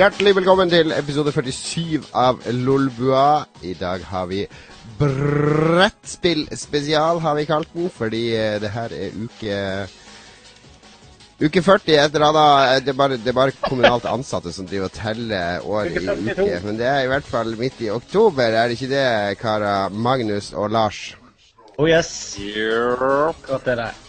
Hjertelig 0.00 0.30
velkommen 0.32 0.70
til 0.72 0.94
episode 0.96 1.28
47 1.34 2.06
av 2.16 2.38
Lolbua. 2.56 3.42
I 3.60 3.74
dag 3.76 4.00
har 4.08 4.30
vi 4.30 4.38
brettspill 4.96 6.46
spesial, 6.56 7.20
har 7.20 7.36
vi 7.36 7.44
kalt 7.44 7.68
den, 7.74 7.90
fordi 7.92 8.22
eh, 8.32 8.56
det 8.62 8.70
her 8.72 8.94
er 8.96 9.18
uke 9.26 9.58
Uke 11.44 11.64
40 11.66 11.98
et 11.98 12.16
eller 12.16 12.26
annet 12.30 12.86
det 12.86 12.94
er, 12.94 12.98
bare, 13.02 13.20
det 13.20 13.28
er 13.34 13.38
bare 13.42 13.58
kommunalt 13.60 14.08
ansatte 14.08 14.54
som 14.56 14.64
driver 14.70 14.88
og 14.88 14.96
teller 14.96 15.68
år 15.68 15.92
i 15.92 16.04
uke. 16.08 16.50
Men 16.64 16.80
det 16.80 16.88
er 16.88 17.04
i 17.04 17.12
hvert 17.12 17.28
fall 17.36 17.52
midt 17.60 17.84
i 17.84 17.92
oktober, 17.92 18.56
er 18.56 18.72
det 18.72 18.80
ikke 18.80 18.94
det, 18.96 19.08
karer 19.42 19.92
Magnus 19.92 20.54
og 20.56 20.72
Lars? 20.72 21.10
Oh 21.76 21.84
yes. 21.88 22.38
Godt 22.40 23.68
det 23.68 23.82
der. 23.84 24.06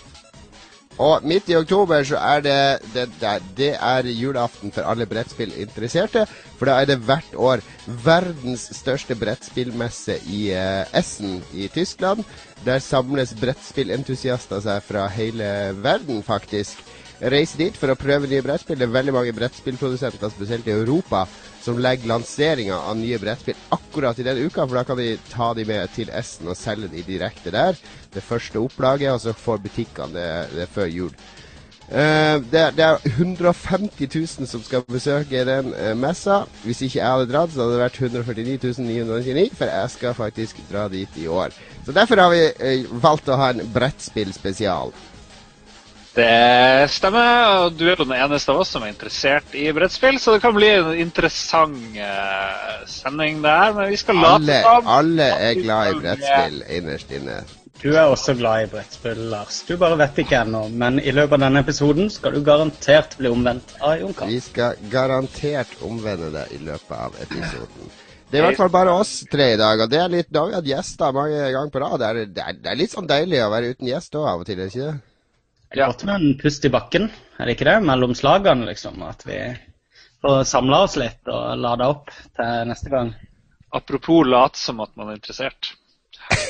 Og 1.01 1.23
midt 1.25 1.49
i 1.49 1.55
oktober 1.57 2.03
så 2.05 2.19
er 2.21 2.43
det 2.45 2.57
det, 2.93 3.07
det, 3.57 3.71
er 3.73 4.05
julaften 4.05 4.71
for 4.73 4.85
alle 4.85 5.07
brettspillinteresserte. 5.09 6.27
For 6.59 6.69
da 6.69 6.75
er 6.77 6.91
det 6.91 6.99
hvert 7.07 7.33
år 7.35 7.63
verdens 8.05 8.67
største 8.77 9.17
brettspillmesse 9.17 10.19
i 10.29 10.51
eh, 10.53 10.85
Essen 10.93 11.39
i 11.57 11.71
Tyskland. 11.73 12.21
Der 12.65 12.83
samles 12.85 13.33
brettspillentusiaster 13.39 14.61
seg 14.61 14.85
fra 14.85 15.07
hele 15.09 15.71
verden, 15.81 16.21
faktisk. 16.23 16.77
Reise 17.21 17.57
dit 17.57 17.77
for 17.77 17.93
å 17.93 17.97
prøve 17.97 18.29
nye 18.29 18.45
brettspill. 18.45 18.77
Det 18.77 18.85
er 18.85 18.93
veldig 18.93 19.17
mange 19.17 19.33
brettspillprodusenter, 19.37 20.29
spesielt 20.33 20.69
i 20.69 20.75
Europa, 20.77 21.25
som 21.61 21.79
legger 21.81 22.09
lanseringa 22.09 22.77
av 22.79 22.97
nye 22.97 23.19
brettspill 23.21 23.59
akkurat 23.69 24.19
i 24.19 24.25
den 24.25 24.39
uka, 24.45 24.65
for 24.65 24.79
da 24.79 24.85
kan 24.87 24.97
de 24.97 25.11
ta 25.29 25.51
de 25.57 25.65
med 25.67 25.93
til 25.95 26.09
Essen 26.13 26.49
og 26.49 26.57
selge 26.57 26.89
de 26.91 27.03
direkte 27.05 27.53
der. 27.53 27.77
Det 28.11 28.23
første 28.25 28.59
opplaget, 28.59 29.11
og 29.13 29.21
så 29.21 29.35
får 29.37 29.61
butikkene 29.67 30.17
det, 30.17 30.31
det 30.55 30.67
før 30.73 30.89
jul. 30.91 31.13
Uh, 31.91 32.39
det, 32.47 32.61
det, 32.77 32.85
er 32.85 33.01
150 33.03 34.07
000 34.15 34.47
som 34.47 34.61
skal 34.63 34.85
besøke 34.87 35.43
den 35.43 35.73
uh, 35.75 35.91
messa. 35.99 36.45
Hvis 36.63 36.85
ikke 36.85 37.01
jeg 37.01 37.07
hadde 37.07 37.27
dratt, 37.27 37.51
så 37.51 37.65
hadde 37.65 37.75
det 37.75 37.81
vært 37.81 37.99
149 37.99 38.71
999, 38.79 39.57
for 39.59 39.67
jeg 39.67 39.91
skal 39.97 40.15
faktisk 40.15 40.61
dra 40.71 40.85
dit 40.87 41.19
i 41.19 41.27
år. 41.27 41.51
Så 41.85 41.91
Derfor 41.91 42.23
har 42.23 42.31
vi 42.31 42.45
uh, 42.47 43.01
valgt 43.03 43.27
å 43.27 43.39
ha 43.41 43.51
en 43.51 43.65
brettspillspesial. 43.75 44.95
Det 46.11 46.89
stemmer, 46.91 47.45
og 47.63 47.77
du 47.79 47.85
er 47.85 47.93
jo 47.95 48.03
den 48.03 48.17
eneste 48.17 48.51
av 48.51 48.59
oss 48.65 48.73
som 48.73 48.83
er 48.83 48.91
interessert 48.91 49.53
i 49.55 49.69
brettspill, 49.71 50.17
så 50.19 50.33
det 50.35 50.41
kan 50.43 50.51
bli 50.57 50.67
en 50.73 50.89
interessant 50.99 51.95
uh, 51.95 52.81
sending 52.89 53.39
der. 53.45 53.71
Men 53.77 53.87
vi 53.93 53.99
skal 54.01 54.19
alle, 54.19 54.41
late 54.49 54.61
som 54.65 54.89
Alle 54.91 55.27
er 55.47 55.61
glad 55.61 55.91
i 55.93 55.99
brettspill 56.01 56.57
innerst 56.67 57.13
inne. 57.15 57.37
Du 57.81 57.87
er 57.95 58.11
også 58.11 58.35
glad 58.37 58.65
i 58.65 58.67
brettspill, 58.73 59.23
Lars. 59.31 59.61
Du 59.65 59.77
bare 59.79 59.95
vet 60.03 60.19
ikke 60.21 60.41
ennå. 60.43 60.65
Men 60.83 60.99
i 60.99 61.13
løpet 61.15 61.37
av 61.39 61.45
denne 61.47 61.63
episoden 61.63 62.11
skal 62.13 62.35
du 62.35 62.43
garantert 62.45 63.15
bli 63.17 63.31
omvendt 63.31 63.71
av 63.79 63.95
Jon 64.01 64.13
Karl. 64.17 64.33
Vi 64.35 64.41
skal 64.43 64.83
garantert 64.91 65.79
omvende 65.87 66.29
deg 66.35 66.51
i 66.57 66.59
løpet 66.67 66.91
av 66.97 67.15
episoden. 67.23 67.93
Det 68.31 68.39
er 68.39 68.43
i 68.43 68.47
hvert 68.49 68.59
fall 68.59 68.71
bare 68.71 68.97
oss 68.99 69.21
tre 69.31 69.53
i 69.55 69.59
dag, 69.59 69.81
og 69.83 69.89
det 69.91 69.99
er 69.99 70.11
litt, 70.11 70.29
da 70.31 70.43
har 70.43 70.51
vi 70.51 70.59
hatt 70.59 70.69
gjester 70.69 71.15
mange 71.15 71.39
ganger 71.55 71.71
på 71.71 71.81
rad. 71.83 71.97
Det 72.03 72.11
er, 72.11 72.19
det 72.27 72.43
er, 72.45 72.59
det 72.59 72.69
er 72.71 72.77
litt 72.83 72.93
sånn 72.93 73.09
deilig 73.09 73.41
å 73.43 73.49
være 73.55 73.73
uten 73.73 73.89
gjest 73.89 74.19
òg 74.19 74.27
av 74.27 74.43
og 74.43 74.47
til, 74.47 74.59
er 74.59 74.67
det 74.67 74.75
ikke 74.75 74.91
det? 74.91 75.10
Det 75.71 75.79
er 75.79 75.87
godt 75.87 76.01
med 76.03 76.15
en 76.19 76.33
pust 76.35 76.65
i 76.67 76.69
bakken, 76.71 77.05
er 77.39 77.47
det 77.47 77.53
ikke 77.55 77.69
det? 77.69 77.77
Mellom 77.87 78.11
slagene, 78.17 78.65
liksom. 78.67 78.97
At 79.07 79.21
vi 79.23 79.37
får 80.19 80.43
samla 80.49 80.81
oss 80.83 80.97
litt 80.99 81.29
og 81.31 81.55
lada 81.63 81.87
opp 81.93 82.11
til 82.11 82.67
neste 82.67 82.91
gang. 82.91 83.13
Apropos 83.71 84.27
late 84.27 84.59
som 84.59 84.83
at 84.83 84.91
man 84.99 85.09
er 85.13 85.15
interessert. 85.21 85.71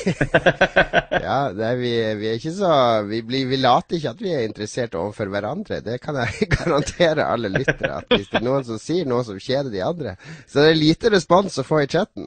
ja, 0.02 1.50
er, 1.54 1.76
vi, 1.78 1.92
vi, 2.18 2.26
er 2.28 2.34
ikke 2.34 2.52
så 2.54 2.72
vi, 3.06 3.22
blir, 3.26 3.46
vi, 3.50 3.56
later 3.62 3.96
ikke 3.96 4.10
at 4.10 4.22
vi 4.22 4.32
er 4.34 4.42
interessert 4.48 4.98
overfor 4.98 5.30
hverandre. 5.30 5.78
Det 5.86 6.00
kan 6.02 6.18
jeg 6.18 6.48
garantere 6.56 7.28
alle 7.30 7.48
lyttere. 7.54 8.02
At 8.02 8.10
hvis 8.10 8.26
det 8.32 8.40
er 8.40 8.46
noen 8.48 8.66
som 8.66 8.78
sier 8.82 9.06
noe 9.06 9.22
som 9.28 9.38
kjeder 9.38 9.70
de 9.70 9.86
andre, 9.86 10.16
så 10.50 10.66
det 10.66 10.70
er 10.72 10.82
lite 10.82 11.14
respons 11.14 11.62
å 11.62 11.66
få 11.68 11.76
i 11.84 11.90
chatten. 11.94 12.26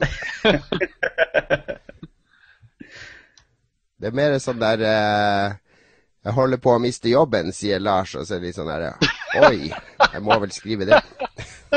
det 4.00 4.08
er 4.08 4.16
mer 4.16 4.40
sånn 4.40 4.64
der 4.64 4.78
uh, 4.88 5.60
jeg 6.26 6.34
holder 6.34 6.58
på 6.58 6.72
å 6.74 6.82
miste 6.82 7.10
jobben, 7.12 7.52
sier 7.54 7.78
Lars, 7.78 8.16
og 8.18 8.26
så 8.26 8.34
er 8.34 8.40
det 8.42 8.48
litt 8.48 8.58
sånn 8.58 8.70
her 8.72 8.88
Oi, 9.46 9.68
jeg 9.70 10.22
må 10.24 10.38
vel 10.42 10.50
skrive 10.54 10.88
det. 10.88 10.98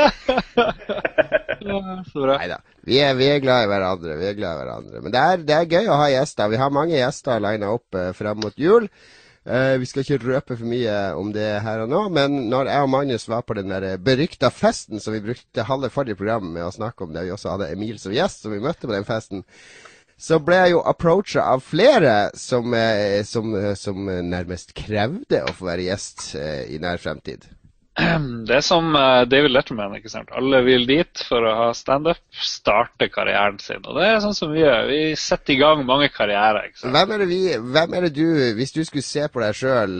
Nei 1.60 2.48
da. 2.50 2.58
Vi, 2.80 2.96
vi, 2.96 3.26
er 3.28 3.42
glad 3.44 3.66
i 3.66 3.70
hverandre. 3.70 4.16
Vi 4.18 4.26
er 4.30 4.36
glad 4.38 4.56
i 4.56 4.60
hverandre. 4.62 5.02
Men 5.04 5.14
det 5.14 5.22
er, 5.22 5.42
det 5.46 5.56
er 5.56 5.74
gøy 5.76 5.90
å 5.92 5.98
ha 6.00 6.06
gjester. 6.10 6.50
Vi 6.50 6.60
har 6.62 6.72
mange 6.74 6.96
gjester 6.96 7.42
lina 7.44 7.72
opp 7.76 7.98
uh, 7.98 8.10
fram 8.16 8.40
mot 8.42 8.56
jul. 8.58 8.88
Uh, 9.44 9.76
vi 9.80 9.88
skal 9.88 10.02
ikke 10.02 10.18
røpe 10.24 10.56
for 10.56 10.68
mye 10.68 10.96
om 11.20 11.30
det 11.36 11.50
her 11.64 11.84
og 11.84 11.92
nå, 11.92 12.00
men 12.16 12.48
når 12.52 12.72
jeg 12.72 12.86
og 12.86 12.90
Magnus 12.92 13.28
var 13.30 13.44
på 13.46 13.56
den 13.56 13.70
der 13.72 14.00
berykta 14.02 14.50
festen 14.52 15.00
som 15.00 15.14
vi 15.14 15.22
brukte 15.24 15.68
halve 15.68 15.92
forrige 15.92 16.18
program 16.18 16.50
med 16.56 16.66
å 16.66 16.74
snakke 16.74 17.06
om, 17.06 17.14
der 17.14 17.28
vi 17.28 17.32
også 17.36 17.54
hadde 17.54 17.70
Emil 17.72 18.00
som 18.02 18.12
gjest, 18.14 18.44
som 18.44 18.52
vi 18.52 18.60
møtte 18.62 18.88
på 18.88 18.96
den 18.96 19.08
festen, 19.08 19.44
så 20.20 20.36
ble 20.44 20.58
jeg 20.64 20.74
jo 20.74 20.82
approacha 20.84 21.46
av 21.54 21.62
flere 21.64 22.16
som, 22.36 22.74
eh, 22.76 23.22
som, 23.24 23.54
eh, 23.56 23.72
som, 23.78 24.04
nærmest 24.04 24.76
krevde 24.76 25.46
å 25.46 25.54
få 25.56 25.70
være 25.70 25.88
gjest 25.88 26.34
eh, 26.36 26.68
i 26.74 26.80
nær 26.82 27.00
fremtid. 27.00 27.48
Det 28.46 28.54
er 28.54 28.62
som 28.64 28.92
David 29.28 29.50
Letterman. 29.52 29.96
ikke 29.96 30.12
sant? 30.12 30.28
Alle 30.36 30.60
vil 30.64 30.84
dit 30.88 31.22
for 31.26 31.44
å 31.44 31.54
ha 31.56 31.70
standup, 31.76 32.20
starte 32.36 33.08
karrieren 33.12 33.58
sin. 33.60 33.80
Og 33.82 33.96
det 33.98 34.06
er 34.06 34.20
sånn 34.22 34.36
som 34.36 34.52
vi 34.54 34.60
gjør. 34.62 34.86
Vi 34.88 35.00
setter 35.20 35.56
i 35.56 35.58
gang 35.60 35.82
mange 35.88 36.08
karrierer. 36.12 36.68
ikke 36.68 36.82
sant? 36.82 36.94
Hvem 36.94 37.16
er 37.16 37.24
det, 37.24 37.28
vi, 37.32 37.40
hvem 37.74 37.96
er 37.96 38.06
det 38.06 38.12
du, 38.16 38.24
hvis 38.60 38.76
du 38.76 38.80
skulle 38.86 39.04
se 39.04 39.26
på 39.26 39.42
deg 39.42 39.58
sjøl, 39.58 39.98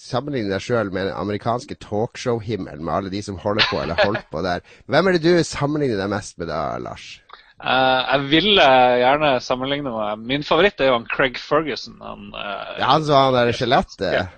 sammenligne 0.00 0.52
deg 0.52 0.64
sjøl 0.64 0.90
med 0.90 1.08
den 1.10 1.16
amerikanske 1.16 1.78
talkshow-himmelen, 1.84 2.84
med 2.84 2.96
alle 2.96 3.14
de 3.14 3.22
som 3.24 3.40
holder 3.44 3.70
på 3.70 3.80
eller 3.84 4.02
holdt 4.02 4.28
på 4.32 4.44
der, 4.44 4.66
hvem 4.90 5.08
er 5.08 5.16
det 5.16 5.24
du 5.24 5.46
sammenligner 5.46 6.00
deg 6.02 6.12
mest 6.16 6.40
med 6.40 6.52
da, 6.52 6.62
Lars? 6.82 7.14
Uh, 7.58 8.00
jeg 8.06 8.26
ville 8.30 8.64
gjerne 9.00 9.30
sammenligne 9.42 9.90
med 9.90 10.26
Min 10.30 10.44
favoritt 10.46 10.78
er 10.78 10.92
jo 10.92 10.98
han 11.00 11.08
Craig 11.10 11.40
Ferguson. 11.42 11.96
Han, 11.98 12.28
uh, 12.30 12.76
ja, 12.78 12.92
han 12.92 13.06
som 13.06 13.34
har 13.34 13.48
det 13.48 13.56
skjelettet? 13.58 14.36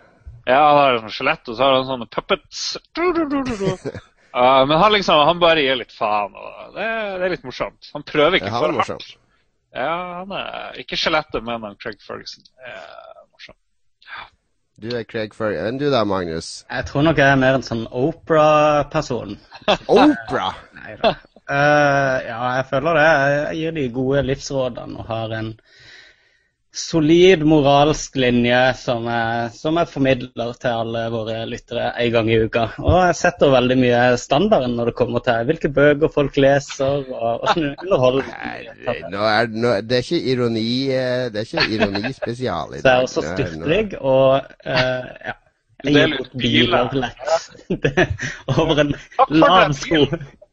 Ja, 0.49 0.61
han 0.67 0.79
har 0.79 0.99
et 0.99 1.15
skjelett, 1.15 1.49
og 1.49 1.57
så 1.57 1.67
har 1.67 1.77
han 1.77 1.89
sånne 1.89 2.09
puppets. 2.11 2.63
uh, 2.97 4.63
men 4.69 4.77
han 4.81 4.93
liksom, 4.97 5.21
han 5.29 5.43
bare 5.43 5.67
gir 5.67 5.79
litt 5.83 5.93
faen. 5.95 6.33
og 6.33 6.77
det, 6.79 6.87
det 7.21 7.29
er 7.29 7.35
litt 7.37 7.45
morsomt. 7.47 7.91
Han 7.95 8.07
prøver 8.09 8.41
ikke 8.41 8.55
for 8.57 8.81
hardt. 8.81 9.17
Ja, 9.71 9.93
han 10.23 10.33
er 10.35 10.81
ikke 10.83 10.99
skjelettet, 10.99 11.45
men 11.47 11.63
han 11.63 11.77
Craig 11.79 12.01
Ferguson 12.03 12.43
er 12.67 12.81
morsom. 13.29 13.55
Du 14.81 14.89
er 14.97 15.05
Craig 15.05 15.37
Ferguson. 15.37 15.69
Enn 15.69 15.79
du 15.79 15.91
da, 15.93 16.03
Magnus? 16.09 16.65
Jeg 16.73 16.89
tror 16.89 17.05
nok 17.07 17.21
jeg 17.21 17.31
er 17.31 17.39
mer 17.39 17.61
en 17.61 17.67
sånn 17.67 17.85
Opera-person. 17.93 19.37
Opera? 19.93 20.55
Nei 20.81 20.97
da. 21.05 21.15
Uh, 21.51 22.17
ja, 22.23 22.41
jeg 22.61 22.67
føler 22.71 22.99
det. 23.01 23.07
Jeg 23.35 23.61
gir 23.61 23.79
de 23.79 23.87
gode 23.95 24.27
livsrådene 24.29 25.01
og 25.03 25.09
har 25.11 25.33
en 25.35 25.55
solid 26.73 27.43
moralsk 27.43 28.15
linje 28.17 28.59
som 28.79 29.07
jeg, 29.11 29.51
som 29.57 29.79
jeg, 29.81 29.91
formidler 29.91 30.53
til 30.63 30.71
alle 30.71 31.03
våre 31.11 31.41
lyttere 31.51 31.89
en 32.05 32.13
gang 32.15 32.31
i 32.31 32.39
uka. 32.45 32.69
Og 32.79 32.99
jeg 33.09 33.19
setter 33.19 33.51
veldig 33.57 33.79
mye 33.81 34.05
standarden 34.23 34.77
når 34.79 34.93
det 34.93 34.97
kommer 35.01 35.25
til 35.27 35.51
hvilke 35.51 35.73
bøker 35.75 36.15
folk 36.15 36.39
leser 36.39 37.03
og 37.11 37.47
åssen 37.49 37.73
underholdning 37.73 38.31
nå 39.13 39.27
er, 39.27 39.51
nå, 39.51 39.75
Det 39.83 39.99
er 39.99 40.07
ikke 40.07 40.33
ironi 40.33 40.67
eh, 40.95 41.27
Det 41.33 41.43
er 41.43 41.49
ikke 41.49 41.69
ironispesial 41.75 42.79
i 42.79 42.83
dag. 42.83 42.83
Så 42.85 42.89
jeg 42.89 42.97
er 42.97 43.09
også 43.09 43.27
styrtlig 43.27 43.85
og 44.01 44.35
uh, 44.67 45.13
ja. 45.27 45.39
Jeg 45.81 45.95
gir 45.97 46.11
bort 46.19 46.35
biler 46.37 46.99
lett 47.01 47.95
over 48.61 48.83
en 48.83 48.91
lav 49.33 49.73
sko. 49.73 50.05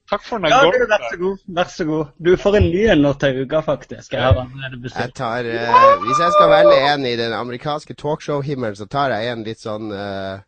Takk 0.07 0.24
for 0.24 0.39
den. 0.39 0.51
Ja, 0.51 0.62
du, 0.63 0.86
vær 0.88 1.01
så 1.04 1.18
god. 1.19 1.39
Vær 1.57 1.71
så 1.71 1.86
god. 1.86 2.12
Du 2.24 2.30
får 2.39 2.57
en 2.62 2.68
ny 2.71 2.83
en 2.94 3.01
nå 3.04 3.13
til 3.19 3.42
uka, 3.44 3.59
faktisk. 3.65 4.13
Jeg 4.13 4.24
har 4.24 4.38
jeg 4.39 5.13
tar, 5.15 5.48
uh, 5.48 6.04
hvis 6.06 6.21
jeg 6.24 6.36
skal 6.36 6.51
velge 6.54 6.77
en 6.94 7.07
i 7.09 7.15
den 7.19 7.33
amerikanske 7.36 7.95
talkshow-himmelen, 8.00 8.77
så 8.80 8.88
tar 8.88 9.12
jeg 9.18 9.33
en 9.33 9.44
litt 9.48 9.63
sånn 9.63 9.92
uh, 9.92 10.44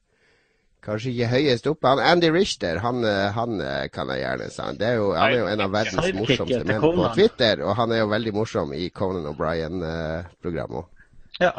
Kanskje 0.79 1.11
ikke 1.11 1.27
høyest 1.27 1.67
oppe. 1.67 1.89
Han, 1.91 1.99
Andy 1.99 2.29
Richter 2.31 2.77
han, 2.79 3.01
eh, 3.03 3.33
han 3.35 3.59
kan 3.91 4.07
jeg 4.13 4.21
gjerne 4.21 4.45
si. 4.47 4.61
Han 4.63 4.77
er 4.79 4.93
jo 4.95 5.09
en 5.51 5.63
av 5.65 5.73
verdens 5.73 6.13
morsomste 6.15 6.61
menn 6.63 6.79
på 6.79 7.09
Twitter, 7.17 7.63
og 7.67 7.75
han 7.75 7.91
er 7.91 7.99
jo 7.99 8.07
veldig 8.13 8.33
morsom 8.37 8.71
i 8.73 8.87
Conan 8.95 9.27
O'Brien-programmet 9.27 10.79
òg. 10.79 11.03
Ja. 11.43 11.51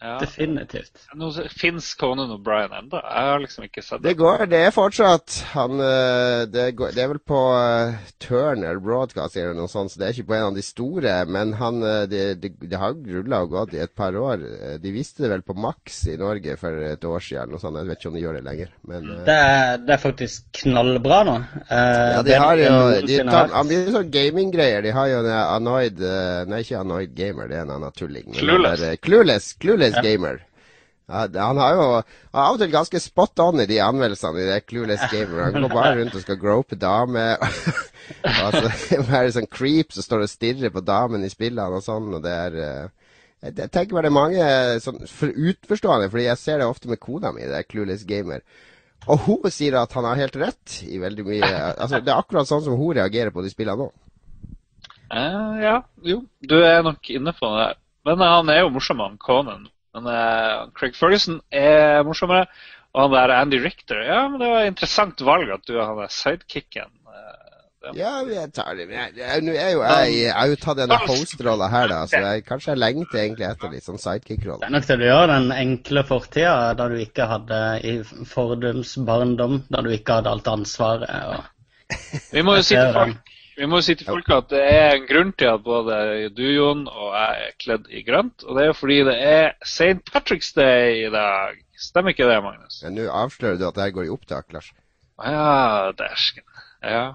Ja. 0.00 0.18
Definitivt. 0.20 1.06
Nå 1.16 1.30
Fins 1.48 1.94
Conan 1.94 2.28
O'Brien 2.34 2.72
ennå? 2.76 2.98
Jeg 3.00 3.28
har 3.30 3.40
liksom 3.40 3.64
ikke 3.64 3.80
sett 3.80 4.02
det. 4.02 4.10
Det 4.10 4.18
går, 4.20 4.42
det 4.52 4.58
er 4.66 4.74
fortsatt 4.74 5.38
han 5.54 5.80
eh, 5.80 6.42
Det, 6.52 6.66
går, 6.76 6.92
det 6.92 7.00
er 7.00 7.08
vel 7.14 7.20
på 7.24 7.38
uh, 7.56 7.96
Turner 8.20 8.76
Broadcast 8.84 9.38
eller 9.40 9.56
noe 9.56 9.70
sånt, 9.72 9.94
så 9.94 10.02
det 10.02 10.10
er 10.10 10.12
ikke 10.12 10.28
på 10.28 10.36
en 10.36 10.48
av 10.50 10.58
de 10.58 10.64
store. 10.66 11.14
Men 11.32 11.54
han 11.56 11.80
eh, 11.80 12.02
Det, 12.12 12.24
det, 12.42 12.50
det 12.60 12.80
har 12.82 12.92
rulla 12.92 13.40
og 13.46 13.54
gått 13.54 13.72
i 13.72 13.80
et 13.86 13.94
par 13.96 14.18
år. 14.20 14.44
De 14.82 14.92
viste 14.92 15.24
det 15.24 15.32
vel 15.32 15.46
på 15.46 15.56
Max 15.56 16.02
i 16.12 16.18
Norge 16.20 16.58
for 16.60 16.84
et 16.90 17.08
år 17.08 17.24
siden. 17.24 17.54
Noe 17.54 17.62
sånt. 17.62 17.80
Jeg 17.80 17.88
vet 17.88 18.02
ikke 18.02 18.12
om 18.12 18.20
de 18.20 18.24
gjør 18.26 18.36
det 18.36 18.44
lenger. 18.50 18.76
Men, 18.92 19.08
det, 19.24 19.32
er, 19.32 19.80
det, 19.80 19.96
er, 19.96 20.02
faktisk 20.02 20.60
knallbra 20.60 21.22
nå. 21.24 21.38
Ja, 21.70 22.20
de 22.26 22.36
har 22.36 22.60
jo 22.60 22.76
de 23.06 23.18
tar, 23.30 23.50
Han 23.56 23.72
blir 23.72 23.88
sånn 23.96 24.12
gaminggreier. 24.12 24.84
De 24.84 24.92
har 24.92 25.08
jo 25.08 25.24
en 25.24 25.32
Anoid 25.32 26.04
Nei, 26.52 26.60
ikke 26.66 26.84
Annoyed 26.84 27.16
Gamer, 27.16 27.48
det 27.48 27.62
er 27.62 27.64
en 27.64 27.74
annen 27.78 27.96
tulling. 27.96 28.28
Clueless. 28.36 28.84
Clueless. 29.00 29.52
Clueless 29.56 29.85
Clueless 29.86 29.96
ja. 29.96 30.02
Gamer. 30.02 30.42
Han 31.06 31.58
har 31.58 31.74
jo 31.76 31.82
han 31.86 32.40
av 32.42 32.56
og 32.56 32.58
til 32.58 32.72
ganske 32.72 32.98
spot 32.98 33.38
on 33.44 33.62
i 33.62 33.68
de 33.70 33.78
anmeldelsene 33.78 34.42
i 34.42 34.48
det 34.48 34.60
Clueless 34.66 35.06
Gamer. 35.12 35.52
Han 35.52 35.62
går 35.62 35.74
bare 35.74 35.94
rundt 36.00 36.16
og 36.18 36.24
skal 36.24 36.40
grope 36.40 36.78
damer. 36.80 37.38
altså, 38.22 38.70
bare 39.10 39.30
sånn 39.34 39.46
creep 39.50 39.94
som 39.94 40.06
står 40.06 40.26
og 40.26 40.32
stirrer 40.32 40.74
på 40.74 40.82
damen 40.82 41.24
i 41.24 41.30
spillene 41.30 41.78
og 41.78 41.84
sånn. 41.86 42.10
og 42.18 42.24
det 42.26 42.38
er... 42.46 42.62
Uh, 42.62 43.02
jeg 43.46 43.68
tenker 43.70 43.92
bare 43.92 44.08
det 44.08 44.10
er 44.10 44.16
mange 44.16 44.46
sånn, 44.82 45.02
for 45.12 45.30
utforstående, 45.30 46.08
fordi 46.10 46.24
jeg 46.24 46.40
ser 46.40 46.58
det 46.58 46.66
ofte 46.66 46.88
med 46.90 46.98
kona 46.98 47.30
mi, 47.36 47.44
det 47.46 47.58
er 47.60 47.68
Clueless 47.68 48.02
Gamer. 48.08 48.40
Og 49.12 49.20
hun 49.28 49.52
sier 49.54 49.76
at 49.78 49.92
han 49.94 50.08
har 50.08 50.18
helt 50.18 50.38
rett 50.40 50.78
i 50.88 50.98
veldig 50.98 51.24
mye 51.28 51.50
altså, 51.76 52.00
Det 52.02 52.10
er 52.10 52.16
akkurat 52.16 52.48
sånn 52.48 52.64
som 52.64 52.78
hun 52.80 52.96
reagerer 52.96 53.30
på 53.30 53.44
de 53.44 53.52
spillene 53.52 53.84
nå. 53.84 53.90
Uh, 55.12 55.54
ja, 55.62 55.76
jo. 56.02 56.24
Du 56.42 56.56
er 56.58 56.82
nok 56.82 57.12
inne 57.14 57.30
på 57.36 57.52
det. 57.60 57.68
Men 58.08 58.24
han 58.24 58.50
er 58.50 58.64
jo 58.64 58.72
morsom, 58.74 59.04
han 59.04 59.20
Conan. 59.22 59.68
Men 59.96 60.08
uh, 60.12 60.66
Craig 60.76 60.96
Ferguson 60.98 61.40
er 61.54 62.04
morsommere. 62.06 62.46
Og 62.96 63.06
han 63.06 63.16
der 63.16 63.34
Andy 63.36 63.58
Richter 63.60 63.98
Ja, 64.04 64.22
men 64.28 64.40
det 64.40 64.48
var 64.48 64.62
et 64.64 64.72
interessant 64.72 65.20
valg 65.24 65.50
at 65.52 65.66
du 65.68 65.76
er 65.76 65.84
han 65.84 65.98
der 66.00 66.12
sidekicken. 66.12 66.92
Uh, 67.06 67.92
ja, 67.96 68.12
jeg 68.24 68.52
tar 68.56 68.76
det. 68.78 68.86
Nå 68.88 69.52
er 69.52 69.70
jo 69.74 69.82
jeg 69.84 70.14
Jeg 70.16 70.32
har 70.34 70.52
jo 70.52 70.58
tatt 70.62 70.80
en 70.84 70.96
host-rolle 71.04 71.68
her, 71.72 71.90
da, 71.92 72.00
så 72.10 72.22
jeg, 72.24 72.46
kanskje 72.48 72.72
jeg 72.72 72.82
lengter 72.82 73.22
egentlig 73.22 73.48
etter 73.50 73.72
litt 73.72 73.86
sånn 73.86 74.00
sidekick-rolle. 74.00 74.64
Det 74.64 74.70
er 74.70 74.76
nok 74.78 74.88
det 74.88 74.98
du 75.02 75.06
gjør 75.06 75.30
den 75.34 75.52
enkle 75.54 76.04
fortida, 76.08 76.56
da 76.78 76.88
du 76.92 76.96
ikke 77.00 77.28
hadde 77.30 77.60
i 77.84 77.94
fordums 78.32 78.96
barndom, 79.06 79.62
da 79.70 79.84
du 79.84 79.92
ikke 79.94 80.20
hadde 80.20 80.32
alt 80.32 80.50
ansvaret. 80.50 81.08
Og... 81.36 81.96
Vi 82.32 82.42
må 82.42 82.56
jo 82.58 82.66
si 82.66 82.74
til 82.74 82.94
folk 82.96 83.35
vi 83.56 83.66
må 83.70 83.80
si 83.84 83.94
til 83.96 84.08
folk 84.08 84.28
at 84.34 84.50
det 84.52 84.62
er 84.62 84.96
en 84.96 85.06
grunn 85.08 85.32
til 85.38 85.48
at 85.50 85.62
både 85.64 85.98
du, 86.36 86.44
Jon, 86.52 86.86
og 86.88 87.14
jeg 87.16 87.44
er 87.46 87.54
kledd 87.62 87.86
i 87.90 88.02
grønt. 88.06 88.44
Og 88.44 88.58
det 88.58 88.66
er 88.66 88.76
fordi 88.76 88.98
det 89.08 89.16
er 89.16 89.52
St. 89.64 90.02
Patrick's 90.10 90.52
Day 90.56 91.06
i 91.06 91.12
dag. 91.12 91.56
Stemmer 91.80 92.12
ikke 92.12 92.28
det, 92.28 92.40
Magnus? 92.44 92.80
Ja, 92.84 92.92
Nå 92.92 93.06
avslører 93.12 93.58
du 93.60 93.66
at 93.68 93.76
det 93.76 93.86
her 93.88 93.94
går 93.96 94.08
i 94.08 94.12
opptak, 94.12 94.52
Lars. 94.52 94.72
Ja, 95.24 95.92
dæsken. 95.96 96.44
Ja. 96.84 97.06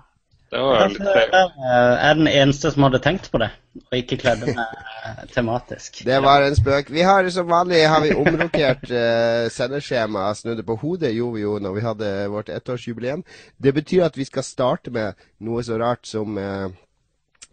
Det 0.51 0.59
var 0.59 0.89
litt 0.91 0.99
trevlig. 0.99 1.41
Jeg 1.63 2.07
er 2.09 2.17
den 2.19 2.27
eneste 2.27 2.71
som 2.73 2.83
hadde 2.83 2.99
tenkt 3.03 3.29
på 3.31 3.39
det, 3.39 3.47
og 3.85 3.95
ikke 3.95 4.17
kledde 4.19 4.51
meg 4.51 4.73
eh, 5.07 5.21
tematisk. 5.31 6.01
Det 6.07 6.17
var 6.25 6.43
en 6.43 6.57
spøk. 6.57 6.91
Vi 6.91 7.05
har 7.07 7.29
som 7.31 7.47
vanlig 7.47 7.85
har 7.87 8.03
vi 8.03 8.11
omrokert 8.19 8.83
uh, 8.91 9.47
sendeskjema 9.47 10.25
det 10.43 10.65
på 10.67 10.75
hodet, 10.81 11.13
gjorde 11.15 11.37
vi 11.37 11.45
jo 11.45 11.53
når 11.63 11.77
vi 11.77 11.85
hadde 11.85 12.09
vårt 12.33 12.51
ettårsjubileum. 12.51 13.23
Det 13.63 13.73
betyr 13.77 14.09
at 14.09 14.19
vi 14.19 14.27
skal 14.27 14.43
starte 14.43 14.91
med 14.91 15.15
noe 15.39 15.63
så 15.63 15.79
rart 15.79 16.03
som 16.09 16.35
uh, 16.35 16.67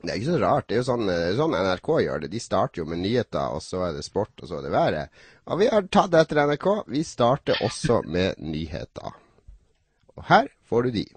det 0.02 0.10
er 0.10 0.18
ikke 0.18 0.32
så 0.32 0.42
rart. 0.42 0.66
Det 0.66 0.76
er 0.76 0.82
jo 0.82 0.88
sånn, 0.90 1.14
sånn, 1.38 1.54
NRK 1.54 1.92
gjør 2.02 2.20
det. 2.24 2.32
De 2.34 2.42
starter 2.42 2.82
jo 2.82 2.88
med 2.90 3.02
nyheter, 3.02 3.54
og 3.54 3.62
så 3.62 3.84
er 3.88 3.94
det 3.94 4.04
sport, 4.06 4.34
og 4.42 4.50
så 4.50 4.58
er 4.58 4.66
det 4.66 4.74
været. 4.74 5.22
Og 5.50 5.62
vi 5.62 5.70
har 5.70 5.86
tatt 5.90 6.14
etter 6.18 6.42
NRK. 6.50 6.68
Vi 6.90 7.06
starter 7.06 7.62
også 7.66 8.02
med 8.06 8.38
nyheter. 8.42 9.16
Og 10.18 10.28
her 10.30 10.50
får 10.70 10.86
du 10.86 10.94
de. 11.00 11.08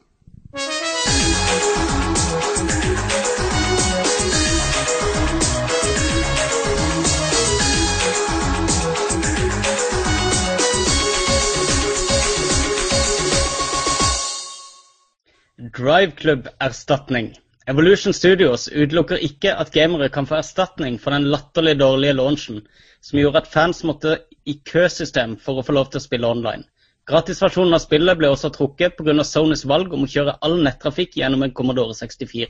Drive 15.82 16.12
Club-erstatning. 16.18 17.34
Evolution 17.68 18.14
Studios 18.14 18.68
utelukker 18.68 19.22
ikke 19.24 19.54
at 19.56 19.72
gamere 19.74 20.10
kan 20.10 20.28
få 20.30 20.36
erstatning 20.42 21.00
for 21.02 21.14
den 21.16 21.30
latterlig 21.32 21.78
dårlige 21.80 22.14
launchen 22.18 22.60
som 23.02 23.20
gjorde 23.20 23.42
at 23.42 23.50
fans 23.50 23.84
måtte 23.88 24.18
i 24.46 24.60
køsystem 24.66 25.38
for 25.42 25.58
å 25.58 25.64
få 25.66 25.74
lov 25.78 25.90
til 25.90 26.02
å 26.02 26.04
spille 26.04 26.30
online. 26.30 26.66
Gratisversjonen 27.10 27.74
av 27.74 27.82
spillet 27.82 28.18
ble 28.20 28.30
også 28.30 28.52
trukket 28.54 29.00
pga. 29.00 29.24
Sonys 29.26 29.64
valg 29.70 29.94
om 29.94 30.04
å 30.06 30.10
kjøre 30.10 30.36
all 30.46 30.60
nettrafikk 30.62 31.18
gjennom 31.18 31.44
en 31.46 31.54
Commodore 31.58 31.96
64. 31.98 32.50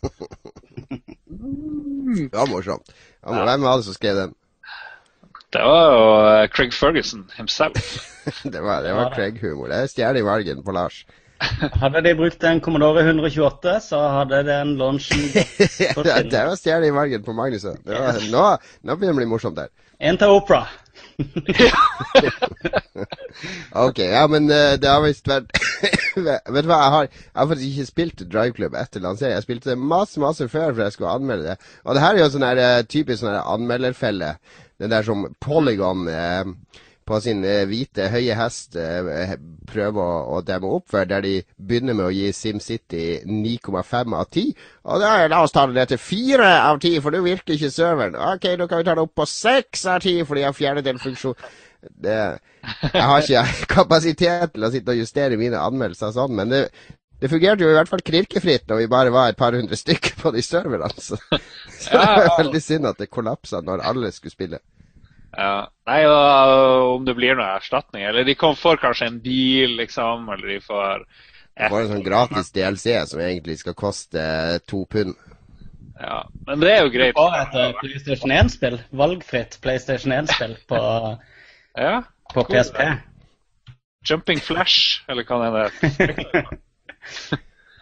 det 0.00 0.08
var 2.32 2.48
morsomt. 2.48 2.92
Ja, 3.20 3.44
hvem 3.44 3.66
var 3.66 3.80
det 3.80 3.88
som 3.88 3.96
skrev 3.96 4.16
den? 4.16 4.36
Det 5.50 5.62
var 5.66 5.88
jo 5.90 6.02
uh, 6.22 6.46
Craig 6.54 6.72
Ferguson 6.72 7.26
himself. 7.36 7.74
det 8.54 8.60
var, 8.62 8.84
det 8.86 8.94
var 8.94 9.10
Craig-humor. 9.14 9.68
Det 9.68 9.82
er 9.82 9.90
stjerne 9.90 10.22
i 10.22 10.26
valgen 10.26 10.62
på 10.64 10.72
Lars. 10.72 11.04
Hadde 11.82 12.02
de 12.04 12.14
brukt 12.14 12.44
en 12.44 12.60
Commodore 12.60 13.02
128, 13.02 13.80
så 13.80 13.98
hadde 14.12 14.42
den 14.44 14.74
launchen 14.76 15.22
Det 15.32 15.96
var 15.96 16.56
stjerne 16.60 16.90
i 16.90 16.94
valgen 16.94 17.24
på 17.24 17.32
Magnus. 17.32 17.64
Var, 17.64 18.20
nå, 18.32 18.44
nå 18.84 18.96
begynner 18.96 19.14
det 19.14 19.16
å 19.16 19.20
bli 19.22 19.30
morsomt 19.30 19.56
der. 19.56 19.70
En 20.00 20.16
til 20.16 20.32
Opera. 20.32 20.64
ok, 23.84 23.98
ja, 23.98 24.26
men 24.32 24.48
uh, 24.48 24.76
det 24.80 24.88
har 24.88 25.02
visst 25.04 25.28
vært 25.28 25.52
Vet 26.16 26.64
du 26.64 26.70
hva, 26.70 26.78
jeg 26.80 26.92
har, 26.94 27.08
jeg 27.10 27.36
har, 27.36 27.48
faktisk 27.50 27.66
ikke 27.68 27.88
spilt 27.88 28.22
Drive 28.32 28.70
etter 28.80 29.04
lansering. 29.04 29.34
Jeg 29.36 29.44
spilte 29.44 29.70
det 29.72 29.78
masse 29.78 30.20
masse 30.20 30.48
før 30.48 30.72
for 30.72 30.82
jeg 30.86 30.94
skulle 30.96 31.12
anmelde 31.12 31.52
det. 31.52 31.56
Og 31.84 31.94
det 31.94 32.02
her 32.04 32.16
er 32.16 32.22
jo 32.24 32.30
sånn 32.32 32.48
her, 32.48 32.62
uh, 32.64 32.80
typisk 32.88 33.22
sånn 33.22 33.36
anmelderfelle. 33.38 34.30
Den 34.80 34.92
der 34.94 35.04
som 35.06 35.28
Polygon 35.44 36.08
uh, 36.08 36.44
på 37.10 37.20
sin 37.24 37.42
eh, 37.46 37.64
hvite, 37.68 38.08
høye 38.12 38.36
hest 38.38 38.76
prøve 38.76 39.60
prøver 39.70 40.02
å, 40.02 40.36
å, 40.36 40.42
demme 40.46 40.70
opp 40.76 40.90
for, 40.90 41.06
der 41.08 41.24
de 41.24 41.34
begynner 41.56 41.96
med 41.96 42.08
å 42.08 42.12
gi 42.14 42.30
SimCity 42.34 43.04
9,5 43.26 44.16
av 44.18 44.28
10. 44.28 44.52
Og 44.90 45.02
da, 45.02 45.12
la 45.30 45.40
oss 45.44 45.54
ta 45.54 45.66
det 45.68 45.78
ned 45.78 45.90
til 45.92 46.00
4 46.02 46.52
av 46.68 46.78
10, 46.80 47.00
for 47.04 47.14
nå 47.14 47.22
virker 47.24 47.56
ikke 47.56 47.72
serveren. 47.74 48.18
Ok, 48.30 48.48
nå 48.58 48.68
kan 48.70 48.82
vi 48.82 48.88
ta 48.88 48.96
det 48.98 49.04
opp 49.04 49.16
på 49.18 49.26
6 49.30 49.84
av 49.90 50.00
10, 50.02 50.24
for 50.28 50.38
de 50.38 50.46
har 50.46 50.56
fjernet 50.56 50.90
en 50.90 51.02
funksjon. 51.02 51.50
Det, 51.80 52.16
jeg 52.92 53.04
har 53.10 53.22
ikke 53.24 53.44
kapasitet 53.76 54.54
til 54.54 54.66
å 54.66 54.72
sitte 54.72 54.94
og 54.94 55.04
justere 55.04 55.38
mine 55.40 55.60
anmeldelser 55.60 56.12
sånn, 56.16 56.34
men 56.36 56.52
det, 56.52 56.64
det 57.20 57.30
fungerte 57.32 57.64
jo 57.64 57.70
i 57.72 57.76
hvert 57.78 57.90
fall 57.90 58.04
knirkefritt 58.04 58.68
når 58.68 58.82
vi 58.82 58.90
bare 58.92 59.14
var 59.14 59.30
et 59.30 59.40
par 59.40 59.56
hundre 59.56 59.78
stykker 59.78 60.18
på 60.20 60.34
de 60.36 60.44
serverne. 60.44 60.90
Så, 60.96 61.18
så 61.80 61.94
det 61.94 62.04
var 62.04 62.36
veldig 62.38 62.62
synd 62.64 62.90
at 62.90 63.00
det 63.00 63.10
kollapsa 63.12 63.62
når 63.64 63.84
alle 63.92 64.12
skulle 64.14 64.34
spille. 64.34 64.60
Ja. 65.40 65.56
Nei, 65.88 66.00
og 66.06 66.94
om 66.98 67.06
det 67.08 67.16
blir 67.16 67.38
noe 67.38 67.56
erstatning. 67.56 68.04
Eller 68.04 68.26
de 68.28 68.36
får 68.36 68.80
kanskje 68.82 69.08
en 69.08 69.18
bil, 69.24 69.78
liksom. 69.80 70.28
Eller 70.34 70.54
de 70.54 70.60
får 70.64 71.04
et, 71.56 71.70
Bare 71.70 71.84
en 71.86 71.92
sånn 71.94 72.06
gratis 72.06 72.52
DLC 72.54 72.94
som 73.08 73.22
egentlig 73.24 73.58
skal 73.62 73.76
koste 73.78 74.22
to 74.70 74.84
pund. 74.90 75.16
Ja, 76.00 76.22
men 76.46 76.62
det 76.62 76.72
er 76.72 76.84
jo 76.84 76.92
greit. 76.92 77.16
Bare 77.16 77.44
et 77.46 77.56
eh, 77.60 77.74
PlayStation 77.80 78.32
1-spill. 78.32 78.78
Valgfritt 78.96 79.58
PlayStation 79.64 80.14
1-spill 80.16 80.56
på, 80.70 80.80
ja, 81.86 81.94
på 82.34 82.46
PSP. 82.48 82.80
Jumping 84.08 84.40
Flash, 84.40 85.02
eller 85.12 85.26
hva 85.28 85.42
det 85.44 85.66
heter. 85.82 86.56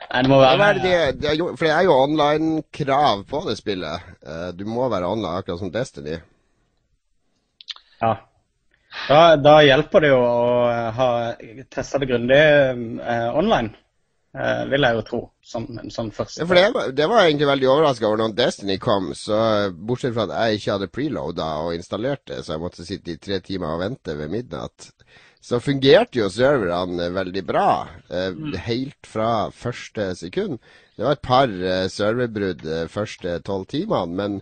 Nei, 0.08 0.22
det 0.24 0.30
må 0.30 0.38
være 0.40 0.72
det, 0.80 0.96
det, 1.20 1.36
det, 1.36 1.46
For 1.58 1.66
det 1.66 1.74
er 1.74 1.84
jo 1.84 1.94
online-krav 1.94 3.26
på 3.28 3.42
det 3.46 3.58
spillet. 3.60 4.10
Eh, 4.24 4.50
du 4.56 4.64
må 4.66 4.88
være 4.90 5.10
online, 5.10 5.42
akkurat 5.42 5.60
som 5.60 5.72
Destiny. 5.74 6.16
Ja. 8.00 8.14
Da, 9.08 9.36
da, 9.36 9.58
hjelper 9.62 10.04
det 10.04 10.10
jo 10.14 10.20
å 10.22 10.46
ha 10.96 11.08
testa 11.70 12.00
det 12.00 12.08
grundig 12.08 12.38
eh, 12.38 13.28
online, 13.36 13.74
eh, 14.32 14.64
vil 14.70 14.86
jeg 14.86 14.96
jo 14.96 15.04
tro. 15.10 15.20
Som 15.48 15.68
sånn 15.92 16.10
første. 16.12 16.42
Ja, 16.42 16.48
for 16.48 16.58
det, 16.58 16.94
det 16.96 17.06
var 17.08 17.24
egentlig 17.24 17.48
veldig 17.48 17.70
overraska 17.72 18.08
over 18.08 18.20
når 18.20 18.34
Destiny 18.36 18.78
kom. 18.80 19.12
så 19.16 19.38
Bortsett 19.72 20.16
fra 20.16 20.26
at 20.28 20.34
jeg 20.36 20.60
ikke 20.60 20.74
hadde 20.74 20.90
preloada 20.92 21.48
og 21.64 21.76
installert 21.76 22.24
det, 22.28 22.42
så 22.44 22.56
jeg 22.56 22.64
måtte 22.64 22.88
sitte 22.88 23.14
i 23.14 23.20
tre 23.20 23.40
timer 23.44 23.76
og 23.76 23.84
vente 23.84 24.16
ved 24.18 24.32
midnatt. 24.32 24.90
Så 25.40 25.60
fungerte 25.62 26.18
jo 26.18 26.28
serverne 26.32 27.12
veldig 27.14 27.44
bra, 27.46 27.70
eh, 28.10 28.32
mm. 28.34 28.54
helt 28.66 29.06
fra 29.06 29.50
første 29.54 30.10
sekund. 30.18 30.58
Det 30.98 31.06
var 31.06 31.14
et 31.14 31.24
par 31.24 31.48
eh, 31.48 31.86
serverbrudd 31.92 32.64
eh, 32.66 32.88
første 32.90 33.38
tolv 33.46 33.68
timene, 33.70 34.18
men 34.18 34.40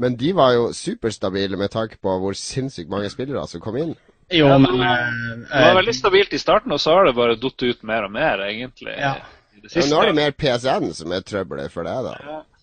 men 0.00 0.16
de 0.16 0.32
var 0.36 0.54
jo 0.56 0.70
superstabile 0.76 1.58
med 1.60 1.72
tanke 1.74 1.98
på 2.00 2.14
hvor 2.22 2.36
sinnssykt 2.38 2.90
mange 2.92 3.10
spillere 3.12 3.44
som 3.50 3.62
kom 3.62 3.76
inn. 3.80 3.92
Jo, 4.30 4.46
men 4.62 4.80
uh, 4.80 4.86
Det 5.50 5.64
var 5.66 5.76
veldig 5.80 5.94
stabilt 5.94 6.32
i 6.32 6.38
starten, 6.38 6.72
og 6.72 6.80
så 6.80 6.94
har 6.94 7.08
det 7.08 7.16
bare 7.18 7.36
datt 7.40 7.66
ut 7.66 7.82
mer 7.86 8.06
og 8.06 8.14
mer, 8.14 8.44
egentlig. 8.46 8.94
Ja. 8.94 9.16
ja 9.60 9.84
nå 9.90 10.00
er 10.00 10.12
det 10.12 10.16
mer 10.20 10.36
PSN 10.38 10.92
som 10.96 11.12
er 11.12 11.26
trøbbelet 11.26 11.74
for 11.74 11.88
deg, 11.88 12.06
da. 12.06 12.14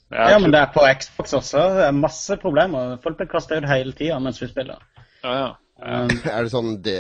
Ja. 0.10 0.30
ja, 0.32 0.40
men 0.40 0.56
det 0.56 0.64
er 0.64 0.72
på 0.74 0.86
Xbox 0.88 1.36
også. 1.36 1.68
Det 1.78 1.86
er 1.90 1.96
masse 2.00 2.40
problemer. 2.42 2.96
Folk 3.04 3.20
blir 3.20 3.30
kasta 3.30 3.60
ut 3.60 3.68
hele 3.70 3.94
tida 3.98 4.20
mens 4.24 4.42
vi 4.42 4.50
spiller. 4.50 4.82
Ja, 5.26 5.36
ja. 5.36 5.54
Um, 5.78 6.10
er 6.34 6.42
det 6.42 6.50
sånn 6.50 6.72
det, 6.82 6.98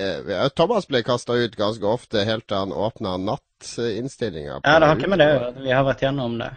Thomas 0.54 0.86
ble 0.86 1.02
kasta 1.06 1.34
ut 1.34 1.56
ganske 1.58 1.88
ofte 1.90 2.22
helt 2.28 2.46
til 2.46 2.60
han 2.60 2.76
åpna 2.76 3.16
nattinnstillinga. 3.24 4.60
Ja, 4.62 4.78
det 4.78 4.92
har 4.92 5.00
ikke 5.00 5.14
med 5.16 5.24
det 5.24 5.32
å 5.32 5.38
gjøre. 5.38 5.54
Vi 5.64 5.74
har 5.74 5.88
vært 5.88 6.04
gjennom 6.06 6.38
det. 6.44 6.52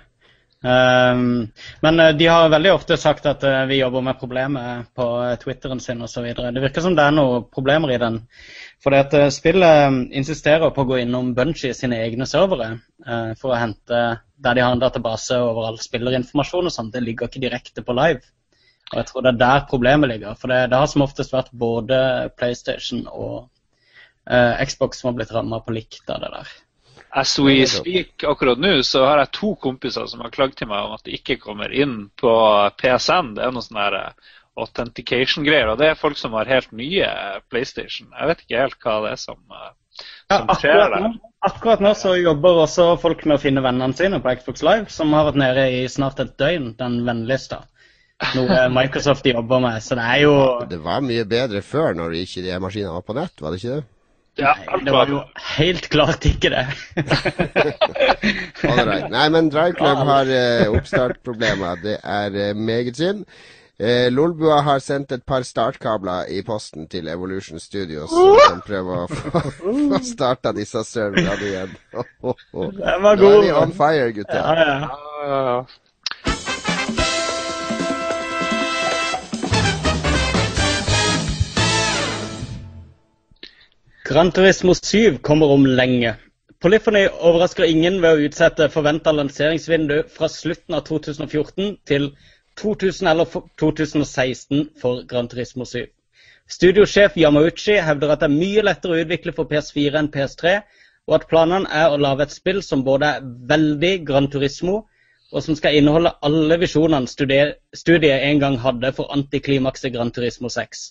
Um, 0.60 1.46
men 1.80 2.00
eh, 2.00 2.10
de 2.20 2.26
har 2.28 2.50
veldig 2.52 2.72
ofte 2.74 2.98
sagt 3.00 3.24
at 3.30 3.44
uh, 3.48 3.62
vi 3.64 3.78
jobber 3.78 4.02
med 4.04 4.18
problemet 4.20 4.90
på 4.94 5.06
Twitteren 5.40 5.80
sin 5.80 6.02
osv. 6.04 6.26
Det 6.36 6.64
virker 6.64 6.84
som 6.84 6.96
det 6.98 7.06
er 7.06 7.14
noen 7.16 7.46
problemer 7.48 7.94
i 7.94 8.00
den. 8.02 8.18
For 8.84 8.96
at 8.96 9.14
spillet 9.32 10.12
insisterer 10.16 10.72
på 10.72 10.84
å 10.84 10.88
gå 10.88 11.00
innom 11.00 11.32
Bunchie 11.36 11.76
sine 11.76 11.98
egne 12.00 12.24
servere 12.28 12.78
for 13.36 13.52
å 13.52 13.58
hente 13.60 13.98
der 14.40 14.56
de 14.56 14.62
har 14.64 14.72
en 14.72 14.80
database 14.80 15.36
over 15.36 15.66
all 15.68 15.76
spillerinformasjon 15.80 16.70
og 16.70 16.72
sånt. 16.72 16.94
Det 16.94 17.02
ligger 17.04 17.28
ikke 17.28 17.42
direkte 17.42 17.84
på 17.84 17.96
live. 17.98 18.24
Og 18.90 18.98
jeg 18.98 19.10
tror 19.10 19.26
det 19.26 19.34
er 19.34 19.42
der 19.42 19.66
problemet 19.70 20.10
ligger. 20.10 20.38
For 20.40 20.50
det, 20.50 20.70
det 20.72 20.80
har 20.80 20.88
som 20.90 21.04
oftest 21.04 21.34
vært 21.34 21.52
både 21.52 22.00
PlayStation 22.40 23.04
og 23.06 23.36
uh, 24.30 24.64
Xbox 24.64 25.02
som 25.02 25.10
har 25.10 25.20
blitt 25.20 25.34
ramma 25.36 25.60
på 25.64 25.76
likt 25.76 26.10
av 26.10 26.24
det 26.24 26.32
der. 26.34 26.56
As 27.12 27.38
we 27.38 27.66
speak 27.66 28.24
akkurat 28.24 28.58
nå, 28.58 28.82
så 28.86 29.02
har 29.04 29.18
jeg 29.18 29.32
to 29.34 29.54
kompiser 29.58 30.06
som 30.06 30.20
har 30.22 30.30
klagd 30.34 30.54
til 30.60 30.70
meg 30.70 30.86
om 30.86 30.94
at 30.94 31.02
de 31.06 31.16
ikke 31.16 31.40
kommer 31.42 31.72
inn 31.74 32.04
på 32.20 32.34
PSN. 32.78 33.34
Det 33.34 33.42
er 33.46 33.54
noe 33.54 33.66
sånn 33.66 33.80
her 33.82 33.96
eh, 33.98 34.30
authentication-greier. 34.60 35.72
Og 35.72 35.80
det 35.80 35.90
er 35.90 35.98
folk 35.98 36.20
som 36.20 36.36
har 36.38 36.50
helt 36.50 36.70
nye 36.76 37.08
PlayStation. 37.50 38.12
Jeg 38.14 38.30
vet 38.30 38.44
ikke 38.44 38.62
helt 38.62 38.78
hva 38.84 38.96
det 39.06 39.16
er 39.16 39.20
som, 39.24 39.40
eh, 39.42 39.72
som 40.30 40.54
ja, 40.54 40.58
skjer 40.62 40.84
der. 40.84 41.10
Akkurat 41.50 41.82
nå 41.82 41.94
så 41.98 42.14
jobber 42.20 42.62
også 42.66 42.92
folk 43.02 43.26
med 43.26 43.40
å 43.40 43.42
finne 43.42 43.64
vennene 43.64 43.96
sine 43.96 44.22
på 44.22 44.36
Xbox 44.38 44.62
Live, 44.66 44.90
som 44.94 45.10
har 45.16 45.26
vært 45.32 45.42
nede 45.42 45.68
i 45.80 45.84
snart 45.90 46.22
et 46.22 46.36
døgn, 46.38 46.74
den 46.78 47.00
vennlista. 47.08 47.64
Noe 48.36 48.66
Microsoft 48.70 49.26
jobber 49.26 49.62
med. 49.64 49.82
Så 49.82 49.96
det 49.98 50.04
er 50.04 50.26
jo 50.26 50.34
Det 50.68 50.78
var 50.84 51.00
mye 51.02 51.24
bedre 51.26 51.62
før, 51.64 51.94
når 51.96 52.20
ikke 52.20 52.44
de 52.44 52.58
maskinene 52.62 52.94
var 52.94 53.06
på 53.06 53.16
nett, 53.16 53.40
var 53.40 53.50
det 53.50 53.62
ikke 53.62 53.80
det? 53.80 53.86
Ja, 54.38 54.54
Nei, 54.54 54.84
det 54.84 54.92
var 54.94 55.10
jo 55.10 55.20
helt 55.56 55.88
klart 55.90 56.24
ikke 56.24 56.50
det. 56.52 56.66
right. 58.62 59.08
Nei, 59.10 59.28
men 59.34 59.50
Drive 59.50 59.74
Club 59.78 60.04
har 60.06 60.30
uh, 60.30 60.76
oppstartproblemer. 60.78 61.80
Det 61.82 61.96
er 61.98 62.36
uh, 62.36 62.56
meget 62.56 62.96
synd. 62.96 63.24
Uh, 63.80 64.06
Lolbua 64.12 64.60
har 64.62 64.78
sendt 64.84 65.12
et 65.12 65.24
par 65.26 65.42
startkabler 65.42 66.30
i 66.30 66.42
posten 66.46 66.88
til 66.88 67.08
Evolution 67.08 67.60
Studios, 67.60 68.12
som 68.12 68.62
prøver 68.66 69.04
å 69.04 69.06
få, 69.10 69.44
få 69.60 70.02
starta 70.04 70.54
disse 70.56 70.84
serverne 70.86 71.36
igjen. 71.50 71.76
Oh, 71.92 72.10
oh, 72.22 72.48
oh. 72.52 72.72
Den 72.76 73.02
var 73.02 73.20
god. 73.20 73.26
Nå 73.26 73.36
er 73.36 73.46
vi 73.46 73.54
on 73.64 73.76
fire, 73.76 74.10
gutta. 74.16 74.40
Ja, 74.40 74.82
ja. 75.26 75.62
Gran 84.10 84.32
Turismo 84.32 84.74
7 84.74 85.18
kommer 85.22 85.46
om 85.46 85.66
lenge. 85.66 86.16
Polyphony 86.60 87.04
overrasker 87.20 87.68
ingen 87.70 88.00
ved 88.02 88.16
å 88.16 88.24
utsette 88.26 88.66
forventa 88.74 89.12
lanseringsvindu 89.14 90.00
fra 90.10 90.26
slutten 90.26 90.74
av 90.74 90.82
2014 90.88 91.76
til 91.86 92.08
2000 92.58 93.10
eller 93.12 93.30
2016 93.62 94.64
for 94.82 95.04
Gran 95.06 95.30
Turismo 95.30 95.62
7. 95.62 95.86
Studiosjef 96.50 97.14
Yamauchi 97.22 97.78
hevder 97.78 98.16
at 98.16 98.24
det 98.24 98.32
er 98.32 98.34
mye 98.34 98.66
lettere 98.66 98.98
å 98.98 99.04
utvikle 99.04 99.36
for 99.38 99.46
PS4 99.46 100.02
enn 100.02 100.10
PS3, 100.18 100.58
og 101.06 101.20
at 101.20 101.30
planene 101.30 101.70
er 101.70 101.94
å 101.94 102.02
lage 102.02 102.26
et 102.26 102.34
spill 102.34 102.64
som 102.66 102.82
både 102.82 103.14
er 103.14 103.32
veldig 103.54 103.96
Gran 104.10 104.26
Turismo, 104.32 104.88
og 105.30 105.46
som 105.46 105.54
skal 105.54 105.78
inneholde 105.78 106.16
alle 106.26 106.58
visjonene 106.58 107.06
studiet 107.06 108.16
en 108.18 108.42
gang 108.42 108.58
hadde 108.66 108.90
for 108.98 109.14
antiklimakset 109.14 109.94
Gran 109.94 110.10
Turismo 110.10 110.50
6. 110.50 110.88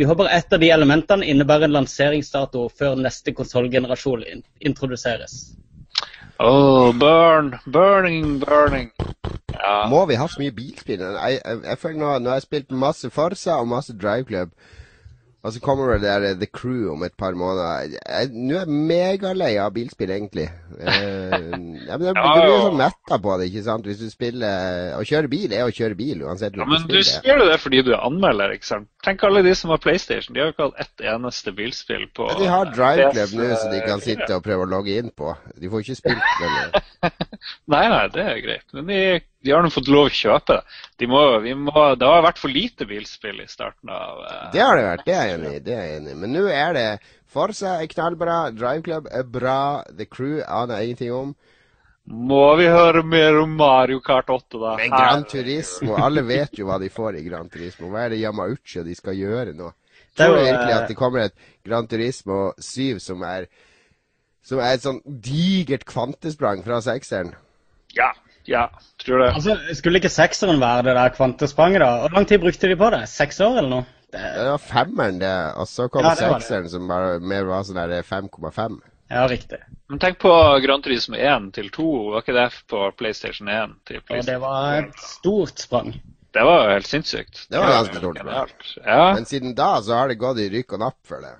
Vi 0.00 0.06
håper 0.08 0.30
et 0.32 0.54
av 0.56 0.62
de 0.62 0.68
elementene 0.72 1.26
innebærer 1.28 1.66
en 1.66 1.74
lanseringsdato 1.74 2.62
før 2.72 2.94
neste 2.96 3.34
konsollgenerasjon 3.36 4.22
introduseres. 4.64 5.34
Oh, 6.40 6.88
burn, 6.96 7.50
burning, 7.66 8.38
burning. 8.40 8.88
Ja. 9.52 9.74
Må 9.92 10.06
vi 10.08 10.16
ha 10.16 10.24
så 10.24 10.40
mye 10.40 10.54
bilspill? 10.56 11.02
Jeg, 11.04 11.36
jeg, 11.44 11.58
jeg 11.66 11.80
føler 11.82 12.00
nå, 12.00 12.14
nå 12.16 12.32
har 12.32 12.40
jeg 12.40 12.46
spilt 12.46 12.72
masse 12.72 13.10
Forsa 13.12 13.58
og 13.60 13.68
masse 13.74 13.92
Drive 13.92 14.24
Club. 14.30 14.56
Og 15.40 15.54
så 15.54 15.60
kommer 15.64 15.94
det 15.96 16.02
der 16.04 16.34
The 16.36 16.46
Crew 16.52 16.90
om 16.92 17.02
et 17.06 17.14
par 17.16 17.32
måneder. 17.32 17.94
Nå 18.34 18.58
er 18.58 18.66
jeg 18.66 18.80
megalei 18.90 19.54
av 19.62 19.72
bilspill, 19.72 20.10
egentlig. 20.12 20.44
Eh, 20.76 20.90
ja, 21.88 21.96
men 21.96 22.04
det, 22.04 22.12
ja, 22.12 22.24
du 22.36 22.42
blir 22.42 22.64
sånn 22.66 22.76
metta 22.76 23.18
på 23.24 23.36
det, 23.40 23.48
ikke 23.48 23.62
sant. 23.64 23.88
Hvis 23.88 24.02
du 24.02 24.10
spiller 24.12 24.98
Å 24.98 25.00
kjøre 25.06 25.30
bil 25.32 25.54
er 25.56 25.64
å 25.64 25.72
kjøre 25.72 25.96
bil, 25.96 26.26
uansett 26.28 26.58
ja, 26.60 26.66
Men 26.68 26.84
du 26.90 26.98
sier 27.06 27.40
det 27.40 27.56
fordi 27.62 27.80
du 27.86 27.94
er 27.94 28.04
anmelder, 28.04 28.52
ikke 28.56 28.68
sant. 28.68 28.90
Tenk 29.06 29.24
alle 29.24 29.40
de 29.46 29.54
som 29.56 29.72
har 29.72 29.80
PlayStation. 29.80 30.36
De 30.36 30.42
har 30.42 30.50
jo 30.50 30.56
ikke 30.56 30.68
hatt 30.68 30.84
ett 30.84 31.06
eneste 31.14 31.56
bilspill 31.56 32.04
på 32.16 32.28
ja, 32.28 32.36
De 32.42 32.52
har 32.52 32.74
Drive 32.76 33.08
Club 33.14 33.34
nå, 33.40 33.48
så 33.56 33.72
de 33.72 33.80
kan 33.86 34.04
sitte 34.04 34.30
og 34.36 34.44
prøve 34.44 34.68
å 34.68 34.70
logge 34.76 35.00
inn 35.00 35.08
på. 35.16 35.32
De 35.56 35.72
får 35.72 35.86
ikke 35.86 36.00
spilt 36.02 36.36
det. 36.44 36.84
nei, 37.64 37.86
nei, 37.88 38.04
det 38.12 38.28
er 38.28 38.44
greit. 38.44 38.68
Men 38.76 38.92
de 38.92 39.02
de 39.42 39.52
har 39.54 39.62
nå 39.64 39.70
fått 39.72 39.88
lov 39.88 40.10
å 40.10 40.12
kjøpe 40.12 40.58
det. 40.58 40.80
De 41.00 41.08
må, 41.08 41.20
må, 41.56 41.84
det 41.96 42.08
har 42.08 42.24
vært 42.26 42.40
for 42.42 42.52
lite 42.52 42.86
bilspill 42.88 43.40
i 43.40 43.48
starten 43.48 43.92
av 43.92 44.18
uh, 44.20 44.34
Det 44.52 44.60
har 44.60 44.76
det 44.76 44.84
vært, 44.84 45.04
det 45.06 45.14
er 45.16 45.30
jeg 45.30 45.38
enig 45.38 45.52
i. 45.52 45.62
Det 45.64 45.76
er 45.76 45.86
jeg 45.86 46.00
enig 46.00 46.12
i. 46.12 46.18
Men 46.24 46.34
nå 46.36 46.42
er 46.52 46.76
det 46.76 46.88
Forsa 47.30 47.78
er 47.78 47.88
knallbra, 47.92 48.40
Drive 48.52 48.84
Club 48.84 49.08
er 49.08 49.24
bra, 49.24 49.60
The 49.96 50.06
Crew 50.10 50.42
aner 50.44 50.84
ingenting 50.84 51.14
om. 51.14 51.32
Må 52.10 52.56
vi 52.58 52.66
høre 52.66 53.04
mer 53.06 53.38
om 53.38 53.52
Mario 53.54 54.00
Kart 54.02 54.32
8, 54.32 54.58
da? 54.58 54.74
Men 54.80 54.90
Gran 54.90 55.26
Turismo, 55.30 55.94
alle 55.94 56.24
vet 56.26 56.58
jo 56.58 56.66
hva 56.66 56.80
de 56.82 56.88
får 56.90 57.20
i 57.20 57.26
Gran 57.28 57.48
Turismo. 57.52 57.90
Hva 57.92 58.06
er 58.06 58.16
det 58.16 58.22
Yamauchi 58.24 58.82
de 58.84 58.96
skal 58.98 59.18
gjøre 59.18 59.54
nå? 59.56 59.70
Tror 60.18 60.34
du 60.34 60.40
virkelig 60.42 60.74
at 60.74 60.88
det 60.90 60.96
kommer 60.98 61.28
et 61.28 61.36
Gran 61.64 61.86
Turismo 61.88 62.50
7 62.58 62.98
som 63.00 63.22
er, 63.24 63.46
som 64.42 64.58
er 64.58 64.74
et 64.74 64.84
sånn 64.84 64.98
digert 65.06 65.86
kvantesprang 65.88 66.64
fra 66.66 66.80
sekseren? 66.84 67.30
Ja, 67.94 68.10
ja, 68.48 68.66
tror 69.04 69.24
det. 69.24 69.30
Altså, 69.34 69.56
Skulle 69.78 70.00
ikke 70.00 70.12
sekseren 70.12 70.60
være 70.60 70.84
det 70.88 70.94
der 70.98 71.16
kvantespranget, 71.16 71.82
da? 71.84 71.90
Hvor 72.04 72.14
lang 72.16 72.28
tid 72.28 72.42
brukte 72.42 72.70
de 72.70 72.76
på 72.80 72.90
det? 72.94 73.02
Seks 73.10 73.40
år, 73.44 73.58
eller 73.60 73.72
noe? 73.72 73.88
Det, 74.10 74.20
det 74.20 74.46
var 74.50 74.62
femmeren, 74.62 75.18
det. 75.20 75.34
Og 75.60 75.68
så 75.70 75.88
kom 75.88 76.06
ja, 76.06 76.14
sekseren, 76.18 76.70
som 76.72 76.88
bare 76.90 77.18
mer 77.22 77.46
var 77.50 77.66
sånn 77.66 77.82
5,5. 78.06 78.80
Ja, 79.10 79.26
riktig. 79.26 79.58
Men 79.90 79.98
tenk 79.98 80.20
på 80.22 80.30
Grand 80.62 80.84
Turismo 80.86 81.18
1 81.18 81.50
til 81.56 81.70
2. 81.74 81.90
Var 82.14 82.24
ikke 82.24 82.36
det 82.36 82.48
på 82.70 82.84
PlayStation 82.98 83.50
1 83.50 83.76
til 83.90 84.02
PlayStation? 84.06 84.22
Og 84.22 84.28
det 84.30 84.38
var 84.44 84.82
et 84.84 85.04
stort 85.04 85.62
sprang. 85.62 85.94
Det 86.30 86.42
var 86.46 86.60
jo 86.62 86.74
helt 86.76 86.86
sinnssykt. 86.86 87.40
Det 87.50 87.58
var 87.58 87.72
ganske 87.74 87.98
stort. 87.98 88.76
Ja. 88.84 89.14
Men 89.14 89.26
siden 89.26 89.54
da 89.58 89.72
så 89.82 89.98
har 89.98 90.12
det 90.12 90.20
gått 90.20 90.38
i 90.38 90.46
rykk 90.52 90.76
og 90.76 90.84
napp 90.84 90.98
for 91.06 91.26
det. 91.26 91.32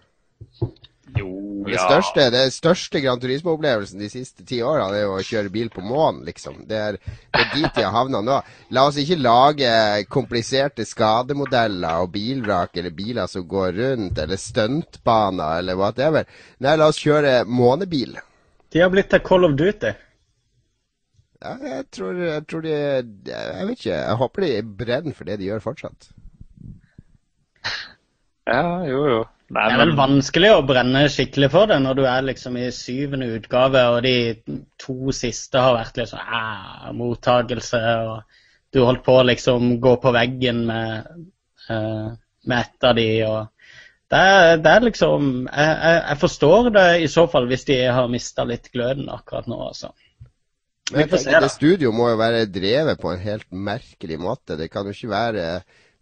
Jo, 1.19 1.31
det 1.67 1.79
største, 1.81 2.26
det 2.33 2.43
største 2.55 3.00
Gran 3.02 3.21
Turismo-opplevelsen 3.21 4.00
de 4.00 4.09
siste 4.12 4.45
ti 4.47 4.61
årene 4.64 4.97
er 4.97 5.05
jo 5.05 5.17
å 5.19 5.25
kjøre 5.25 5.52
bil 5.52 5.71
på 5.73 5.83
månen, 5.85 6.23
liksom. 6.29 6.62
Det 6.69 6.79
er, 6.79 6.99
det 7.00 7.43
er 7.43 7.50
dit 7.55 7.76
de 7.76 7.85
har 7.85 7.95
havna 7.95 8.23
nå. 8.25 8.38
La 8.76 8.87
oss 8.88 8.99
ikke 9.00 9.19
lage 9.21 9.73
kompliserte 10.12 10.87
skademodeller 10.88 12.05
og 12.05 12.12
bilvrak 12.14 12.76
eller 12.81 12.95
biler 12.97 13.31
som 13.31 13.47
går 13.49 13.73
rundt, 13.79 14.21
eller 14.23 14.40
stuntbaner 14.40 15.61
eller 15.61 15.81
whatever. 15.81 16.29
Nei, 16.64 16.76
la 16.79 16.90
oss 16.93 17.00
kjøre 17.02 17.43
månebil. 17.49 18.17
De 18.71 18.85
har 18.85 18.93
blitt 18.93 19.11
til 19.12 19.23
Call 19.26 19.49
of 19.49 19.59
Duty. 19.59 19.93
Ja, 21.40 21.55
jeg 21.64 21.85
tror, 21.97 22.19
jeg 22.21 22.43
tror 22.52 22.61
de 22.61 22.73
Jeg 22.73 23.67
vet 23.67 23.79
ikke. 23.79 23.95
Jeg 23.97 24.17
håper 24.21 24.45
de 24.45 24.50
brenner 24.83 25.17
for 25.17 25.29
det 25.29 25.38
de 25.40 25.49
gjør 25.49 25.62
fortsatt. 25.64 26.11
Ja, 28.50 28.83
jo, 28.88 29.05
jo. 29.09 29.21
Nei, 29.50 29.64
det 29.66 29.75
er 29.75 29.80
vel 29.80 29.97
vanskelig 29.99 30.50
å 30.54 30.62
brenne 30.62 31.00
skikkelig 31.11 31.49
for 31.50 31.66
det 31.66 31.80
når 31.83 31.97
du 31.99 32.04
er 32.07 32.23
liksom 32.23 32.54
i 32.61 32.69
syvende 32.75 33.26
utgave, 33.35 33.80
og 33.97 34.04
de 34.07 34.14
to 34.78 35.14
siste 35.16 35.59
har 35.59 35.75
vært 35.75 35.99
litt 35.99 36.12
sånn 36.12 36.35
ah, 36.38 36.90
mottagelse, 36.95 37.80
og 38.07 38.38
du 38.71 38.85
holdt 38.87 39.02
på 39.07 39.16
å 39.19 39.25
liksom 39.26 39.73
gå 39.83 39.97
på 40.04 40.12
veggen 40.14 40.62
med, 40.69 41.09
uh, 41.66 42.12
med 42.47 42.61
et 42.61 42.87
av 42.87 42.95
de, 43.00 43.09
og 43.26 43.75
det 44.11 44.21
er, 44.28 44.52
det 44.62 44.71
er 44.71 44.87
liksom 44.87 45.26
jeg, 45.49 45.66
jeg, 45.66 45.99
jeg, 45.99 46.21
forstår 46.23 46.71
det 46.75 46.87
i 47.02 47.11
så 47.11 47.26
fall 47.30 47.50
hvis 47.50 47.66
de 47.66 47.83
har 47.90 48.11
mista 48.11 48.47
litt 48.47 48.71
gløden 48.75 49.11
akkurat 49.11 49.50
nå, 49.50 49.59
altså. 49.66 49.90
Men 50.90 51.04
jeg 51.04 51.12
tenker, 51.12 51.42
det 51.42 51.52
studio 51.54 51.92
må 51.95 52.09
jo 52.11 52.19
være 52.19 52.47
drevet 52.50 52.99
på 53.02 53.12
en 53.12 53.23
helt 53.23 53.47
merkelig 53.50 54.16
måte. 54.19 54.57
Det 54.59 54.66
kan 54.73 54.87
jo 54.87 54.95
ikke 54.95 55.11
være 55.12 55.45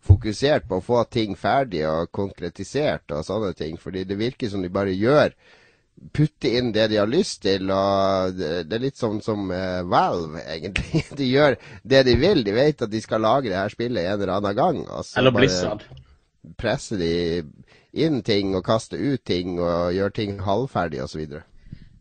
fokusert 0.08 0.68
på 0.68 0.80
å 0.80 0.84
få 0.84 1.04
ting 1.12 1.36
ferdig 1.38 1.84
og 1.88 2.10
konkretisert 2.14 3.12
og 3.14 3.26
sånne 3.26 3.54
ting. 3.58 3.78
Fordi 3.80 4.06
det 4.08 4.18
virker 4.18 4.50
som 4.50 4.64
de 4.64 4.72
bare 4.72 4.96
gjør 4.96 5.34
putte 6.12 6.50
inn 6.58 6.72
det 6.72 6.88
de 6.92 6.98
har 7.00 7.10
lyst 7.10 7.42
til. 7.42 7.70
og 7.74 8.38
Det 8.38 8.74
er 8.74 8.82
litt 8.82 8.98
sånn 9.00 9.20
som 9.24 9.50
uh, 9.50 9.84
Valve, 9.88 10.42
egentlig. 10.54 11.04
De 11.18 11.28
gjør 11.28 11.58
det 11.82 12.04
de 12.08 12.16
vil. 12.20 12.44
De 12.46 12.54
vet 12.56 12.86
at 12.86 12.92
de 12.92 13.02
skal 13.04 13.24
lage 13.24 13.50
det 13.50 13.58
her 13.58 13.72
spillet 13.74 14.06
en 14.06 14.18
eller 14.18 14.36
annen 14.38 14.58
gang. 14.58 14.82
eller 15.16 15.34
Blizzard. 15.34 15.84
presser 16.56 17.00
de 17.00 17.14
inn 17.98 18.22
ting 18.22 18.54
og 18.56 18.64
kaster 18.66 19.00
ut 19.00 19.24
ting 19.26 19.58
og 19.58 19.94
gjør 19.96 20.14
ting 20.14 20.38
halvferdig 20.44 21.02
osv. 21.04 21.40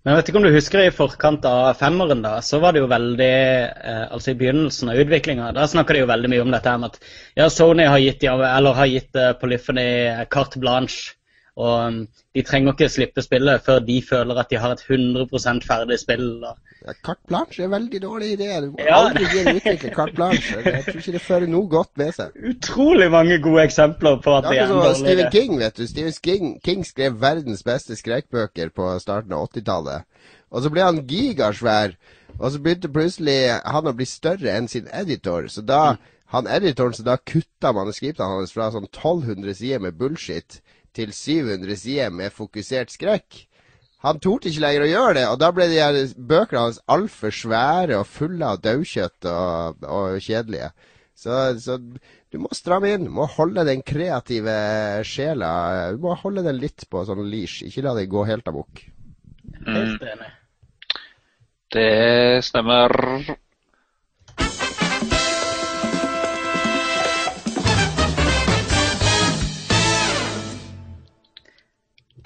Men 0.08 0.14
jeg 0.14 0.22
vet 0.22 0.30
ikke 0.32 0.40
om 0.40 0.46
du 0.46 0.54
husker 0.56 0.80
i 0.80 0.92
forkant 0.96 1.46
av 1.50 1.74
femmeren, 1.76 2.22
da, 2.24 2.38
så 2.40 2.62
var 2.64 2.72
det 2.72 2.80
jo 2.80 2.88
veldig 2.88 3.26
eh, 3.28 4.06
Altså 4.06 4.32
i 4.32 4.38
begynnelsen 4.40 4.94
av 4.94 5.02
utviklinga, 5.02 5.50
da 5.58 5.66
snakka 5.68 5.98
de 5.98 6.04
jo 6.06 6.08
veldig 6.08 6.30
mye 6.32 6.46
om 6.46 6.54
dette 6.56 6.76
med 6.80 6.94
at 6.94 7.10
ja, 7.36 7.50
Sony 7.52 7.84
har 7.92 8.00
gitt, 8.00 8.24
eller 8.24 8.78
har 8.78 8.88
gitt 8.88 9.20
uh, 9.20 9.34
Polyphony 9.36 9.84
carte 10.32 10.62
blanche. 10.64 11.18
Og 11.60 11.74
um, 11.90 12.00
de 12.32 12.46
trenger 12.48 12.78
ikke 12.78 12.88
slippe 12.94 13.26
spillet 13.26 13.68
før 13.68 13.84
de 13.84 13.98
føler 14.14 14.40
at 14.40 14.48
de 14.48 14.62
har 14.64 14.78
et 14.78 14.86
100 14.88 15.28
ferdig 15.68 16.00
spill. 16.00 16.26
Da. 16.46 16.56
Carte 17.04 17.28
blanche 17.28 17.64
er 17.66 17.72
veldig 17.72 18.00
dårlig 18.04 18.32
idé. 18.36 18.50
Du 18.64 18.70
må 18.74 18.84
ja. 18.86 18.98
aldri 19.02 19.26
gi 19.32 19.40
en 19.42 19.58
utvikler 19.58 19.94
carte 19.96 20.16
blanche. 20.16 20.60
Jeg 20.64 20.84
tror 20.86 21.00
ikke 21.02 21.16
det 21.16 21.22
fører 21.26 21.52
noe 21.52 21.70
godt 21.72 21.92
med 22.00 22.14
seg. 22.16 22.36
Utrolig 22.52 23.08
mange 23.14 23.40
gode 23.44 23.64
eksempler 23.68 24.20
på 24.24 24.36
at 24.38 24.48
det 24.48 24.60
er 24.60 24.68
en 24.68 24.76
dårlig 24.76 24.92
idé. 24.92 25.00
Stephen 25.02 25.32
King, 25.34 25.56
vet 25.62 25.80
du. 25.80 25.88
Stephen 25.90 26.20
King, 26.30 26.54
King 26.64 26.86
skrev 26.88 27.18
verdens 27.22 27.66
beste 27.68 27.98
skrekkbøker 28.00 28.72
på 28.76 28.92
starten 29.04 29.36
av 29.36 29.50
80-tallet. 29.50 30.06
Og 30.54 30.64
så 30.64 30.72
ble 30.74 30.86
han 30.86 31.02
gigasvær. 31.10 31.98
Og 32.38 32.54
så 32.54 32.62
begynte 32.62 32.94
plutselig 32.94 33.40
han 33.66 33.90
å 33.90 33.96
bli 33.98 34.08
større 34.08 34.54
enn 34.54 34.70
sin 34.72 34.88
editor. 34.94 35.50
Så 35.52 35.66
da 35.66 35.98
han 36.34 36.50
editoren 36.52 36.96
som 36.96 37.08
da 37.08 37.18
kutta 37.18 37.74
manuskriptene 37.76 38.38
hans 38.38 38.54
fra 38.56 38.70
sånn 38.74 38.90
1200 38.90 39.58
sider 39.58 39.84
med 39.84 39.98
bullshit 40.00 40.60
til 40.98 41.14
700 41.16 41.78
sider 41.80 42.12
med 42.14 42.36
fokusert 42.36 42.92
skrekk. 42.94 43.46
Han 44.06 44.20
torde 44.22 44.52
ikke 44.52 44.62
lenger 44.62 44.84
å 44.86 44.92
gjøre 44.92 45.14
det, 45.18 45.24
og 45.32 45.40
da 45.42 45.50
ble 45.56 45.66
de 45.72 45.80
her 45.82 45.96
bøkene 46.30 46.68
hans 46.68 46.78
altfor 46.94 47.34
svære 47.34 47.98
og 47.98 48.10
fulle 48.12 48.46
av 48.46 48.62
daukjøtt 48.62 49.26
og, 49.32 49.88
og 49.90 50.20
kjedelige. 50.22 50.70
Så, 51.18 51.34
så, 51.64 51.80
du 52.30 52.38
må 52.44 52.52
stramme 52.54 52.92
inn. 52.94 53.08
Du 53.08 53.14
må 53.18 53.26
holde 53.34 53.66
den 53.66 53.82
kreative 53.82 54.54
sjela 55.08 55.50
Du 55.96 56.04
må 56.04 56.14
holde 56.22 56.44
den 56.46 56.60
litt 56.62 56.86
på 56.92 57.02
sånn 57.08 57.26
leash. 57.26 57.64
Ikke 57.66 57.88
la 57.88 57.96
det 57.98 58.06
gå 58.12 58.22
helt 58.30 58.48
amok. 58.52 58.84
Helt 59.66 60.06
enig. 60.14 60.30
Det 61.74 61.90
stemmer. 62.46 62.94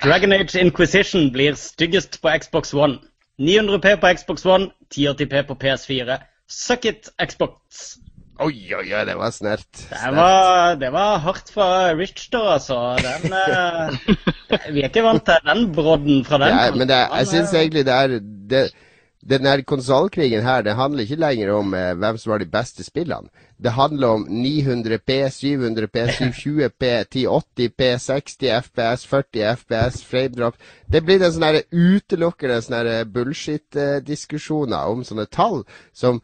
Dragon 0.04 0.34
Age 0.34 0.60
Inquisition 0.60 1.32
blir 1.32 1.54
styggest 1.54 2.22
på 2.22 2.30
Xbox 2.42 2.74
One. 2.74 2.98
900P 3.40 3.96
på 4.02 4.10
Xbox 4.18 4.46
One, 4.46 4.72
1080P 4.96 5.42
på 5.48 5.58
PS4. 5.62 6.18
Suck 6.50 6.86
it, 6.86 7.10
Xbox! 7.22 7.84
Oi, 8.42 8.74
oi, 8.74 8.88
oi, 8.94 9.04
det 9.06 9.16
var 9.20 9.30
snert. 9.30 9.68
Det 9.78 10.14
var, 10.16 10.76
det 10.82 10.90
var 10.94 11.20
hardt 11.22 11.52
fra 11.54 11.94
Rich, 11.94 12.32
da, 12.34 12.42
altså. 12.56 12.80
Den, 12.98 13.34
eh, 13.38 14.66
vi 14.74 14.82
er 14.82 14.90
ikke 14.90 15.04
vant 15.06 15.26
til 15.30 15.46
den 15.46 15.68
brodden 15.76 16.26
fra 16.26 16.40
den. 16.42 16.56
Ja, 16.58 16.72
men 16.74 16.90
det, 16.90 16.98
jeg 16.98 17.30
syns 17.30 17.54
egentlig 17.54 17.86
det 17.86 17.94
er 17.94 18.18
det, 18.50 18.64
Den 19.22 19.46
der 19.46 19.62
konsollkrigen 19.62 20.42
her, 20.42 20.64
det 20.66 20.74
handler 20.74 21.04
ikke 21.04 21.20
lenger 21.22 21.52
om 21.54 21.74
eh, 21.78 21.94
hvem 21.94 22.18
som 22.18 22.32
har 22.32 22.42
de 22.42 22.50
beste 22.50 22.84
spillene. 22.84 23.30
Det 23.62 23.76
handler 23.76 24.08
om 24.08 24.26
900P, 24.26 25.12
700P, 25.30 26.06
720P, 26.18 26.84
1080P, 27.06 27.98
60 27.98 28.50
FPS, 28.66 29.06
40 29.06 29.56
FPS, 29.56 30.04
framedrop. 30.04 30.58
Det 30.90 31.04
blir 31.06 31.22
en 31.22 31.36
sånn 31.36 31.62
utelukkende 31.70 32.58
sånne 32.66 32.98
bullshit-diskusjoner 33.14 34.90
om 34.90 35.06
sånne 35.06 35.30
tall 35.30 35.62
som 35.94 36.22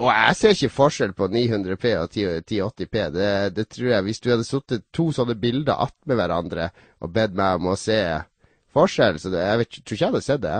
og 0.00 0.06
jeg 0.08 0.36
ser 0.38 0.54
ikke 0.54 0.72
forskjell 0.72 1.10
på 1.12 1.26
900P 1.28 1.90
og 2.00 2.14
1080P. 2.16 3.02
Det, 3.12 3.32
det 3.56 3.66
tror 3.68 3.90
jeg 3.90 4.04
Hvis 4.06 4.22
du 4.24 4.30
hadde 4.30 4.46
satt 4.48 4.72
to 4.92 5.10
sånne 5.12 5.36
bilder 5.36 5.82
attmed 5.84 6.16
hverandre 6.16 6.70
og 7.04 7.12
bedt 7.12 7.36
meg 7.36 7.60
om 7.60 7.74
å 7.74 7.76
se 7.76 7.98
forskjell, 8.72 9.20
så 9.20 9.32
det, 9.32 9.44
jeg 9.44 9.60
vet, 9.60 9.76
tror 9.82 9.96
ikke 9.96 10.04
jeg 10.04 10.12
hadde 10.14 10.24
sett 10.24 10.42
det. 10.44 10.56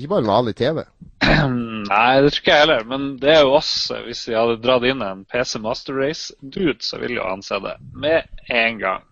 Ikke 0.00 0.14
bare 0.14 0.24
en 0.24 0.30
vanlig 0.30 0.54
TV. 0.56 0.78
Nei, 1.90 2.12
det 2.24 2.30
tror 2.32 2.40
ikke 2.40 2.54
jeg 2.54 2.62
heller. 2.64 2.84
Men 2.88 3.02
det 3.20 3.34
er 3.34 3.42
jo 3.44 3.56
oss. 3.58 3.72
Hvis 4.06 4.22
vi 4.30 4.36
hadde 4.38 4.56
dratt 4.64 4.86
inn 4.88 5.04
en 5.04 5.26
PC 5.28 5.58
Master 5.60 5.98
Race-dude, 6.00 6.80
så 6.80 7.00
ville 7.02 7.18
jo 7.20 7.26
han 7.28 7.44
se 7.44 7.58
det 7.60 7.74
med 7.92 8.48
en 8.48 8.80
gang. 8.80 9.04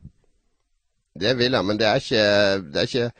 Det 1.18 1.34
vil 1.36 1.52
jeg, 1.52 1.66
men 1.66 1.80
det 1.80 1.88
er 1.90 2.00
ikke, 2.00 2.24
det 2.72 2.80
er 2.80 2.88
ikke 2.88 3.10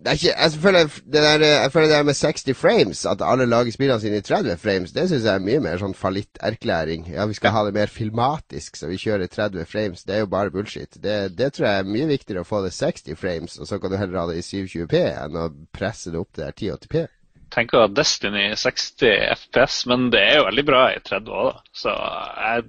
det 0.00 0.08
er 0.08 0.16
ikke, 0.16 0.32
jeg, 0.32 0.60
føler 0.62 0.86
det 1.12 1.22
der, 1.22 1.42
jeg 1.44 1.72
føler 1.72 1.86
det 1.86 1.96
der 1.96 2.06
med 2.08 2.14
60 2.16 2.56
frames, 2.56 3.02
at 3.06 3.20
alle 3.20 3.46
lager 3.46 3.72
spillene 3.72 4.00
sine 4.00 4.16
i 4.16 4.24
30 4.24 4.56
frames, 4.56 4.92
det 4.96 5.04
syns 5.10 5.26
jeg 5.28 5.34
er 5.34 5.44
mye 5.44 5.60
mer 5.60 5.76
sånn 5.82 5.92
fallitterklæring. 5.96 7.04
Ja, 7.12 7.26
vi 7.28 7.36
skal 7.36 7.52
ha 7.52 7.66
det 7.66 7.74
mer 7.76 7.92
filmatisk, 7.92 8.80
så 8.80 8.88
vi 8.88 8.96
kjører 9.02 9.28
30 9.28 9.68
frames. 9.68 10.06
Det 10.08 10.16
er 10.16 10.22
jo 10.24 10.30
bare 10.32 10.54
bullshit. 10.54 10.96
Det, 10.96 11.18
det 11.36 11.50
tror 11.52 11.68
jeg 11.68 11.82
er 11.82 11.92
mye 11.92 12.08
viktigere 12.14 12.46
å 12.46 12.48
få 12.48 12.62
det 12.64 12.72
60 12.72 13.20
frames, 13.20 13.58
og 13.60 13.68
så 13.68 13.76
kan 13.82 13.92
du 13.92 13.98
heller 14.00 14.22
ha 14.22 14.26
det 14.30 14.40
i 14.40 14.46
720P 14.46 15.04
enn 15.10 15.36
å 15.36 15.50
presse 15.76 16.14
det 16.14 16.22
opp 16.22 16.32
til 16.32 16.48
1080P. 16.48 17.04
Tenker 17.52 17.84
at 17.84 17.98
Destiny 17.98 18.48
60 18.56 19.14
FPS, 19.36 19.84
men 19.90 20.08
det 20.14 20.24
er 20.24 20.40
jo 20.40 20.48
veldig 20.48 20.68
bra 20.70 20.84
i 20.94 21.00
30 21.04 21.38
òg, 21.42 21.52
da. 21.52 21.64
Så 21.76 21.92
jeg, 21.92 22.68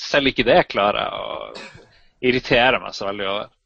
selv 0.00 0.32
ikke 0.32 0.48
det 0.48 0.62
klarer 0.72 1.04
jeg 1.04 1.20
å 1.20 2.28
irritere 2.30 2.80
meg 2.80 2.96
så 2.96 3.10
veldig 3.10 3.28
over. 3.34 3.56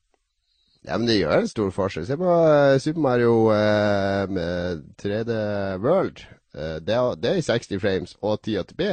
Ja, 0.85 0.99
men 0.99 1.09
det 1.09 1.16
gjør 1.16 1.38
en 1.40 1.49
stor 1.49 1.70
forskjell. 1.73 2.07
Se 2.09 2.16
på 2.20 2.29
uh, 2.29 2.77
Super 2.83 3.05
Mario 3.07 3.35
uh, 3.49 4.25
med 4.29 4.85
3D 5.01 5.37
World. 5.81 6.25
Uh, 6.53 6.77
det, 6.85 6.92
er, 6.92 7.14
det, 7.20 7.31
er, 7.31 7.38
i 7.40 7.47
60 7.47 7.81
frames 7.81 8.16
og 8.20 8.37
1080p. 8.42 8.90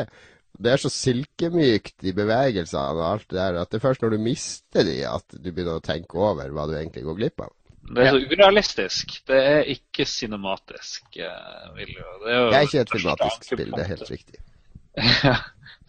Det 0.61 0.71
er 0.71 0.79
så 0.79 0.91
silkemykt 0.93 2.05
i 2.05 2.13
bevegelsene 2.15 2.83
og 2.95 3.01
alt 3.07 3.25
det 3.31 3.39
der 3.39 3.57
at 3.61 3.71
det 3.71 3.79
er 3.79 3.83
først 3.87 4.03
når 4.03 4.13
du 4.13 4.21
mister 4.23 4.85
de, 4.87 4.99
at 5.07 5.25
du 5.33 5.49
begynner 5.49 5.79
å 5.79 5.83
tenke 5.83 6.19
over 6.19 6.51
hva 6.53 6.67
du 6.69 6.75
egentlig 6.77 7.03
går 7.07 7.17
glipp 7.17 7.43
av. 7.47 7.51
Det 7.81 8.05
er 8.05 8.13
så 8.13 8.21
urealistisk. 8.29 9.15
Det 9.27 9.39
er 9.41 9.71
ikke 9.73 10.05
cinematisk. 10.07 11.07
Det 11.15 11.27
er, 11.27 11.73
det 11.75 12.35
er 12.37 12.67
ikke 12.67 12.85
et 12.85 12.93
filmatisk 12.93 13.49
spill, 13.49 13.71
det 13.73 13.83
er 13.83 13.91
helt 13.95 14.11
riktig. 14.11 14.43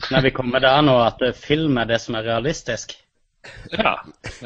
Nei, 0.09 0.23
vi 0.27 0.35
kommer 0.35 0.63
der 0.65 0.83
nå 0.87 0.97
at 1.05 1.23
film 1.39 1.79
er 1.83 1.91
det 1.91 2.01
som 2.03 2.17
er 2.19 2.27
realistisk? 2.33 2.97
Ja. 3.73 3.95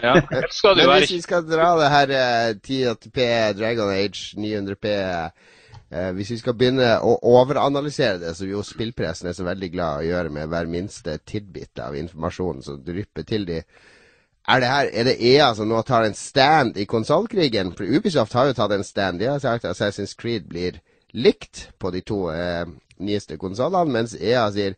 ja. 0.02 0.14
Skal 0.50 0.76
Men 0.76 0.92
hvis 0.98 1.16
vi 1.16 1.20
skal 1.24 1.44
dra 1.48 1.72
det 1.80 1.90
her 1.92 2.12
1080P, 2.54 3.18
eh, 3.24 3.50
Dragon 3.56 3.90
Age 3.92 4.36
900P 4.38 4.92
eh, 4.92 6.12
Hvis 6.16 6.30
vi 6.30 6.38
skal 6.40 6.56
begynne 6.58 6.94
å 7.04 7.16
overanalysere 7.36 8.18
det, 8.22 8.32
som 8.38 8.48
jo 8.50 8.62
spillpressen 8.66 9.28
er 9.30 9.36
så 9.36 9.44
veldig 9.46 9.68
glad 9.74 10.00
å 10.00 10.06
gjøre 10.08 10.32
med 10.34 10.48
hver 10.50 10.70
minste 10.70 11.18
tidbit 11.24 11.78
av 11.84 11.96
informasjonen 11.98 12.64
som 12.64 12.80
drypper 12.82 13.28
til 13.28 13.46
de 13.46 13.60
er 14.46 14.60
det, 14.62 14.68
her, 14.70 14.88
er 14.92 15.04
det 15.08 15.16
EA 15.26 15.46
som 15.58 15.66
nå 15.66 15.80
tar 15.82 16.04
en 16.06 16.14
stand 16.14 16.76
i 16.78 16.84
konsollkrigen? 16.86 17.72
For 17.74 17.82
Ubisoft 17.82 18.34
har 18.38 18.46
jo 18.46 18.54
tatt 18.54 18.76
en 18.76 18.84
stand. 18.86 19.18
De 19.18 19.26
har 19.26 19.40
sagt 19.42 19.64
at 19.64 19.74
Assassin's 19.74 20.14
Creed 20.14 20.46
blir 20.46 20.78
likt 21.10 21.70
på 21.82 21.90
de 21.90 22.02
to 22.06 22.28
eh, 22.30 22.62
nyeste 23.02 23.40
konsollene, 23.42 23.90
mens 23.92 24.14
EA 24.14 24.46
sier 24.54 24.76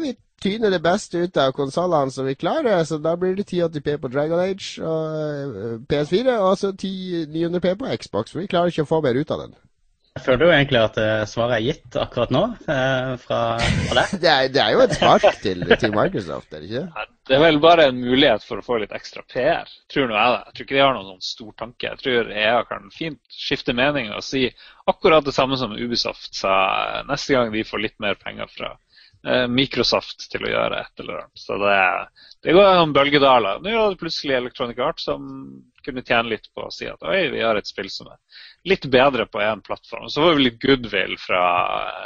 vil 0.00 0.16
tyne 0.44 0.70
det 0.72 0.80
beste 0.84 1.24
ut 1.24 1.40
av 1.40 1.52
konsollene 1.56 2.12
som 2.14 2.28
vi 2.28 2.36
klarer. 2.38 2.84
Så 2.84 3.00
da 3.02 3.16
blir 3.18 3.36
det 3.38 3.48
1080P 3.48 3.98
på 4.02 4.12
Dragon 4.12 4.40
Age 4.44 4.78
og 4.84 5.18
eh, 5.18 5.76
PS4, 5.90 6.38
og 6.38 6.56
så 6.60 6.74
900P 6.76 7.76
på 7.80 7.92
Xbox. 8.00 8.34
For 8.34 8.44
vi 8.44 8.50
klarer 8.50 8.72
ikke 8.72 8.86
å 8.86 8.92
få 8.94 9.02
mer 9.04 9.18
ut 9.18 9.32
av 9.34 9.46
den. 9.46 9.56
Jeg 10.14 10.22
føler 10.28 10.46
jo 10.46 10.52
egentlig 10.54 10.78
at 10.78 10.98
eh, 11.02 11.24
svaret 11.26 11.56
er 11.56 11.64
gitt 11.64 11.96
akkurat 11.98 12.30
nå 12.30 12.42
eh, 12.70 13.14
fra, 13.18 13.38
fra 13.58 13.96
deg. 13.98 14.12
det, 14.22 14.28
er, 14.30 14.52
det, 14.54 14.60
er, 14.62 14.76
jo 14.76 14.84
et 14.84 14.94
spark 14.94 15.40
til, 15.42 15.64
til 15.80 15.90
Microsoft, 15.96 16.54
er 16.54 16.62
det 16.62 16.68
ikke? 16.68 16.82
Ja, 16.86 17.06
det 17.26 17.34
er 17.34 17.42
vel 17.42 17.58
bare 17.64 17.88
en 17.90 17.98
mulighet 17.98 18.46
for 18.46 18.62
å 18.62 18.62
få 18.62 18.78
litt 18.78 18.94
ekstra 18.94 19.24
PR, 19.26 19.72
tror 19.90 20.06
nå 20.06 20.14
jeg 20.14 20.36
det. 20.36 20.38
Jeg 20.44 20.54
tror 20.54 20.68
ikke 20.68 20.76
de 20.76 20.84
har 20.84 20.94
noen 20.94 21.10
sånn 21.16 21.26
stor 21.32 21.50
tanke. 21.64 21.90
Jeg 21.90 22.02
tror 22.04 22.30
EA 22.30 22.62
kan 22.68 22.86
fint 22.94 23.18
skifte 23.34 23.74
mening 23.74 24.14
og 24.14 24.22
si 24.22 24.44
akkurat 24.92 25.26
det 25.26 25.34
samme 25.34 25.58
som 25.58 25.74
Ubisoft 25.74 26.30
sa 26.38 26.54
neste 27.10 27.34
gang 27.34 27.50
de 27.50 27.66
får 27.66 27.82
litt 27.82 27.98
mer 28.04 28.14
penger 28.22 28.54
fra 28.54 28.70
Microsoft 29.48 30.26
til 30.28 30.44
å 30.44 30.50
gjøre 30.50 30.82
et 30.84 31.00
eller 31.00 31.22
annet. 31.22 31.40
Så 31.40 31.56
det, 31.62 31.76
det 32.44 32.52
går 32.52 32.74
noen 32.76 32.92
bølgedaler. 32.92 33.62
Nå 33.64 33.70
er 33.72 33.94
det 33.94 34.00
plutselig 34.02 34.36
Electronic 34.36 34.82
Art 34.84 35.00
som 35.00 35.30
kunne 35.84 36.04
tjene 36.04 36.34
litt 36.34 36.50
på 36.52 36.66
å 36.66 36.72
si 36.72 36.88
at 36.88 37.02
oi, 37.08 37.30
vi 37.32 37.42
har 37.44 37.56
et 37.56 37.68
spill 37.68 37.88
som 37.92 38.10
er 38.12 38.20
litt 38.68 38.86
bedre 38.92 39.26
på 39.28 39.40
én 39.44 39.64
plattform. 39.64 40.10
Så 40.12 40.24
får 40.24 40.36
vi 40.36 40.46
litt 40.48 40.60
goodwill 40.60 41.16
fra 41.20 41.42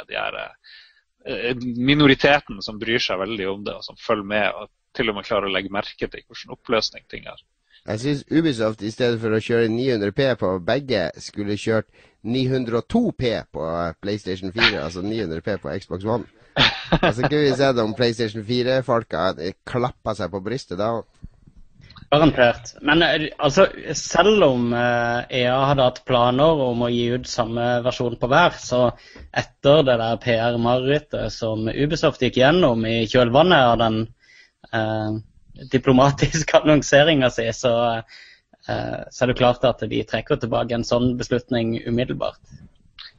de 0.07 0.15
her 0.19 0.39
eh, 0.39 1.67
minoriteten 1.75 2.63
som 2.63 2.79
bryr 2.79 3.03
seg 3.03 3.21
veldig 3.21 3.47
om 3.51 3.63
det, 3.67 3.77
og 3.79 3.87
som 3.87 3.99
følger 3.99 4.31
med 4.35 4.49
og 4.55 4.71
til 4.95 5.11
og 5.11 5.19
med 5.19 5.27
klarer 5.27 5.47
å 5.49 5.53
legge 5.53 5.71
merke 5.71 6.07
til 6.07 6.25
hvordan 6.25 6.55
oppløsning 6.55 7.05
ting 7.11 7.27
har. 7.29 7.39
Jeg 7.87 8.01
syns 8.01 8.23
Ubisoft 8.31 8.81
i 8.83 8.91
stedet 8.91 9.19
for 9.21 9.33
å 9.33 9.39
kjøre 9.41 9.69
900P 9.71 10.33
på 10.41 10.49
begge, 10.67 11.05
skulle 11.23 11.55
kjørt 11.57 11.87
902P 12.27 13.31
på 13.55 13.67
PlayStation 14.03 14.51
4, 14.51 14.81
altså 14.83 15.03
900P 15.05 15.55
på 15.63 15.77
Xbox 15.79 16.03
One. 16.03 16.27
Og 16.99 17.13
så 17.15 17.23
kunne 17.23 17.45
vi 17.45 17.55
sett 17.55 17.79
om 17.81 17.95
PlayStation 17.97 18.43
4-folka 18.45 19.31
klappa 19.67 20.15
seg 20.17 20.31
på 20.33 20.41
brystet 20.43 20.79
da. 20.81 20.97
Garantert. 22.09 22.71
Men 22.81 23.03
eh, 23.05 23.27
altså, 23.37 23.67
selv 23.93 24.43
om 24.43 24.71
uh, 24.73 25.27
EA 25.29 25.57
hadde 25.69 25.85
hatt 25.85 25.99
planer 26.09 26.61
om 26.65 26.81
å 26.81 26.89
gi 26.89 27.03
ut 27.13 27.29
samme 27.29 27.65
versjon 27.85 28.15
på 28.17 28.29
hver, 28.31 28.55
så 28.57 28.87
etter 29.29 29.83
det 29.85 29.97
der 30.01 30.21
PR-marerittet 30.23 31.35
som 31.35 31.69
Ubisoft 31.69 32.23
gikk 32.25 32.39
gjennom 32.41 32.81
i 32.89 33.03
kjølvannet 33.11 33.61
av 33.61 33.75
den 33.83 33.99
uh, 34.73 35.19
diplomatiske 35.69 36.57
annonseringa 36.63 37.29
si, 37.35 37.45
så, 37.53 37.75
uh, 38.01 38.99
så 39.05 39.25
er 39.25 39.29
det 39.29 39.37
klart 39.37 39.69
at 39.69 39.85
de 39.91 40.01
trekker 40.09 40.41
tilbake 40.41 40.79
en 40.79 40.87
sånn 40.87 41.13
beslutning 41.19 41.75
umiddelbart. 41.85 42.41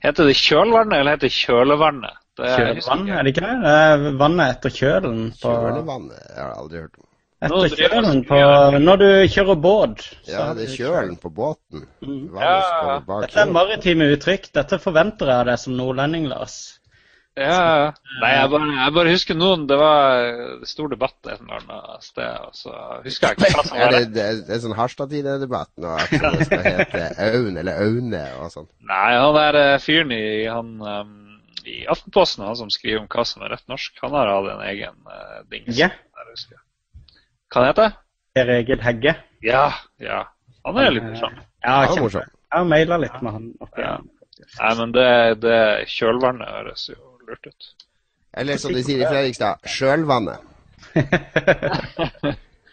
Heter 0.02 0.26
det 0.26 0.34
kjølvannet 0.40 0.98
eller 0.98 1.14
heter 1.14 1.30
det 1.30 1.38
kjølevannet? 1.38 2.18
Kjølvann, 2.40 3.06
er 3.12 3.26
det 3.26 3.34
ikke 3.34 3.46
det? 3.46 4.16
Vannet 4.20 4.56
etter 4.56 4.74
kjølen. 4.74 5.22
På... 5.40 5.54
Kjølevannet 5.54 6.18
jeg 6.18 6.40
har 6.40 6.56
aldri 6.56 6.82
hørt 6.84 6.98
om. 6.98 7.06
Etter 7.40 7.72
kjølen 7.72 8.18
på 8.28 8.40
Når 8.84 9.00
du 9.00 9.06
kjører 9.32 9.60
båt. 9.64 10.02
Ja, 10.28 10.50
det 10.56 10.66
er 10.66 10.74
kjølen 10.74 11.16
på 11.20 11.30
båten. 11.32 11.86
Mm. 12.04 12.26
Ja. 12.36 12.98
Dette 13.08 13.46
er 13.46 13.54
maritime 13.54 14.10
uttrykk. 14.16 14.50
Dette 14.56 14.80
forventer 14.82 15.30
jeg 15.30 15.44
av 15.44 15.48
deg 15.48 15.62
som 15.62 15.78
nordlending, 15.78 16.28
Lars. 16.28 16.60
Ja, 17.38 17.92
Nei, 18.20 18.30
jeg 18.34 18.48
bare, 18.50 18.66
jeg 18.74 18.92
bare, 18.96 19.10
husker 19.14 19.36
noen 19.38 19.62
Det 19.70 19.76
var 19.78 20.24
stor 20.66 20.90
debatt 20.90 21.28
et 21.30 21.38
eller 21.38 21.60
annet 21.60 22.02
sted, 22.04 22.26
og 22.42 22.56
så 22.58 22.72
husker 23.04 23.30
jeg 23.30 23.38
ikke 23.38 23.52
hva 23.54 23.64
som 23.68 23.78
var 23.84 23.94
det. 23.94 24.00
Det, 24.16 24.24
det 24.48 24.56
er 24.56 24.62
sånn 24.64 24.74
Harstad-debatt 24.76 25.70
nå, 25.80 25.94
at 25.94 26.10
det 26.10 26.48
skal 26.48 26.66
hete 26.66 27.04
Aun 27.30 27.60
eller 27.62 27.84
Aune 27.86 28.24
og 28.42 28.50
sånn. 28.52 28.68
Nei, 28.90 29.12
han 29.14 29.38
der 29.38 29.60
eh, 29.62 29.76
fyren 29.80 30.12
i 30.16 30.22
han 30.50 30.74
um, 30.82 31.14
i 31.68 31.86
Aftenposten, 31.90 32.44
han 32.46 32.56
som 32.56 32.70
skriver 32.72 33.02
om 33.02 33.08
hva 33.10 33.24
som 33.28 33.42
er 33.42 33.52
rett 33.54 33.66
norsk, 33.70 33.98
han 34.02 34.14
har 34.16 34.30
hatt 34.32 34.50
en 34.54 34.62
egen 34.68 34.96
uh, 35.08 35.40
dings. 35.52 35.72
Yeah. 35.78 35.92
der, 36.16 36.30
husker 36.30 36.56
jeg. 36.56 36.64
Hva 37.50 37.66
heter 37.66 37.88
han? 37.88 37.98
Per 38.38 38.52
Egil 38.54 38.82
Hegge. 38.84 39.14
Ja, 39.42 39.66
ja. 39.98 40.22
Han 40.68 40.78
er 40.78 40.92
litt 40.94 41.08
morsom. 41.08 41.36
Ja, 41.64 41.76
kjempe. 41.88 42.06
morsom. 42.06 42.32
Jeg 42.50 42.58
har 42.58 42.66
maila 42.70 42.98
litt 43.02 43.20
med 43.22 43.36
han. 43.36 43.52
oppi 43.60 43.84
Ja. 43.84 43.98
Nei, 44.56 44.70
men 44.78 44.92
det, 44.96 45.08
det 45.42 45.60
kjølvannet 45.92 46.48
høres 46.48 46.86
jo 46.88 46.98
lurt 47.28 47.44
ut. 47.50 47.72
Eller 48.40 48.56
som 48.62 48.72
de 48.72 48.82
sier 48.86 49.02
i 49.02 49.08
Fredrikstad, 49.10 49.66
sjølvannet. 49.68 50.46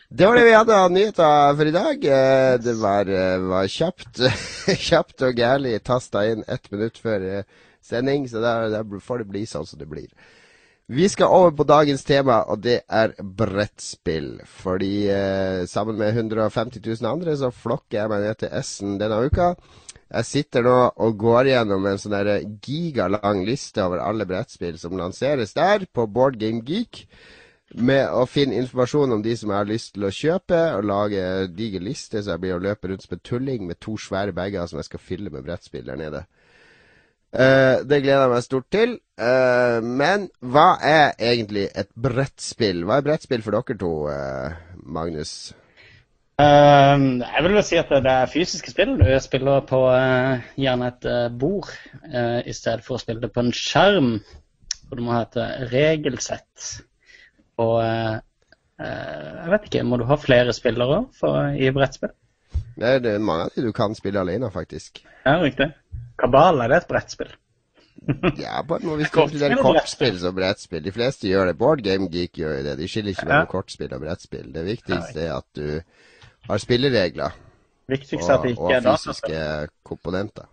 Det 0.08 0.26
var 0.26 0.38
det 0.39 0.45
vi 0.47 0.54
hadde 0.56 0.76
av 0.80 0.91
nyheter 0.95 1.56
for 1.60 1.67
i 1.67 1.73
dag. 1.76 2.06
Eh, 2.17 2.54
Det 2.63 2.76
var, 2.80 3.10
eh, 3.12 3.39
var 3.50 3.67
kjapt, 3.67 4.21
kjapt 4.88 5.26
og 5.28 5.41
gærlig 5.41 5.82
tasta 5.84 6.23
inn 6.32 6.45
ett 6.47 6.71
minutt 6.71 6.97
før 7.04 7.26
eh, 7.28 7.43
sending, 7.88 8.28
så 8.30 8.43
der 8.43 9.00
får 9.04 9.23
det 9.23 9.32
bli 9.32 9.45
sånn 9.50 9.65
som 9.67 9.80
det 9.80 9.89
blir. 9.89 10.12
Vi 10.88 11.10
skal 11.12 11.34
over 11.36 11.52
på 11.52 11.65
dagens 11.67 12.06
tema, 12.08 12.45
og 12.47 12.62
det 12.63 12.78
er 12.88 13.12
brettspill. 13.19 14.38
Fordi 14.47 15.10
eh, 15.12 15.65
sammen 15.67 15.97
med 16.00 16.15
150 16.15 16.80
000 16.80 17.10
andre 17.10 17.34
så 17.36 17.50
flokker 17.52 17.97
jeg 17.97 18.12
meg 18.13 18.23
ned 18.23 18.39
til 18.39 18.54
Essen 18.56 18.93
denne 19.02 19.17
uka. 19.26 19.50
Jeg 20.08 20.23
sitter 20.30 20.63
nå 20.63 20.76
og 21.04 21.17
går 21.19 21.50
gjennom 21.50 21.89
en 21.89 22.00
sånn 22.00 22.15
der 22.15 22.30
gigalang 22.63 23.43
liste 23.43 23.84
over 23.84 24.00
alle 24.00 24.23
brettspill 24.30 24.80
som 24.80 24.95
lanseres 24.95 25.52
der, 25.58 25.84
på 25.91 26.08
Board 26.08 26.39
Game 26.39 26.63
Geek. 26.63 27.04
Med 27.76 28.08
å 28.15 28.23
finne 28.23 28.56
informasjon 28.56 29.12
om 29.17 29.23
de 29.26 29.34
som 29.36 29.52
jeg 29.52 29.60
har 29.60 29.67
lyst 29.67 29.91
til 29.97 30.08
å 30.08 30.13
kjøpe, 30.21 30.62
og 30.78 30.88
lage 30.88 31.26
diger 31.52 31.84
liste, 31.84 32.21
så 32.23 32.38
jeg 32.38 32.45
blir 32.45 32.56
å 32.56 32.63
løpe 32.63 32.88
rundt 32.88 33.04
som 33.04 33.17
en 33.17 33.26
tulling 33.28 33.67
med 33.67 33.82
to 33.84 33.97
svære 34.00 34.32
bager 34.32 34.71
som 34.71 34.80
jeg 34.80 34.88
skal 34.88 35.04
fylle 35.04 35.36
med 35.36 35.43
brettspill 35.43 35.91
der 35.91 36.00
nede. 36.00 36.23
Eh, 37.35 37.83
det 37.83 38.01
gleder 38.05 38.23
jeg 38.23 38.31
meg 38.31 38.43
stort 38.45 38.67
til. 38.71 38.97
Uh, 39.17 39.81
men 39.81 40.27
hva 40.45 40.77
er 40.85 41.15
egentlig 41.19 41.65
et 41.75 41.89
brettspill? 41.97 42.83
Hva 42.87 42.99
er 42.99 43.07
brettspill 43.07 43.43
for 43.43 43.57
dere 43.57 43.77
to, 43.81 43.93
uh, 44.07 44.83
Magnus? 44.85 45.31
Ehm, 46.37 47.23
jeg 47.25 47.43
vil 47.43 47.55
vel 47.57 47.65
si 47.65 47.79
at 47.81 47.89
det 47.89 48.13
er 48.13 48.29
fysiske 48.29 48.71
spill. 48.71 48.93
Du 48.99 49.07
spiller 49.25 49.65
på 49.65 49.79
gjerne 50.61 50.91
et 50.91 51.07
bord 51.41 51.71
i 52.45 52.53
stedet 52.53 52.85
for 52.85 52.93
å 52.93 53.01
spille 53.01 53.23
det 53.23 53.31
på 53.33 53.41
en 53.41 53.49
skjerm. 53.49 54.11
Og 54.87 54.93
du 54.93 55.01
må 55.01 55.15
ha 55.15 55.23
et 55.25 55.39
regelsett. 55.71 56.67
Og 57.57 57.81
jeg 57.81 59.49
vet 59.49 59.65
ikke, 59.65 59.83
må 59.89 59.97
du 59.97 60.05
ha 60.05 60.19
flere 60.21 60.53
spillere 60.53 61.01
for, 61.17 61.49
i 61.57 61.73
brettspill? 61.73 62.13
Det 62.77 62.93
er 63.01 63.17
mange 63.17 63.47
av 63.47 63.57
de 63.57 63.65
du 63.65 63.73
kan 63.73 63.97
spille 63.97 64.21
alene, 64.21 64.53
faktisk. 64.53 65.01
Ja, 65.25 65.39
riktig. 65.41 65.71
Kabal, 66.17 66.62
er 66.63 66.73
det 66.73 66.82
et 66.84 66.89
brettspill? 66.91 67.34
Ja, 68.39 68.62
bare 68.63 68.84
en 68.84 68.91
måte 68.91 69.01
hvis 69.01 69.34
det 69.41 69.47
er 69.49 69.58
kortspill 69.60 70.19
som 70.21 70.36
brettspill. 70.38 70.84
De 70.86 70.93
fleste 70.95 71.27
gjør 71.27 71.49
det. 71.49 71.58
Board 71.60 71.82
Game 71.84 72.08
Geek 72.13 72.38
gjør 72.39 72.60
jo 72.60 72.65
det. 72.69 72.75
De 72.80 72.88
skiller 72.88 73.12
ikke 73.12 73.25
Ja. 73.25 73.30
mellom 73.32 73.49
kortspill 73.51 73.95
og 73.97 74.03
brettspill. 74.06 74.51
Det 74.53 74.63
viktigste 74.67 75.25
er 75.25 75.34
at 75.39 75.47
du 75.58 75.82
har 76.47 76.62
spilleregler 76.63 77.34
er 77.88 77.97
og, 78.38 78.43
det 78.43 78.51
ikke 78.51 78.63
og 78.63 78.71
er 78.75 78.86
fysiske 78.86 79.41
komponenter. 79.88 80.47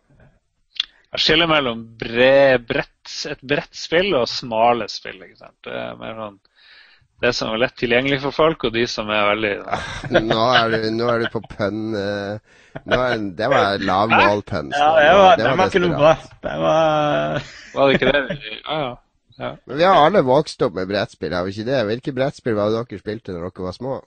Jeg 1.15 1.23
skiller 1.23 1.47
mellom 1.51 1.85
bre, 1.99 2.59
brett, 2.59 3.15
et 3.31 3.43
brettspill 3.47 4.15
og 4.19 4.27
smale 4.31 4.89
spill. 4.91 5.21
ikke 5.23 5.39
sant? 5.39 5.57
Det 5.63 5.75
er 5.79 5.95
mer 6.01 6.17
sånn 6.19 6.39
det 7.23 7.31
som 7.37 7.53
er 7.55 7.61
lett 7.63 7.77
tilgjengelig 7.79 8.19
for 8.25 8.35
folk, 8.35 8.65
og 8.65 8.75
de 8.75 8.87
som 8.91 9.09
er 9.15 9.29
veldig 9.31 9.53
Nå 10.27 10.41
er 10.59 10.75
du, 10.75 10.91
nå 10.97 11.07
er 11.13 11.23
du 11.25 11.29
på 11.33 11.41
pønn 11.49 11.95
Det 11.95 12.91
var 12.91 13.15
lav 13.15 13.31
Det 13.39 13.49
var 13.53 13.79
lavmålpønn. 13.79 14.73
Ja, 14.75 14.91
det 14.99 15.15
var, 15.19 15.37
det 15.39 15.47
det 15.47 15.55
var 15.59 15.71
ikke 15.71 15.85
noe 15.87 15.99
bra. 16.01 16.15
Det 16.43 16.57
var 16.65 17.47
Var 17.75 17.87
det 17.89 17.95
ikke 18.01 18.13
det? 18.13 18.39
Ja, 18.67 18.79
ja. 18.81 18.91
ja. 19.39 19.53
Men 19.67 19.79
vi 19.79 19.87
har 19.89 20.01
alle 20.07 20.25
vokst 20.27 20.63
opp 20.67 20.75
med 20.77 20.91
brettspill, 20.91 21.33
har 21.35 21.47
vi 21.47 21.55
ikke 21.55 21.69
det? 21.71 21.85
Hvilke 21.91 22.17
brettspill 22.19 22.59
var 22.59 22.75
det 22.75 22.83
dere 22.91 23.01
spilte 23.05 23.33
når 23.35 23.49
dere 23.49 23.69
var 23.71 23.79
små? 23.79 24.01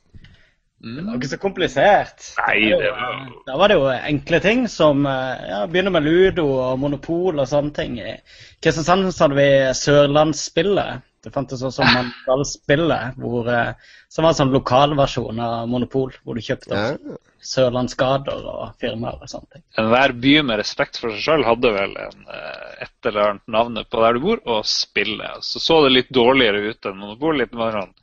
Det 0.77 1.01
var 1.07 1.15
ikke 1.17 1.31
så 1.31 1.37
komplisert. 1.41 2.25
Nei, 2.37 2.69
Det 2.69 2.75
var 2.75 2.77
det 2.77 2.85
jo- 2.85 2.93
var 2.93 3.29
Da 3.47 3.57
var 3.57 3.67
det 3.71 3.77
jo 3.79 3.87
enkle 4.11 4.39
ting 4.39 4.67
som 4.69 5.05
eh, 5.09 5.47
ja, 5.49 5.63
begynner 5.65 5.89
med 5.95 6.05
ludo 6.05 6.45
og 6.53 6.77
monopol 6.79 7.39
og 7.39 7.47
sånne 7.49 7.73
ting. 7.73 7.97
I 7.97 8.13
Kristiansand 8.61 9.09
hadde 9.09 9.39
vi 9.39 9.47
Sørlandsspillet. 9.73 11.01
Det 11.27 11.33
fantes 11.35 11.59
også 11.67 11.83
Mandalsspillet, 11.83 13.17
hvor, 13.19 13.47
eh, 13.51 13.73
som 14.07 14.23
var 14.23 14.31
en 14.31 14.37
sånn 14.37 14.53
lokalversjon 14.53 15.41
av 15.43 15.65
monopol, 15.67 16.13
hvor 16.23 16.37
du 16.37 16.43
kjøpte 16.45 16.77
Ja. 16.77 17.17
Sørlandsgater 17.47 18.45
og 18.47 18.77
firmaer 18.81 19.19
og 19.21 19.27
sånne 19.29 19.57
ting. 19.57 19.63
Enhver 19.77 20.13
by 20.23 20.33
med 20.47 20.59
respekt 20.61 20.97
for 21.01 21.11
seg 21.11 21.25
sjøl 21.25 21.43
hadde 21.45 21.73
vel 21.75 21.97
en, 21.99 22.23
eh, 22.31 22.85
et 22.87 23.11
eller 23.11 23.33
annet 23.33 23.53
navnet 23.57 23.89
på 23.91 24.01
der 24.05 24.13
du 24.13 24.23
bor, 24.23 24.41
og 24.45 24.63
spillet. 24.65 25.43
Så 25.43 25.59
så 25.59 25.83
det 25.83 25.91
litt 25.91 26.15
dårligere 26.15 26.63
ut 26.71 26.89
enn 26.89 26.97
Monopol. 26.97 27.37
Litt 27.37 27.53
mer 27.53 27.75
sånn 27.75 27.93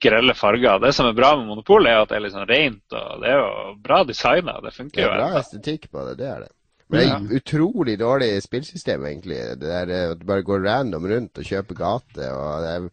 grelle 0.00 0.34
farger. 0.34 0.78
Det 0.84 0.92
som 0.94 1.08
er 1.08 1.16
bra 1.16 1.34
med 1.36 1.48
Monopol, 1.48 1.88
er 1.88 2.02
at 2.02 2.12
det 2.12 2.20
er 2.20 2.26
litt 2.26 2.36
sånn 2.36 2.48
rent, 2.48 2.84
og 2.92 3.24
det 3.24 3.32
er 3.32 3.40
jo 3.40 3.74
bra 3.88 4.04
designa. 4.04 4.60
Det 4.60 4.76
funker 4.76 5.02
jo. 5.02 5.08
Det 5.08 5.10
er 5.10 5.16
jo. 5.16 5.24
bra 5.24 5.40
estetikk 5.40 5.90
på 5.90 6.06
det, 6.08 6.16
det 6.20 6.30
er 6.34 6.44
det. 6.44 6.52
Men 6.88 7.00
det 7.00 7.08
er 7.12 7.40
utrolig 7.42 7.94
dårlig 8.00 8.30
spillsystem, 8.42 9.02
egentlig. 9.04 9.38
Det 9.60 9.68
der 9.68 9.90
eh, 9.92 10.10
at 10.14 10.20
du 10.20 10.26
bare 10.28 10.42
går 10.46 10.62
random 10.64 11.04
rundt 11.10 11.38
og 11.40 11.44
kjøper 11.44 11.76
gate. 11.76 12.28
Og 12.32 12.62
det 12.64 12.70
er 12.74 12.86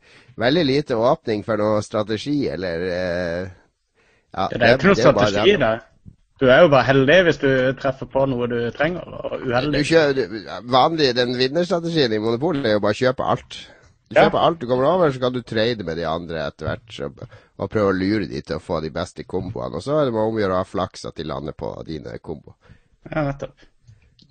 veldig 0.44 0.66
lite 0.68 0.98
åpning 1.00 1.46
for 1.48 1.62
noe 1.62 1.84
strategi 1.86 2.48
eller 2.52 2.84
eh, 2.92 3.52
ja, 4.36 4.48
Det 4.52 4.62
er 4.62 4.76
ikke 4.76 4.90
noe 4.92 5.14
bare 5.16 5.30
strategi 5.32 5.56
der. 5.62 5.86
Du 6.36 6.50
er 6.52 6.66
jo 6.66 6.72
bare 6.74 6.84
heldig 6.90 7.16
hvis 7.30 7.38
du 7.40 7.48
treffer 7.80 8.10
på 8.12 8.26
noe 8.28 8.50
du 8.52 8.58
trenger, 8.76 9.06
og 9.08 9.38
Du 9.40 9.54
uheldig. 9.54 9.86
du, 10.18 10.34
vanlig, 10.68 11.14
Den 11.16 11.32
vinnerstrategien 11.40 12.12
i 12.12 12.20
Monopol 12.20 12.60
er 12.66 12.76
jo 12.76 12.82
bare 12.84 12.98
å 12.98 13.00
kjøpe 13.00 13.24
alt. 13.32 13.62
Du 14.10 14.20
Ja. 14.20 14.26
kjøper 14.26 14.44
alt 14.44 14.60
du 14.60 14.68
kommer 14.68 14.86
over, 14.90 15.12
så 15.12 15.20
kan 15.24 15.34
du 15.34 15.42
trade 15.42 15.84
med 15.88 15.96
de 15.98 16.04
andre 16.06 16.44
etter 16.50 16.68
hvert. 16.68 17.00
Og, 17.08 17.24
og 17.58 17.70
prøve 17.72 17.94
å 17.94 17.96
lure 17.96 18.28
de 18.28 18.42
til 18.42 18.58
å 18.58 18.62
få 18.62 18.82
de 18.84 18.92
beste 18.92 19.24
komboene. 19.24 19.80
Og 19.80 19.82
så 19.82 19.96
er 20.02 20.06
det 20.12 20.14
om 20.14 20.36
å 20.36 20.40
gjøre 20.44 20.54
å 20.54 20.60
ha 20.60 20.68
flaks 20.68 21.06
at 21.08 21.16
de 21.16 21.24
lander 21.24 21.56
på 21.56 21.72
dine 21.88 22.20
komboer. 22.20 22.54
Ja, 23.10 23.24
nettopp. 23.32 23.56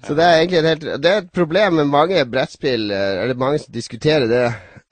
Så 0.04 0.14
det 0.16 0.24
er 0.24 0.38
egentlig 0.38 0.58
et 0.60 0.68
helt 0.68 0.84
Det 1.02 1.10
er 1.10 1.22
et 1.22 1.32
problem 1.32 1.78
med 1.80 1.90
mange 1.92 2.24
brettspill, 2.28 2.90
eh, 2.92 3.22
eller 3.22 3.38
mange 3.40 3.62
som 3.62 3.72
diskuterer 3.72 4.26
det. 4.28 4.44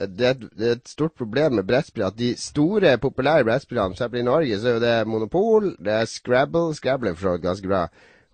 Det 0.03 0.27
er, 0.27 0.31
et, 0.31 0.46
det 0.59 0.68
er 0.68 0.79
et 0.79 0.88
stort 0.88 1.12
problem 1.14 1.59
med 1.59 1.66
brettspill 1.68 2.07
at 2.07 2.16
de 2.18 2.33
store, 2.40 2.96
populære 2.98 3.44
brettspillene, 3.46 3.94
f.eks. 3.94 4.16
i 4.18 4.25
Norge, 4.27 4.59
så 4.59 4.68
er 4.68 4.79
jo 4.79 4.83
det 4.83 4.94
Monopol, 5.07 5.68
det 5.79 5.92
er 5.94 6.09
Scrabble 6.11 6.75
Scrabble 6.75 7.12
er 7.12 7.14
for 7.14 7.29
så 7.29 7.37
vidt 7.37 7.44
ganske 7.44 7.70
bra. 7.70 7.85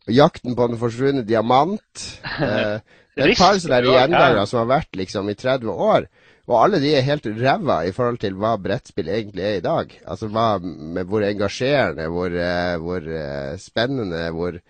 Og 0.08 0.14
Jakten 0.16 0.56
på 0.56 0.68
den 0.70 0.80
forsvunne 0.80 1.26
diamant. 1.26 1.84
Eh, 2.38 2.78
det 3.18 3.24
er 3.24 3.30
et 3.32 3.40
par 3.40 3.56
sånne 3.58 3.78
gjengangere 3.82 4.42
som 4.46 4.60
har 4.60 4.66
vært 4.70 4.94
liksom 4.94 5.26
i 5.26 5.34
30 5.34 5.72
år. 5.74 6.04
Og 6.46 6.54
alle 6.54 6.78
de 6.80 6.92
er 6.94 7.02
helt 7.02 7.26
ræva 7.26 7.80
i 7.84 7.90
forhold 7.92 8.20
til 8.22 8.36
hva 8.38 8.52
brettspill 8.62 9.10
egentlig 9.10 9.42
er 9.42 9.56
i 9.58 9.64
dag. 9.64 9.90
Altså 10.06 10.28
hva, 10.30 10.60
med 10.62 11.08
hvor 11.10 11.26
engasjerende, 11.26 12.06
hvor, 12.14 12.30
eh, 12.30 12.76
hvor 12.78 13.08
eh, 13.18 13.56
spennende, 13.58 14.22
hvor 14.36 14.60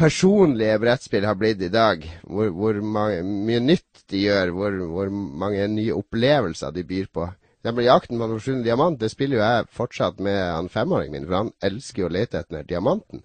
personlige 0.00 0.78
brettspill 0.80 1.26
har 1.28 1.36
blitt 1.36 1.60
i 1.62 1.72
dag. 1.72 2.06
Hvor, 2.24 2.48
hvor 2.56 2.80
mange, 2.80 3.20
mye 3.22 3.60
nytt 3.60 4.06
de 4.10 4.24
gjør, 4.24 4.54
hvor, 4.56 4.80
hvor 4.94 5.12
mange 5.12 5.68
nye 5.70 5.94
opplevelser 5.96 6.72
de 6.74 6.86
byr 6.86 7.12
på. 7.12 7.28
Nemlig 7.60 7.90
Jakten 7.90 8.16
på 8.16 8.24
den 8.24 8.38
forsvunne 8.38 8.64
diamant, 8.64 8.96
det 8.96 9.10
spiller 9.12 9.36
jo 9.36 9.42
jeg 9.42 9.66
fortsatt 9.76 10.20
med 10.24 10.38
han 10.38 10.70
femåringen 10.72 11.12
min, 11.12 11.26
for 11.28 11.36
han 11.36 11.50
elsker 11.66 12.02
jo 12.02 12.06
å 12.08 12.12
lete 12.14 12.40
etter 12.40 12.64
diamanten. 12.64 13.20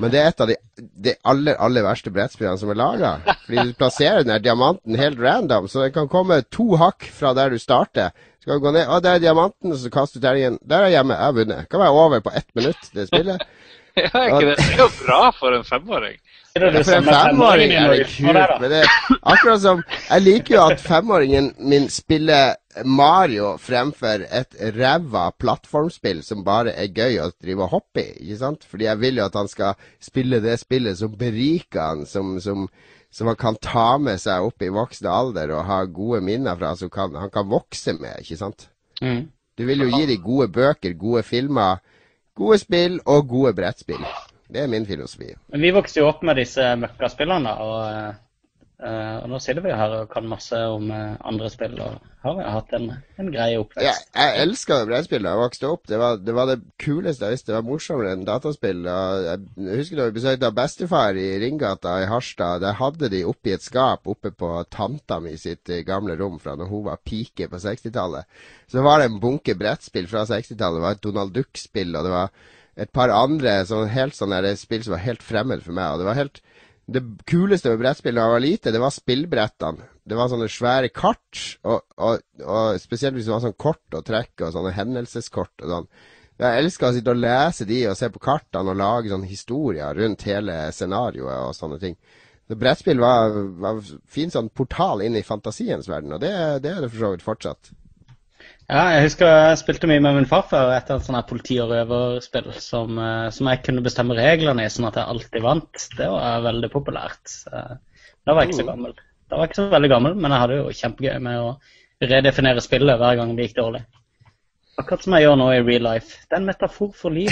Men 0.00 0.12
det 0.14 0.22
er 0.22 0.30
et 0.30 0.40
av 0.40 0.48
de, 0.48 0.56
de 0.80 1.12
aller, 1.28 1.58
aller 1.60 1.84
verste 1.84 2.12
brettspillene 2.14 2.56
som 2.62 2.72
er 2.72 2.80
laga. 2.80 3.10
Fordi 3.44 3.66
du 3.68 3.74
plasserer 3.76 4.24
den 4.24 4.40
diamanten 4.46 4.96
helt 4.96 5.20
random, 5.20 5.68
så 5.68 5.84
den 5.84 5.92
kan 5.92 6.08
komme 6.08 6.40
to 6.48 6.70
hakk 6.80 7.04
fra 7.18 7.34
der 7.36 7.52
du 7.52 7.60
starter. 7.60 8.16
Så 8.40 8.48
kan 8.48 8.62
du 8.62 8.64
gå 8.64 8.72
ned, 8.78 8.88
å, 8.88 9.02
der 9.04 9.18
er 9.18 9.26
diamanten, 9.26 9.74
og 9.74 9.82
så 9.82 9.92
kaster 9.92 10.22
du 10.22 10.24
terningen. 10.24 10.56
Der 10.64 10.80
er 10.80 10.88
jeg 10.88 10.96
hjemme, 10.96 11.20
jeg 11.20 11.28
har 11.28 11.36
vunnet. 11.42 11.68
Kan 11.68 11.84
være 11.84 12.00
over 12.06 12.24
på 12.24 12.32
ett 12.40 12.48
minutt, 12.56 12.90
det 12.96 13.08
spillet. 13.10 13.44
Ja, 13.96 14.22
ikke 14.28 14.50
det? 14.50 14.56
det 14.60 14.72
er 14.74 14.80
jo 14.82 14.90
bra 15.00 15.20
for 15.32 15.56
en 15.56 15.64
femåring. 15.64 16.18
Ja, 16.56 16.68
for 16.68 16.96
en 16.96 17.06
femåring 17.08 17.72
er 17.72 17.92
det, 17.92 18.04
kult. 18.10 18.50
Men 18.60 18.70
det, 18.72 18.82
er 18.82 19.16
akkurat 19.22 19.62
som 19.62 19.82
Jeg 19.88 20.24
liker 20.24 20.54
jo 20.54 20.64
at 20.66 20.82
femåringen 20.84 21.50
min 21.58 21.88
spiller 21.92 22.56
Mario 22.84 23.54
fremfor 23.60 24.26
et 24.28 24.56
ræva 24.76 25.30
plattformspill 25.40 26.20
som 26.24 26.44
bare 26.44 26.74
er 26.76 26.92
gøy 26.92 27.16
å 27.24 27.30
drive 27.32 27.64
og 27.64 27.72
hoppe 27.72 28.04
i. 28.04 28.12
ikke 28.26 28.40
sant? 28.42 28.68
Fordi 28.68 28.88
jeg 28.88 29.00
vil 29.00 29.22
jo 29.22 29.26
at 29.30 29.40
han 29.40 29.48
skal 29.48 29.88
spille 30.02 30.42
det 30.44 30.58
spillet 30.60 31.00
som 31.00 31.16
beriker 31.16 31.80
han, 31.80 32.04
som, 32.08 32.36
som, 32.40 32.68
som 33.08 33.32
han 33.32 33.40
kan 33.40 33.56
ta 33.64 33.88
med 33.96 34.20
seg 34.20 34.44
opp 34.44 34.60
i 34.60 34.72
voksen 34.72 35.08
alder 35.08 35.56
og 35.56 35.64
ha 35.70 35.82
gode 35.88 36.20
minner 36.24 36.60
fra, 36.60 36.74
som 36.76 36.92
han 37.16 37.32
kan 37.32 37.48
vokse 37.48 37.96
med. 37.96 38.20
ikke 38.20 38.40
sant? 38.44 38.68
Mm. 39.00 39.28
Du 39.56 39.64
vil 39.64 39.86
jo 39.86 39.92
gi 39.92 40.04
dem 40.08 40.20
gode 40.20 40.50
bøker, 40.52 40.92
gode 41.00 41.24
filmer, 41.24 41.80
gode 42.36 42.58
spill 42.62 43.00
og 43.04 43.28
gode 43.30 43.54
brettspill. 43.56 44.04
Det 44.52 44.62
er 44.62 44.70
min 44.70 44.86
filosofi. 44.86 45.32
Men 45.50 45.64
vi 45.64 45.72
vokste 45.74 46.02
jo 46.02 46.10
opp 46.10 46.22
med 46.26 46.38
disse 46.38 46.68
møkkaspillene, 46.78 47.56
og 47.64 47.78
eh, 47.88 48.12
Uh, 48.76 49.22
og 49.22 49.30
nå 49.32 49.38
sitter 49.40 49.64
vi 49.64 49.70
her 49.72 49.92
og 50.02 50.10
kan 50.12 50.26
masse 50.28 50.58
om 50.68 50.90
uh, 50.92 51.14
andre 51.24 51.48
spill, 51.48 51.78
og 51.80 51.94
har 52.26 52.40
jo 52.42 52.48
hatt 52.52 52.72
en, 52.76 52.90
en 53.16 53.30
grei 53.32 53.46
oppvekst. 53.56 54.10
Ja, 54.12 54.24
jeg 54.26 54.42
elska 54.42 54.82
brettspill 54.84 55.24
da 55.24 55.30
jeg 55.32 55.40
vokste 55.40 55.70
opp. 55.70 55.86
Det 55.88 56.00
var, 56.00 56.18
det 56.20 56.34
var, 56.36 56.50
det 56.50 56.58
kuleste 56.82 57.24
jeg 57.24 57.38
visste. 57.38 57.52
Det 57.52 57.56
var 57.56 57.64
morsommere 57.70 58.12
enn 58.12 58.26
dataspill. 58.28 58.82
Jeg 58.84 59.78
husker 59.78 60.00
da 60.00 60.08
vi 60.10 60.16
besøkte 60.18 60.50
bestefar 60.58 61.20
i 61.20 61.24
Ringgata 61.40 61.94
i 62.02 62.10
Harstad. 62.10 62.60
Der 62.66 62.76
hadde 62.76 63.10
de 63.14 63.22
oppi 63.30 63.54
et 63.56 63.64
skap 63.64 64.04
oppe 64.12 64.34
på 64.36 64.50
tanta 64.68 65.22
mi 65.24 65.32
sitt 65.40 65.72
eh, 65.72 65.80
gamle 65.86 66.18
rom 66.20 66.36
fra 66.42 66.58
når 66.60 66.68
hun 66.68 66.84
var 66.90 67.00
pike 67.00 67.48
på 67.48 67.62
60-tallet. 67.62 68.28
Så 68.68 68.84
var 68.84 69.00
det 69.00 69.08
en 69.08 69.22
bunke 69.22 69.56
brettspill 69.56 70.10
fra 70.10 70.26
60-tallet. 70.28 70.82
Det 70.82 70.84
var 70.84 70.98
et 70.98 71.06
Donald 71.06 71.32
Duck-spill, 71.32 71.96
og 71.96 72.04
det 72.04 72.12
var 72.12 72.52
et 72.76 72.92
par 72.92 73.08
andre 73.08 73.62
sånn 73.64 73.88
helt 73.88 74.16
sånne 74.18 74.52
spill 74.60 74.84
som 74.84 74.98
var 74.98 75.06
helt 75.06 75.24
fremmed 75.24 75.64
for 75.64 75.72
meg. 75.72 75.94
og 75.94 76.02
det 76.02 76.10
var 76.10 76.20
helt 76.20 76.42
det 76.86 77.02
kuleste 77.26 77.72
med 77.72 77.80
brettspill 77.82 78.14
da 78.14 78.26
jeg 78.26 78.34
var 78.36 78.42
lite, 78.44 78.72
det 78.74 78.80
var 78.82 78.94
spillbrettene. 78.94 79.88
Det 80.06 80.14
var 80.14 80.28
sånne 80.30 80.46
svære 80.50 80.90
kart, 80.94 81.40
og, 81.66 81.82
og, 81.98 82.20
og 82.46 82.76
spesielt 82.78 83.16
hvis 83.16 83.26
det 83.26 83.34
var 83.34 83.42
sånn 83.42 83.56
kort 83.58 83.96
å 83.98 84.04
trekke, 84.06 84.46
og 84.46 84.52
sånne 84.54 84.74
hendelseskort 84.76 85.64
og 85.64 85.72
sånn. 85.72 85.88
Jeg 86.36 86.60
elsker 86.60 86.90
å 86.90 86.94
sitte 86.94 87.14
og 87.14 87.18
lese 87.18 87.66
de 87.66 87.80
og 87.90 87.96
se 87.98 88.10
på 88.12 88.22
kartene 88.22 88.70
og 88.70 88.78
lage 88.78 89.10
sånne 89.10 89.26
historier 89.30 89.96
rundt 89.98 90.26
hele 90.28 90.58
scenarioet 90.76 91.48
og 91.48 91.56
sånne 91.56 91.80
ting. 91.82 91.96
Så 92.46 92.58
brettspill 92.60 93.00
var, 93.02 93.34
var 93.58 93.80
fin 94.06 94.30
sånn 94.30 94.52
portal 94.54 95.02
inn 95.02 95.16
i 95.18 95.24
fantasiens 95.26 95.88
verden, 95.90 96.14
og 96.14 96.22
det, 96.22 96.30
det 96.62 96.70
er 96.70 96.84
det 96.84 96.92
for 96.92 97.02
så 97.02 97.12
vidt 97.16 97.26
fortsatt. 97.26 97.72
Ja, 98.66 98.82
jeg 98.96 99.04
husker 99.04 99.28
jeg 99.30 99.58
spilte 99.60 99.86
mye 99.86 100.02
med 100.02 100.16
min 100.16 100.26
farfar 100.26 100.72
etter 100.74 100.98
et 100.98 101.06
sånt 101.06 101.28
politi- 101.28 101.60
og 101.62 101.70
røverspill 101.70 102.48
som, 102.58 102.98
eh, 102.98 103.28
som, 103.34 103.50
jeg 103.52 103.62
kunne 103.62 103.84
bestemme 103.84 104.16
reglene 104.18 104.64
i, 104.66 104.72
sånn 104.72 104.88
at 104.88 104.98
jeg 104.98 105.06
alltid 105.12 105.44
vant. 105.44 105.84
Det 105.94 106.08
var 106.10 106.42
veldig 106.48 106.70
populært. 106.72 107.36
Da 107.46 108.34
var 108.34 108.42
jeg 108.42 108.50
ikke 108.50 108.62
så 108.62 108.66
mm. 108.66 108.72
gammel. 108.72 108.96
Da 109.30 109.38
var 109.38 109.46
jeg 109.46 109.52
ikke 109.52 109.60
så 109.60 109.68
veldig 109.76 109.92
gammel, 109.92 110.16
men 110.18 110.34
jeg 110.34 110.42
hadde 110.42 110.58
jo 110.58 110.74
kjempegøy 110.80 111.22
med 111.28 111.44
å 111.44 111.52
redefinere 112.10 112.64
spillet 112.64 112.98
hver 113.00 113.20
gang 113.20 113.36
det 113.36 113.46
gikk 113.46 113.60
dårlig. 113.60 113.84
Akkurat 114.76 115.06
som 115.06 115.14
jeg 115.16 115.24
gjør 115.24 115.38
nå 115.40 115.46
i 115.54 115.62
real 115.64 115.86
life. 115.86 116.18
Det 116.26 116.36
er 116.36 116.42
en 116.42 116.50
metafor 116.50 116.90
for 116.98 117.14
liv. 117.14 117.30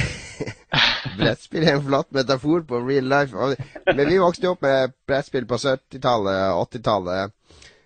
brettspill 1.18 1.66
er 1.66 1.77
en 1.77 1.85
flott 1.85 2.09
metafor 2.14 2.62
på 2.68 2.81
real 2.87 3.11
life. 3.11 3.51
Men 3.90 4.07
vi 4.09 4.20
vokste 4.23 4.55
opp 4.55 4.62
med 4.64 4.94
brettspill 5.09 5.47
på 5.51 5.59
70-tallet, 5.61 6.55
80-tallet. 6.62 7.35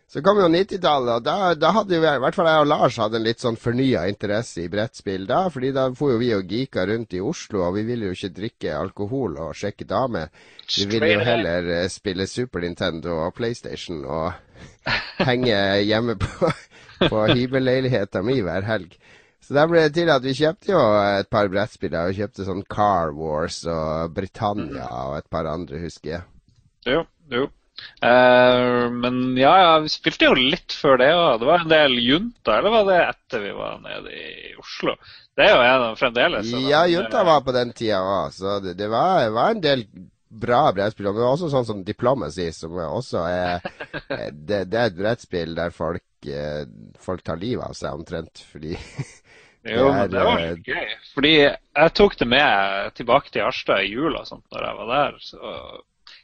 Så 0.09 0.23
kom 0.25 0.39
jo 0.41 0.47
90-tallet, 0.49 1.19
og 1.19 1.25
da, 1.27 1.53
da, 1.53 1.71
hadde 1.77 1.99
jo 1.99 2.01
i 2.01 2.21
hvert 2.23 2.37
fall 2.37 2.47
jeg 2.49 2.63
og 2.63 2.69
Lars 2.71 2.97
hadde 2.97 3.19
en 3.19 3.27
litt 3.27 3.43
sånn 3.45 3.59
fornya 3.61 4.07
interesse 4.09 4.63
i 4.63 4.71
brettspill 4.73 5.27
da. 5.29 5.43
fordi 5.53 5.73
da 5.77 5.85
får 5.93 6.15
jo 6.15 6.21
vi 6.23 6.31
og 6.33 6.49
geeka 6.49 6.87
rundt 6.89 7.13
i 7.13 7.21
Oslo, 7.21 7.67
og 7.67 7.77
vi 7.77 7.83
ville 7.91 8.09
jo 8.09 8.17
ikke 8.17 8.31
drikke 8.39 8.79
alkohol 8.79 9.37
og 9.45 9.59
sjekke 9.59 9.85
damer. 9.91 10.31
Vi 10.65 10.87
ville 10.89 11.11
jo 11.13 11.27
heller 11.29 11.69
uh, 11.75 11.83
spille 11.93 12.25
Super 12.25 12.65
Nintendo 12.65 13.19
og 13.27 13.37
PlayStation 13.37 14.01
og 14.09 14.33
henge 15.29 15.61
hjemme 15.85 16.17
på, 16.25 16.55
på 17.05 17.27
hybelleiligheta 17.35 18.25
mi 18.25 18.41
hver 18.41 18.65
helg. 18.65 18.97
Så 19.45 19.59
da 19.61 19.67
ble 19.69 19.85
det 19.85 19.93
til 20.01 20.09
at 20.13 20.25
vi 20.25 20.33
kjøpte 20.41 20.73
jo 20.73 20.81
et 21.05 21.29
par 21.29 21.53
brettspill. 21.53 22.01
Vi 22.09 22.23
kjøpte 22.23 22.49
sånn 22.49 22.65
Car 22.65 23.13
Wars 23.17 23.61
og 23.69 24.17
Britannia 24.17 24.89
og 25.05 25.21
et 25.21 25.29
par 25.29 25.53
andre, 25.53 25.85
husker 25.85 26.17
jeg. 26.17 26.27
Jo, 26.89 27.05
jo. 27.29 27.45
Uh, 27.99 28.89
men 28.95 29.37
ja, 29.39 29.55
ja, 29.63 29.71
vi 29.83 29.91
spilte 29.91 30.29
jo 30.29 30.37
litt 30.39 30.75
før 30.75 31.01
det 31.01 31.09
òg. 31.15 31.41
Det 31.41 31.49
var 31.49 31.65
en 31.65 31.73
del 31.73 31.97
Junta, 32.03 32.59
eller 32.59 32.75
var 32.75 32.87
det 32.89 32.99
etter 33.07 33.43
vi 33.43 33.55
var 33.57 33.81
nede 33.83 34.13
i 34.15 34.53
Oslo? 34.59 34.95
Det 35.39 35.47
er 35.47 35.55
jo 35.55 35.65
en 35.65 35.87
av 35.89 35.99
fremdeles. 35.99 36.53
Ja, 36.67 36.85
Junta 36.91 37.25
var 37.27 37.43
på 37.47 37.55
den 37.55 37.75
tida 37.77 38.01
òg, 38.03 38.33
så 38.35 38.59
det, 38.63 38.77
det 38.79 38.91
var, 38.91 39.29
var, 39.35 39.55
en 39.55 39.63
del 39.63 39.87
bra 40.29 40.65
brettspill. 40.75 41.11
Men 41.13 41.29
også 41.31 41.51
sånn 41.53 41.67
som 41.69 41.85
Diplomacy, 41.87 42.51
som 42.55 42.75
også 42.85 43.25
er 43.31 43.63
Det, 44.49 44.65
det 44.69 44.79
er 44.79 44.91
et 44.91 44.99
brettspill 44.99 45.55
der 45.57 45.75
folk, 45.75 46.05
eh, 46.27 46.67
folk 47.03 47.25
tar 47.27 47.41
livet 47.41 47.67
av 47.67 47.79
seg 47.79 47.99
omtrent, 47.99 48.45
fordi 48.51 48.77
Jo, 49.69 49.89
men 49.93 50.11
det 50.11 50.23
var 50.25 50.41
litt 50.41 50.69
gøy. 50.69 50.93
Fordi 51.17 51.33
jeg 51.35 51.95
tok 51.99 52.15
det 52.21 52.29
med 52.31 52.95
tilbake 52.97 53.33
til 53.35 53.45
Harstad 53.45 53.85
i 53.85 53.91
jula 53.91 54.23
og 54.23 54.29
sånt 54.31 54.47
når 54.55 54.65
jeg 54.65 54.79
var 54.79 54.93
der. 54.93 55.17
Så 55.25 55.55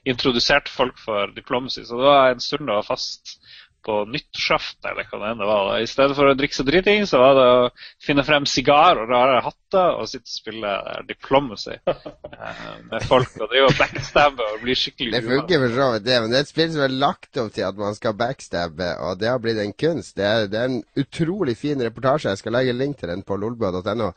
introduserte 0.05 0.71
folk 0.71 0.99
for 1.01 1.33
diplomacy. 1.37 1.85
Så 1.85 1.97
det 1.99 2.09
var 2.09 2.31
en 2.31 2.40
stund 2.40 2.69
det 2.69 2.77
var 2.77 2.87
fast 2.87 3.38
på 3.85 4.05
nyttårsaften, 4.09 4.90
eller 4.90 5.05
hva 5.11 5.19
det 5.21 5.31
enn 5.35 5.43
var. 5.45 5.67
I 5.77 5.88
stedet 5.88 6.17
for 6.17 6.31
å 6.31 6.37
drikke 6.38 6.57
seg 6.57 6.69
driting, 6.71 7.05
så 7.09 7.21
var 7.21 7.35
det 7.37 7.45
å 7.45 7.67
finne 8.07 8.25
frem 8.25 8.47
sigar 8.49 9.01
og 9.03 9.12
rare 9.12 9.43
hatter 9.45 9.99
og 10.01 10.09
sitte 10.09 10.25
og 10.25 10.38
spille 10.38 10.73
diplomacy 11.09 11.77
eh, 11.90 12.64
med 12.88 13.05
folk. 13.11 13.35
Og 13.37 13.53
drive 13.53 13.69
og 13.69 13.77
backstabbe 13.83 14.49
og 14.55 14.64
bli 14.64 14.79
skikkelig 14.79 15.19
Det 15.19 15.23
funker 15.27 15.67
for 15.67 15.77
så 15.77 15.90
vidt, 15.97 16.07
det. 16.09 16.17
Men 16.23 16.33
det 16.33 16.40
er 16.40 16.49
et 16.49 16.55
spill 16.55 16.73
som 16.73 16.87
er 16.87 16.97
lagt 17.05 17.43
opp 17.45 17.53
til 17.59 17.69
at 17.69 17.85
man 17.85 18.01
skal 18.01 18.17
backstabbe, 18.25 18.90
og 19.05 19.21
det 19.21 19.31
har 19.35 19.45
blitt 19.45 19.61
en 19.61 19.77
kunst. 19.85 20.17
Det 20.17 20.29
er, 20.31 20.49
det 20.49 20.62
er 20.62 20.73
en 20.73 20.83
utrolig 21.05 21.59
fin 21.61 21.85
reportasje. 21.85 22.33
Jeg 22.33 22.40
skal 22.40 22.57
legge 22.57 22.77
link 22.81 23.01
til 23.03 23.12
den 23.12 23.27
på 23.27 23.37
lolbua.no. 23.37 24.14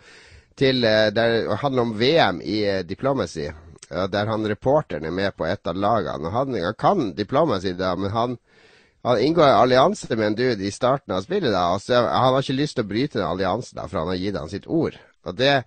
Til, 0.57 0.83
eh, 0.87 1.09
der 1.13 1.41
det 1.43 1.61
handler 1.61 1.89
om 1.89 1.97
VM 1.99 2.39
i 2.41 2.61
eh, 2.63 2.83
diplomacy 2.87 3.51
der 3.89 4.27
han 4.27 4.47
reporteren 4.47 5.05
er 5.07 5.15
med 5.15 5.35
på 5.37 5.45
et 5.47 5.67
av 5.67 5.77
lagene. 5.79 6.31
Han, 6.33 6.55
han 6.59 6.77
kan 6.79 7.11
diplomet 7.15 7.63
sitt, 7.63 7.79
men 7.79 8.11
han, 8.11 8.37
han 9.07 9.21
inngår 9.23 9.53
allianse 9.53 10.09
med 10.15 10.27
en 10.27 10.39
dude 10.39 10.65
i 10.67 10.71
starten 10.71 11.15
av 11.15 11.23
spillet. 11.23 11.51
da, 11.53 11.69
og 11.73 11.81
så, 11.81 12.01
Han 12.03 12.33
har 12.33 12.43
ikke 12.43 12.59
lyst 12.59 12.79
til 12.79 12.85
å 12.87 12.91
bryte 12.91 13.19
den 13.19 13.29
alliansen, 13.29 13.77
da, 13.79 13.87
for 13.87 14.01
han 14.01 14.11
har 14.11 14.19
gitt 14.19 14.39
han 14.39 14.51
sitt 14.51 14.67
ord. 14.67 14.99
Og 15.27 15.35
det, 15.37 15.63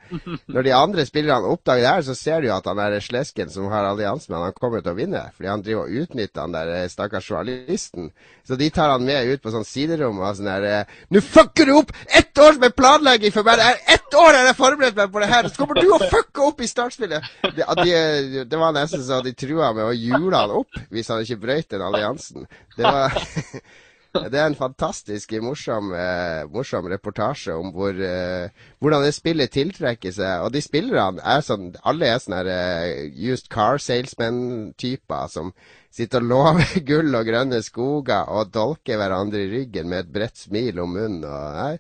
Når 0.49 0.66
de 0.66 0.73
andre 0.75 1.05
spillerne 1.07 1.51
oppdager 1.53 1.85
det 1.85 1.92
her, 1.92 2.05
så 2.07 2.16
ser 2.16 2.40
du 2.40 2.49
jo 2.49 2.57
at 2.57 2.66
han 2.68 2.81
er 2.83 2.99
slesken 3.05 3.51
som 3.53 3.68
har 3.73 3.88
alliansen 3.88 4.33
med 4.33 4.42
han, 4.42 4.57
kommer 4.57 4.85
til 4.85 4.94
å 4.94 4.99
vinne. 4.99 5.23
Fordi 5.37 5.51
han 5.51 5.64
driver 5.64 5.87
og 5.87 6.05
utnytter 6.05 6.44
han 6.44 6.55
der 6.55 6.73
eh, 6.75 6.88
stakkars 6.90 7.29
journalisten. 7.31 8.11
Så 8.46 8.57
de 8.61 8.70
tar 8.75 8.92
han 8.94 9.05
med 9.07 9.29
ut 9.29 9.42
på 9.44 9.53
sånn 9.55 9.66
siderom 9.68 10.20
og 10.20 10.38
sånn 10.38 10.49
der 10.51 10.68
eh, 10.70 10.96
Nå 11.12 11.23
fucker 11.25 11.68
du 11.68 11.75
opp! 11.81 11.92
Ett 12.09 12.38
år 12.40 12.59
med 12.62 12.75
planlegging 12.79 13.35
for 13.35 13.46
meg! 13.46 13.62
Ett 13.90 14.16
år 14.16 14.33
har 14.38 14.49
jeg 14.49 14.59
forberedt 14.59 14.99
meg 14.99 15.12
på 15.12 15.23
det 15.23 15.31
her! 15.31 15.51
Så 15.51 15.61
kommer 15.61 15.81
du 15.81 15.92
og 15.92 16.07
fucker 16.07 16.49
opp 16.49 16.64
i 16.64 16.70
startspillet! 16.70 17.31
Det, 17.44 17.68
de, 17.85 18.44
det 18.49 18.61
var 18.61 18.75
nesten 18.77 19.05
så 19.05 19.20
de 19.25 19.35
trua 19.37 19.73
med 19.77 19.87
å 19.87 19.94
jule 19.94 20.35
han 20.37 20.57
opp 20.62 20.81
hvis 20.90 21.12
han 21.12 21.23
ikke 21.25 21.42
brøyt 21.44 21.70
den 21.75 21.85
alliansen. 21.85 22.49
Det 22.77 22.87
var 22.87 23.14
Det 24.11 24.35
er 24.35 24.49
en 24.49 24.59
fantastisk 24.59 25.33
morsom, 25.38 25.92
eh, 25.94 26.42
morsom 26.51 26.88
reportasje 26.90 27.55
om 27.55 27.70
hvor, 27.70 27.94
eh, 27.94 28.51
hvordan 28.83 29.05
det 29.07 29.12
spillet 29.14 29.53
tiltrekker 29.55 30.11
seg. 30.11 30.42
Og 30.44 30.51
de 30.53 30.62
spillerne 30.64 31.23
er 31.23 31.44
sånn 31.46 31.77
Alle 31.87 32.09
er 32.11 32.18
sånne 32.18 32.42
eh, 32.51 33.07
used 33.14 33.49
car 33.49 33.79
salesman-typer 33.79 35.31
som 35.31 35.53
sitter 35.94 36.27
og 36.27 36.31
lover 36.33 36.81
gull 36.90 37.14
og 37.14 37.27
grønne 37.31 37.62
skoger 37.62 38.27
og 38.27 38.51
dolker 38.51 38.99
hverandre 38.99 39.44
i 39.44 39.51
ryggen 39.55 39.88
med 39.88 40.07
et 40.07 40.12
bredt 40.12 40.42
smil 40.42 40.83
om 40.83 40.90
munnen. 40.99 41.23
Og, 41.23 41.55
nei, 41.55 41.77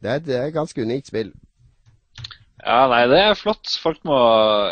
det, 0.00 0.10
er, 0.14 0.24
det 0.24 0.38
er 0.38 0.48
et 0.48 0.56
ganske 0.56 0.80
unikt 0.80 1.12
spill. 1.12 1.34
Ja, 2.64 2.86
nei, 2.90 3.04
det 3.12 3.18
er 3.20 3.36
flott. 3.38 3.68
Folk 3.78 4.00
må 4.08 4.16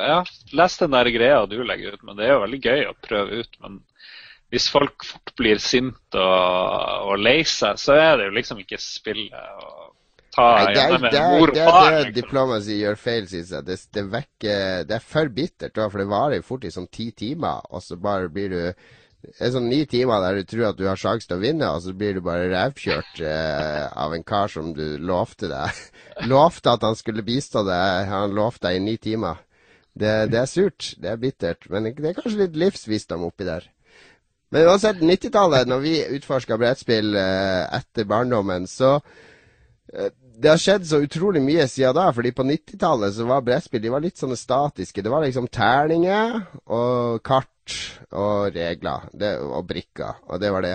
ja, 0.01 0.23
lese 0.57 0.87
den 0.87 0.97
der 0.97 1.12
greia 1.12 1.45
du 1.47 1.61
legger 1.62 1.99
ut. 1.99 2.03
Men 2.09 2.17
det 2.17 2.27
er 2.27 2.33
jo 2.33 2.45
veldig 2.47 2.62
gøy 2.64 2.87
å 2.88 2.97
prøve 3.05 3.45
ut. 3.45 3.61
Men 3.61 3.83
hvis 4.55 4.71
folk 4.71 5.05
fort 5.07 5.35
blir 5.38 5.59
sinte 5.62 6.21
og, 6.21 7.11
og 7.11 7.19
lei 7.19 7.40
seg, 7.49 7.81
så 7.81 7.99
er 7.99 8.21
det 8.21 8.31
jo 8.31 8.37
liksom 8.38 8.62
ikke 8.62 8.79
spillet 8.81 9.35
å 9.35 9.71
ta 10.35 10.49
Nei, 10.59 10.75
det 10.75 10.83
er, 10.85 10.99
med 11.03 11.17
mor 11.19 11.53
og 11.53 11.59
far. 11.59 11.87
Det 11.88 11.95
er 12.01 12.09
det 12.09 12.17
diplomacy 12.21 12.81
gjør 12.81 12.99
feil, 12.99 13.27
syns 13.31 13.55
jeg. 13.55 13.67
Det, 13.67 13.79
det, 13.95 14.05
vekker, 14.12 14.85
det, 14.88 14.99
er 14.99 15.09
for 15.14 15.31
bittert, 15.35 15.79
for 15.79 16.03
det 16.03 16.11
varer 16.11 16.38
jo 16.38 16.47
fort 16.47 16.67
i 16.67 16.75
sånn 16.75 16.90
ti 16.90 17.11
timer, 17.17 17.67
og 17.71 17.83
så 17.85 17.99
bare 18.01 18.31
blir 18.33 18.55
du 18.55 18.61
det 19.25 19.47
er 19.47 19.55
sånn 19.55 19.71
ni 19.71 19.79
timer 19.88 20.21
der 20.21 20.37
du 20.37 20.49
tror 20.49 20.67
at 20.69 20.77
du 20.77 20.83
har 20.85 21.01
sjanse 21.01 21.25
til 21.31 21.38
å 21.38 21.40
vinne, 21.40 21.69
og 21.73 21.81
så 21.81 21.95
blir 21.97 22.19
du 22.19 22.21
bare 22.25 22.51
revkjørt 22.53 23.23
eh, 23.25 23.87
av 24.05 24.12
en 24.12 24.27
kar 24.27 24.53
som 24.53 24.75
du 24.77 24.99
lovte 25.01 25.49
deg. 25.49 25.81
lovte 26.33 26.75
at 26.75 26.85
han 26.85 26.99
skulle 26.99 27.25
bistå 27.25 27.64
deg. 27.64 28.11
Han 28.11 28.37
lovte 28.37 28.69
deg 28.69 28.77
i 28.77 28.85
ni 28.85 28.99
timer. 29.01 29.40
Det, 29.95 30.12
det, 30.29 30.43
er 30.43 30.51
surt. 30.51 30.90
Det 31.01 31.09
er 31.09 31.23
bittert. 31.23 31.71
Men 31.73 31.88
det 31.88 32.11
er 32.11 32.19
kanskje 32.19 32.43
litt 32.43 32.61
livsvisdom 32.67 33.25
oppi 33.31 33.49
der. 33.49 33.64
Men 34.55 34.69
uansett, 34.71 35.01
90-tallet, 35.03 35.67
når 35.67 35.81
vi 35.83 35.95
utforska 36.14 36.55
brettspill 36.61 37.17
eh, 37.19 37.64
etter 37.75 38.07
barndommen, 38.07 38.69
så 38.71 39.01
eh, 39.90 40.12
Det 40.35 40.51
har 40.51 40.59
skjedd 40.59 40.87
så 40.87 40.99
utrolig 41.03 41.43
mye 41.43 41.67
siden 41.71 41.95
da. 41.95 42.09
fordi 42.14 42.31
på 42.35 42.47
90-tallet 42.47 43.14
så 43.14 43.27
var 43.27 43.43
brettspill 43.47 43.83
de 43.83 43.90
var 43.90 44.03
litt 44.03 44.19
sånne 44.19 44.38
statiske. 44.38 45.03
Det 45.03 45.11
var 45.11 45.27
liksom 45.27 45.47
terninger 45.51 46.40
og 46.67 47.23
kart 47.27 47.77
og 48.14 48.55
regler 48.55 49.09
det, 49.12 49.37
og 49.43 49.67
brikker, 49.67 50.23
og 50.27 50.43
det 50.43 50.51
var 50.55 50.67
det. 50.67 50.75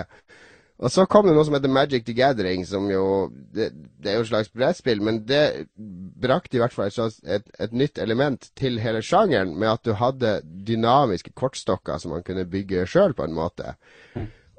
Og 0.80 0.88
så 0.88 1.04
kom 1.10 1.26
det 1.28 1.34
noe 1.36 1.44
som 1.44 1.54
heter 1.56 1.72
Magic 1.72 2.06
the 2.06 2.14
Gathering, 2.16 2.64
som 2.64 2.86
jo 2.88 3.28
Det, 3.52 3.68
det 4.00 4.12
er 4.12 4.16
jo 4.16 4.24
et 4.24 4.30
slags 4.30 4.50
brettspill, 4.54 5.02
men 5.04 5.20
det 5.28 5.68
brakte 5.76 6.56
i 6.56 6.62
hvert 6.62 6.72
fall 6.72 6.88
et, 6.88 7.20
et, 7.24 7.48
et, 7.58 7.72
nytt 7.76 7.98
element 8.00 8.48
til 8.56 8.80
hele 8.80 9.02
sjangeren, 9.04 9.52
med 9.58 9.74
at 9.74 9.84
du 9.84 9.92
hadde 9.98 10.38
dynamiske 10.44 11.34
kortstokker 11.36 12.00
som 12.00 12.14
man 12.14 12.24
kunne 12.24 12.48
bygge 12.48 12.86
sjøl, 12.88 13.12
på 13.14 13.26
en 13.26 13.36
måte. 13.36 13.74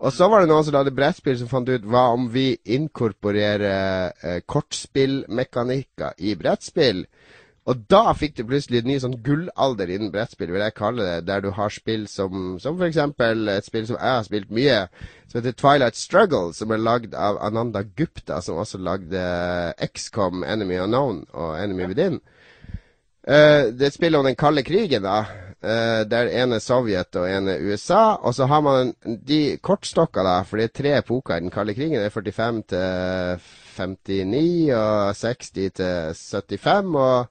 Og 0.02 0.14
så 0.14 0.28
var 0.30 0.42
det 0.42 0.50
noen 0.50 0.66
som 0.66 0.74
lagde 0.74 0.94
brettspill 0.98 1.38
som 1.38 1.50
fant 1.50 1.70
ut 1.70 1.84
hva 1.86 2.08
om 2.16 2.28
vi 2.34 2.56
inkorporerer 2.74 4.14
eh, 4.26 4.40
kortspillmekanikker 4.50 6.18
i 6.26 6.34
brettspill. 6.38 7.06
Og 7.70 7.84
da 7.94 8.10
fikk 8.18 8.40
du 8.40 8.46
plutselig 8.50 8.80
en 8.82 8.88
ny 8.90 8.96
sånn 9.04 9.20
gullalder 9.22 9.92
innen 9.94 10.10
brettspill, 10.14 10.50
vil 10.50 10.64
jeg 10.64 10.74
kalle 10.80 11.06
det. 11.06 11.28
Der 11.28 11.44
du 11.46 11.52
har 11.54 11.70
spill 11.70 12.08
som, 12.10 12.56
som 12.62 12.80
f.eks. 12.80 12.98
et 12.98 13.68
spill 13.68 13.86
som 13.86 14.00
jeg 14.00 14.16
har 14.16 14.26
spilt 14.26 14.50
mye, 14.50 14.80
som 15.30 15.38
heter 15.38 15.54
Twilight 15.60 16.00
Struggle, 16.00 16.56
som 16.58 16.74
er 16.74 16.82
lagd 16.82 17.14
av 17.14 17.38
Ananda 17.38 17.84
Gupta, 17.86 18.40
som 18.42 18.58
også 18.64 18.82
lagde 18.82 19.22
XCOM, 19.94 20.42
Enemy 20.44 20.82
Unknown 20.88 21.22
og 21.38 21.54
Enemy 21.62 21.92
Within. 21.92 22.20
Uh, 23.22 23.70
det 23.70 23.86
er 23.86 23.92
et 23.92 24.00
spill 24.00 24.18
om 24.18 24.26
den 24.26 24.40
kalde 24.40 24.66
krigen, 24.66 25.06
da. 25.06 25.22
Uh, 25.62 26.02
der 26.10 26.32
en 26.42 26.58
er 26.58 26.64
Sovjet 26.66 27.14
og 27.22 27.30
en 27.30 27.52
er 27.54 27.62
USA. 27.62 28.18
Og 28.26 28.34
så 28.34 28.50
har 28.50 28.66
man 28.66 28.96
de 29.06 29.60
kortstokka, 29.62 30.26
da, 30.26 30.40
for 30.50 30.58
det 30.58 30.72
er 30.72 30.78
tre 30.82 30.98
epoker 30.98 31.38
i 31.38 31.46
den 31.46 31.54
kalde 31.54 31.78
krigen. 31.78 32.02
Det 32.02 32.10
er 32.10 32.18
45 32.18 32.64
til 32.74 33.52
59 33.82 34.72
og 34.78 35.16
60 35.16 35.52
til 35.52 35.72
75. 36.16 36.96
og 36.96 37.28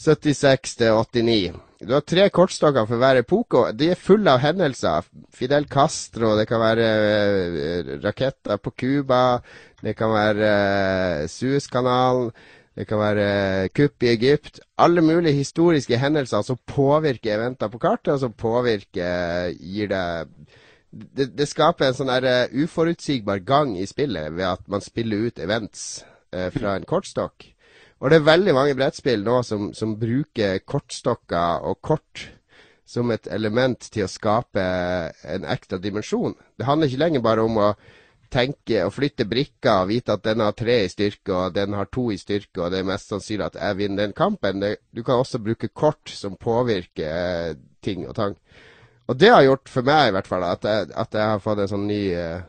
76 0.00 0.76
til 0.80 0.92
89. 0.92 1.58
Du 1.80 1.94
har 1.96 2.04
tre 2.04 2.26
kortstokker 2.28 2.84
for 2.84 3.00
hver 3.00 3.22
epoke, 3.22 3.56
og 3.56 3.76
de 3.80 3.86
er 3.88 4.00
fulle 4.00 4.28
av 4.28 4.42
hendelser. 4.42 5.06
Fidel 5.32 5.64
Castro, 5.68 6.34
det 6.36 6.44
kan 6.48 6.60
være 6.60 6.88
uh, 6.92 7.92
raketter 8.04 8.60
på 8.60 8.72
Cuba, 8.82 9.40
det 9.80 9.94
kan 9.96 10.12
være 10.12 10.50
uh, 11.24 11.28
Suezkanalen, 11.32 12.28
det 12.76 12.84
kan 12.88 13.00
være 13.00 13.28
uh, 13.64 13.70
kupp 13.72 14.04
i 14.04 14.12
Egypt. 14.12 14.60
Alle 14.76 15.00
mulige 15.04 15.38
historiske 15.38 15.96
hendelser 16.00 16.44
som 16.44 16.60
påvirker 16.68 17.38
eventer 17.38 17.72
på 17.72 17.80
kartet, 17.80 18.12
og 18.12 18.20
som 18.26 18.36
påvirker 18.36 19.56
gir 19.56 19.88
deg 19.88 20.36
det, 20.90 21.30
det, 21.38 21.46
skaper 21.46 21.88
en 21.88 21.96
sånn 21.96 22.10
der, 22.10 22.50
uforutsigbar 22.50 23.42
gang 23.46 23.76
i 23.78 23.86
spillet 23.86 24.32
ved 24.34 24.46
at 24.48 24.66
man 24.70 24.82
spiller 24.82 25.30
ut 25.30 25.38
events 25.42 26.02
fra 26.30 26.76
en 26.76 26.86
kortstokk. 26.86 27.46
Og 28.00 28.10
det 28.10 28.20
er 28.20 28.26
veldig 28.26 28.52
mange 28.56 28.76
brettspill 28.78 29.24
nå 29.26 29.40
som, 29.46 29.70
som 29.76 29.96
bruker 30.00 30.62
kortstokker 30.64 31.66
og 31.68 31.80
kort 31.84 32.28
som 32.90 33.10
et 33.14 33.28
element 33.30 33.86
til 33.92 34.06
å 34.06 34.10
skape 34.10 34.62
en 35.30 35.46
ekstra 35.46 35.78
dimensjon. 35.78 36.34
Det 36.58 36.66
handler 36.66 36.90
ikke 36.90 37.02
lenger 37.04 37.24
bare 37.24 37.44
om 37.46 37.60
å 37.60 37.68
tenke 38.30 38.84
og 38.86 38.94
flytte 38.94 39.26
brikker 39.30 39.84
og 39.84 39.90
vite 39.90 40.14
at 40.14 40.24
den 40.24 40.42
har 40.42 40.56
tre 40.58 40.80
i 40.84 40.90
styrke 40.90 41.34
og 41.34 41.54
den 41.54 41.74
har 41.78 41.90
to 41.92 42.08
i 42.14 42.18
styrke, 42.18 42.62
og 42.62 42.72
det 42.72 42.80
er 42.80 42.88
mest 42.88 43.10
sannsynlig 43.10 43.48
at 43.50 43.60
jeg 43.60 43.78
vinner 43.82 44.04
den 44.04 44.16
kampen. 44.16 44.62
Det, 44.62 44.76
du 44.94 45.02
kan 45.06 45.22
også 45.22 45.42
bruke 45.42 45.70
kort 45.70 46.10
som 46.10 46.38
påvirker 46.40 47.54
uh, 47.54 47.62
ting 47.82 48.06
og 48.08 48.16
tang. 48.18 48.36
Og 49.10 49.18
det 49.18 49.32
har 49.32 49.42
gjort 49.42 49.70
for 49.72 49.86
meg 49.86 50.08
i 50.08 50.14
hvert 50.14 50.28
fall 50.30 50.44
at 50.46 50.66
jeg, 50.66 50.90
at 50.94 51.16
jeg 51.18 51.32
har 51.32 51.42
fått 51.42 51.64
en 51.64 51.70
sånn 51.72 51.88
ny 51.90 52.02
eh, 52.14 52.44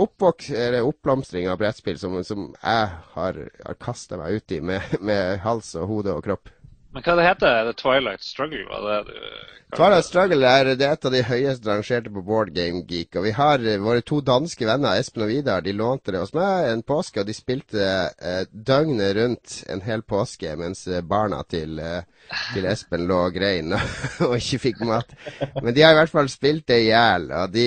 oppblomstring 0.00 1.50
av 1.52 1.58
brettspill 1.60 1.98
som, 2.00 2.16
som 2.24 2.46
jeg 2.54 2.86
har, 3.12 3.40
har 3.66 3.78
kasta 3.82 4.16
meg 4.16 4.40
ut 4.40 4.54
i 4.56 4.62
med, 4.64 4.96
med, 5.04 5.42
hals 5.44 5.74
og 5.76 5.90
hode 5.90 6.14
og 6.16 6.24
kropp. 6.24 6.48
Men 6.92 7.04
hva 7.04 7.16
det 7.16 7.26
heter 7.26 7.64
det? 7.66 7.74
Twilight 7.80 8.24
Struggle? 8.24 8.64
Var 8.68 8.88
det 8.88 9.12
du 9.12 9.52
Twilight 9.72 10.04
Struggle 10.04 10.44
er, 10.44 10.68
det 10.76 10.84
er 10.84 10.98
et 10.98 11.06
av 11.08 11.14
de 11.14 11.22
høyest 11.24 11.64
rangerte 11.64 12.10
på 12.12 12.20
Board 12.26 12.50
Game 12.52 12.82
Geek. 12.84 13.16
Og 13.16 13.24
vi 13.24 13.30
har 13.32 13.62
våre 13.80 14.02
to 14.04 14.18
danske 14.20 14.66
venner, 14.68 14.98
Espen 15.00 15.24
og 15.24 15.30
Vidar. 15.32 15.64
De 15.64 15.72
lånte 15.72 16.12
det 16.12 16.20
hos 16.20 16.34
meg 16.36 16.66
en 16.68 16.82
påske, 16.84 17.22
og 17.22 17.30
de 17.30 17.32
spilte 17.32 17.86
eh, 18.12 18.42
døgnet 18.52 19.14
rundt 19.16 19.54
en 19.72 19.80
hel 19.86 20.04
påske 20.04 20.52
mens 20.60 20.84
barna 21.08 21.40
til, 21.48 21.80
eh, 21.80 22.28
til 22.52 22.68
Espen 22.68 23.08
lå 23.08 23.22
og 23.30 23.38
grein 23.38 23.72
og 24.28 24.36
ikke 24.36 24.60
fikk 24.66 24.84
mat. 24.84 25.16
Men 25.62 25.72
de 25.72 25.86
har 25.86 25.96
i 25.96 26.00
hvert 26.02 26.12
fall 26.12 26.28
spilt 26.28 26.68
det 26.68 26.82
i 26.82 26.90
hjel. 26.90 27.30
Og 27.40 27.56
de 27.56 27.66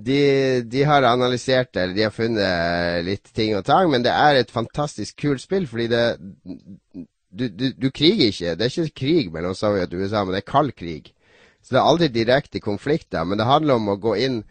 de, 0.00 0.62
de, 0.62 0.84
har 0.86 1.02
analysert 1.02 1.74
det, 1.74 1.82
eller 1.82 1.96
de 1.96 2.04
har 2.06 2.14
funnet 2.14 3.02
litt 3.04 3.32
ting 3.34 3.56
og 3.58 3.64
tang, 3.66 3.90
men 3.90 4.04
det 4.06 4.12
er 4.14 4.38
et 4.38 4.52
fantastisk 4.54 5.18
kult 5.18 5.42
spill, 5.42 5.66
fordi 5.66 5.88
det 5.90 6.04
du, 7.30 7.48
du, 7.48 7.70
du, 7.72 7.90
kriger 7.90 8.30
ikke. 8.30 8.54
Det 8.58 8.66
er 8.66 8.72
ikke 8.72 9.00
krig 9.00 9.32
mellom 9.32 9.54
Sovjet 9.54 9.94
og 9.94 10.02
USA, 10.02 10.24
men 10.24 10.34
det 10.34 10.42
er 10.42 10.52
kald 10.52 10.72
krig. 10.78 11.12
Så 11.62 11.74
det 11.74 11.80
er 11.80 11.90
aldri 11.90 12.08
direkte 12.08 12.60
konflikter, 12.60 13.24
men 13.24 13.38
det 13.38 13.46
handler 13.46 13.78
om 13.78 13.92
å 13.92 14.00
gå 14.00 14.16
inn 14.18 14.42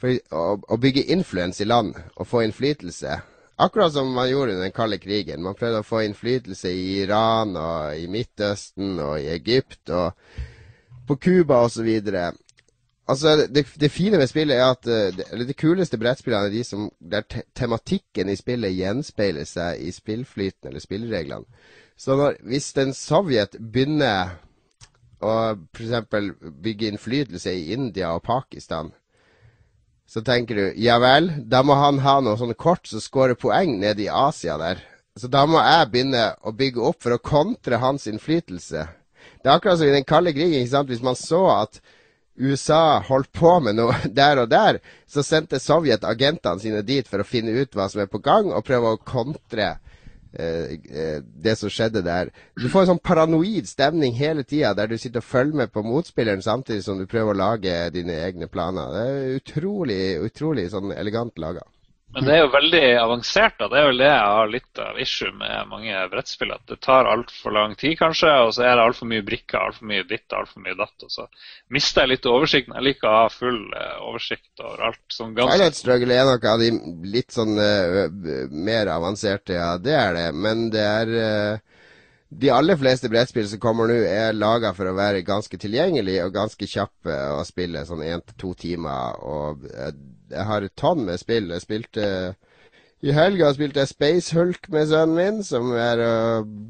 for 0.00 0.14
å, 0.34 0.44
å 0.62 0.78
bygge 0.80 1.08
influens 1.14 1.60
i 1.60 1.68
land 1.68 1.94
og 2.16 2.26
få 2.26 2.44
innflytelse. 2.46 3.18
Akkurat 3.62 3.92
som 3.92 4.08
man 4.14 4.30
gjorde 4.30 4.56
under 4.56 4.64
den 4.64 4.74
kalde 4.74 4.98
krigen. 4.98 5.42
Man 5.42 5.54
prøvde 5.58 5.82
å 5.82 5.86
få 5.86 6.02
innflytelse 6.06 6.70
i 6.72 7.02
Iran 7.02 7.52
og 7.58 7.98
i 7.98 8.08
Midtøsten 8.10 8.96
og 9.02 9.20
i 9.20 9.28
Egypt 9.34 9.92
og 9.92 10.16
på 11.06 11.18
Cuba 11.20 11.60
osv. 11.66 11.90
Altså, 13.08 13.36
det, 13.54 13.66
det, 13.80 13.90
fine 13.90 14.18
med 14.18 14.30
spillet 14.30 14.56
er 14.56 14.72
at 14.72 14.86
eh, 14.86 15.24
eller 15.32 15.46
det 15.46 15.58
kuleste 15.58 15.98
brettspillene 15.98 16.48
er 16.48 16.54
de 16.54 16.64
som 16.64 16.88
der 16.98 17.26
te 17.26 17.42
tematikken 17.58 18.30
i 18.30 18.36
spillet 18.38 18.76
gjenspeiler 18.78 19.46
seg 19.48 19.82
i 19.82 19.90
spillflyten 19.92 20.70
eller 20.70 20.82
spillereglene. 20.82 21.44
Så 22.02 22.16
når, 22.18 22.40
hvis 22.50 22.72
den 22.74 22.90
Sovjet 22.98 23.54
begynner 23.60 24.32
å 25.22 25.34
f.eks. 25.70 26.32
bygge 26.42 26.88
innflytelse 26.90 27.52
i 27.54 27.68
India 27.76 28.10
og 28.16 28.24
Pakistan, 28.26 28.90
så 30.10 30.20
tenker 30.26 30.58
du 30.58 30.80
ja 30.82 30.96
vel, 30.98 31.30
da 31.46 31.60
må 31.62 31.76
han 31.78 32.00
ha 32.02 32.16
noe 32.20 32.34
sånn 32.40 32.56
kort 32.58 32.90
som 32.90 33.00
scorer 33.00 33.38
poeng 33.38 33.76
nede 33.78 34.02
i 34.02 34.10
Asia 34.10 34.58
der. 34.58 34.82
Så 35.14 35.30
da 35.30 35.44
må 35.46 35.62
jeg 35.62 35.92
begynne 35.92 36.24
å 36.42 36.54
bygge 36.56 36.82
opp 36.90 36.98
for 37.04 37.14
å 37.14 37.22
kontre 37.22 37.78
hans 37.78 38.08
innflytelse. 38.10 38.82
Det 39.38 39.46
er 39.46 39.54
akkurat 39.54 39.78
som 39.78 39.86
i 39.86 39.94
den 39.94 40.08
kalde 40.08 40.34
krigen. 40.34 40.66
Hvis 40.88 41.06
man 41.06 41.16
så 41.16 41.44
at 41.54 41.78
USA 42.34 42.98
holdt 43.06 43.30
på 43.36 43.54
med 43.62 43.78
noe 43.78 43.94
der 44.20 44.42
og 44.42 44.50
der, 44.50 44.82
så 45.06 45.22
sendte 45.22 45.62
Sovjet 45.62 46.02
agentene 46.08 46.58
sine 46.58 46.82
dit 46.82 47.06
for 47.06 47.22
å 47.22 47.28
finne 47.28 47.54
ut 47.62 47.78
hva 47.78 47.86
som 47.92 48.02
er 48.02 48.10
på 48.10 48.24
gang, 48.24 48.50
og 48.50 48.66
prøve 48.66 48.96
å 48.96 49.02
kontre 49.06 49.76
det 50.32 51.54
som 51.60 51.70
skjedde 51.72 52.02
der. 52.06 52.30
Du 52.56 52.68
får 52.72 52.86
en 52.86 52.90
sånn 52.94 53.02
paranoid 53.04 53.68
stemning 53.68 54.16
hele 54.16 54.44
tida, 54.48 54.72
der 54.76 54.88
du 54.88 54.96
sitter 54.98 55.20
og 55.20 55.28
følger 55.28 55.62
med 55.62 55.72
på 55.74 55.84
motspilleren 55.84 56.44
samtidig 56.44 56.84
som 56.86 57.00
du 57.00 57.06
prøver 57.10 57.34
å 57.34 57.40
lage 57.42 57.76
dine 57.94 58.16
egne 58.24 58.48
planer. 58.48 58.94
Det 58.94 59.04
er 59.04 59.38
utrolig, 59.42 60.02
utrolig 60.24 60.70
sånn 60.72 60.94
elegant 60.96 61.36
laga. 61.42 61.66
Men 62.12 62.26
det 62.28 62.32
er 62.34 62.42
jo 62.42 62.50
veldig 62.52 62.82
avansert. 63.00 63.54
da. 63.56 63.68
Det 63.72 63.78
er 63.80 63.86
vel 63.88 64.00
det 64.02 64.08
jeg 64.10 64.32
har 64.36 64.50
litt 64.52 64.80
av 64.84 64.98
issue 65.00 65.32
med 65.32 65.70
mange 65.70 66.02
brettspill. 66.12 66.52
At 66.52 66.66
det 66.68 66.78
tar 66.84 67.08
altfor 67.08 67.54
lang 67.56 67.72
tid, 67.80 67.96
kanskje, 68.00 68.32
og 68.44 68.52
så 68.56 68.66
er 68.66 68.76
det 68.76 68.84
altfor 68.84 69.08
mye 69.08 69.24
brikker, 69.24 69.58
altfor 69.60 69.88
mye 69.88 70.04
ditt 70.10 70.26
og 70.28 70.42
altfor 70.42 70.66
mye 70.66 70.76
datt. 70.76 71.06
Og 71.06 71.14
så 71.14 71.26
mister 71.72 72.04
jeg 72.04 72.12
litt 72.12 72.28
oversikten. 72.28 72.76
Jeg 72.76 72.88
liker 72.90 73.08
å 73.08 73.16
ha 73.22 73.32
full 73.32 73.60
uh, 73.72 73.96
oversikt 74.10 74.60
over 74.60 74.86
alt. 74.90 75.02
som 75.08 75.32
ganske... 75.32 75.56
Twilight 75.56 75.80
Struggle 75.80 76.20
er 76.20 76.28
noe 76.28 76.52
av 76.52 76.60
de 76.60 76.70
litt 77.16 77.32
sånn 77.32 77.56
uh, 77.56 78.06
mer 78.52 78.92
avanserte, 78.92 79.56
ja. 79.56 79.72
Det 79.80 79.96
er 79.96 80.16
det. 80.18 80.28
Men 80.36 80.68
det 80.74 80.84
er 80.84 81.16
uh, 81.16 81.84
de 82.28 82.52
aller 82.52 82.76
fleste 82.80 83.08
brettspill 83.12 83.48
som 83.48 83.60
kommer 83.60 83.88
nå, 83.88 84.02
er 84.04 84.36
laga 84.36 84.76
for 84.76 84.88
å 84.88 84.98
være 85.00 85.24
ganske 85.24 85.56
tilgjengelig 85.64 86.20
og 86.26 86.36
ganske 86.36 86.68
kjappe 86.68 87.22
å 87.38 87.44
spille, 87.48 87.88
sånn 87.88 88.04
én 88.04 88.20
til 88.20 88.42
to 88.44 88.58
timer. 88.68 89.16
og 89.24 89.64
jeg 90.32 90.48
har 90.48 90.64
et 90.64 90.74
tonn 90.78 91.04
med 91.06 91.20
spill. 91.20 91.52
Jeg 91.52 91.64
spilte 91.64 92.08
i 93.02 93.10
helga 93.10 93.48
spilte 93.50 93.82
jeg 93.82 93.90
Space 93.90 94.34
Hulk 94.36 94.68
med 94.70 94.86
sønnen 94.86 95.16
min, 95.16 95.38
som 95.42 95.72
er 95.74 95.98
å 96.06 96.12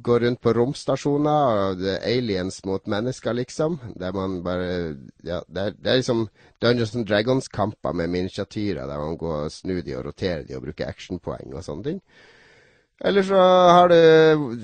gå 0.01 0.14
rundt 0.22 0.40
på 0.40 0.55
romstasjoner 0.57 1.59
og 1.66 1.83
det 1.83 1.98
er 1.98 2.07
aliens 2.09 2.62
mot 2.64 2.88
mennesker, 2.88 3.37
liksom. 3.37 3.77
Der 4.01 4.16
man 4.16 4.38
bare 4.46 4.70
Ja, 5.29 5.42
det 5.44 5.66
er, 5.66 5.77
det 5.77 5.90
er 5.92 6.01
liksom 6.01 6.22
Dungeons 6.64 6.96
and 6.96 7.05
Dragons-kamper 7.11 7.92
med 7.92 8.09
miniatyrer 8.14 8.88
der 8.88 9.05
man 9.05 9.18
går 9.20 9.42
og 9.42 9.53
snur 9.53 9.83
de 9.85 9.98
og 9.98 10.07
roterer 10.09 10.46
de 10.48 10.57
og 10.57 10.64
bruker 10.64 10.88
actionpoeng 10.88 11.53
og 11.53 11.66
sånne 11.68 11.90
ting. 11.90 12.01
Eller 13.05 13.25
så 13.27 13.38
har 13.75 13.88
du 13.91 14.59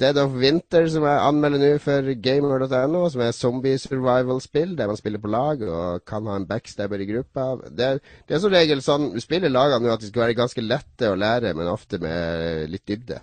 Dead 0.00 0.18
of 0.18 0.32
Winter, 0.40 0.86
som 0.88 1.04
jeg 1.04 1.24
anmelder 1.28 1.60
nå 1.60 1.70
for 1.84 2.08
gamer.no, 2.24 3.02
som 3.12 3.20
er 3.20 3.36
zombie 3.36 3.76
survival-spill 3.80 4.72
der 4.78 4.88
man 4.88 4.96
spiller 4.96 5.20
på 5.20 5.32
lag 5.32 5.60
og 5.68 6.04
kan 6.08 6.24
ha 6.30 6.38
en 6.40 6.48
backstabber 6.48 7.04
i 7.04 7.08
gruppa. 7.10 7.50
Det, 7.68 7.90
det 8.24 8.38
er 8.38 8.40
som 8.40 8.54
regel 8.54 8.80
sånn 8.84 9.10
du 9.12 9.20
spiller 9.20 9.52
lagene 9.52 9.84
nå 9.84 9.92
at 9.92 10.00
de 10.00 10.08
skal 10.08 10.24
være 10.24 10.38
ganske 10.38 10.64
lette 10.64 11.12
å 11.12 11.18
lære, 11.20 11.52
men 11.58 11.68
ofte 11.68 12.00
med 12.00 12.72
litt 12.72 12.86
dybde. 12.88 13.20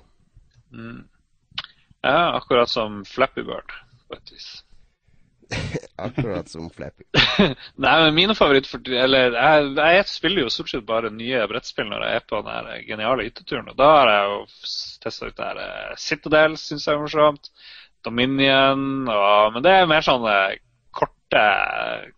Mm. 0.69 1.07
Ja, 2.05 2.37
akkurat 2.37 2.69
som 2.69 3.01
Flappy 3.05 3.41
Bird, 3.47 3.73
på 4.09 4.19
et 4.19 4.35
vis. 4.35 4.51
Akkurat 5.95 6.49
som 6.49 6.69
Flappy. 6.69 7.03
Nei, 7.83 7.95
men 8.03 8.15
mine 8.15 8.35
favoritter 8.37 8.93
Eller 9.03 9.35
jeg, 9.35 9.67
jeg, 9.77 10.07
spiller 10.09 10.45
jo 10.45 10.53
stort 10.53 10.71
sett 10.71 10.87
bare 10.87 11.11
nye 11.13 11.43
brettspill 11.51 11.89
når 11.89 12.05
jeg 12.05 12.21
er 12.21 12.25
på 12.29 12.41
den 12.47 12.71
geniale 12.87 13.27
hytteturen. 13.27 13.69
Og 13.71 13.77
da 13.79 13.91
har 13.97 14.11
jeg 14.13 14.31
jo 14.31 14.39
testa 15.03 15.29
ut 15.29 15.37
det 15.37 15.49
her 15.49 15.61
uh, 15.61 15.93
Citadel, 15.99 16.57
syns 16.61 16.87
jeg 16.87 16.95
er 16.97 17.03
morsomt. 17.03 17.51
Dominion. 18.05 18.87
Og, 19.11 19.53
men 19.55 19.65
det 19.65 19.75
er 19.75 19.91
mer 19.91 20.05
sånne 20.05 20.37
korte, 20.95 21.45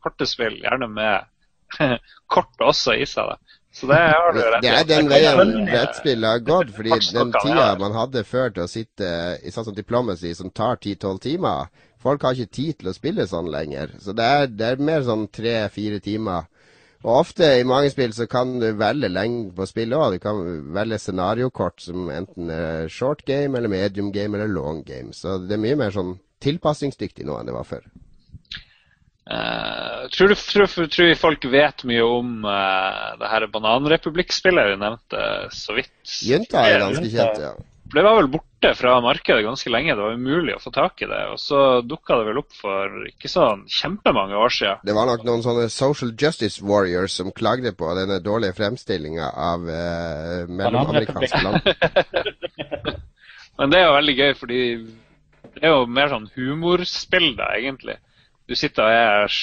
korte 0.03 0.29
spill, 0.29 0.61
gjerne 0.63 0.89
med 0.91 1.99
kort 2.33 2.63
også 2.71 2.95
i 2.99 3.09
seg. 3.09 3.33
da. 3.33 3.59
Så 3.73 3.87
det 3.89 3.97
har 3.97 4.33
du 4.33 4.39
rett 4.39 4.61
Det 4.61 4.69
er 4.69 4.83
den 4.85 5.07
veien 5.09 5.53
brettspill 5.65 6.25
har 6.27 6.43
gått. 6.45 6.75
fordi 6.75 6.93
den 7.15 7.31
tida 7.41 7.71
man 7.81 7.95
hadde 7.97 8.21
før 8.23 8.53
til 8.53 8.67
å 8.67 8.69
sitte 8.69 9.07
i 9.41 9.53
sånn 9.53 9.65
som 9.65 9.73
Diplomacy, 9.73 10.35
som 10.37 10.51
tar 10.53 10.77
10-12 10.77 11.17
timer 11.23 11.71
Folk 12.03 12.25
har 12.25 12.35
ikke 12.35 12.57
tid 12.59 12.79
til 12.79 12.91
å 12.91 12.95
spille 12.95 13.27
sånn 13.29 13.51
lenger. 13.51 13.95
Så 14.03 14.15
det 14.17 14.25
er, 14.25 14.49
det 14.51 14.71
er 14.73 14.83
mer 14.83 15.05
sånn 15.07 15.29
tre-fire 15.31 16.01
timer 16.03 16.49
Og 17.03 17.17
ofte 17.17 17.47
i 17.59 17.65
mange 17.67 17.89
spill 17.91 18.13
så 18.15 18.29
kan 18.31 18.53
du 18.61 18.69
velge 18.79 19.09
lengde 19.11 19.51
på 19.57 19.65
spillet 19.67 19.97
òg. 19.99 20.15
Du 20.15 20.23
kan 20.23 20.37
velge 20.75 20.99
scenariokort 21.03 21.83
som 21.83 22.07
enten 22.11 22.51
er 22.53 22.87
short 22.87 23.25
game 23.27 23.59
eller 23.59 23.71
medium 23.71 24.11
game 24.15 24.37
eller 24.37 24.47
long 24.47 24.85
game. 24.87 25.11
Så 25.11 25.35
det 25.43 25.57
er 25.57 25.63
mye 25.65 25.79
mer 25.81 25.91
sånn 25.91 26.15
tilpasningsdyktig 26.43 27.27
nå 27.27 27.35
enn 27.39 27.51
det 27.51 27.57
var 27.57 27.67
før. 27.67 27.83
Uh, 29.23 30.07
tror, 30.11 30.31
du, 30.31 30.35
tror, 30.35 30.87
tror, 30.91 31.11
folk 31.15 31.45
vet 31.51 31.85
mye 31.87 32.03
om 32.03 32.41
uh, 32.43 33.13
det 33.19 33.29
her 33.31 33.45
Bananrepublikk-spillet 33.51 34.73
vi 34.73 34.79
nevnte 34.81 35.27
så 35.55 35.77
vidt? 35.77 35.93
Jynta 36.27 36.65
er 36.67 36.83
ganske 36.83 37.07
kjent, 37.07 37.39
ja. 37.39 37.53
Det 37.93 38.01
var 38.01 38.15
vel 38.17 38.29
borte 38.33 38.71
fra 38.75 38.95
markedet 39.05 39.43
ganske 39.45 39.69
lenge. 39.69 39.93
Det 39.93 40.01
var 40.01 40.17
umulig 40.17 40.55
å 40.55 40.61
få 40.63 40.71
tak 40.73 41.01
i 41.05 41.09
det. 41.09 41.21
Og 41.33 41.39
så 41.41 41.59
dukka 41.85 42.17
det 42.19 42.27
vel 42.31 42.39
opp 42.41 42.55
for 42.57 43.07
ikke 43.09 43.29
sånn 43.29 43.65
kjempemange 43.69 44.39
år 44.39 44.55
siden. 44.55 44.81
Det 44.87 44.95
var 44.97 45.09
nok 45.09 45.25
noen 45.27 45.45
sånne 45.45 45.67
social 45.73 46.13
justice 46.17 46.63
warriors 46.63 47.19
som 47.19 47.29
klagde 47.35 47.75
på 47.77 47.91
denne 47.99 48.17
dårlige 48.23 48.57
fremstillinga 48.57 49.29
av 49.49 49.69
eh, 49.69 50.49
mellomamerikanske 50.49 51.43
land. 51.45 51.69
Men 53.59 53.69
det 53.69 53.79
er 53.79 53.85
jo 53.85 53.99
veldig 53.99 54.17
gøy, 54.17 54.31
fordi 54.39 54.63
det 55.53 55.61
er 55.61 55.75
jo 55.75 55.85
mer 55.85 56.09
sånn 56.09 56.31
humorspill, 56.33 57.35
da, 57.37 57.53
egentlig 57.59 57.99
du 58.47 58.55
sitter 58.59 58.83
og 58.83 58.91
er 58.93 59.37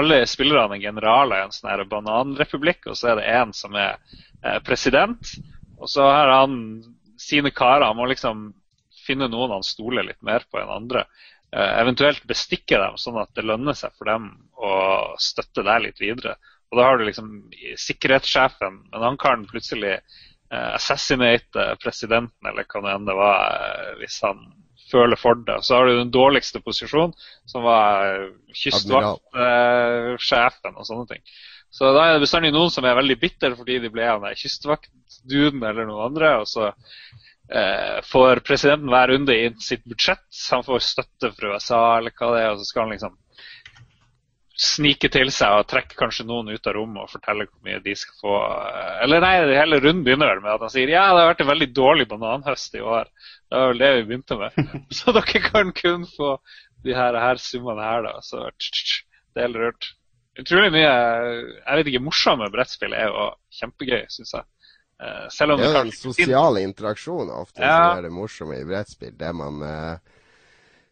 Alle 0.00 0.22
spillerne 0.28 0.78
er 0.78 0.84
generaler 0.88 1.40
i 1.40 1.46
en 1.46 1.54
sånn 1.54 1.70
her 1.72 1.84
bananrepublikk, 1.88 2.88
og 2.90 2.98
så 2.98 3.12
er 3.12 3.20
det 3.20 3.32
én 3.36 3.52
som 3.56 3.76
er 3.76 3.98
eh, 4.42 4.58
president. 4.64 5.34
Og 5.80 5.88
så 5.88 6.06
har 6.08 6.32
han 6.32 6.54
sine 7.20 7.52
karer. 7.54 7.86
Han 7.88 7.98
må 7.98 8.04
liksom 8.10 8.50
finne 9.06 9.28
noen 9.30 9.50
han 9.56 9.66
stoler 9.66 10.04
litt 10.06 10.22
mer 10.26 10.40
på 10.50 10.56
enn 10.60 10.72
andre. 10.72 11.02
Eh, 11.50 11.72
eventuelt 11.82 12.22
bestikke 12.30 12.78
dem, 12.78 12.94
sånn 13.00 13.18
at 13.20 13.30
det 13.34 13.48
lønner 13.48 13.74
seg 13.76 13.90
for 13.98 14.04
dem 14.10 14.24
å 14.54 14.72
støtte 15.20 15.62
deg 15.66 15.78
litt 15.86 16.00
videre. 16.02 16.32
Og 16.70 16.74
da 16.78 16.82
har 16.86 16.94
du 16.98 17.04
liksom 17.08 17.28
sikkerhetssjefen, 17.82 18.74
men 18.92 19.00
han 19.02 19.16
kan 19.20 19.48
plutselig 19.50 19.94
eh, 19.96 20.70
assassinate 20.76 21.62
presidenten, 21.82 22.46
eller 22.46 22.64
hva 22.70 22.78
det 22.84 22.92
enn 22.94 23.08
det 23.08 23.16
var, 23.18 23.38
eh, 23.66 23.92
hvis 24.02 24.18
han 24.26 24.38
føler 24.90 25.16
for 25.18 25.34
det. 25.46 25.58
Så 25.66 25.70
har 25.74 25.84
du 25.86 25.92
den 25.96 26.14
dårligste 26.14 26.58
posisjonen, 26.62 27.12
som 27.50 27.60
var 27.66 27.86
eh, 28.12 28.30
kystvaktsjefen 28.62 30.72
og 30.76 30.84
sånne 30.86 31.06
ting. 31.10 31.22
Så 31.70 31.92
da 31.94 32.06
er 32.06 32.16
det 32.16 32.24
bestandig 32.24 32.50
noen 32.54 32.72
som 32.74 32.86
er 32.86 32.98
veldig 32.98 33.16
bitter 33.20 33.54
fordi 33.58 33.78
de 33.84 33.92
ble 33.94 34.08
av 34.10 34.26
kystvaktduden 34.38 35.62
eller 35.62 35.86
noen 35.86 36.08
andre. 36.08 36.32
og 36.42 36.48
så 36.50 36.70
eh, 36.70 38.00
får 38.10 38.42
presidenten 38.46 38.90
hver 38.90 39.14
runde 39.14 39.36
inn 39.46 39.58
sitt 39.62 39.84
budsjett. 39.86 40.26
Han 40.50 40.66
får 40.66 40.86
støtte 40.86 41.32
fra 41.36 41.54
USA 41.54 41.82
eller 41.98 42.14
hva 42.16 42.32
det 42.34 42.42
er, 42.42 42.52
og 42.54 42.62
så 42.62 42.70
skal 42.70 42.86
han 42.86 42.96
liksom 42.96 43.18
snike 44.60 45.08
til 45.12 45.30
seg 45.32 45.54
og 45.56 45.68
trekke 45.70 45.96
kanskje 45.96 46.26
noen 46.28 46.50
ut 46.52 46.66
av 46.68 46.74
rommet 46.76 47.06
og 47.06 47.12
fortelle 47.14 47.46
hvor 47.46 47.62
mye 47.64 47.80
de 47.84 47.94
skal 47.96 48.16
få. 48.20 48.34
Eller 49.06 49.22
nei, 49.24 49.32
hele 49.56 49.78
runden 49.80 50.02
begynner 50.04 50.34
vel 50.34 50.42
med 50.44 50.52
at 50.52 50.66
han 50.66 50.72
sier 50.74 50.92
ja, 50.92 51.06
det 51.14 51.22
har 51.22 51.30
vært 51.30 51.44
en 51.46 51.52
veldig 51.52 51.70
dårlig 51.76 52.06
bananhøst 52.10 52.76
i 52.76 52.82
år. 52.84 53.08
Det 53.48 53.62
var 53.62 53.72
vel 53.72 53.80
det 53.84 53.92
vi 53.94 54.04
begynte 54.10 54.40
med. 54.42 54.58
Så 54.98 55.14
dere 55.16 55.44
kan 55.46 55.72
kun 55.76 56.04
få 56.16 56.34
de 56.84 56.96
her, 56.96 57.16
her 57.22 57.40
summene 57.40 57.86
her, 57.86 58.04
da. 58.04 58.18
Så 58.24 58.42
det 58.50 59.40
er 59.40 59.48
helt 59.48 59.62
rørt. 59.62 59.90
Utrolig 60.40 60.70
mye 60.72 60.88
jeg 60.88 61.80
vet 61.80 61.90
ikke, 61.90 62.02
morsomme 62.04 62.48
brettspill 62.52 62.94
er 62.96 63.10
jo 63.10 63.28
kjempegøy, 63.58 64.04
syns 64.12 64.34
jeg. 64.38 64.48
Eh, 65.00 65.26
selv 65.32 65.54
om 65.54 65.60
det 65.60 65.68
er 65.70 65.78
den 65.78 65.92
sosiale 65.96 66.62
interaksjonen 66.66 67.32
ofte 67.32 67.62
ja. 67.64 67.76
som 67.76 67.98
er 67.98 68.08
det 68.08 68.14
morsomme 68.14 68.58
i 68.60 68.66
brettspill. 68.68 69.14
Det 69.16 69.30
man 69.36 69.62
uh, 69.64 70.18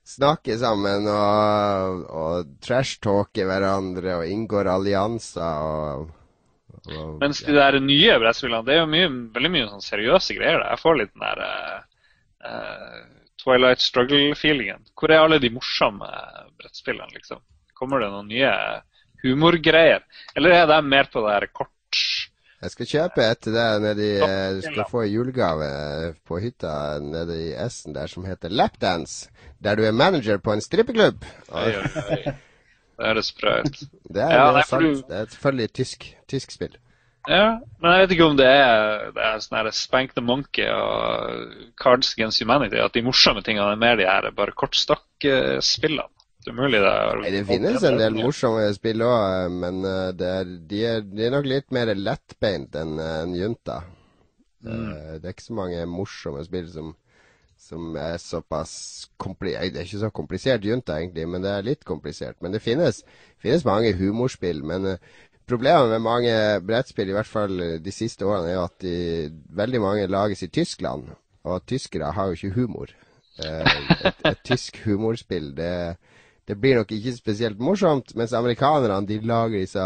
snakker 0.08 0.56
sammen 0.60 1.08
og, 1.12 2.06
og 2.08 2.54
trash-talker 2.64 3.48
hverandre 3.50 4.20
og 4.22 4.32
inngår 4.32 4.70
allianser 4.72 5.66
og, 5.66 6.14
og 6.88 7.20
Mens 7.20 7.42
de 7.44 7.52
der 7.56 7.76
nye 7.84 8.16
brettspillene, 8.22 8.64
det 8.64 8.76
er 8.76 8.82
jo 8.82 8.90
mye, 8.94 9.12
veldig 9.36 9.52
mye 9.52 9.68
sånn 9.74 9.84
seriøse 9.84 10.36
greier. 10.38 10.62
Da. 10.62 10.72
Jeg 10.72 10.84
får 10.84 11.00
litt 11.02 11.12
den 11.12 11.26
der 11.26 11.44
uh, 12.48 12.98
Twilight 13.42 13.84
Struggle-feelingen. 13.84 14.88
Hvor 14.96 15.12
er 15.12 15.24
alle 15.24 15.40
de 15.42 15.52
morsomme 15.52 16.08
brettspillene, 16.60 17.12
liksom? 17.16 17.44
Kommer 17.76 18.00
det 18.02 18.08
noen 18.12 18.30
nye 18.32 18.52
humorgreier? 19.24 20.04
Eller 20.36 20.62
er 20.62 20.70
de 20.70 20.80
mer 20.86 21.10
på 21.12 21.24
det 21.26 21.34
her 21.36 21.50
kort 21.52 21.74
jeg 22.58 22.72
skal 22.72 22.88
kjøpe 22.90 23.22
et 23.22 23.40
til 23.46 23.54
deg 23.54 23.82
nedi 23.84 24.08
Du 24.18 24.64
skal 24.64 24.88
få 24.90 25.04
i 25.06 25.12
julegave 25.12 25.68
på 26.26 26.40
hytta 26.42 26.98
nede 26.98 27.36
i 27.38 27.52
Essen 27.54 27.94
der 27.94 28.10
som 28.10 28.26
heter 28.26 28.50
Lapdance. 28.50 29.30
Der 29.62 29.78
du 29.78 29.84
er 29.86 29.94
manager 29.94 30.40
på 30.42 30.56
en 30.56 30.62
strippeklubb. 30.62 31.22
Oi, 31.54 31.70
oi, 31.78 32.02
oi. 32.16 32.34
Det 32.98 33.06
høres 33.06 33.30
bra 33.38 33.60
ut. 33.62 33.78
Det 34.10 34.22
er, 34.24 34.34
ja, 34.34 34.46
det, 34.56 34.64
er 34.66 34.82
du... 34.82 34.90
det 35.06 35.18
er 35.20 35.30
selvfølgelig 35.30 35.72
tysk, 35.78 36.08
tysk 36.26 36.50
spill. 36.50 36.74
Ja, 37.28 37.60
men 37.78 37.92
jeg 37.92 38.02
vet 38.02 38.14
ikke 38.16 38.26
om 38.26 38.36
det 38.38 38.48
er, 38.50 39.04
det 39.14 39.22
er 39.22 39.42
sånn 39.44 39.70
Spank 39.76 40.16
the 40.16 40.24
Monkey 40.24 40.66
og 40.66 41.54
Cards 41.78 42.14
Against 42.16 42.42
Humanity. 42.42 42.80
At 42.82 42.96
de 42.96 43.04
morsomme 43.06 43.44
tingene 43.46 43.70
er 43.70 43.78
mer 43.78 44.00
de 44.00 44.08
her 44.08 44.30
bare 44.34 44.56
kortstokkspillene. 44.58 46.08
Det 46.44 46.52
er 46.52 46.56
mulig 46.56 46.78
det 46.80 46.90
er 46.90 47.18
Nei, 47.18 47.30
Det 47.34 47.46
finnes 47.48 47.84
en 47.84 47.98
del 47.98 48.14
morsomme 48.14 48.62
spill 48.76 49.02
òg, 49.04 49.50
men 49.58 49.82
eh, 49.84 50.12
er, 50.14 50.52
de, 50.70 50.82
er, 50.86 51.02
de, 51.02 51.24
er, 51.26 51.34
nok 51.34 51.48
litt 51.50 51.74
mer 51.74 51.90
lettbeint 51.98 52.78
enn 52.78 52.94
en 53.02 53.34
Junta. 53.34 53.80
Mm. 54.62 54.70
Eh, 54.70 55.12
det 55.18 55.26
er 55.26 55.34
ikke 55.34 55.48
så 55.48 55.58
mange 55.58 55.84
morsomme 55.90 56.44
spill 56.46 56.70
som, 56.70 56.92
som 57.58 57.98
er 57.98 58.16
såpass 58.22 58.72
komplisert 59.18 59.74
Det 59.74 59.82
er 59.82 59.90
ikke 59.90 60.04
så 60.06 60.12
komplisert 60.14 60.66
Junta, 60.66 61.00
egentlig, 61.02 61.26
men 61.26 61.42
det 61.42 61.52
er 61.56 61.66
litt 61.66 61.86
komplisert. 61.88 62.38
Men 62.40 62.54
det 62.54 62.62
finnes, 62.62 63.02
finnes 63.42 63.66
mange 63.66 63.96
humorspill. 63.98 64.62
Men 64.62 64.94
uh, 64.94 65.16
problemet 65.50 65.90
med 65.90 66.06
mange 66.06 66.34
brettspill, 66.62 67.10
i 67.10 67.18
hvert 67.18 67.28
fall 67.28 67.64
de 67.82 67.94
siste 67.94 68.26
årene, 68.26 68.54
er 68.54 68.62
at 68.62 68.78
de, 68.86 68.94
veldig 69.58 69.82
mange 69.82 70.06
lages 70.06 70.46
i 70.46 70.52
Tyskland. 70.54 71.10
Og 71.48 71.66
tyskere 71.66 72.14
har 72.14 72.30
jo 72.30 72.38
ikke 72.38 72.54
humor. 72.60 72.94
Et, 73.38 74.06
et, 74.06 74.22
et 74.26 74.46
tysk 74.46 74.78
humorspill, 74.86 75.52
det 75.58 75.72
det 76.48 76.56
blir 76.56 76.78
nok 76.78 76.92
ikke 76.96 77.12
spesielt 77.16 77.60
morsomt. 77.60 78.14
Mens 78.16 78.32
amerikanerne 78.36 79.06
de 79.06 79.20
lager 79.20 79.60
disse 79.60 79.84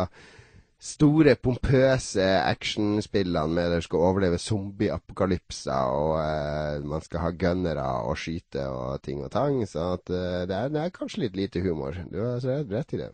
store, 0.82 1.36
pompøse 1.38 2.22
actionspillene 2.22 3.54
med 3.54 3.70
der 3.70 3.82
du 3.82 3.86
skal 3.86 4.04
overleve 4.08 4.38
zombieapokalypser, 4.42 5.90
og 5.94 6.16
eh, 6.22 6.86
man 6.86 7.04
skal 7.04 7.22
ha 7.22 7.30
gunnere 7.38 7.84
og 8.06 8.18
skyte 8.18 8.66
og 8.66 9.02
ting 9.02 9.22
og 9.22 9.30
tang. 9.34 9.60
Så 9.68 9.92
at, 9.96 10.10
eh, 10.10 10.42
det, 10.46 10.56
er, 10.56 10.72
det, 10.74 10.82
er, 10.82 10.94
kanskje 10.94 11.26
litt 11.26 11.38
lite 11.38 11.62
humor. 11.62 11.98
Du 12.10 12.18
har 12.22 12.42
rett 12.42 12.96
i 12.96 13.02
det. 13.04 13.12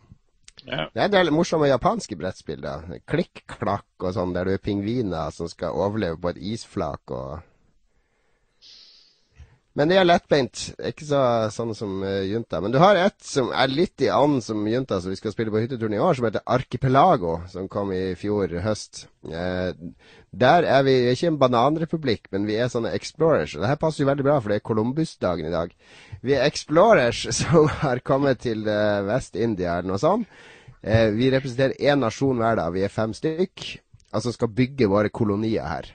Ja. 0.65 0.89
Det 0.91 0.99
er 0.99 1.05
en 1.05 1.13
del 1.13 1.31
morsomme 1.31 1.69
japanske 1.69 2.17
brettspill. 2.19 2.61
da. 2.65 2.81
Klikk-klakk 3.09 4.03
og 4.03 4.17
sånn, 4.17 4.33
der 4.35 4.49
du 4.49 4.55
er 4.55 4.65
pingviner 4.65 5.31
som 5.33 5.49
skal 5.49 5.77
overleve 5.77 6.19
på 6.19 6.33
et 6.33 6.41
isflak. 6.55 7.13
og 7.13 7.39
men 9.79 9.87
de 9.87 9.95
er 9.95 10.03
lettbeint. 10.03 10.61
Ikke 10.89 11.05
så, 11.07 11.19
sånn 11.55 11.71
som 11.77 12.01
uh, 12.03 12.19
Junta. 12.27 12.59
Men 12.59 12.73
du 12.73 12.81
har 12.81 12.97
et 12.99 13.15
som 13.23 13.47
er 13.55 13.71
litt 13.71 14.03
i 14.03 14.09
and 14.11 14.41
som 14.43 14.65
Junta, 14.67 14.97
som 14.99 15.13
vi 15.13 15.19
skal 15.19 15.31
spille 15.31 15.53
på 15.53 15.61
hytteturen 15.63 15.95
i 15.95 16.01
år, 16.03 16.17
som 16.17 16.25
heter 16.27 16.43
Archipelago, 16.43 17.37
som 17.47 17.69
kom 17.71 17.93
i 17.95 18.11
fjor 18.19 18.57
høst. 18.65 19.05
Uh, 19.23 19.71
der 20.35 20.67
er 20.67 20.83
vi 20.83 20.97
ikke 21.13 21.29
en 21.31 21.39
bananrepublikk, 21.39 22.27
men 22.35 22.47
vi 22.49 22.57
er 22.59 22.67
sånne 22.71 22.91
explorers. 22.97 23.55
Og 23.55 23.63
det 23.63 23.71
her 23.71 23.79
passer 23.79 24.03
jo 24.03 24.09
veldig 24.09 24.25
bra, 24.27 24.35
for 24.41 24.51
det 24.51 24.59
er 24.59 24.67
Columbus-dagen 24.67 25.47
i 25.47 25.53
dag. 25.55 25.71
Vi 26.27 26.35
er 26.35 26.43
explorers 26.49 27.23
som 27.39 27.71
har 27.79 28.03
kommet 28.03 28.43
til 28.43 28.67
uh, 28.67 28.99
Vest-India 29.07 29.77
eller 29.77 29.93
noe 29.93 30.01
sånt. 30.01 30.27
Vi 30.79 31.27
representerer 31.27 31.75
én 31.91 31.99
nasjon 31.99 32.39
hver 32.39 32.55
dag. 32.55 32.71
Vi 32.71 32.85
er 32.87 32.91
fem 32.93 33.11
stykk. 33.11 33.65
Altså 34.15 34.31
skal 34.31 34.53
bygge 34.55 34.87
våre 34.87 35.11
kolonier 35.11 35.67
her. 35.67 35.89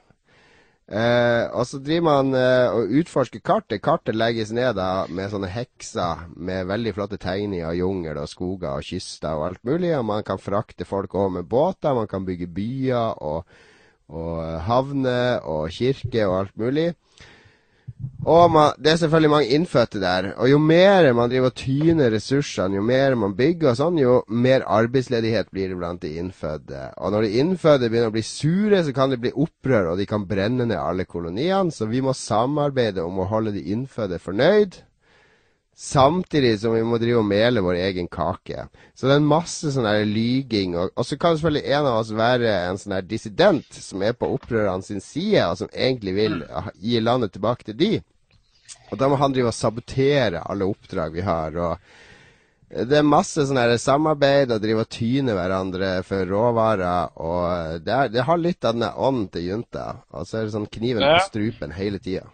Uh, 0.84 1.48
og 1.56 1.64
så 1.64 1.78
driver 1.80 2.04
man 2.04 2.34
eh, 2.36 2.68
og 2.68 2.90
utforsker 3.00 3.40
kartet. 3.40 3.80
Kartet 3.80 4.18
legges 4.18 4.50
ned 4.52 4.74
da 4.76 5.06
med 5.08 5.30
sånne 5.32 5.48
hekser 5.48 6.26
med 6.36 6.68
veldig 6.68 6.92
flotte 6.92 7.18
tegninger 7.20 7.70
av 7.70 7.78
jungel 7.78 8.20
og 8.20 8.28
skoger 8.28 8.76
og 8.76 8.84
kyster 8.84 9.38
og 9.38 9.46
alt 9.48 9.62
mulig. 9.64 9.94
Og 9.96 10.04
man 10.10 10.26
kan 10.28 10.42
frakte 10.42 10.84
folk 10.84 11.16
over 11.16 11.38
med 11.38 11.48
båter, 11.48 11.96
man 11.96 12.10
kan 12.10 12.26
bygge 12.28 12.50
byer 12.52 13.16
og, 13.24 13.48
og 14.12 14.42
havner 14.68 15.40
og 15.48 15.72
kirker 15.72 16.28
og 16.28 16.38
alt 16.42 16.60
mulig. 16.60 16.90
Og 18.24 18.50
man, 18.50 18.72
det 18.80 18.92
er 18.92 18.96
selvfølgelig 19.02 19.30
mange 19.30 19.56
innfødte 19.56 20.00
der. 20.00 20.30
Og 20.40 20.50
jo 20.50 20.58
mer 20.58 21.10
man 21.12 21.30
driver 21.30 21.50
og 21.50 21.58
tyner 21.60 22.14
ressursene, 22.14 22.78
jo 22.78 22.82
mer 22.82 23.16
man 23.20 23.36
bygger 23.36 23.72
og 23.72 23.78
sånn, 23.80 24.00
jo 24.00 24.14
mer 24.28 24.64
arbeidsledighet 24.64 25.52
blir 25.52 25.72
det 25.72 25.78
blant 25.80 26.02
de 26.02 26.14
innfødte. 26.22 26.86
Og 26.96 27.12
når 27.12 27.26
de 27.26 27.42
innfødte 27.42 27.90
begynner 27.90 28.12
å 28.12 28.16
bli 28.16 28.24
sure, 28.24 28.80
så 28.84 28.96
kan 28.96 29.12
det 29.12 29.20
bli 29.20 29.34
opprør, 29.34 29.92
og 29.92 30.00
de 30.00 30.08
kan 30.08 30.24
brenne 30.28 30.66
ned 30.70 30.80
alle 30.80 31.04
koloniene. 31.04 31.72
Så 31.74 31.90
vi 31.90 32.00
må 32.04 32.16
samarbeide 32.16 33.04
om 33.04 33.20
å 33.20 33.28
holde 33.28 33.52
de 33.56 33.66
innfødte 33.74 34.22
fornøyd. 34.22 34.80
Samtidig 35.76 36.60
som 36.60 36.74
vi 36.76 36.84
må 36.86 37.00
drive 37.02 37.18
og 37.18 37.26
mele 37.26 37.62
vår 37.64 37.80
egen 37.88 38.06
kake. 38.06 38.68
Så 38.94 39.08
det 39.08 39.16
er 39.16 39.22
en 39.22 39.26
masse 39.30 39.72
sånn 39.74 39.88
her 39.88 40.04
lyging. 40.06 40.76
Og, 40.78 40.92
og, 40.94 41.06
så 41.06 41.18
kan 41.18 41.34
selvfølgelig 41.34 41.74
en 41.74 41.88
av 41.90 41.98
oss 41.98 42.12
være 42.14 42.52
en 42.68 42.78
sånn 42.78 42.94
her 42.94 43.06
dissident 43.10 43.78
som 43.82 44.04
er 44.06 44.14
på 44.14 44.30
opprørerne 44.36 44.86
sin 44.86 45.02
side, 45.02 45.42
og 45.48 45.58
som 45.64 45.72
egentlig 45.74 46.14
vil 46.14 46.40
mm. 46.44 46.70
gi 46.78 47.02
landet 47.02 47.34
tilbake 47.34 47.66
til 47.66 47.78
de. 47.80 47.92
Og 48.92 49.00
da 49.00 49.10
må 49.10 49.18
han 49.18 49.34
drive 49.34 49.50
og 49.50 49.56
sabotere 49.56 50.44
alle 50.46 50.68
oppdrag 50.70 51.14
vi 51.16 51.26
har. 51.26 51.58
og 51.58 52.02
det 52.74 52.96
er 52.98 53.06
masse 53.06 53.44
sånn 53.46 53.58
her 53.60 53.70
samarbeid 53.78 54.50
og 54.50 54.62
drive 54.62 54.82
og 54.82 54.90
tyne 54.90 55.34
hverandre 55.36 55.90
for 56.06 56.26
råvarer. 56.26 57.12
Og 57.22 57.82
det, 57.84 57.92
er, 57.92 58.14
det 58.14 58.24
har 58.26 58.40
litt 58.40 58.66
av 58.66 58.78
den 58.78 58.88
ånden 58.88 59.28
til 59.34 59.50
junta. 59.50 59.84
Og 60.14 60.26
så 60.26 60.40
er 60.40 60.46
det 60.46 60.54
sånn 60.56 60.70
kniven 60.70 61.04
på 61.04 61.28
strupen 61.28 61.74
hele 61.76 62.00
tida. 62.02 62.26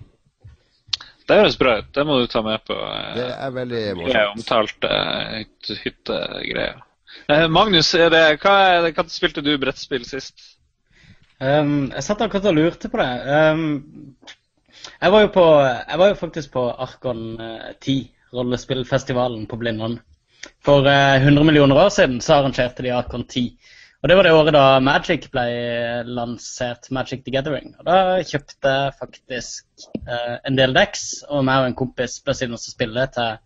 Det 1.31 1.39
høres 1.39 1.59
bra 1.61 1.77
ut. 1.79 1.91
Det 1.95 2.05
må 2.07 2.17
du 2.19 2.27
ta 2.31 2.43
med 2.43 2.63
på. 2.67 2.75
Eh, 2.75 3.11
det 3.15 3.27
er 3.31 3.53
veldig 3.55 3.83
morsomt. 4.01 4.41
Omtalte 4.41 4.89
uh, 4.91 5.77
hyttegreier. 5.85 6.81
Uh, 7.31 7.47
Magnus, 7.53 7.93
er 7.95 8.11
det, 8.11 8.23
hva, 8.43 8.55
er 8.73 8.87
det, 8.87 8.95
hva 8.97 9.05
spilte 9.11 9.45
du 9.47 9.53
brettspill 9.63 10.07
sist? 10.09 10.43
Um, 11.39 11.93
jeg 11.95 12.05
satt 12.05 12.25
akkurat 12.27 12.51
og 12.51 12.59
lurte 12.59 12.91
på 12.91 12.99
det. 12.99 13.11
Um, 13.31 14.17
jeg, 14.91 15.13
var 15.15 15.31
på, 15.37 15.47
jeg, 15.63 16.01
var 16.03 16.11
jo 16.11 16.19
faktisk 16.19 16.53
på 16.57 16.67
Arkon 16.83 17.25
10, 17.39 17.97
rollespillfestivalen 18.35 19.47
på 19.51 19.59
Blindern. 19.61 20.01
For 20.67 20.83
uh, 20.83 21.23
100 21.23 21.47
millioner 21.47 21.79
år 21.85 21.95
siden 21.95 22.19
så 22.25 22.41
arrangerte 22.41 22.83
de 22.83 22.95
Arkon 22.97 23.29
10. 23.29 23.47
Og 24.01 24.09
det 24.09 24.17
var 24.17 24.25
det 24.25 24.33
året 24.33 24.55
da 24.57 24.81
Magic 24.81 25.27
ble 25.29 25.43
lansert, 26.09 26.89
Magic 26.91 27.21
the 27.27 27.35
Gathering. 27.35 27.75
Og 27.77 27.85
da 27.85 27.97
kjøpte 28.25 28.73
jeg 28.73 28.95
faktisk 28.97 29.85
eh, 30.07 30.39
en 30.49 30.57
del 30.57 30.73
decks, 30.73 31.21
og 31.29 31.45
meg 31.45 31.61
og 31.61 31.69
en 31.69 31.77
kompis 31.77 32.17
ble 32.25 32.33
sittende 32.37 32.57
og 32.57 32.65
spille 32.65 33.05
til 33.13 33.37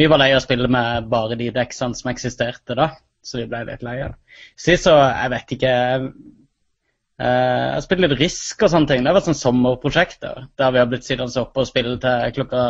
Vi 0.00 0.08
var 0.08 0.22
lei 0.22 0.30
av 0.32 0.40
å 0.40 0.46
spille 0.46 0.70
med 0.72 1.10
bare 1.12 1.36
de 1.36 1.50
deksene 1.52 1.98
som 1.98 2.08
eksisterte 2.08 2.78
da, 2.78 2.88
så 3.20 3.42
vi 3.42 3.46
ble 3.50 3.66
litt 3.68 3.84
lei 3.84 3.98
av 4.06 4.14
det. 4.14 4.40
Sist 4.64 4.88
så, 4.88 4.96
jeg 4.96 5.34
vet 5.34 5.56
ikke 5.58 5.76
eh, 6.00 7.68
Jeg 7.76 7.84
spilte 7.84 8.08
litt 8.08 8.18
Risk 8.24 8.64
og 8.64 8.72
sånne 8.72 8.94
ting. 8.94 9.04
Det 9.04 9.12
var 9.12 9.28
sånn 9.28 9.40
sommerprosjekt 9.42 10.24
der, 10.24 10.46
der 10.56 10.72
vi 10.72 10.80
har 10.80 10.88
blitt 10.88 11.04
sittende 11.04 11.44
oppe 11.44 11.66
og 11.66 11.68
spille 11.68 11.98
til 12.00 12.38
klokka 12.40 12.62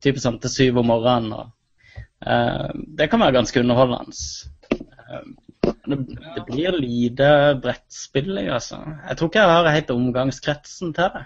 type 0.00 0.24
sånn 0.24 0.40
til 0.40 0.56
syv 0.56 0.80
om 0.80 0.88
morgenen. 0.88 1.36
Og, 1.36 2.00
eh, 2.24 2.70
det 2.96 3.12
kan 3.12 3.20
være 3.20 3.42
ganske 3.42 3.60
underholdende. 3.60 5.44
Det, 5.86 5.98
det 6.36 6.44
blir 6.48 6.76
lite 6.76 7.30
brettspilling, 7.62 8.50
altså. 8.50 8.82
Jeg 9.08 9.18
tror 9.18 9.30
ikke 9.30 9.42
jeg 9.44 9.56
har 9.56 9.74
helt 9.76 9.94
omgangskretsen 9.94 10.94
til 10.96 11.10
det. 11.14 11.24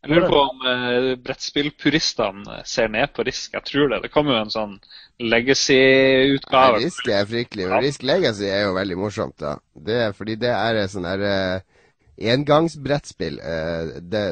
Jeg 0.00 0.14
lurer 0.16 0.30
på 0.32 0.40
om 0.40 0.62
eh, 0.64 1.08
brettspillpuristene 1.20 2.62
ser 2.64 2.88
ned 2.88 3.10
på 3.12 3.24
Risk. 3.28 3.52
Jeg 3.52 3.66
tror 3.68 3.90
det. 3.92 3.98
Det 4.06 4.12
kommer 4.14 4.38
jo 4.38 4.44
en 4.46 4.54
sånn 4.54 4.78
legacy-utgave. 5.20 6.78
Risk 6.86 7.10
er 7.12 7.26
fryktelig. 7.28 7.66
Men 7.68 7.84
Risk 7.84 8.06
Legacy 8.08 8.46
er 8.48 8.64
jo 8.64 8.78
veldig 8.78 8.96
morsomt, 8.96 9.36
da. 9.42 9.58
Det 9.76 9.98
er 10.06 10.16
fordi 10.16 10.38
det 10.40 10.54
er 10.54 10.80
et 10.80 10.94
sånn 10.94 11.04
der 11.04 11.26
eh, 11.28 11.82
engangsbrettspill. 12.32 13.36
Eh, 13.44 13.92
det, 14.00 14.24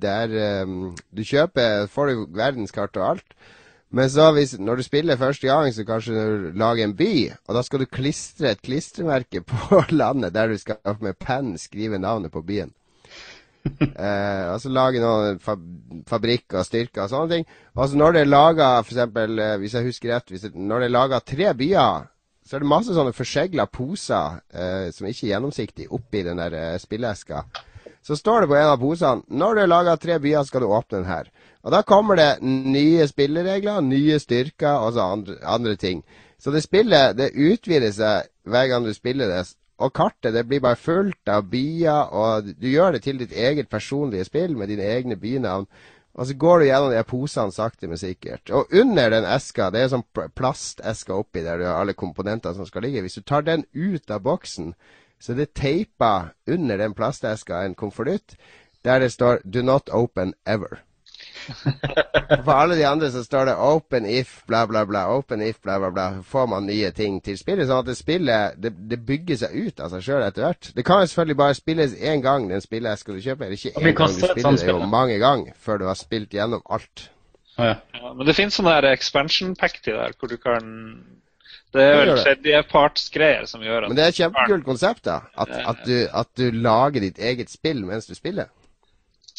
det, 0.00 0.14
er 0.24 0.36
eh, 0.46 0.74
Du 1.12 1.22
kjøper, 1.26 1.84
får 1.92 2.12
du 2.14 2.24
verdenskart 2.40 2.96
og 2.96 3.08
alt. 3.12 3.36
Men 3.90 4.10
så 4.10 4.28
hvis, 4.36 4.54
når 4.58 4.78
du 4.78 4.82
spiller 4.86 5.18
første 5.18 5.48
gang, 5.48 5.72
så 5.74 5.84
kanskje 5.86 6.14
du 6.14 6.50
lager 6.58 6.86
en 6.86 6.96
by, 6.96 7.14
og 7.48 7.56
da 7.56 7.62
skal 7.66 7.82
du 7.82 7.88
klistre 7.90 8.52
et 8.52 8.62
klistremerke 8.62 9.42
på 9.42 9.80
landet 10.00 10.34
der 10.34 10.52
du 10.52 10.58
skal 10.58 10.78
med 11.02 11.18
penn 11.18 11.56
skrive 11.58 11.98
navnet 11.98 12.30
på 12.32 12.44
byen. 12.46 12.70
eh, 13.80 14.44
altså 14.48 14.70
lage 14.72 15.02
noen 15.02 15.40
fab 15.42 15.60
fabrikker 16.08 16.64
styrker 16.64 17.04
og 17.04 17.10
sånne 17.12 17.34
ting. 17.34 17.50
Altså 17.76 17.98
når 17.98 18.14
det 18.14 18.22
er 18.22 18.30
laga, 18.30 18.70
f.eks., 18.80 19.02
eh, 19.02 19.58
hvis 19.60 19.74
jeg 19.76 19.88
husker 19.88 20.14
rett, 20.14 20.32
det, 20.32 20.54
når 20.54 20.84
det 20.84 20.88
er 20.88 20.96
laga 20.96 21.20
tre 21.20 21.50
byer, 21.58 22.06
så 22.46 22.56
er 22.56 22.64
det 22.64 22.70
masse 22.70 22.94
sånne 22.94 23.14
forsegla 23.14 23.66
poser 23.70 24.40
eh, 24.54 24.88
som 24.94 25.06
ikke 25.06 25.26
er 25.26 25.34
gjennomsiktige, 25.34 25.90
oppi 25.94 26.24
den 26.26 26.40
der 26.40 26.56
eh, 26.56 26.78
spilleska. 26.82 27.44
Så 28.06 28.16
står 28.16 28.42
det 28.42 28.50
på 28.50 28.56
en 28.56 28.70
av 28.72 28.80
posene 28.80 29.38
når 29.38 29.54
du 29.54 29.62
har 29.64 29.74
laga 29.74 29.98
tre 30.00 30.16
byer, 30.22 30.46
skal 30.48 30.64
du 30.64 30.70
åpne 30.70 31.02
den 31.02 31.10
her. 31.10 31.28
Og 31.62 31.72
da 31.74 31.82
kommer 31.84 32.16
det 32.16 32.30
nye 32.42 33.06
spilleregler, 33.08 33.80
nye 33.84 34.18
styrker 34.20 34.80
og 34.80 34.94
så 34.96 35.06
andre, 35.12 35.36
andre 35.44 35.76
ting. 35.76 36.02
Så 36.40 36.52
det 36.54 36.64
spillet 36.64 37.18
det 37.18 37.34
utvider 37.36 37.92
seg 37.92 38.30
hver 38.48 38.70
gang 38.70 38.86
du 38.86 38.94
spiller 38.96 39.28
det. 39.28 39.44
Og 39.80 39.92
kartet 39.96 40.34
det 40.36 40.46
blir 40.48 40.60
bare 40.64 40.76
fullt 40.76 41.28
av 41.28 41.46
byer, 41.52 42.12
og 42.12 42.50
du 42.60 42.68
gjør 42.68 42.96
det 42.96 43.02
til 43.04 43.20
ditt 43.20 43.32
eget 43.32 43.68
personlige 43.68 44.26
spill 44.28 44.56
med 44.56 44.68
dine 44.72 44.88
egne 44.88 45.16
bynavn. 45.20 45.68
Og 46.14 46.26
så 46.26 46.34
går 46.34 46.58
du 46.58 46.64
gjennom 46.66 46.92
de 46.92 47.02
posene 47.06 47.54
sakte, 47.54 47.88
men 47.88 48.00
sikkert. 48.00 48.50
Og 48.50 48.72
under 48.76 49.12
den 49.12 49.24
eska, 49.24 49.70
det 49.70 49.84
er 49.84 49.92
sånn 49.92 50.04
plasteske 50.36 51.14
oppi 51.14 51.44
der 51.44 51.60
du 51.60 51.68
har 51.68 51.80
alle 51.80 51.94
komponentene 51.94 52.56
som 52.56 52.68
skal 52.68 52.84
ligge. 52.84 53.04
Hvis 53.04 53.20
du 53.20 53.22
tar 53.22 53.46
den 53.46 53.64
ut 53.72 54.10
av 54.10 54.24
boksen, 54.26 54.74
så 55.20 55.36
det 55.36 55.48
er 55.48 55.56
teipa 55.60 56.12
under 56.48 56.80
den 56.80 56.96
plasteska 56.96 57.62
en 57.64 57.76
konvolutt 57.78 58.36
der 58.84 58.98
det 58.98 59.12
står 59.12 59.42
'Do 59.44 59.62
not 59.62 59.90
open 59.92 60.34
ever'. 60.48 60.80
For 62.44 62.52
alle 62.54 62.76
de 62.78 62.86
andre 62.86 63.10
så 63.10 63.22
står 63.24 63.50
det 63.50 63.54
'open 63.56 64.06
if', 64.06 64.40
bla, 64.46 64.64
bla, 64.66 64.84
bla. 64.84 65.04
Open 65.16 65.42
if, 65.42 65.60
bla, 65.62 65.78
bla, 65.78 65.90
bla. 65.90 66.22
Får 66.22 66.46
man 66.46 66.66
nye 66.66 66.90
ting 66.90 67.20
til 67.24 67.38
spillet. 67.38 67.68
Sånn 67.68 67.82
at 67.82 67.90
det 67.90 67.96
spillet 67.98 68.58
det, 68.62 68.72
det 68.90 69.00
bygger 69.06 69.36
seg 69.44 69.54
ut 69.54 69.80
av 69.80 69.94
seg 69.94 70.04
sjøl 70.06 70.26
etter 70.26 70.46
hvert. 70.46 70.72
Det 70.76 70.84
kan 70.86 71.02
jo 71.02 71.12
selvfølgelig 71.12 71.38
bare 71.42 71.54
spilles 71.58 71.94
én 71.94 72.24
gang, 72.24 72.50
den 72.50 72.64
spilleska 72.64 73.12
du 73.12 73.20
kjøper. 73.20 73.54
Ikke 73.56 73.74
én 73.76 73.94
gang, 73.94 74.12
du 74.12 74.26
spiller 74.26 74.60
det 74.60 74.74
jo 74.74 74.90
mange 74.90 75.18
ganger 75.22 75.56
før 75.58 75.82
du 75.82 75.88
har 75.90 75.98
spilt 75.98 76.36
gjennom 76.36 76.62
alt. 76.70 77.10
Ja, 77.58 77.74
ja. 77.94 78.12
men 78.14 78.26
det 78.26 78.36
finnes 78.38 78.56
sånne 78.56 78.76
her 78.78 78.92
expansion 78.94 79.56
pack 79.58 79.82
til 79.84 79.98
der, 79.98 80.14
hvor 80.18 80.30
du 80.30 80.38
kan 80.40 80.70
det 81.70 81.82
er 81.86 82.00
vel 82.00 82.16
tredjepartsgreier 82.18 83.44
som 83.46 83.62
gjør 83.62 83.84
at 83.84 83.92
Men 83.92 83.98
det 83.98 84.04
er 84.04 84.12
et 84.12 84.18
kjempekult 84.18 84.64
konsept, 84.66 85.04
da. 85.06 85.20
At, 85.38 85.52
at, 85.54 85.84
du, 85.86 85.94
at, 86.08 86.30
du, 86.38 86.48
lager 86.50 87.04
ditt 87.04 87.20
eget 87.22 87.52
spill 87.52 87.84
mens 87.86 88.08
du 88.10 88.16
spiller. 88.18 88.50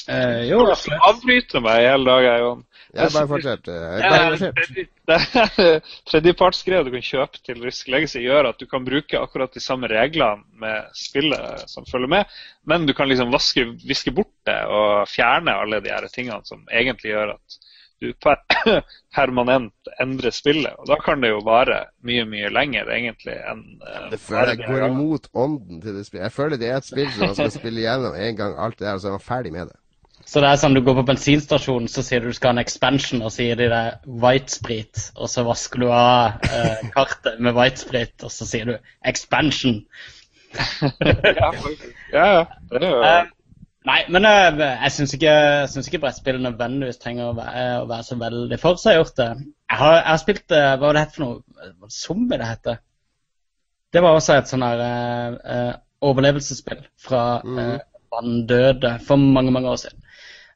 Eh, 0.10 0.43
jo, 0.49 0.64
du 0.66 0.93
avbryter 1.08 1.62
meg 1.64 1.86
hele 1.86 2.06
dagen, 2.08 2.38
Jon. 2.41 2.62
Jeg 2.91 3.14
bare 3.14 3.30
fortsett. 3.30 3.64
Tredjepartsgreier 6.12 6.84
du 6.84 6.91
kan 6.91 7.06
kjøpe 7.06 7.39
til 7.45 7.62
Risk 7.64 7.88
Legacy, 7.91 8.20
gjør 8.26 8.49
at 8.52 8.60
du 8.60 8.68
kan 8.72 8.84
bruke 8.88 9.20
akkurat 9.20 9.54
de 9.56 9.64
samme 9.64 9.88
reglene 9.91 10.43
med 10.60 10.89
spillet 10.97 11.64
som 11.72 11.88
følger 11.88 12.12
med, 12.12 12.38
men 12.68 12.88
du 12.88 12.93
kan 12.97 13.08
liksom 13.12 13.32
vaske, 13.32 13.64
viske 13.88 14.12
bort 14.16 14.34
det 14.47 14.60
og 14.68 15.08
fjerne 15.12 15.56
alle 15.64 15.80
de 15.84 15.93
her 15.93 16.08
tingene 16.12 16.43
som 16.47 16.66
egentlig 16.68 17.14
gjør 17.14 17.36
at 17.38 17.62
du 18.02 18.14
permanent 19.16 19.91
endrer 20.02 20.34
spillet. 20.34 20.74
Og 20.82 20.89
da 20.89 20.97
kan 21.06 21.22
det 21.22 21.30
jo 21.32 21.41
vare 21.45 21.84
mye, 22.08 22.26
mye 22.28 22.49
lenger 22.52 22.89
egentlig 22.95 23.38
enn 23.38 23.62
uh, 23.84 24.08
Det 24.12 24.20
føler 24.20 24.56
jeg 24.56 24.66
går 24.66 24.88
imot 24.88 25.30
ånden 25.38 25.84
til 25.84 25.99
det 25.99 26.08
spillet. 26.08 26.26
Jeg 26.26 26.36
føler 26.38 26.62
det 26.62 26.72
er 26.72 26.82
et 26.82 26.89
spill 26.89 27.12
som 27.14 27.28
man 27.30 27.38
skal 27.38 27.54
spille 27.54 27.84
igjennom 27.84 28.18
en 28.18 28.41
gang 28.41 28.58
alt 28.58 28.80
det 28.80 28.88
der, 28.88 28.97
og 28.97 29.04
så 29.04 29.12
er 29.12 29.18
man 29.20 29.30
ferdig 29.30 29.54
med 29.54 29.70
det. 29.70 29.78
Så 30.28 30.42
det 30.44 30.50
er 30.50 30.60
sånn 30.62 30.76
du 30.76 30.82
går 30.86 31.00
på 31.00 31.08
bensinstasjonen, 31.10 31.90
så 31.92 32.04
sier 32.06 32.24
du 32.24 32.30
du 32.32 32.38
skal 32.38 32.52
ha 32.52 32.56
en 32.58 32.64
expansion, 32.64 33.24
og 33.26 33.34
sier 33.34 33.58
de 33.60 33.68
det 33.72 33.84
white-sprit, 34.22 35.10
og 35.18 35.30
så 35.32 35.44
vasker 35.48 35.84
du 35.84 35.90
av 35.92 36.48
eh, 36.48 36.88
kartet 36.96 37.40
med 37.44 37.56
white-sprit, 37.58 38.16
og 38.26 38.34
så 38.34 38.48
sier 38.48 38.70
du 38.70 38.76
expansion. 39.08 39.82
ja, 41.32 41.52
ja, 42.12 42.44
det 42.72 42.82
er 42.82 42.88
jo... 42.88 43.02
Uh, 43.02 43.68
nei, 43.88 44.00
men 44.12 44.28
uh, 44.28 44.62
jeg 44.62 44.96
syns 44.98 45.16
ikke, 45.18 45.36
ikke 45.84 46.02
brettspill 46.06 46.42
nødvendigvis 46.44 47.02
trenger 47.02 47.32
å 47.32 47.38
være, 47.38 47.68
å 47.82 47.86
være 47.90 48.08
så 48.10 48.20
veldig 48.22 48.60
for 48.62 48.82
seg 48.82 49.00
gjort 49.00 49.16
det. 49.20 49.30
Jeg 49.72 49.82
har, 49.84 49.98
jeg 50.02 50.10
har 50.12 50.22
spilt 50.26 50.58
uh, 50.58 50.66
Hva 50.74 50.82
var 50.86 50.98
det 50.98 51.06
het 51.06 51.16
for 51.16 51.26
noe? 51.26 51.70
Zombie 51.92 52.42
det 52.42 52.50
heter? 52.50 52.82
Det 53.92 54.04
var 54.04 54.16
også 54.16 54.38
et 54.38 54.48
sånn 54.48 54.64
her 54.64 54.82
overlevelsesspill 56.02 56.86
fra 57.04 57.42
mm. 57.44 57.74
Vanndøde 58.12 58.94
for 59.04 59.20
mange, 59.20 59.52
mange 59.52 59.70
år 59.70 59.82
siden. 59.82 60.00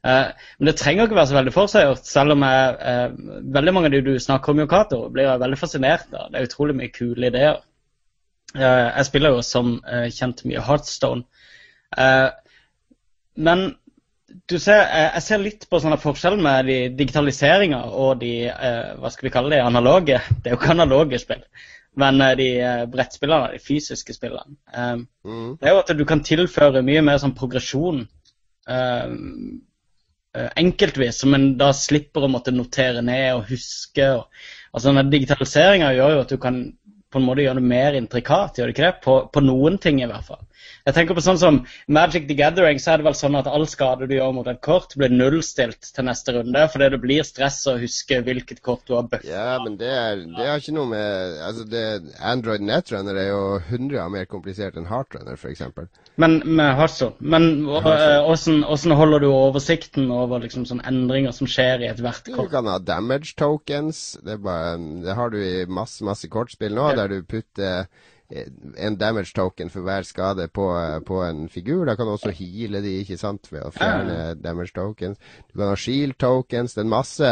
Eh, 0.06 0.26
men 0.60 0.70
det 0.70 0.76
trenger 0.78 1.08
ikke 1.08 1.18
være 1.18 1.30
så 1.32 1.38
veldig 1.40 1.54
forseggjort, 1.54 2.04
selv 2.06 2.36
om 2.36 2.44
jeg, 2.46 2.74
eh, 2.92 3.14
veldig 3.58 3.74
mange 3.74 3.90
av 3.90 3.96
de 3.96 4.02
du 4.06 4.20
snakker 4.22 4.54
om, 4.54 4.60
Yokato, 4.62 5.00
blir 5.10 5.26
jeg 5.26 5.42
veldig 5.42 5.58
fascinert 5.58 6.12
av. 6.14 6.28
Det 6.32 6.40
er 6.40 6.50
utrolig 6.50 6.76
mye 6.78 6.94
kule 6.94 7.32
ideer. 7.32 7.64
Eh, 8.56 8.90
jeg 8.98 9.08
spiller 9.08 9.34
jo 9.34 9.42
som 9.42 9.80
kjent 10.14 10.46
mye 10.46 10.62
Heartstone. 10.62 11.26
men 13.36 13.76
du 14.50 14.60
ser, 14.60 14.82
jeg 15.14 15.22
ser 15.24 15.38
litt 15.40 15.70
på 15.70 15.80
sånne 15.80 15.98
forskjell 16.00 16.38
med 16.42 16.66
de 16.66 16.78
digitaliseringa 16.90 17.82
og 17.86 18.20
de 18.20 18.50
hva 19.00 19.12
skal 19.12 19.28
vi 19.28 19.32
kalle 19.32 19.50
det, 19.50 19.62
analoge. 19.64 20.20
Det 20.42 20.50
er 20.50 20.56
jo 20.56 20.60
ikke 20.60 20.72
analoge 20.76 21.20
spill, 21.20 21.44
men 21.96 22.20
de 22.38 22.50
brettspillene, 22.92 23.54
de 23.54 23.60
fysiske 23.60 24.14
spillene. 24.14 24.56
Mm. 25.24 25.56
Det 25.60 25.68
er 25.68 25.76
jo 25.76 25.84
at 25.84 25.98
du 25.98 26.06
kan 26.06 26.24
tilføre 26.24 26.84
mye 26.84 27.02
mer 27.02 27.18
sånn 27.18 27.36
progresjon 27.36 28.06
enkeltvis, 30.56 31.20
som 31.22 31.36
en 31.38 31.52
da 31.60 31.72
slipper 31.76 32.26
å 32.26 32.32
måtte 32.32 32.54
notere 32.56 33.04
ned 33.06 33.28
og 33.38 33.52
huske. 33.52 34.08
Og, 34.20 34.48
altså 34.76 34.96
Digitaliseringa 35.12 35.94
gjør 35.96 36.18
jo 36.18 36.26
at 36.26 36.34
du 36.34 36.42
kan 36.42 36.60
på 37.16 37.22
en 37.22 37.28
måte 37.30 37.46
gjøre 37.46 37.62
det 37.62 37.70
mer 37.70 37.96
intrikat, 37.96 38.58
gjør 38.58 38.68
det 38.68 38.76
ikke 38.76 38.88
det? 38.88 38.96
På, 39.06 39.14
på, 39.32 39.44
noen 39.46 39.78
ting 39.82 40.02
i 40.04 40.10
hvert 40.10 40.28
fall. 40.28 40.42
Jeg 40.86 40.94
tenker 40.94 41.18
på 41.18 41.22
sånn 41.26 41.40
som 41.42 41.56
Magic 41.90 42.28
the 42.30 42.36
Gathering, 42.38 42.78
så 42.78 42.92
er 42.94 43.02
det 43.02 43.08
vel 43.08 43.16
sånn 43.18 43.36
at 43.40 43.48
all 43.50 43.64
skade 43.66 44.06
du 44.06 44.12
gjør 44.14 44.36
mot 44.38 44.50
et 44.52 44.60
kort, 44.62 44.92
blir 44.94 45.10
nullstilt 45.10 45.90
til 45.96 46.06
neste 46.06 46.36
runde, 46.36 46.62
fordi 46.70 46.92
det 46.94 47.00
blir 47.02 47.26
stress 47.26 47.58
å 47.72 47.74
huske 47.82 48.20
hvilket 48.28 48.62
kort 48.66 48.84
du 48.86 48.94
har 48.94 49.08
bøffa. 49.10 49.26
Ja, 49.26 49.58
men 49.64 49.80
det, 49.82 49.90
er, 49.90 50.22
det 50.30 50.46
er, 50.46 50.62
ikke 50.62 50.76
noe 50.78 50.92
med 50.94 51.42
Altså, 51.46 51.66
det, 51.70 51.84
Android 52.22 52.62
Netrunner 52.62 53.18
er 53.18 53.32
jo 53.32 53.42
100 53.64 53.98
av 54.04 54.14
mer 54.14 54.30
komplisert 54.30 54.78
enn 54.78 54.86
Heartrunner, 54.92 55.42
f.eks. 55.42 55.66
Men 56.22 56.38
med 56.46 56.78
Hustle. 56.78 57.16
Men 57.18 57.66
åssen 57.66 58.62
øh, 58.62 58.98
holder 59.02 59.26
du 59.26 59.30
oversikten 59.34 60.14
over 60.14 60.46
liksom 60.46 60.70
sånne 60.70 60.86
endringer 60.86 61.34
som 61.34 61.50
skjer 61.50 61.82
i 61.82 61.90
ethvert 61.90 62.30
kort? 62.30 62.46
Du 62.46 62.54
kan 62.54 62.70
ha 62.70 62.78
damage 62.78 63.34
tokens. 63.42 64.20
Det, 64.22 64.38
bare, 64.46 64.78
det 65.02 65.18
har 65.18 65.34
du 65.34 65.42
i 65.42 65.66
masse, 65.66 66.06
masse 66.06 66.30
kortspill 66.30 66.78
nå, 66.78 66.92
ja. 66.94 67.02
der 67.02 67.16
du 67.18 67.24
putter 67.26 67.90
en 68.30 68.98
damage 68.98 69.34
token 69.36 69.70
for 69.70 69.86
hver 69.86 70.08
skade 70.08 70.48
på, 70.48 70.66
på, 71.06 71.22
en 71.24 71.46
figur. 71.50 71.86
Da 71.86 71.96
kan 71.96 72.08
du 72.08 72.16
også 72.16 72.34
heale 72.34 72.82
de, 72.82 73.00
ikke 73.04 73.20
sant, 73.22 73.52
ved 73.52 73.66
å 73.66 73.74
fjerne 73.76 74.36
damage 74.42 74.74
tokens. 74.76 75.22
Du 75.52 75.60
kan 75.60 75.72
ha 75.72 75.78
shield 75.80 76.18
tokens. 76.22 76.74
Det 76.74 76.84
er 76.84 76.90
masse 76.90 77.32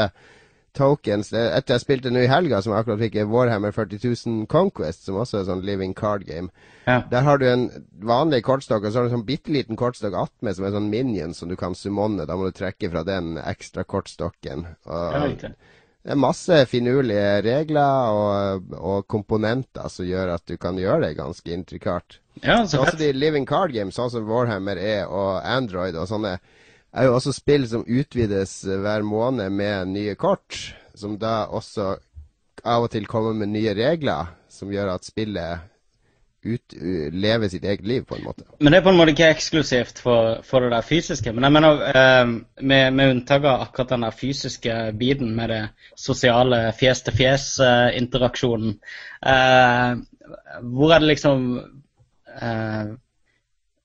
tokens. 0.77 1.31
Etter 1.33 1.75
jeg 1.75 1.83
spilte 1.83 2.11
nå 2.13 2.23
i 2.23 2.29
helga, 2.29 2.61
som 2.61 2.75
akkurat 2.77 3.01
fikk 3.01 3.19
Warhammer 3.29 3.73
40 3.75 4.01
000 4.05 4.45
Conquest, 4.51 5.05
som 5.07 5.19
også 5.21 5.41
er 5.41 5.49
sånn 5.49 5.65
living 5.65 5.93
card 5.97 6.25
game. 6.29 6.49
Ja. 6.85 7.01
Der 7.09 7.25
har 7.25 7.39
du 7.39 7.47
en 7.49 7.67
vanlig 8.03 8.43
kortstokk, 8.45 8.85
og 8.85 8.91
så 8.91 8.99
har 8.99 9.07
du 9.07 9.13
en 9.13 9.17
sånn 9.19 9.27
bitte 9.27 9.53
liten 9.53 9.79
kortstokk 9.79 10.17
attmed 10.19 10.57
som 10.57 10.67
er 10.67 10.75
sånn 10.75 10.91
minion 10.93 11.35
som 11.37 11.51
du 11.51 11.57
kan 11.59 11.77
summonne. 11.77 12.27
Da 12.29 12.37
må 12.37 12.49
du 12.49 12.57
trekke 12.57 12.91
fra 12.93 13.05
den 13.07 13.37
ekstra 13.41 13.85
kortstokken. 13.85 14.67
Og, 14.89 15.19
ja, 15.41 15.53
det 16.03 16.11
er 16.11 16.19
masse 16.19 16.57
finurlige 16.67 17.27
regler 17.45 18.11
og, 18.11 18.73
og, 18.75 19.05
komponenter 19.07 19.87
som 19.91 20.07
gjør 20.07 20.33
at 20.35 20.43
du 20.49 20.57
kan 20.59 20.75
gjøre 20.79 21.05
det 21.05 21.13
ganske 21.15 21.53
intrikat. 21.55 22.17
Ja, 22.43 22.57
så 22.67 22.81
også 22.83 22.99
de 22.99 23.13
living 23.15 23.47
card 23.47 23.71
games, 23.71 23.95
sånn 23.95 24.11
som 24.11 24.27
Warhammer 24.27 24.79
er, 24.81 25.05
og 25.07 25.39
Android 25.47 25.95
og 25.95 26.09
sånne, 26.11 26.35
er 26.93 27.07
jo 27.07 27.15
også 27.15 27.31
spill 27.33 27.63
som 27.71 27.85
utvides 27.87 28.57
hver 28.67 29.05
måned 29.07 29.55
med 29.55 29.93
nye 29.93 30.17
kort. 30.19 30.59
Som 30.93 31.15
da 31.21 31.45
også 31.47 31.95
av 32.67 32.85
og 32.85 32.91
til 32.93 33.07
kommer 33.09 33.33
med 33.37 33.53
nye 33.55 33.71
regler, 33.73 34.35
som 34.51 34.71
gjør 34.73 34.91
at 34.97 35.07
spillet 35.07 35.63
ut, 36.45 36.73
leve 37.13 37.49
sitt 37.49 37.63
eget 37.65 37.85
liv, 37.87 38.03
på 38.07 38.15
en 38.17 38.23
måte. 38.27 38.43
Men 38.59 38.71
det 38.73 38.79
er 38.79 38.85
på 38.85 38.91
en 38.93 38.97
måte 38.99 39.13
ikke 39.13 39.29
eksklusivt 39.33 40.01
for, 40.03 40.39
for 40.47 40.59
det 40.63 40.71
der 40.73 40.85
fysiske. 40.87 41.33
Men 41.33 41.43
jeg 41.47 41.55
mener, 41.55 41.71
eh, 41.89 42.25
med, 42.61 42.83
med, 42.93 43.11
unntak 43.15 43.43
av 43.43 43.61
akkurat 43.67 43.93
den 43.95 44.05
der 44.07 44.17
fysiske 44.17 44.73
biten 44.99 45.35
med 45.37 45.47
det 45.53 45.63
sosiale 45.99 46.59
fjes-til-fjes-interaksjonen, 46.79 48.71
eh, 49.25 49.91
hvor 50.73 50.89
er 50.93 50.99
det 51.03 51.13
liksom 51.13 51.39
eh, 52.41 52.85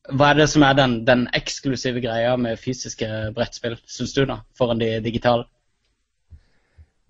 Hva 0.08 0.30
er 0.30 0.38
det 0.38 0.48
som 0.48 0.62
er 0.64 0.72
den, 0.72 0.92
den 1.04 1.28
eksklusive 1.36 2.00
greia 2.00 2.36
med 2.40 2.56
fysiske 2.56 3.06
brettspill, 3.36 3.76
syns 3.84 4.14
du, 4.16 4.22
da, 4.24 4.38
foran 4.56 4.80
de 4.80 5.02
digitale? 5.04 5.44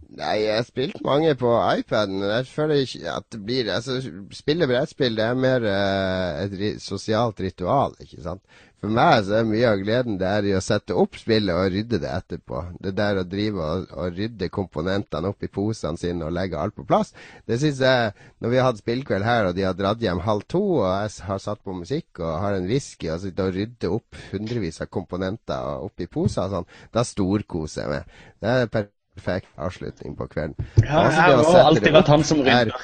Nei, 0.09 0.39
jeg 0.41 0.55
har 0.57 0.65
spilt 0.65 1.03
mange 1.05 1.35
på 1.37 1.51
iPaden. 1.53 2.23
Jeg 2.25 2.47
føler 2.49 2.81
ikke 2.81 3.11
at 3.13 3.27
det 3.33 3.41
blir 3.45 3.69
Altså, 3.75 3.99
spille 4.33 4.69
brettspill 4.71 5.19
det 5.19 5.27
er 5.27 5.37
mer 5.37 5.67
uh, 5.69 6.47
et 6.47 6.81
sosialt 6.81 7.43
ritual, 7.45 7.93
ikke 8.01 8.23
sant. 8.25 8.41
For 8.79 8.95
meg 8.95 9.25
så 9.27 9.41
er 9.41 9.47
mye 9.49 9.69
av 9.69 9.81
gleden 9.83 10.17
det 10.21 10.31
er 10.31 10.47
i 10.47 10.55
å 10.55 10.63
sette 10.63 10.95
opp 10.97 11.19
spillet 11.19 11.53
og 11.53 11.73
rydde 11.75 11.99
det 12.01 12.09
etterpå. 12.15 12.63
Det 12.81 12.95
der 12.97 13.21
å 13.21 13.27
drive 13.27 13.61
og, 13.61 13.89
og 13.91 14.17
rydde 14.17 14.49
komponentene 14.55 15.29
opp 15.29 15.45
i 15.45 15.51
posene 15.53 15.99
sine 16.01 16.25
og 16.25 16.33
legge 16.37 16.57
alt 16.57 16.77
på 16.79 16.87
plass, 16.89 17.11
det 17.45 17.59
syns 17.61 17.83
jeg 17.85 18.13
Når 18.39 18.53
vi 18.53 18.61
har 18.61 18.69
hatt 18.71 18.81
spillkveld 18.81 19.27
her, 19.27 19.49
og 19.49 19.57
de 19.59 19.65
har 19.67 19.75
dratt 19.75 20.01
hjem 20.01 20.23
halv 20.23 20.45
to, 20.49 20.63
og 20.79 20.87
jeg 20.87 21.27
har 21.27 21.41
satt 21.43 21.61
på 21.67 21.75
musikk 21.75 22.23
og 22.23 22.37
har 22.45 22.55
en 22.55 22.69
whisky 22.71 23.11
og 23.11 23.25
sitter 23.27 23.51
og 23.51 23.59
rydder 23.59 23.97
opp 23.99 24.23
hundrevis 24.31 24.81
av 24.81 24.89
komponenter 24.95 25.83
oppi 25.83 26.07
poser 26.07 26.47
og 26.47 26.55
sånn, 26.55 26.71
da 26.95 27.05
storkoser 27.05 27.83
jeg 27.83 27.93
meg. 27.97 28.23
Det 28.39 28.55
er 28.55 28.71
perfekt 28.71 28.98
perfekt 29.19 29.51
avslutning 29.59 30.17
på 30.17 30.31
kvelden. 30.31 30.57
Ja, 30.81 31.05
jeg 31.11 31.37
har 31.43 31.63
alltid 31.67 31.95
vært 31.95 32.11
han 32.15 32.27
som 32.27 32.43
rydder. 32.47 32.75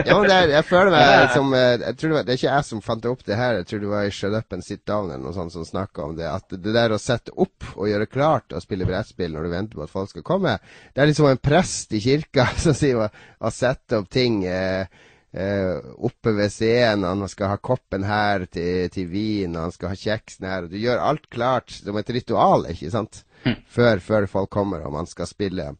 ja, 0.00 0.14
men 0.16 0.30
er, 0.32 0.48
jeg 0.48 0.64
føler 0.64 0.94
meg 0.94 1.26
som 1.36 1.50
eh, 1.56 1.74
jeg 1.82 1.96
tror 2.00 2.08
det, 2.08 2.14
var, 2.14 2.24
det, 2.24 2.32
er 2.32 2.38
ikke 2.40 2.52
jeg 2.54 2.66
som 2.70 2.84
fant 2.84 3.08
opp 3.10 3.24
det 3.26 3.36
her. 3.36 3.58
Jeg 3.58 3.68
tror 3.68 3.82
det 3.82 3.90
var 3.90 4.06
i 4.06 4.14
Shut 4.14 4.36
Up 4.38 4.56
and 4.56 4.64
Sit 4.64 4.84
Down 4.88 5.10
eller 5.10 5.26
noe 5.26 5.36
sånt 5.36 5.54
som 5.54 5.66
snakka 5.68 6.06
om 6.06 6.16
det. 6.18 6.28
At 6.30 6.54
det 6.54 6.74
der 6.76 6.94
å 6.94 7.00
sette 7.02 7.34
opp 7.36 7.68
og 7.74 7.90
gjøre 7.90 8.08
klart 8.10 8.56
å 8.56 8.62
spille 8.64 8.88
brettspill 8.88 9.34
når 9.34 9.44
du 9.44 9.52
venter 9.52 9.80
på 9.80 9.84
at 9.84 9.92
folk 9.92 10.14
skal 10.14 10.26
komme, 10.26 10.56
det 10.94 11.04
er 11.04 11.10
liksom 11.10 11.28
en 11.32 11.44
prest 11.50 11.92
i 11.96 12.02
kirka 12.04 12.48
som 12.64 12.76
sier 12.76 13.04
å, 13.04 13.10
å 13.44 13.52
sette 13.54 14.00
opp 14.00 14.08
ting 14.14 14.40
eh, 14.48 14.88
eh, 15.32 15.76
oppe 15.98 16.32
ved 16.38 16.52
scenen. 16.54 17.08
Han 17.08 17.28
skal 17.28 17.52
ha 17.52 17.60
koppen 17.60 18.08
her 18.08 18.48
til, 18.48 18.88
til 18.94 19.12
vin, 19.12 19.58
han 19.58 19.74
skal 19.74 19.92
ha 19.92 20.00
kjeksen 20.00 20.48
her. 20.48 20.68
Du 20.70 20.78
gjør 20.80 21.04
alt 21.10 21.28
klart 21.32 21.76
som 21.76 21.98
et 22.00 22.16
ritual, 22.16 22.68
ikke 22.72 22.92
sant? 22.94 23.24
Før, 23.44 24.02
før, 24.04 24.26
folk 24.30 24.50
kommer 24.52 24.84
og 24.86 24.94
man 24.96 25.08
skal 25.10 25.28
spille. 25.30 25.72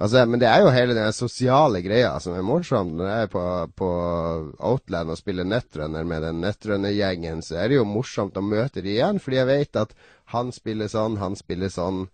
Altså, 0.00 0.22
men 0.24 0.40
det 0.40 0.48
er 0.48 0.62
jo 0.62 0.70
hele 0.72 0.94
den 0.96 1.12
sosiale 1.12 1.82
greia 1.84 2.14
som 2.22 2.34
er 2.34 2.46
morsom. 2.46 2.94
Når 2.96 3.10
jeg 3.10 3.26
er 3.26 3.32
på, 3.32 3.42
på 3.76 3.88
Outland 4.58 5.12
og 5.12 5.18
spiller 5.20 5.44
nettrønner 5.44 6.06
med 6.08 6.24
den 6.24 6.40
Netrunner-gjengen, 6.42 7.42
så 7.44 7.58
er 7.60 7.68
det 7.68 7.76
jo 7.76 7.88
morsomt 7.88 8.38
å 8.40 8.44
møte 8.44 8.80
dem 8.80 8.94
igjen, 8.94 9.20
fordi 9.20 9.42
jeg 9.42 9.50
vet 9.50 9.82
at 9.82 9.92
han 10.32 10.54
spiller 10.54 10.88
sånn, 10.88 11.20
han 11.20 11.36
spiller 11.36 11.72
sånn. 11.72 12.06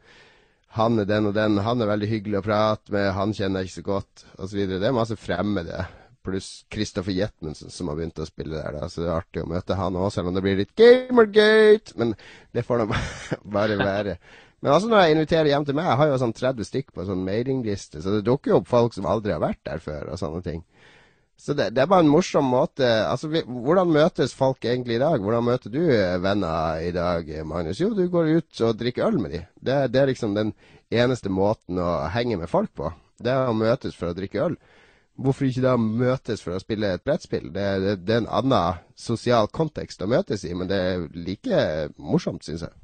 Han 0.76 1.00
er 1.00 1.06
den 1.08 1.30
og 1.30 1.36
den, 1.38 1.60
han 1.64 1.80
er 1.80 1.88
veldig 1.88 2.10
hyggelig 2.10 2.40
å 2.40 2.44
prate 2.44 2.92
med, 2.92 3.12
han 3.16 3.32
kjenner 3.32 3.62
jeg 3.62 3.70
ikke 3.70 3.78
så 3.78 3.86
godt, 3.86 4.26
osv. 4.36 4.58
Det 4.74 4.82
er 4.84 4.96
masse 4.96 5.16
fremmede. 5.16 5.86
Pluss 6.26 6.66
Christopher 6.68 7.14
Jetmensen, 7.14 7.70
som 7.72 7.88
har 7.88 7.96
begynt 7.96 8.18
å 8.20 8.26
spille 8.28 8.58
der. 8.58 8.74
Da. 8.74 8.90
Så 8.90 9.00
det 9.00 9.08
er 9.08 9.20
artig 9.22 9.46
å 9.46 9.48
møte 9.48 9.78
han 9.78 9.96
òg, 9.96 10.10
selv 10.12 10.28
om 10.28 10.36
det 10.36 10.42
blir 10.44 10.58
litt 10.58 10.74
Gamergate. 10.76 11.94
Men 11.96 12.12
det 12.52 12.66
får 12.66 12.82
da 12.82 13.00
bare 13.56 13.78
være. 13.80 14.18
Men 14.60 14.74
altså 14.74 14.90
når 14.90 15.04
jeg 15.04 15.14
inviterer 15.14 15.50
hjem 15.52 15.66
til 15.68 15.76
meg, 15.78 15.86
jeg 15.86 15.98
har 16.00 16.08
jo 16.10 16.20
sånn 16.22 16.34
30 16.34 16.66
stykk 16.66 16.88
på 16.94 17.06
sånn 17.06 17.26
mailingliste, 17.26 18.02
så 18.02 18.16
det 18.16 18.24
dukker 18.26 18.52
jo 18.52 18.60
opp 18.60 18.70
folk 18.70 18.96
som 18.96 19.06
aldri 19.06 19.34
har 19.34 19.42
vært 19.42 19.60
der 19.68 19.82
før, 19.82 20.08
og 20.10 20.18
sånne 20.18 20.42
ting. 20.46 20.64
Så 21.38 21.54
det, 21.54 21.68
det 21.76 21.84
er 21.84 21.90
bare 21.90 22.02
en 22.02 22.10
morsom 22.10 22.48
måte 22.50 22.86
Altså, 23.06 23.28
vi, 23.30 23.44
hvordan 23.46 23.92
møtes 23.94 24.32
folk 24.34 24.64
egentlig 24.66 24.96
i 24.96 25.02
dag? 25.04 25.22
Hvordan 25.22 25.44
møter 25.46 25.70
du 25.70 25.84
eh, 25.86 26.16
venner 26.18 26.82
i 26.82 26.90
dag, 26.90 27.30
Magnus? 27.46 27.78
Jo, 27.78 27.92
du 27.94 28.08
går 28.10 28.32
ut 28.40 28.62
og 28.66 28.80
drikker 28.80 29.06
øl 29.06 29.20
med 29.22 29.36
dem. 29.36 29.44
Det, 29.54 29.76
det 29.94 30.00
er 30.00 30.10
liksom 30.10 30.34
den 30.34 30.50
eneste 30.90 31.30
måten 31.30 31.78
å 31.78 32.08
henge 32.10 32.40
med 32.40 32.50
folk 32.50 32.74
på. 32.74 32.90
Det 33.22 33.30
er 33.30 33.46
å 33.46 33.54
møtes 33.54 33.94
for 33.94 34.10
å 34.10 34.18
drikke 34.18 34.42
øl. 34.48 34.58
Hvorfor 35.18 35.46
ikke 35.46 35.62
da 35.62 35.76
møtes 35.78 36.42
for 36.42 36.54
å 36.54 36.62
spille 36.62 36.90
et 36.94 37.06
brettspill? 37.06 37.48
Det, 37.54 37.70
det, 37.84 37.94
det 38.06 38.16
er 38.16 38.24
en 38.24 38.30
annen 38.40 38.82
sosial 38.98 39.46
kontekst 39.54 40.02
å 40.02 40.10
møtes 40.10 40.42
i, 40.46 40.52
men 40.58 40.70
det 40.70 40.78
er 40.78 41.08
like 41.14 41.62
morsomt, 41.98 42.46
syns 42.46 42.66
jeg. 42.66 42.77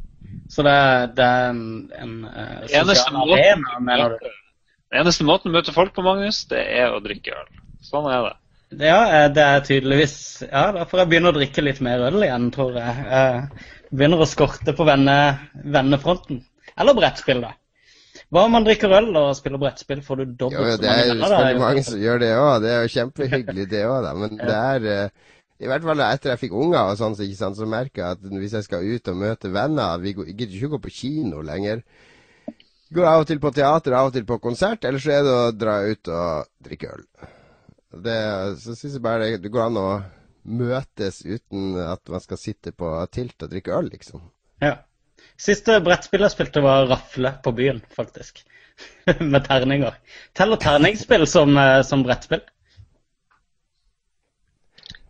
Så 0.51 0.62
det, 0.66 0.79
det 1.16 1.25
er 1.25 1.51
en, 1.51 1.66
en 1.99 2.14
uh, 2.29 2.64
sosial 2.68 3.35
arena, 3.35 3.77
mener 3.81 4.16
du? 4.16 4.33
Den 4.93 5.03
eneste 5.03 5.27
måten 5.27 5.51
å 5.51 5.57
møte 5.57 5.75
folk 5.75 5.95
på, 5.97 6.05
Magnus, 6.07 6.45
det 6.51 6.62
er 6.77 6.93
å 6.95 7.03
drikke 7.03 7.35
øl. 7.35 7.49
Sånn 7.85 8.07
er 8.11 8.29
det. 8.29 8.35
Ja, 8.81 9.01
eh, 9.07 9.27
det 9.31 9.43
er 9.43 9.61
tydeligvis 9.62 10.14
Ja, 10.47 10.68
da 10.75 10.85
får 10.89 11.03
jeg 11.03 11.11
begynne 11.12 11.31
å 11.31 11.37
drikke 11.37 11.62
litt 11.62 11.81
mer 11.85 12.07
øl 12.09 12.22
igjen, 12.27 12.49
tror 12.55 12.79
jeg. 12.79 13.05
jeg 13.11 13.91
begynner 13.95 14.22
å 14.25 14.29
skorte 14.29 14.75
på 14.77 14.87
venne, 14.89 15.16
vennefronten. 15.77 16.41
Eller 16.75 16.97
brettspill, 16.97 17.45
da. 17.45 17.53
Hva 18.33 18.47
om 18.49 18.55
man 18.57 18.66
drikker 18.66 18.95
øl 18.99 19.11
og 19.18 19.35
spiller 19.39 19.61
brettspill? 19.62 20.01
Får 20.03 20.22
du 20.22 20.25
dobbelt 20.45 20.79
så 20.79 20.87
mange 20.87 21.05
venner? 21.11 21.35
Det 21.35 21.43
er 21.43 21.53
jo 21.53 21.62
mange 21.62 21.85
som 21.87 22.01
gjør 22.03 22.22
det 22.22 22.33
òg. 22.39 22.55
Det 22.64 22.72
er 22.72 22.81
jo 22.81 22.93
kjempehyggelig, 22.97 23.66
det 23.70 23.85
òg, 23.87 23.99
da. 24.07 24.14
Men 24.22 24.41
det 24.49 24.57
er 24.59 24.89
uh, 24.91 25.33
i 25.65 25.69
hvert 25.71 25.85
fall 25.87 26.03
etter 26.05 26.35
jeg 26.35 26.43
fikk 26.45 26.57
unger, 26.61 26.91
og 26.91 26.99
sånn, 27.01 27.17
så, 27.17 27.27
sant, 27.39 27.59
så 27.59 27.69
merker 27.69 28.03
jeg 28.03 28.19
at 28.19 28.35
hvis 28.43 28.57
jeg 28.59 28.67
skal 28.67 28.85
ut 28.85 29.12
og 29.12 29.21
møte 29.21 29.53
venner 29.53 30.03
Vi 30.03 30.12
gidder 30.17 30.59
ikke 30.59 30.75
gå 30.75 30.83
på 30.85 30.93
kino 30.99 31.41
lenger. 31.45 31.81
Går 32.95 33.09
av 33.09 33.25
og 33.25 33.31
til 33.31 33.41
på 33.43 33.51
teater, 33.55 33.97
av 33.97 34.11
og 34.11 34.15
til 34.15 34.27
på 34.29 34.39
konsert, 34.43 34.85
eller 34.85 35.03
så 35.03 35.15
er 35.17 35.25
det 35.25 35.33
å 35.35 35.55
dra 35.57 35.79
ut 35.89 36.11
og 36.12 36.51
drikke 36.69 36.93
øl. 36.95 37.07
Det, 38.05 38.19
så 38.61 38.75
syns 38.75 38.99
jeg 38.99 39.03
bare 39.03 39.33
det 39.41 39.51
går 39.51 39.69
an 39.69 39.81
å 39.81 39.89
møtes 40.45 41.23
uten 41.25 41.79
at 41.81 42.05
man 42.12 42.23
skal 42.23 42.39
sitte 42.41 42.75
på 42.77 42.91
tilt 43.15 43.41
og 43.43 43.53
drikke 43.55 43.75
øl, 43.75 43.89
liksom. 43.95 44.29
Ja. 44.62 44.77
Siste 45.41 45.81
brettspill 45.83 46.23
jeg 46.23 46.35
spilte, 46.35 46.62
var 46.62 46.87
Rafle 46.91 47.33
på 47.43 47.55
byen, 47.57 47.81
faktisk. 47.97 48.45
Med 49.33 49.47
terninger. 49.47 49.97
Teller 50.37 50.61
terningsspill 50.61 51.27
som, 51.31 51.57
eh, 51.59 51.81
som 51.87 52.05
brettspill? 52.07 52.45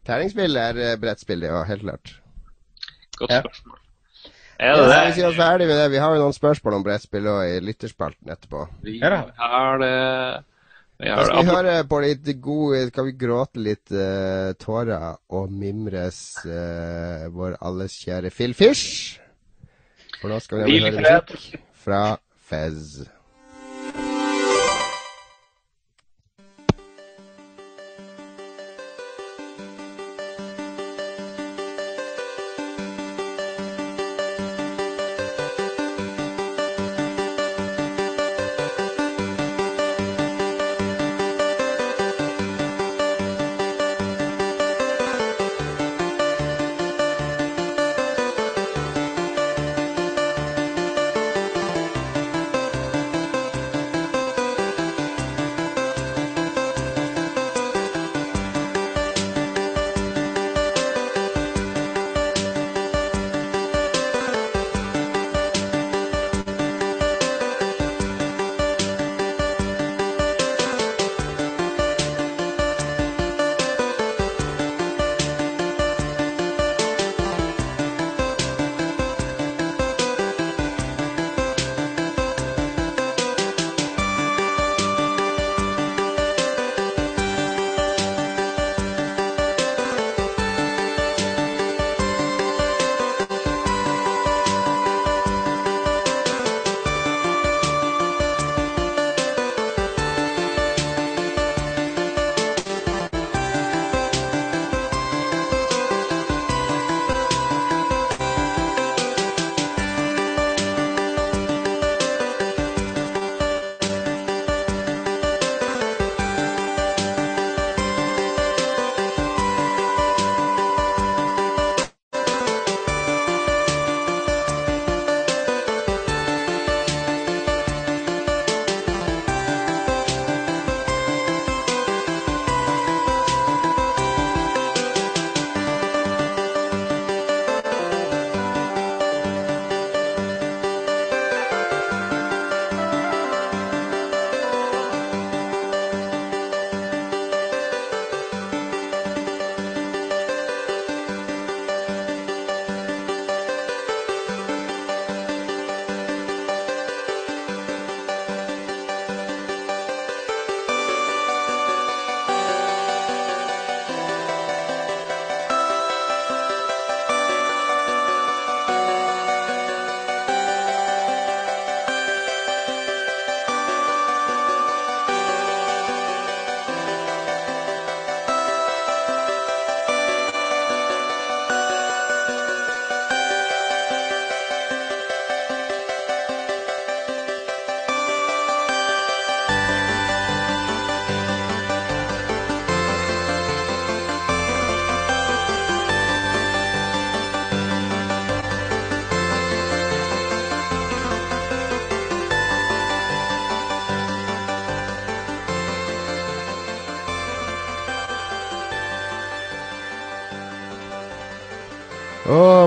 Terningspill 0.06 0.60
er 0.60 0.80
uh, 0.80 0.90
brettspill, 1.00 1.46
ja. 1.46 1.62
Helt 1.68 1.86
klart. 1.86 2.14
Godt 3.18 3.36
spørsmål. 3.40 3.80
Er 4.64 4.76
det 4.78 4.88
det? 4.88 4.98
Vi 5.16 5.36
ferdig 5.36 5.66
med 5.66 5.78
det. 5.82 5.90
Vi 5.90 6.02
har 6.02 6.14
jo 6.14 6.22
noen 6.22 6.36
spørsmål 6.36 6.76
om 6.78 6.84
brettspill 6.86 7.26
òg 7.26 7.56
i 7.56 7.62
lytterspalten 7.64 8.30
etterpå. 8.30 8.66
Vi 8.86 8.98
har 9.02 9.78
det 9.82 9.94
vi 10.98 11.10
har 11.10 11.26
skal 11.26 11.42
vi 11.42 11.50
høre 11.50 11.72
på 11.90 11.98
litt 12.04 12.28
gode 12.42 12.84
Skal 12.92 13.08
vi 13.08 13.16
gråte 13.18 13.62
litt 13.62 13.90
uh, 13.90 14.54
tårer 14.62 15.16
og 15.34 15.50
mimres 15.50 16.20
uh, 16.46 17.26
vår 17.34 17.58
alles 17.66 17.96
kjære 18.04 18.30
Phil 18.30 18.54
Fish? 18.54 19.18
For 20.20 20.30
nå 20.30 20.38
skal 20.40 20.62
vi 20.62 20.78
høre 20.78 21.02
musikk 21.02 21.58
fra 21.84 22.04
Fez. 22.44 23.02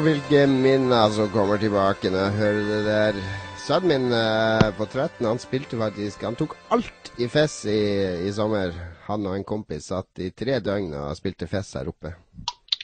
Hvilke 0.07 0.45
minner 0.47 1.09
som 1.11 1.27
kommer 1.33 1.59
tilbake 1.59 2.07
når 2.07 2.21
jeg 2.21 2.35
hører 2.37 2.67
det 2.67 2.77
der. 2.85 3.17
Sønnen 3.59 3.89
min 3.91 4.13
eh, 4.15 4.69
på 4.77 4.85
13 4.87 5.25
han 5.27 5.41
spilte 5.41 5.79
faktisk 5.79 6.23
Han 6.23 6.37
tok 6.39 6.53
alt 6.71 7.09
i 7.19 7.27
Fess 7.27 7.65
i, 7.67 7.79
i, 8.23 8.31
sommer. 8.31 8.71
Han 9.09 9.27
og 9.27 9.35
en 9.35 9.43
kompis 9.47 9.89
satt 9.91 10.21
i 10.23 10.29
tre 10.31 10.61
døgn 10.63 10.95
og 10.95 11.17
spilte 11.19 11.49
Fess 11.51 11.75
her 11.75 11.91
oppe. 11.91 12.13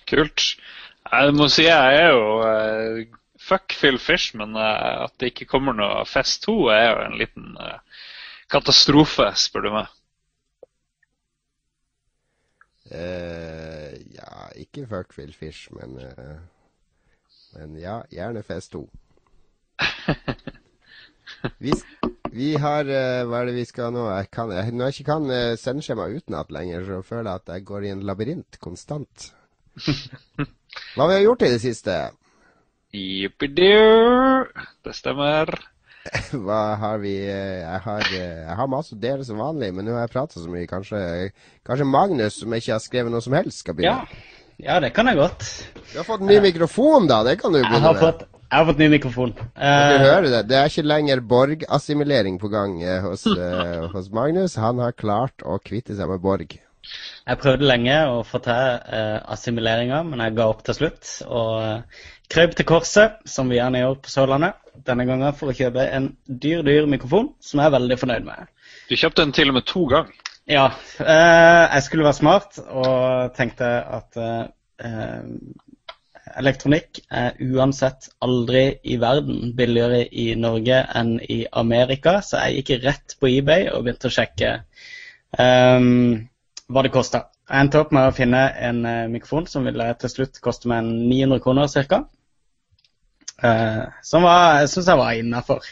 Kult. 0.10 0.50
Jeg 1.08 1.36
må 1.38 1.48
si 1.54 1.70
jeg 1.70 2.02
er 2.02 2.12
jo 2.12 2.28
uh, 2.44 3.00
Fuck 3.40 3.78
Phil 3.80 4.02
Fish, 4.04 4.36
men 4.40 4.58
uh, 4.60 5.06
at 5.06 5.16
det 5.22 5.32
ikke 5.32 5.48
kommer 5.54 5.76
noe 5.78 6.04
Fest 6.10 6.44
2, 6.50 6.58
er 6.76 6.88
jo 6.90 7.02
en 7.06 7.20
liten 7.22 7.52
uh, 7.56 8.08
katastrofe, 8.52 9.32
spør 9.40 9.70
du 9.70 9.76
meg. 9.80 10.00
ja, 12.94 14.50
ikke 14.60 14.84
fuck 14.86 15.16
Phil 15.16 15.32
Fish, 15.34 15.72
men 15.74 15.96
men 17.58 17.78
ja, 17.82 18.02
gjerne 18.12 18.44
Fest 18.46 18.74
2. 18.76 18.84
Vi, 21.60 21.74
vi, 22.32 22.54
har 22.60 22.88
uh, 22.88 23.24
Hva 23.28 23.42
er 23.42 23.50
det 23.50 23.56
vi 23.58 23.66
skal 23.68 23.94
nå? 23.96 24.06
Jeg 24.12 24.30
kan, 24.34 24.52
jeg, 24.56 24.72
når 24.72 24.90
jeg 24.90 24.96
ikke 24.98 25.12
kan 25.12 25.30
uh, 25.32 25.56
sendeskjema 25.60 26.08
utenat 26.14 26.52
lenger, 26.56 26.86
så 26.88 27.00
føler 27.06 27.30
jeg 27.30 27.42
at 27.42 27.54
jeg 27.56 27.66
går 27.68 27.88
i 27.88 27.92
en 27.94 28.04
labyrint 28.08 28.60
konstant. 28.64 29.30
Hva 30.96 31.06
har 31.06 31.12
vi 31.12 31.22
gjort 31.26 31.46
i 31.46 31.52
det 31.56 31.62
siste? 31.64 31.98
Jippidu. 32.94 34.46
Det 34.86 34.96
stemmer. 34.96 35.52
Hva 36.46 36.62
har 36.80 37.02
vi 37.04 37.16
uh, 37.26 37.60
jeg, 37.64 37.82
har, 37.88 38.14
jeg 38.14 38.60
har 38.60 38.72
masse 38.72 38.96
å 38.96 39.02
dele 39.02 39.28
som 39.28 39.42
vanlig, 39.42 39.74
men 39.76 39.88
nå 39.88 39.98
har 39.98 40.08
jeg 40.08 40.16
prata 40.16 40.40
så 40.40 40.52
mye. 40.52 40.70
Kanskje, 40.70 41.02
kanskje 41.68 41.90
Magnus, 41.90 42.40
som 42.44 42.56
ikke 42.56 42.76
har 42.76 42.84
skrevet 42.84 43.14
noe 43.14 43.24
som 43.26 43.36
helst, 43.40 43.64
skal 43.64 43.80
begynne? 43.80 44.08
Ja. 44.08 44.43
Ja, 44.62 44.80
det 44.84 44.94
kan 44.94 45.10
jeg 45.10 45.18
godt. 45.18 45.48
Du 45.92 45.98
har 46.00 46.06
fått 46.08 46.24
ny 46.26 46.40
mikrofon, 46.44 47.08
da. 47.10 47.24
Det 47.26 47.40
kan 47.42 47.54
du 47.54 47.60
begynne 47.62 47.94
med. 47.94 48.02
Fått, 48.02 48.26
jeg 48.54 48.60
har 48.60 48.68
fått 48.70 48.82
ny 48.84 48.90
mikrofon. 48.94 49.32
Uh, 49.58 49.96
hører 50.04 50.28
det. 50.30 50.42
Det 50.52 50.58
er 50.60 50.70
ikke 50.70 50.86
lenger 50.86 51.24
Borg-assimilering 51.26 52.38
på 52.42 52.52
gang 52.54 52.76
eh, 52.86 53.02
hos, 53.02 53.26
uh, 53.26 53.88
hos, 53.94 54.12
Magnus. 54.14 54.60
Han 54.62 54.82
har 54.84 54.94
klart 54.94 55.42
å 55.42 55.58
kvitte 55.58 55.98
seg 55.98 56.12
med 56.12 56.22
Borg. 56.22 56.54
Jeg 57.24 57.40
prøvde 57.40 57.66
lenge 57.66 57.96
å 58.12 58.20
få 58.28 58.44
til 58.44 58.54
uh, 58.54 59.24
assimileringa, 59.34 60.04
men 60.06 60.22
jeg 60.22 60.36
ga 60.38 60.50
opp 60.52 60.62
til 60.68 60.78
slutt. 60.78 61.16
Og 61.26 61.54
uh, 61.64 62.04
krøp 62.34 62.54
til 62.60 62.70
korset, 62.70 63.18
som 63.26 63.50
vi 63.50 63.58
gjerne 63.58 63.82
gjør 63.82 63.98
på 64.04 64.14
Sørlandet. 64.14 64.60
Denne 64.86 65.08
gangen 65.10 65.38
for 65.38 65.50
å 65.50 65.58
kjøpe 65.58 65.86
en 65.98 66.12
dyr, 66.28 66.62
dyr 66.66 66.90
mikrofon, 66.90 67.32
som 67.42 67.62
jeg 67.62 67.72
er 67.72 67.78
veldig 67.80 68.00
fornøyd 68.04 68.28
med. 68.28 68.54
Du 68.90 68.94
kjøpte 68.98 69.26
den 69.26 69.34
til 69.34 69.50
og 69.50 69.58
med 69.58 69.66
to 69.70 69.88
ganger? 69.90 70.23
Ja. 70.50 70.66
Eh, 71.00 71.64
jeg 71.76 71.84
skulle 71.86 72.04
være 72.04 72.20
smart 72.20 72.60
og 72.60 73.36
tenkte 73.38 73.70
at 73.98 74.18
eh, 74.20 75.30
elektronikk 76.40 77.00
er 77.12 77.38
uansett 77.44 78.10
aldri 78.22 78.66
i 78.84 78.98
verden 79.00 79.54
billigere 79.56 80.04
i 80.10 80.34
Norge 80.36 80.82
enn 81.00 81.16
i 81.22 81.46
Amerika, 81.52 82.20
så 82.22 82.44
jeg 82.44 82.64
gikk 82.64 82.84
rett 82.88 83.16
på 83.20 83.32
eBay 83.32 83.70
og 83.72 83.86
begynte 83.86 84.12
å 84.12 84.16
sjekke 84.18 84.56
eh, 85.40 85.88
hva 86.68 86.84
det 86.84 86.92
kosta. 86.94 87.28
Jeg 87.50 87.66
endte 87.66 87.80
opp 87.84 87.92
med 87.96 88.08
å 88.08 88.16
finne 88.16 88.42
en 88.66 88.86
uh, 88.88 89.12
mikrofon 89.12 89.48
som 89.52 89.66
ville 89.68 89.86
til 90.00 90.12
slutt 90.12 90.40
koste 90.44 90.70
meg 90.72 90.88
900 90.88 91.42
kroner 91.44 91.88
ca. 91.92 92.00
Uh, 93.44 93.84
som 94.06 94.24
var, 94.24 94.62
jeg 94.62 94.72
syns 94.72 94.88
jeg 94.88 95.02
var 95.02 95.20
innafor. 95.20 95.68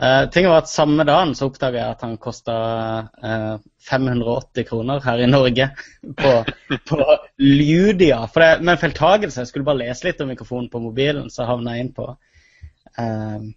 Uh, 0.00 0.30
ting 0.32 0.46
var 0.48 0.62
at 0.62 0.70
Samme 0.70 1.04
dagen 1.04 1.34
så 1.36 1.50
oppdaga 1.50 1.76
jeg 1.76 1.92
at 1.92 2.02
han 2.06 2.14
kosta 2.20 2.54
uh, 3.20 3.56
580 3.84 4.64
kroner 4.70 5.02
her 5.04 5.20
i 5.20 5.28
Norge 5.28 5.66
på, 6.22 6.32
på 6.88 7.00
Ludia. 7.36 8.22
For 8.32 8.40
det, 8.40 8.64
med 8.64 8.78
en 8.78 8.80
feiltagelse, 8.80 9.42
jeg 9.42 9.50
skulle 9.50 9.68
bare 9.68 9.82
lese 9.82 10.08
litt 10.08 10.22
om 10.24 10.32
mikrofonen 10.32 10.70
på 10.72 10.80
mobilen, 10.80 11.28
så 11.32 11.48
havna 11.50 11.76
jeg 11.76 11.84
inn 11.84 11.92
på 11.98 12.08
uh, 12.08 13.50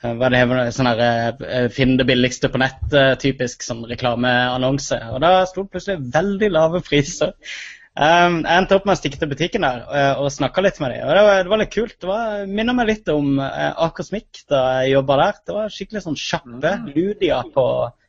hva 0.00 0.30
det 0.32 0.38
heter, 0.40 0.70
sånn 0.72 0.88
her, 0.88 1.68
Finn 1.74 1.98
det 1.98 2.06
billigste 2.08 2.48
på 2.48 2.56
nett, 2.62 2.94
typisk 3.20 3.66
som 3.66 3.82
reklameannonse. 3.84 4.96
Og 5.12 5.20
da 5.20 5.42
sto 5.44 5.66
det 5.66 5.74
plutselig 5.74 6.12
veldig 6.14 6.48
lave 6.54 6.80
priser. 6.86 7.34
Um, 8.00 8.38
jeg 8.46 8.56
endte 8.56 8.76
opp 8.78 8.86
med 8.88 8.96
å 8.96 8.96
stikke 8.96 9.18
til 9.20 9.28
butikken 9.28 9.64
der 9.66 9.82
og, 9.84 10.22
og 10.24 10.32
snakke 10.32 10.62
litt 10.64 10.78
med 10.80 10.94
dem. 10.94 11.02
Og 11.04 11.16
det 11.18 11.24
var, 11.26 11.40
det 11.44 11.52
var 11.52 11.60
litt 11.60 11.72
kult. 11.74 11.96
Det 12.00 12.08
var, 12.08 12.44
minner 12.48 12.76
meg 12.76 12.88
litt 12.88 13.10
om 13.12 13.34
uh, 13.36 13.72
Akersmik 13.84 14.40
da 14.48 14.60
jeg 14.80 14.94
jobba 14.94 15.18
der. 15.20 15.40
Det 15.44 15.56
var 15.58 15.74
skikkelig 15.74 16.04
sånn 16.06 16.16
kjappe 16.16 16.76
mm. 16.80 16.86
Ludia 16.94 17.40
på 17.52 17.64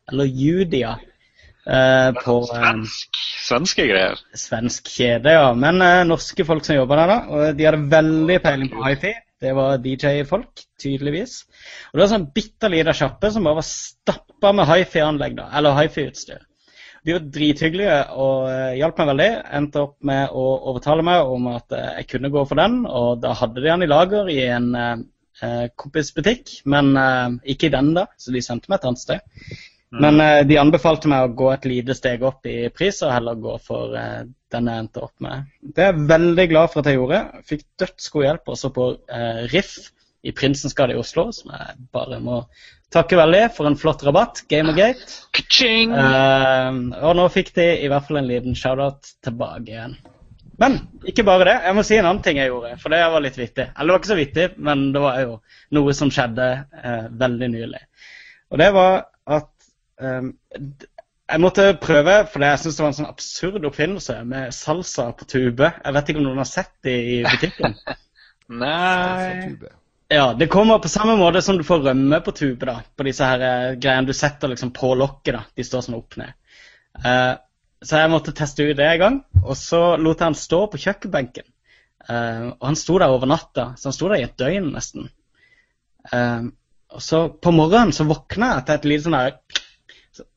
Eller 0.08 0.30
Judia. 0.30 0.94
Uh, 1.66 2.08
på 2.16 2.38
Svensk. 2.48 3.20
Svenske 3.42 3.86
greier. 3.90 4.22
Svensk 4.38 4.88
kjede, 4.94 5.34
ja. 5.36 5.50
Men 5.52 5.84
norske 6.08 6.46
folk 6.48 6.64
som 6.64 6.78
jobba 6.78 7.02
der, 7.02 7.12
da. 7.12 7.18
Og 7.28 7.58
de 7.58 7.68
hadde 7.68 7.84
veldig 7.92 8.38
peiling 8.46 8.72
på 8.72 8.86
hifi. 8.86 9.12
Det 9.42 9.52
var 9.58 9.80
DJ-folk, 9.82 10.62
tydeligvis. 10.80 11.42
Og 11.90 11.98
det 11.98 12.04
var 12.04 12.10
sånn 12.14 12.28
bitte 12.32 12.70
lita 12.72 12.94
sjappe 12.96 13.28
som 13.34 13.44
bare 13.44 13.58
var 13.58 13.66
stappa 13.66 14.54
med 14.56 14.70
hifi-anlegg, 14.70 15.36
da. 15.40 15.50
Eller 15.58 15.76
hifi-utstyr. 15.82 16.40
De 17.02 17.16
var 17.16 17.24
drithyggelige 17.34 17.96
og 18.14 18.44
uh, 18.46 18.74
hjalp 18.78 19.00
meg 19.00 19.08
veldig. 19.10 19.30
Endte 19.58 19.82
opp 19.82 19.96
med 20.06 20.36
å 20.38 20.44
overtale 20.70 21.04
meg 21.06 21.32
om 21.34 21.48
at 21.50 21.74
uh, 21.74 21.88
jeg 21.98 22.08
kunne 22.12 22.30
gå 22.34 22.44
for 22.46 22.60
den. 22.62 22.82
Og 22.86 23.18
da 23.24 23.34
hadde 23.38 23.58
de 23.58 23.66
den 23.66 23.86
i 23.86 23.90
lager 23.90 24.30
i 24.30 24.38
en 24.46 24.70
eh, 24.76 25.66
kompisbutikk, 25.80 26.60
men 26.70 26.92
ikke 27.42 27.66
i 27.66 27.72
den, 27.74 27.90
da. 27.96 28.06
Så 28.20 28.34
de 28.34 28.42
sendte 28.44 28.70
meg 28.70 28.78
et 28.78 28.88
annet 28.90 29.02
sted. 29.02 29.40
Mm. 29.92 30.04
Men 30.04 30.46
de 30.48 30.58
anbefalte 30.60 31.10
meg 31.10 31.24
å 31.24 31.32
gå 31.36 31.48
et 31.52 31.66
lite 31.68 31.96
steg 31.98 32.22
opp 32.24 32.46
i 32.48 32.68
pris 32.72 33.00
og 33.04 33.12
heller 33.12 33.40
gå 33.40 33.56
for 33.64 33.96
den 33.96 34.70
jeg 34.70 34.84
endte 34.84 35.02
opp 35.02 35.24
med. 35.24 35.48
Det 35.60 35.84
er 35.84 35.90
jeg 35.90 36.06
veldig 36.12 36.46
glad 36.52 36.70
for 36.72 36.80
at 36.80 36.88
jeg 36.88 37.00
gjorde. 37.00 37.24
Fikk 37.48 37.66
dødsgod 37.82 38.26
hjelp 38.28 38.54
også 38.54 38.70
på 38.76 38.86
Riff 39.52 39.74
i 40.22 40.32
Prinsens 40.36 40.76
gate 40.78 40.94
i 40.94 41.00
Oslo, 41.00 41.26
som 41.34 41.52
jeg 41.56 41.76
bare 41.92 42.20
må 42.22 42.44
takke 42.94 43.18
veldig 43.18 43.42
for 43.56 43.68
en 43.68 43.78
flott 43.78 44.04
rabatt. 44.06 44.42
Gamergate. 44.50 45.22
Uh, 45.92 46.92
og 47.02 47.16
nå 47.18 47.28
fikk 47.32 47.52
de 47.56 47.68
i 47.82 47.90
hvert 47.90 48.08
fall 48.08 48.20
en 48.22 48.28
liten 48.30 48.58
shout-out 48.58 49.14
tilbake 49.24 49.72
igjen. 49.72 49.96
Men 50.62 50.78
ikke 51.08 51.24
bare 51.26 51.48
det. 51.48 51.56
Jeg 51.66 51.76
må 51.76 51.84
si 51.86 51.96
en 51.98 52.06
annen 52.06 52.22
ting 52.24 52.38
jeg 52.38 52.52
gjorde, 52.52 52.76
for 52.82 52.94
det 52.94 53.00
var 53.14 53.24
litt 53.24 53.38
vittig. 53.40 53.66
Eller 53.72 53.88
det 53.88 53.94
var 53.94 54.02
ikke 54.02 54.12
så 54.12 54.20
vittig, 54.20 54.46
men 54.68 54.84
det 54.94 55.02
var 55.02 55.20
jo 55.24 55.36
noe 55.78 55.96
som 55.96 56.12
skjedde 56.12 56.48
uh, 56.76 57.06
veldig 57.24 57.50
nylig. 57.56 57.82
Og 58.52 58.60
det 58.60 58.70
var 58.76 58.98
at 59.32 59.50
um, 60.04 60.34
jeg 61.32 61.40
måtte 61.40 61.66
prøve, 61.80 62.16
for 62.28 62.44
jeg 62.44 62.60
syns 62.60 62.78
det 62.78 62.84
var 62.84 62.92
en 62.92 62.98
sånn 63.00 63.10
absurd 63.10 63.68
oppfinnelse 63.68 64.18
med 64.28 64.52
salsa 64.54 65.08
på 65.16 65.28
tube. 65.32 65.70
Jeg 65.72 65.96
vet 65.96 66.10
ikke 66.12 66.20
om 66.20 66.26
noen 66.28 66.42
har 66.44 66.50
sett 66.50 66.74
det 66.84 66.98
i 67.16 67.20
butikken? 67.26 67.78
Nei. 68.62 69.80
Ja, 70.12 70.34
det 70.38 70.46
kommer 70.46 70.78
på 70.78 70.88
samme 70.88 71.14
måte 71.16 71.40
som 71.42 71.56
du 71.56 71.64
får 71.64 71.78
rømme 71.78 72.20
på 72.20 72.32
tube. 72.36 72.66
da, 72.66 72.82
På 72.96 73.04
disse 73.06 73.24
her 73.24 73.40
uh, 73.40 73.78
greiene 73.80 74.06
du 74.06 74.12
setter 74.12 74.50
liksom 74.52 74.72
på 74.76 74.90
lokket. 74.94 75.32
da, 75.32 75.44
De 75.56 75.64
står 75.64 75.86
sånn 75.86 75.96
opp 75.96 76.18
ned. 76.20 76.34
Uh, 77.00 77.40
så 77.82 78.02
jeg 78.02 78.10
måtte 78.12 78.34
teste 78.36 78.66
ut 78.66 78.76
det 78.76 78.90
en 78.90 79.00
gang. 79.00 79.16
Og 79.40 79.56
så 79.56 79.80
lot 79.96 80.20
jeg 80.20 80.28
han 80.28 80.36
stå 80.36 80.58
på 80.68 80.80
kjøkkenbenken. 80.82 81.46
Uh, 82.04 82.52
og 82.58 82.66
han 82.68 82.76
sto 82.76 82.98
der 83.00 83.14
over 83.14 83.30
natta, 83.30 83.70
så 83.80 83.88
han 83.88 83.96
sto 83.96 84.10
der 84.10 84.20
i 84.20 84.26
et 84.26 84.36
døgn 84.36 84.68
nesten. 84.74 85.08
og 86.92 87.00
så 87.00 87.22
på 87.30 87.50
morgenen 87.54 87.94
så 87.94 88.04
våkna 88.04 88.56
jeg 88.56 88.66
til 88.66 88.74
et 88.74 88.86
lite 88.90 89.04
sånn 89.04 89.14
her 89.14 89.36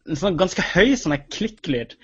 En 0.05 0.19
sånn 0.19 0.37
ganske 0.37 0.61
høy 0.61 0.93
sånn 0.95 1.17
klikklyd. 1.33 1.97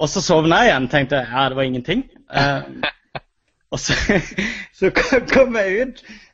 Og 0.00 0.08
så 0.08 0.22
sovna 0.24 0.62
jeg 0.62 0.70
igjen 0.70 0.88
tenkte 0.88 1.20
ja, 1.20 1.48
det 1.50 1.58
var 1.58 1.68
ingenting. 1.68 2.06
og 3.74 3.82
så, 3.82 3.98
så 4.78 4.92
kom 4.94 5.58
jeg 5.58 5.82
ut 5.82 6.04
Eh, 6.04 6.29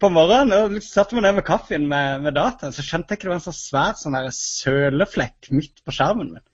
på 0.00 0.08
morgenen 0.12 0.54
og 0.76 0.82
satte 0.84 1.16
meg 1.16 1.24
ned 1.26 1.38
med 1.38 1.46
kaffen 1.46 1.86
med, 1.90 2.22
med 2.24 2.36
dataen, 2.36 2.72
så 2.74 2.84
skjønte 2.84 3.12
jeg 3.14 3.20
ikke 3.20 3.28
det 3.28 3.32
var 3.34 3.40
en 3.40 3.46
så 3.46 3.54
svær 3.56 3.98
sånn 4.00 4.16
søleflekk 4.34 5.50
midt 5.54 5.82
på 5.84 5.94
skjermen 5.94 6.32
min. 6.36 6.44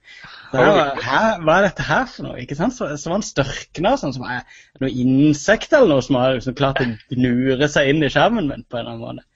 Var, 0.55 0.99
hva 1.41 1.55
er 1.57 1.65
dette 1.65 1.85
her 1.87 2.05
for 2.07 2.27
noe? 2.27 2.39
ikke 2.43 2.55
sant? 2.57 2.75
Så, 2.77 2.87
så 2.99 3.11
var 3.11 3.19
den 3.19 3.27
størkna, 3.27 3.95
sånn 3.99 4.13
som 4.15 4.27
er 4.29 4.43
noe 4.83 4.91
insekt 4.91 5.73
eller 5.75 5.95
noe 5.95 6.05
som 6.05 6.19
har 6.19 6.37
liksom 6.37 6.57
klart 6.57 6.83
å 6.83 6.89
gnure 7.15 7.69
seg 7.71 7.91
inn 7.91 8.05
i 8.05 8.11
skjermen 8.13 8.51
min 8.51 8.63
på 8.67 8.79
en 8.79 8.85
eller 8.85 8.93
annen 8.93 9.23
måte. 9.23 9.31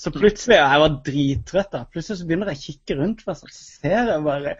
Så 0.00 0.12
plutselig, 0.14 0.56
Jeg 0.56 0.80
var 0.80 0.94
drittrøtt. 1.04 1.72
da, 1.72 1.82
Plutselig 1.92 2.20
så 2.20 2.28
begynner 2.28 2.52
jeg 2.52 2.60
å 2.60 2.66
kikke 2.66 2.98
rundt, 3.00 3.24
så 3.26 3.50
ser 3.52 4.12
jeg 4.12 4.22
bare 4.24 4.56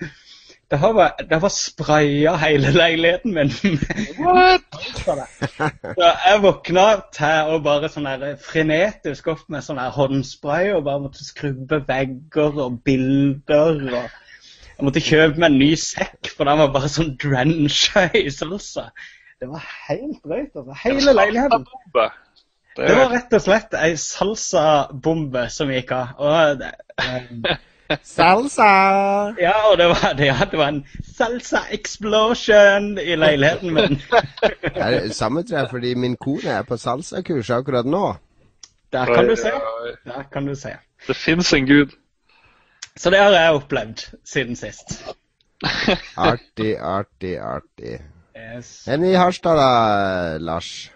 det 0.71 0.79
har, 0.83 1.13
det 1.31 1.39
har 1.41 1.53
spraya 1.55 2.33
hele 2.43 2.73
leiligheten 2.75 3.35
min. 3.35 3.53
What? 4.19 4.65
Så 5.99 6.09
jeg 6.27 6.41
våkna 6.43 6.87
til 7.15 7.53
å 7.55 7.59
bare 7.63 7.91
sånn 7.93 8.09
frenetisk 8.43 9.31
opp 9.31 9.45
med 9.53 9.63
sånn 9.63 9.79
håndspray 9.79 10.73
og 10.75 10.83
bare 10.89 11.05
måtte 11.05 11.23
skrubbe 11.27 11.85
vegger 11.87 12.59
og 12.65 12.81
bilder. 12.87 13.79
og 13.95 14.09
Jeg 14.75 14.89
måtte 14.89 15.05
kjøpe 15.07 15.39
meg 15.39 15.53
en 15.53 15.61
ny 15.63 15.71
sekk, 15.79 16.33
for 16.35 16.51
den 16.51 16.65
var 16.65 16.75
bare 16.75 16.91
sånn 16.91 17.15
drencha 17.23 18.09
i 18.11 18.27
salsa. 18.35 18.89
Det 19.39 19.47
var 19.53 19.63
helt 19.87 20.19
drøyt. 20.25 20.51
altså. 20.51 20.81
Hele 20.83 21.15
leiligheten. 21.15 21.67
Det 22.77 22.93
var 22.99 23.15
rett 23.15 23.39
og 23.39 23.41
slett 23.47 23.79
ei 23.79 23.95
salsabombe 24.01 25.47
som 25.53 25.71
gikk 25.71 25.95
av. 25.95 26.19
Og 26.19 26.59
det, 26.61 26.75
Salsa! 28.03 28.71
Ja, 29.41 29.53
og 29.71 29.79
det 29.79 29.87
var, 29.87 30.13
det, 30.19 30.29
det 30.51 30.59
var 30.59 30.69
en 30.69 30.87
salsa 31.17 31.59
explosion 31.71 32.99
i 32.99 33.17
leiligheten 33.17 33.75
min. 33.75 34.01
det 34.75 34.83
er 34.83 35.13
samme 35.13 35.43
tror 35.43 35.59
jeg, 35.59 35.69
fordi 35.71 35.95
min 35.95 36.17
kone 36.17 36.51
er 36.59 36.63
på 36.63 36.77
salsakurs 36.77 37.51
akkurat 37.51 37.87
nå. 37.87 38.15
Der 38.93 39.15
kan 39.15 39.29
du 39.29 39.37
se. 39.37 39.53
Der 40.05 40.23
kan 40.33 40.47
du 40.47 40.55
se. 40.55 40.77
Det 41.07 41.17
fins 41.17 41.53
en 41.53 41.67
gud. 41.67 41.95
Så 42.97 43.11
det 43.11 43.19
har 43.19 43.31
jeg 43.31 43.53
opplevd 43.53 44.07
siden 44.25 44.57
sist. 44.57 45.05
artig, 46.17 46.77
artig, 46.81 47.39
artig. 47.39 48.01
Yes. 48.37 48.89
Enn 48.89 49.05
i 49.05 49.15
Harstad, 49.17 49.57
da, 49.57 50.37
Lars? 50.39 50.91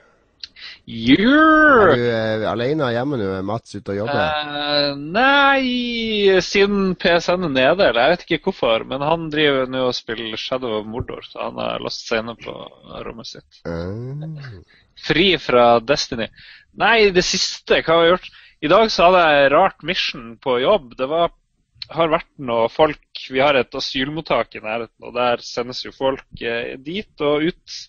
Yeah. 0.91 1.95
Er 1.95 1.95
du 1.95 2.45
uh, 2.45 2.49
alene 2.51 2.89
hjemme 2.91 3.19
nå? 3.21 3.29
Mats 3.47 3.77
ute 3.77 3.95
og 3.95 4.01
jobber? 4.01 4.19
Uh, 4.51 4.99
nei, 4.99 6.41
siden 6.43 6.97
PSN 6.99 7.47
er 7.47 7.55
nede. 7.55 7.87
Eller 7.87 8.03
jeg 8.03 8.15
vet 8.17 8.25
ikke 8.27 8.51
hvorfor. 8.51 8.85
Men 8.91 9.05
han 9.07 9.29
driver 9.33 9.71
nå 9.71 9.87
og 9.89 9.97
spiller 9.97 10.41
Shadow 10.41 10.81
of 10.81 10.89
Mordor, 10.91 11.23
så 11.27 11.47
han 11.47 11.61
har 11.63 11.85
låst 11.85 12.11
seg 12.11 12.25
inne 12.25 12.35
på 12.41 12.55
rommet 13.07 13.31
sitt. 13.31 13.63
Uh. 13.69 14.27
Fri 15.01 15.31
fra 15.41 15.73
Destiny. 15.81 16.29
Nei, 16.81 17.11
det 17.15 17.25
siste, 17.27 17.81
hva 17.85 17.97
har 18.01 18.07
jeg 18.07 18.17
gjort? 18.17 18.31
I 18.61 18.71
dag 18.71 18.91
så 18.93 19.09
hadde 19.09 19.27
jeg 19.31 19.53
rart 19.55 19.87
mission 19.87 20.33
på 20.43 20.59
jobb. 20.61 20.95
Det 20.99 21.09
var, 21.09 21.33
har 21.95 22.13
vært 22.13 22.31
noe 22.51 22.69
folk 22.73 23.23
Vi 23.31 23.41
har 23.41 23.57
et 23.57 23.75
asylmottak 23.77 24.59
i 24.59 24.65
nærheten, 24.65 25.07
og 25.07 25.15
der 25.17 25.43
sendes 25.45 25.85
jo 25.85 25.95
folk 25.97 26.43
eh, 26.45 26.75
dit 26.83 27.25
og 27.25 27.47
ut 27.49 27.81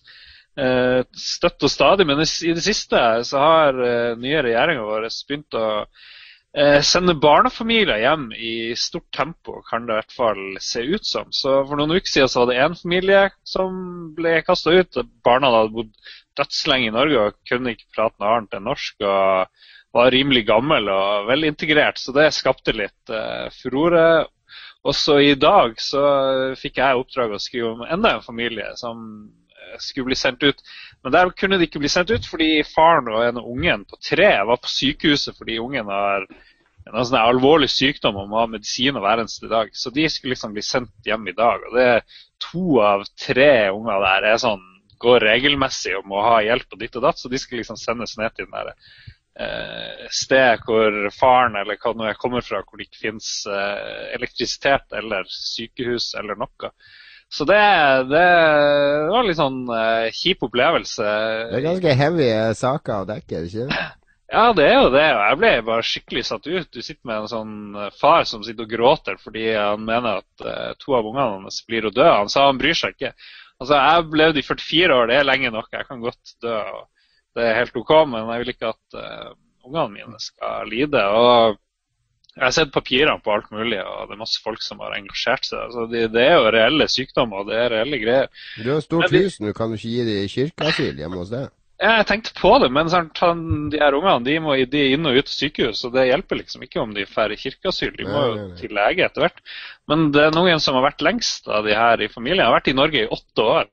støtt 0.56 1.64
og 1.64 1.72
stadig. 1.72 2.06
Men 2.08 2.22
i 2.22 2.54
det 2.56 2.64
siste 2.64 3.02
så 3.28 3.42
har 3.42 3.78
eh, 3.82 4.16
nye 4.20 4.42
regjeringa 4.44 4.86
vår 4.86 5.06
begynt 5.28 5.58
å 5.58 5.66
eh, 5.82 6.80
sende 6.84 7.16
barnefamilier 7.20 8.02
hjem 8.02 8.30
i 8.36 8.54
stort 8.78 9.08
tempo, 9.16 9.60
kan 9.68 9.86
det 9.88 9.94
i 9.94 10.00
hvert 10.00 10.16
fall 10.16 10.42
se 10.60 10.84
ut 10.84 11.06
som. 11.08 11.30
Så 11.32 11.62
For 11.68 11.80
noen 11.80 11.96
uker 11.96 12.10
siden 12.10 12.32
så 12.32 12.42
var 12.42 12.52
det 12.52 12.60
én 12.64 12.78
familie 12.78 13.26
som 13.48 13.78
ble 14.16 14.40
kasta 14.46 14.74
ut. 14.76 15.02
Barna 15.24 15.52
hadde 15.54 15.76
bodd 15.78 15.92
dødslenge 16.38 16.88
i 16.88 16.96
Norge 16.96 17.28
og 17.28 17.40
kunne 17.48 17.74
ikke 17.74 17.90
prate 17.96 18.20
noe 18.20 18.38
annet 18.38 18.58
enn 18.58 18.68
norsk. 18.70 19.00
og 19.04 19.68
var 19.92 20.08
rimelig 20.08 20.46
gammel 20.48 20.88
og 20.88 21.26
velintegrert, 21.28 21.98
så 22.00 22.14
det 22.16 22.30
skapte 22.32 22.72
litt 22.72 23.12
uh, 23.12 23.52
furore. 23.52 24.24
Også 24.88 25.18
i 25.22 25.34
dag 25.38 25.76
så 25.78 26.02
fikk 26.58 26.80
jeg 26.80 26.98
oppdrag 26.98 27.34
å 27.36 27.40
skrive 27.42 27.74
om 27.74 27.84
enda 27.84 28.16
en 28.16 28.24
familie 28.24 28.72
som 28.80 29.04
skulle 29.80 30.10
bli 30.10 30.18
sendt 30.18 30.42
ut. 30.42 30.62
Men 31.02 31.14
der 31.14 31.30
kunne 31.36 31.58
de 31.58 31.68
ikke 31.68 31.82
bli 31.82 31.90
sendt 31.92 32.12
ut 32.12 32.26
fordi 32.28 32.50
faren 32.68 33.08
og 33.12 33.24
en 33.26 33.40
ungen 33.42 33.86
på 33.88 34.00
tre 34.02 34.32
var 34.48 34.60
på 34.62 34.70
sykehuset 34.70 35.38
fordi 35.38 35.60
ungen 35.62 35.90
har 35.90 36.26
en 36.90 36.98
sånn 37.06 37.20
alvorlig 37.20 37.70
sykdom 37.70 38.18
og 38.18 38.28
må 38.30 38.40
ha 38.42 38.50
medisin 38.50 38.98
hver 38.98 39.22
eneste 39.22 39.50
dag. 39.50 39.70
Så 39.72 39.92
de 39.94 40.08
skulle 40.10 40.34
liksom 40.34 40.54
bli 40.56 40.64
sendt 40.66 41.06
hjem 41.06 41.28
i 41.30 41.36
dag. 41.38 41.62
Og 41.68 41.78
det 41.78 41.86
er 41.94 42.20
to 42.42 42.80
av 42.82 43.06
tre 43.18 43.70
unger 43.70 44.02
der 44.02 44.28
er 44.32 44.42
sånn, 44.42 44.62
går 45.02 45.24
regelmessig 45.26 45.96
og 45.98 46.06
må 46.10 46.20
ha 46.22 46.36
hjelp 46.44 46.74
og 46.74 46.78
ditt 46.78 46.96
og 46.98 47.02
datt, 47.06 47.18
så 47.18 47.30
de 47.30 47.40
skal 47.42 47.58
liksom 47.58 47.78
sendes 47.80 48.14
ned 48.20 48.34
til 48.36 48.46
den 48.46 48.54
der 48.54 48.68
eh, 49.34 50.04
sted 50.14 50.62
hvor 50.66 50.98
faren 51.16 51.56
eller 51.58 51.78
hva 51.82 51.94
nå 51.96 52.06
jeg 52.06 52.20
kommer 52.22 52.44
fra, 52.46 52.62
hvor 52.62 52.78
det 52.78 52.86
ikke 52.86 53.08
finnes 53.08 53.30
eh, 53.50 54.12
elektrisitet 54.18 54.94
eller 54.98 55.26
sykehus 55.26 56.12
eller 56.18 56.38
noe. 56.38 56.70
Så 57.32 57.46
det, 57.48 57.58
det, 58.10 58.22
det 58.22 59.10
var 59.14 59.24
litt 59.24 59.38
sånn 59.40 59.62
uh, 59.70 60.10
kjip 60.12 60.44
opplevelse. 60.44 61.04
Det 61.48 61.58
er 61.58 61.64
ganske 61.64 61.94
heavy 61.96 62.30
saker 62.58 63.02
å 63.02 63.08
dekke, 63.08 63.44
ikke 63.48 63.68
Ja, 64.32 64.46
det 64.56 64.64
er 64.64 64.78
jo 64.78 64.90
det. 64.92 65.06
og 65.12 65.22
Jeg 65.26 65.38
ble 65.40 65.52
bare 65.66 65.84
skikkelig 65.84 66.22
satt 66.24 66.46
ut. 66.48 66.68
Du 66.72 66.80
sitter 66.80 67.02
med 67.08 67.18
en 67.18 67.28
sånn 67.28 67.56
far 68.00 68.24
som 68.28 68.44
sitter 68.44 68.64
og 68.64 68.70
gråter 68.72 69.18
fordi 69.20 69.50
han 69.52 69.84
mener 69.84 70.22
at 70.22 70.44
uh, 70.44 70.70
to 70.80 70.96
av 70.96 71.08
ungene 71.08 71.42
hans 71.42 71.60
blir 71.68 71.88
å 71.88 71.92
dø. 71.92 72.06
Han 72.06 72.32
sa 72.32 72.46
han 72.48 72.60
bryr 72.60 72.76
seg 72.76 72.96
ikke. 72.96 73.12
Altså, 73.60 73.74
Jeg 73.76 73.90
har 73.96 74.16
levd 74.22 74.40
i 74.40 74.46
44 74.46 74.96
år, 74.96 75.10
det 75.10 75.18
er 75.18 75.28
lenge 75.28 75.52
nok. 75.52 75.68
Jeg 75.72 75.88
kan 75.88 76.00
godt 76.04 76.34
dø. 76.44 76.56
og 76.56 76.88
det 77.36 77.44
er 77.48 77.58
helt 77.60 77.76
OK, 77.80 77.92
men 78.12 78.32
jeg 78.32 78.42
vil 78.42 78.54
ikke 78.54 78.72
at 78.72 78.96
uh, 79.00 79.28
ungene 79.64 79.92
mine 79.98 80.20
skal 80.20 80.68
lide. 80.68 81.04
og 81.04 81.60
jeg 82.32 82.44
har 82.46 82.52
sett 82.56 82.70
papirene 82.72 83.20
på 83.20 83.32
alt 83.34 83.50
mulig, 83.52 83.78
og 83.84 84.08
det 84.08 84.16
er 84.16 84.20
masse 84.22 84.40
folk 84.40 84.62
som 84.64 84.80
har 84.80 84.94
engasjert 84.96 85.44
seg. 85.44 85.58
Altså, 85.66 85.84
det, 85.90 86.06
det, 86.14 86.22
er 86.24 86.38
jo 86.38 86.52
reelle 86.54 86.86
sykdommer, 86.88 87.42
og 87.42 87.50
det 87.50 87.58
er 87.60 87.74
reelle 87.74 87.98
greier. 88.00 88.30
Du 88.56 88.70
har 88.72 88.80
stort 88.84 89.12
hus 89.12 89.36
nå, 89.42 89.52
kan 89.56 89.72
du 89.72 89.76
ikke 89.76 89.90
gi 89.90 90.06
dem 90.06 90.30
kirkeasyl 90.32 91.02
hjemme 91.02 91.20
hos 91.20 91.34
deg? 91.34 91.50
Jeg 91.82 92.06
tenkte 92.06 92.34
på 92.38 92.52
det, 92.62 92.68
men 92.70 92.88
han, 92.94 93.42
de 93.72 93.80
her 93.80 93.96
ungene 93.98 94.22
de 94.24 94.36
må 94.40 94.54
de 94.70 94.82
inn 94.94 95.08
og 95.08 95.18
ut 95.18 95.26
av 95.26 95.34
sykehus, 95.34 95.82
og 95.88 95.96
det 95.96 96.06
hjelper 96.08 96.38
liksom 96.38 96.62
ikke 96.64 96.80
om 96.80 96.92
de 96.94 97.04
får 97.10 97.34
kirkeasyl. 97.40 97.92
De 97.98 98.06
må 98.06 98.22
jo 98.30 98.48
til 98.60 98.72
lege 98.76 99.04
etter 99.08 99.26
hvert. 99.26 99.42
Men 99.90 100.12
det 100.14 100.28
er 100.28 100.36
noen 100.36 100.62
som 100.62 100.78
har 100.78 100.86
vært 100.86 101.02
lengst 101.02 101.50
av 101.50 101.66
de 101.66 101.74
her 101.76 102.00
i 102.00 102.10
familien. 102.12 102.46
har 102.46 102.54
vært 102.54 102.70
i 102.70 102.78
Norge 102.78 103.02
i 103.02 103.10
åtte 103.18 103.48
år. 103.58 103.72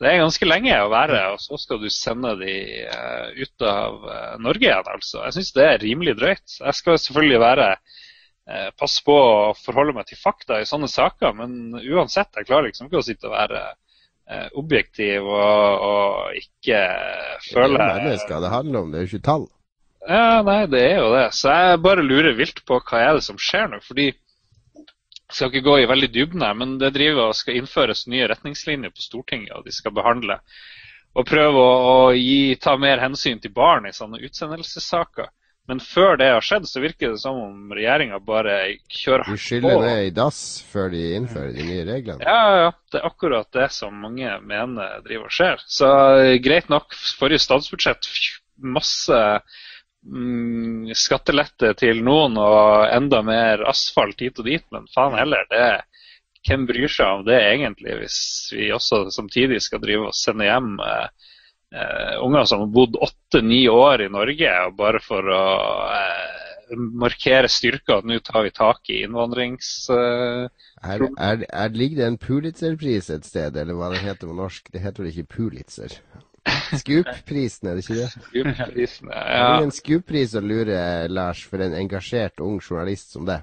Det 0.00 0.08
er 0.08 0.22
ganske 0.22 0.46
lenge 0.48 0.76
å 0.80 0.88
være, 0.88 1.18
og 1.34 1.42
så 1.42 1.58
skal 1.60 1.80
du 1.82 1.90
sende 1.92 2.32
de 2.40 2.54
uh, 2.88 3.26
ut 3.36 3.64
av 3.68 4.06
uh, 4.06 4.38
Norge 4.40 4.64
igjen, 4.64 4.88
altså. 4.94 5.18
Jeg 5.26 5.36
syns 5.36 5.50
det 5.58 5.66
er 5.66 5.82
rimelig 5.82 6.14
drøyt. 6.16 6.54
Jeg 6.56 6.76
skal 6.78 6.96
selvfølgelig 7.02 7.40
være 7.42 7.66
uh, 7.76 8.70
passe 8.80 9.04
på 9.04 9.12
å 9.12 9.50
forholde 9.60 9.92
meg 9.98 10.08
til 10.08 10.20
fakta 10.22 10.62
i 10.62 10.68
sånne 10.68 10.88
saker, 10.88 11.36
men 11.36 11.76
uansett, 11.82 12.32
jeg 12.32 12.48
klarer 12.48 12.70
liksom 12.70 12.88
ikke 12.88 13.02
å 13.02 13.06
sitte 13.06 13.28
og 13.28 13.36
være 13.36 13.68
objektiv 14.54 15.24
og, 15.26 15.80
og, 15.82 16.36
ikke 16.38 16.76
føle 17.48 17.80
Det 17.80 17.86
er 17.88 18.04
mennesker 18.04 18.44
det 18.44 18.50
handler 18.52 18.84
om, 18.84 18.92
det 18.92 19.00
er 19.00 19.02
jo 19.02 19.08
ikke 19.10 19.26
tall. 19.26 19.46
Ja, 20.06 20.36
nei, 20.46 20.60
det 20.70 20.82
er 20.86 21.00
jo 21.00 21.08
det. 21.16 21.24
Så 21.34 21.50
jeg 21.50 21.80
bare 21.82 22.04
lurer 22.06 22.36
vilt 22.38 22.62
på 22.68 22.78
hva 22.78 23.00
er 23.02 23.18
det 23.18 23.24
som 23.26 23.40
skjer 23.42 23.66
nå. 23.72 23.80
fordi 23.82 24.12
skal 25.32 25.50
ikke 25.50 25.66
gå 25.66 25.78
i 25.80 25.88
veldig 25.90 26.10
dybden 26.14 26.44
her, 26.44 26.54
men 26.58 26.76
det 26.80 26.92
driver 26.96 27.30
og 27.30 27.38
skal 27.38 27.60
innføres 27.60 28.06
nye 28.10 28.28
retningslinjer 28.30 28.92
på 28.94 29.04
Stortinget, 29.04 29.56
og 29.56 29.66
de 29.66 29.74
skal 29.74 29.94
behandle 29.96 30.40
og 31.18 31.26
prøve 31.26 31.60
å, 31.60 31.94
gi, 32.14 32.54
ta 32.62 32.76
mer 32.78 33.02
hensyn 33.02 33.40
til 33.42 33.52
barn 33.54 33.88
i 33.88 33.94
sånne 33.94 34.20
utsendelsessaker. 34.22 35.30
Men 35.70 35.78
før 35.82 36.16
det 36.18 36.28
har 36.32 36.42
skjedd, 36.42 36.66
så 36.66 36.82
virker 36.82 37.12
det 37.12 37.20
som 37.22 37.36
om 37.38 37.74
regjeringa 37.74 38.18
bare 38.26 38.56
kjører 38.90 39.22
hardt 39.22 39.30
på. 39.30 39.38
Du 39.38 39.42
skyller 39.44 39.82
ned 39.84 40.06
i 40.08 40.12
dass 40.14 40.40
før 40.70 40.88
de 40.90 41.02
innfører 41.18 41.52
de 41.54 41.66
nye 41.66 41.84
reglene? 41.86 42.26
Ja, 42.26 42.62
ja. 42.64 42.70
Det 42.90 42.98
er 42.98 43.06
akkurat 43.06 43.50
det 43.54 43.68
som 43.74 44.00
mange 44.02 44.32
mener 44.46 45.02
driver 45.04 45.28
og 45.28 45.34
skjer. 45.36 45.62
Så 45.70 45.90
greit 46.42 46.70
nok, 46.72 46.96
forrige 47.18 47.44
statsbudsjett, 47.44 48.10
masse 48.58 49.20
mm, 50.06 50.90
skattelette 50.96 51.74
til 51.80 52.02
noen 52.06 52.38
og 52.40 52.88
enda 52.90 53.22
mer 53.26 53.64
asfalt 53.70 54.20
hit 54.24 54.40
og 54.40 54.48
dit, 54.48 54.64
men 54.74 54.88
faen 54.94 55.18
heller, 55.18 55.46
det 55.50 55.68
hvem 56.48 56.66
bryr 56.68 56.88
seg 56.88 57.18
om 57.18 57.24
det 57.26 57.36
egentlig, 57.36 57.96
hvis 58.00 58.18
vi 58.56 58.70
også 58.72 59.06
samtidig 59.12 59.60
skal 59.64 59.82
drive 59.82 60.08
og 60.08 60.16
sende 60.16 60.46
hjem 60.48 60.72
eh, 60.80 61.32
eh, 61.76 62.14
unger 62.24 62.46
som 62.48 62.64
har 62.64 62.72
bodd 62.74 62.96
åtte-ni 62.96 63.66
år 63.72 64.06
i 64.06 64.12
Norge, 64.12 64.54
og 64.66 64.78
bare 64.78 65.02
for 65.04 65.28
å 65.36 65.42
eh, 65.92 66.40
markere 66.76 67.50
styrka 67.50 67.98
at 67.98 68.08
nå 68.08 68.20
tar 68.24 68.46
vi 68.46 68.54
tak 68.56 68.90
i 68.94 69.02
innvandrings... 69.04 69.68
Uh, 69.90 70.46
er, 70.80 71.02
er, 71.18 71.42
er, 71.50 71.72
ligger 71.74 71.98
det 71.98 72.06
en 72.06 72.18
Pulitzer-pris 72.22 73.10
et 73.10 73.26
sted, 73.26 73.58
eller 73.58 73.76
hva 73.76 73.90
det 73.92 74.04
heter 74.04 74.30
på 74.30 74.36
norsk? 74.38 74.70
Det 74.72 74.82
heter 74.84 75.02
vel 75.02 75.10
ikke 75.10 75.34
Pulitzer? 75.34 75.98
Scoop-prisen, 76.80 77.68
er 77.68 77.76
det 77.76 77.84
ikke 77.84 77.98
det? 77.98 78.08
Scoop-prisen, 78.14 79.12
ja. 79.12 79.22
Det 79.26 79.46
blir 79.52 79.68
en 79.68 79.76
Scoop-pris 79.76 80.34
å 80.38 80.44
lure, 80.44 80.80
Lars, 81.12 81.44
for 81.50 81.62
en 81.64 81.76
engasjert 81.76 82.40
ung 82.44 82.60
journalist 82.62 83.16
som 83.16 83.28
det. 83.28 83.42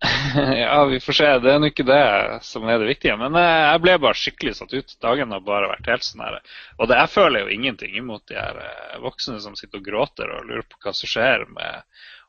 ja, 0.56 0.84
vi 0.84 1.00
får 1.00 1.12
se. 1.12 1.30
Det 1.38 1.52
er 1.52 1.58
nå 1.58 1.70
ikke 1.72 1.86
det 1.86 2.02
som 2.46 2.68
er 2.68 2.78
det 2.78 2.90
viktige. 2.92 3.16
Men 3.18 3.34
eh, 3.38 3.62
jeg 3.72 3.82
ble 3.82 3.96
bare 4.04 4.20
skikkelig 4.20 4.54
satt 4.58 4.74
ut. 4.74 4.94
Dagen 5.02 5.34
har 5.34 5.42
bare 5.46 5.72
vært 5.72 5.90
helt 5.90 6.06
sånn 6.06 6.22
her. 6.22 6.38
Og 6.78 6.90
det, 6.90 7.00
jeg 7.00 7.14
føler 7.16 7.42
jo 7.42 7.56
ingenting 7.56 7.98
imot 7.98 8.22
de 8.30 8.38
her 8.38 8.60
eh, 8.62 9.00
voksne 9.02 9.40
som 9.42 9.58
sitter 9.58 9.82
og 9.82 9.90
gråter 9.90 10.30
og 10.36 10.46
lurer 10.46 10.68
på 10.68 10.78
hva 10.84 10.94
som 10.94 11.10
skjer 11.10 11.48
med 11.50 11.82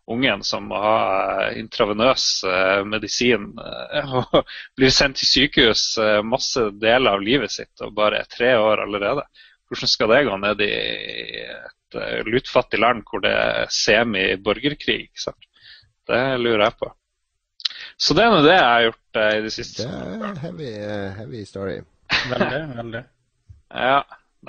ungen 0.09 0.41
som 0.41 0.65
må 0.65 0.79
ha 0.81 0.95
eh, 1.43 1.59
intravenøs 1.61 2.25
medisin 2.89 3.51
og 4.17 4.39
blir 4.79 4.93
sendt 4.93 5.21
til 5.21 5.29
sykehus 5.29 5.83
masse 6.25 6.63
deler 6.81 7.19
av 7.19 7.21
livet 7.21 7.53
sitt 7.53 7.85
og 7.85 7.93
bare 7.99 8.23
er 8.23 8.33
tre 8.33 8.55
år 8.57 8.87
allerede. 8.87 9.27
Hvordan 9.69 9.91
skal 9.91 10.09
det 10.13 10.23
gå 10.25 10.37
ned 10.41 10.63
i 10.65 10.71
et 11.45 11.97
uh, 11.97 12.21
lutfattig 12.25 12.79
land 12.81 13.03
hvor 13.05 13.21
det 13.23 13.33
er 13.33 13.73
semi-borgerkrig? 13.73 15.03
Det 16.09 16.21
lurer 16.41 16.65
jeg 16.65 16.77
på. 16.79 16.89
Så 17.99 18.15
det 18.17 18.25
er 18.25 18.33
nå 18.33 18.41
det 18.45 18.55
jeg 18.55 18.65
har 18.65 18.85
gjort 18.87 19.19
uh, 19.19 19.31
i 19.37 19.43
det 19.45 19.53
siste. 19.53 19.85
Det 19.85 20.15
er 20.17 20.27
en 20.31 20.41
heavy, 20.43 20.71
uh, 20.81 21.07
heavy 21.19 21.43
story. 21.45 21.79
Veldig, 22.31 22.61
veldig. 22.79 23.03
Ja. 23.69 23.99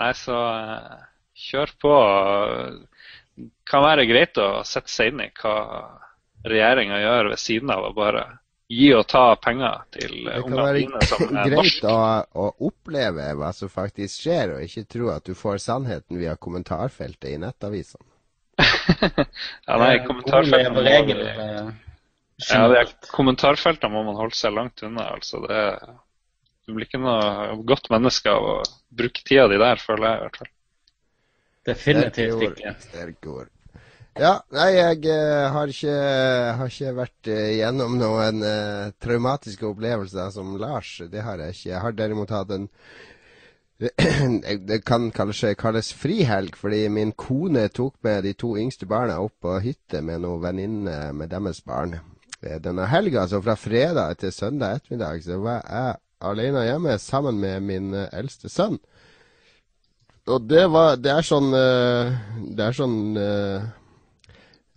Nei, 0.01 0.13
så 0.15 0.37
kjør 1.49 1.73
på. 1.83 1.95
Det 3.37 3.49
kan 3.69 3.83
være 3.85 4.07
greit 4.09 4.39
å 4.41 4.63
sette 4.65 4.93
seg 4.93 5.11
inn 5.11 5.25
i 5.25 5.33
hva 5.41 5.55
regjeringa 6.47 7.01
gjør 7.03 7.33
ved 7.33 7.43
siden 7.43 7.73
av 7.75 7.89
å 7.89 7.95
bare 7.97 8.23
gi 8.71 8.91
og 8.95 9.07
ta 9.11 9.25
penger 9.43 9.83
til 9.97 10.29
ungene 10.31 10.67
dine 10.77 11.01
som 11.09 11.25
er 11.25 11.33
norsk. 11.33 11.33
Det 11.33 11.33
kan 11.33 11.35
være 11.35 11.51
greit 11.51 11.87
å, 11.91 11.97
å, 12.45 12.51
oppleve 12.71 13.27
hva 13.41 13.51
som 13.57 13.73
faktisk 13.73 14.25
skjer, 14.25 14.55
og 14.55 14.67
ikke 14.67 14.87
tro 14.95 15.11
at 15.15 15.27
du 15.27 15.35
får 15.39 15.59
sannheten 15.65 16.21
via 16.21 16.37
kommentarfeltet 16.39 17.33
i 17.33 17.41
nettavisene. 17.43 18.07
ja, 18.61 19.79
nei, 19.81 19.95
kommentarfeltet 20.07 20.85
regel, 20.87 21.25
Ja, 22.51 22.63
de 22.73 22.85
kommentarfeltene 23.11 23.93
må 23.93 24.05
man 24.07 24.21
holde 24.21 24.39
seg 24.39 24.55
langt 24.55 24.85
unna. 24.87 25.11
altså. 25.17 25.43
Det, 25.49 25.65
du 26.67 26.77
blir 26.77 26.87
ikke 26.87 27.03
noe 27.03 27.59
godt 27.67 27.91
menneske 27.93 28.31
av 28.31 28.47
å 28.47 28.57
bruke 28.95 29.25
tida 29.27 29.49
di 29.51 29.59
der, 29.61 29.83
føler 29.83 30.07
jeg 30.07 30.21
i 30.21 30.27
hvert 30.27 30.43
fall. 30.43 30.53
Definitivt 31.71 32.47
ikke. 32.53 32.77
Sterke 32.87 33.35
ord. 33.35 33.51
Ja, 34.21 34.35
nei, 34.53 34.75
jeg 34.75 35.07
uh, 35.09 35.47
har, 35.49 35.71
ikke, 35.73 35.93
har, 36.59 36.69
ikke, 36.69 36.91
vært 36.93 37.29
uh, 37.31 37.53
gjennom 37.57 37.95
noen 37.97 38.43
uh, 38.45 38.91
traumatiske 39.01 39.65
opplevelser 39.65 40.29
som 40.35 40.59
Lars. 40.61 40.91
Det 41.09 41.23
har 41.25 41.41
jeg 41.41 41.57
ikke. 41.57 41.69
Jeg 41.71 41.81
har 41.87 41.97
derimot 41.97 42.35
hatt 42.35 42.53
en 42.53 42.67
Det 44.69 44.83
kan 44.85 45.09
kalles, 45.17 45.41
kalles 45.57 45.89
frihelg, 45.97 46.53
fordi 46.61 46.83
min 46.93 47.15
kone 47.17 47.65
tok 47.73 47.97
med 48.05 48.29
de 48.29 48.35
to 48.37 48.53
yngste 48.61 48.85
barna 48.85 49.17
opp 49.25 49.39
på 49.41 49.57
hytte 49.65 50.05
med 50.05 50.21
noen 50.27 50.45
venninner 50.45 51.17
med 51.17 51.33
deres 51.33 51.65
barn. 51.65 51.97
Denne 52.45 52.91
helga, 52.93 53.25
altså 53.25 53.41
fra 53.41 53.57
fredag 53.57 54.21
til 54.21 54.37
søndag 54.37 54.83
ettermiddag, 54.83 55.25
så 55.25 55.41
var 55.41 55.65
jeg 55.65 55.97
alene 56.29 56.69
hjemme 56.69 57.01
sammen 57.01 57.41
med 57.41 57.65
min 57.65 57.97
eldste 57.97 58.53
sønn. 58.53 58.77
Og 60.29 60.45
det 60.45 60.69
var 60.69 61.01
Det 61.01 61.09
er 61.09 61.25
sånn 61.25 61.49
Det 61.51 62.67
er 62.67 62.77
sånn 62.77 62.99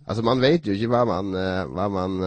Altså, 0.04 0.24
man 0.26 0.42
vet 0.42 0.66
jo 0.68 0.74
ikke 0.76 0.90
hva 0.92 1.04
man, 1.08 1.32
hva 1.72 1.88
man 1.92 2.20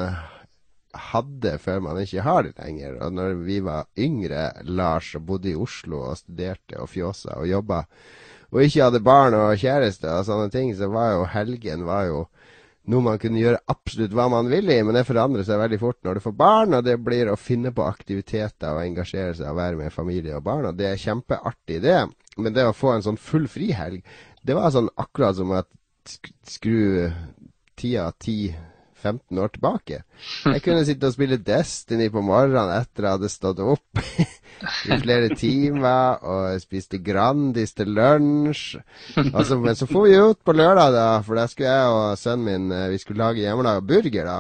hadde 0.98 1.58
før 1.62 1.82
man 1.86 2.00
ikke 2.02 2.26
har 2.26 2.46
det 2.46 2.56
lenger. 2.58 2.98
Og 3.06 3.14
når 3.14 3.36
vi 3.46 3.60
var 3.66 3.90
yngre, 4.00 4.50
Lars, 4.66 5.14
og 5.18 5.28
bodde 5.28 5.52
i 5.52 5.58
Oslo 5.58 6.02
og 6.12 6.18
studerte 6.22 6.80
og 6.82 6.90
fjåsa 6.92 7.38
og 7.38 7.50
jobba, 7.50 7.84
og 8.52 8.64
ikke 8.64 8.86
hadde 8.86 9.04
barn 9.04 9.36
og 9.36 9.60
kjæreste 9.60 10.10
og 10.10 10.26
sånne 10.28 10.52
ting, 10.54 10.72
så 10.76 10.90
var 10.92 11.14
jo 11.18 11.28
helgen 11.32 11.86
var 11.88 12.08
jo 12.08 12.26
noe 12.88 13.04
man 13.04 13.18
kunne 13.20 13.42
gjøre 13.42 13.60
absolutt 13.68 14.14
hva 14.16 14.30
man 14.32 14.48
ville 14.48 14.78
i, 14.78 14.84
men 14.86 14.96
det 14.96 15.04
forandrer 15.10 15.44
seg 15.44 15.60
veldig 15.60 15.80
fort 15.82 15.98
når 16.08 16.18
du 16.18 16.24
får 16.24 16.36
barn, 16.40 16.78
og 16.78 16.86
det 16.88 16.96
blir 17.04 17.28
å 17.28 17.40
finne 17.40 17.74
på 17.76 17.84
aktiviteter 17.84 18.72
og 18.72 18.86
engasjere 18.86 19.34
seg 19.36 19.50
og 19.52 19.60
være 19.60 19.82
med 19.82 19.92
familie 19.96 20.38
og 20.38 20.46
barn, 20.46 20.70
og 20.70 20.78
det 20.80 20.94
er 20.94 21.02
kjempeartig, 21.02 21.82
det. 21.84 21.98
Men 22.40 22.56
det 22.56 22.64
å 22.70 22.76
få 22.78 22.94
en 22.94 23.04
sånn 23.04 23.20
full 23.20 23.50
frihelg, 23.52 24.00
det 24.48 24.56
var 24.56 24.72
sånn 24.72 24.88
akkurat 24.96 25.36
som 25.36 25.52
at 25.58 25.68
skru 26.48 27.10
tida 27.78 28.10
10-15 28.12 29.42
år 29.44 29.54
tilbake. 29.54 30.02
Jeg 30.46 30.64
kunne 30.66 30.86
sitte 30.88 31.10
og 31.10 31.16
spille 31.16 31.38
Destiny 31.38 32.10
på 32.14 32.24
morgenen 32.26 32.74
etter 32.76 33.08
jeg 33.08 33.18
hadde 33.18 33.32
stått 33.32 33.62
opp 33.64 34.02
i 34.90 35.00
flere 35.04 35.32
timer 35.38 36.24
og 36.26 36.62
spiste 36.64 37.00
Grandis 37.06 37.76
til 37.78 37.94
lunsj. 37.94 38.80
Altså, 39.32 39.60
men 39.62 39.78
så 39.78 39.90
får 39.90 40.08
vi 40.08 40.16
ut 40.18 40.40
på 40.46 40.56
lørdag, 40.58 40.94
da, 40.96 41.10
for 41.26 41.38
da 41.38 41.46
skulle 41.52 41.74
jeg 41.74 41.98
og 41.98 42.22
sønnen 42.22 42.48
min 42.48 42.72
eh, 42.74 42.88
vi 42.94 43.02
skulle 43.02 43.24
lage 43.24 43.46
hjemmelaga 43.46 43.86
burger. 43.86 44.26
da. 44.26 44.40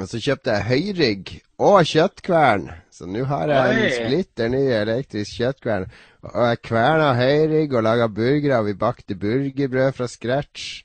Og 0.00 0.08
så 0.08 0.20
kjøpte 0.24 0.54
jeg 0.54 0.68
høyrygg 0.70 1.34
og 1.60 1.82
kjøttkvern. 1.84 2.70
Så 2.92 3.08
nå 3.08 3.26
har 3.28 3.50
jeg 3.50 3.76
en 3.76 3.92
splitter 3.98 4.48
ny 4.52 4.62
elektrisk 4.72 5.36
kjøttkvern. 5.36 5.84
Og 6.30 6.46
jeg 6.48 6.62
kverna 6.64 7.10
høyrygg 7.18 7.74
og 7.76 7.84
laga 7.84 8.08
burgere, 8.08 8.60
og 8.60 8.70
vi 8.70 8.78
bakte 8.78 9.16
burgerbrød 9.18 9.92
fra 9.98 10.08
scratch. 10.08 10.84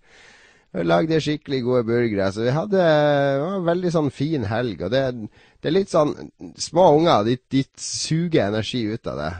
Lagde 0.76 1.22
skikkelig 1.24 1.61
gode 1.63 1.84
burgere. 1.88 2.28
Så 2.32 2.43
vi 2.43 2.53
hadde 2.53 2.82
en 2.84 3.63
veldig 3.65 3.91
sånn 3.93 4.09
fin 4.13 4.43
helg. 4.49 4.84
Og 4.84 4.91
det, 4.91 5.01
det 5.63 5.70
er 5.70 5.74
litt 5.74 5.93
sånn 5.93 6.11
Små 6.59 6.89
unger, 6.97 7.24
de, 7.26 7.38
de, 7.53 7.63
suger 7.80 8.49
energi 8.49 8.84
ut 8.91 9.07
av 9.09 9.22
det. 9.22 9.32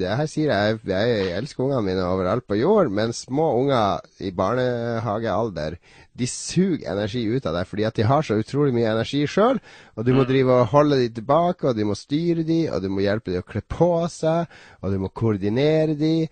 Det 0.00 0.10
her 0.18 0.28
sier 0.30 0.52
jeg, 0.52 0.82
jeg 0.90 1.32
elsker 1.38 1.64
ungene 1.64 1.86
mine 1.86 2.04
overalt 2.08 2.46
på 2.48 2.58
jord, 2.58 2.90
men 2.92 3.14
små 3.16 3.52
unger 3.62 4.02
i 4.20 4.32
barnehagealder, 4.36 5.78
de 6.12 6.28
suger 6.28 6.90
energi 6.92 7.22
ut 7.24 7.46
av 7.48 7.56
det 7.56 7.64
fordi 7.70 7.86
at 7.88 7.96
de 7.96 8.04
har 8.04 8.24
så 8.26 8.36
utrolig 8.36 8.74
mye 8.76 8.90
energi 8.90 9.22
sjøl. 9.30 9.62
Og 9.96 10.04
du 10.04 10.12
må 10.12 10.26
mm. 10.26 10.28
drive 10.28 10.58
og 10.58 10.72
holde 10.74 11.00
dem 11.00 11.18
tilbake, 11.18 11.70
og 11.70 11.78
du 11.78 11.86
må 11.88 11.96
styre 11.96 12.44
dem, 12.44 12.66
og 12.74 12.82
du 12.84 12.90
må 12.92 13.04
hjelpe 13.06 13.32
dem 13.32 13.44
å 13.44 13.48
kle 13.48 13.64
på 13.64 13.92
seg, 14.12 14.50
og 14.82 14.92
du 14.92 15.00
må 15.00 15.12
koordinere 15.14 15.96
dem 15.96 16.26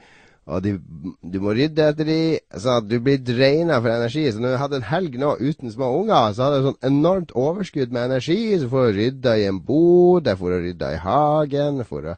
og 0.50 0.64
de, 0.64 0.74
du 1.22 1.38
må 1.42 1.54
rydde 1.54 1.86
etter 1.92 2.08
de, 2.08 2.18
at 2.58 2.86
du 2.90 2.96
blir 3.02 3.20
dreina 3.22 3.78
for 3.78 3.92
energi. 3.92 4.24
Så 4.32 4.42
når 4.42 4.54
du 4.54 4.60
hadde 4.64 4.80
en 4.80 4.88
helg 4.88 5.16
nå 5.20 5.32
uten 5.38 5.70
små 5.70 5.92
unger, 6.00 6.34
så 6.34 6.46
hadde 6.46 6.58
du 6.58 6.68
sånn 6.68 6.88
enormt 6.90 7.34
overskudd 7.38 7.94
med 7.94 8.08
energi. 8.10 8.40
Så 8.58 8.70
får 8.72 8.88
du 8.88 8.98
rydda 8.98 9.36
i 9.38 9.46
en 9.50 9.62
bod, 9.62 10.26
jeg 10.26 10.40
får 10.40 10.56
rydda 10.66 10.92
i 10.96 11.00
hagen, 11.04 11.80
jeg 11.82 11.90
får 11.90 12.10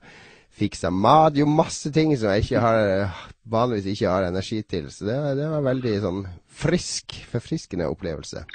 fiksa 0.62 0.92
mat. 0.94 1.36
Jo, 1.36 1.48
masse 1.48 1.92
ting 1.92 2.16
som 2.16 2.32
jeg 2.32 2.46
ikke 2.46 2.64
har, 2.64 3.22
vanligvis 3.52 3.92
ikke 3.92 4.16
har 4.16 4.28
energi 4.30 4.62
til. 4.64 4.88
Så 4.92 5.08
det, 5.08 5.20
det 5.42 5.52
var 5.52 5.68
veldig 5.68 5.94
sånn 6.06 6.26
frisk, 6.62 7.16
forfriskende 7.32 7.90
opplevelse. 7.92 8.46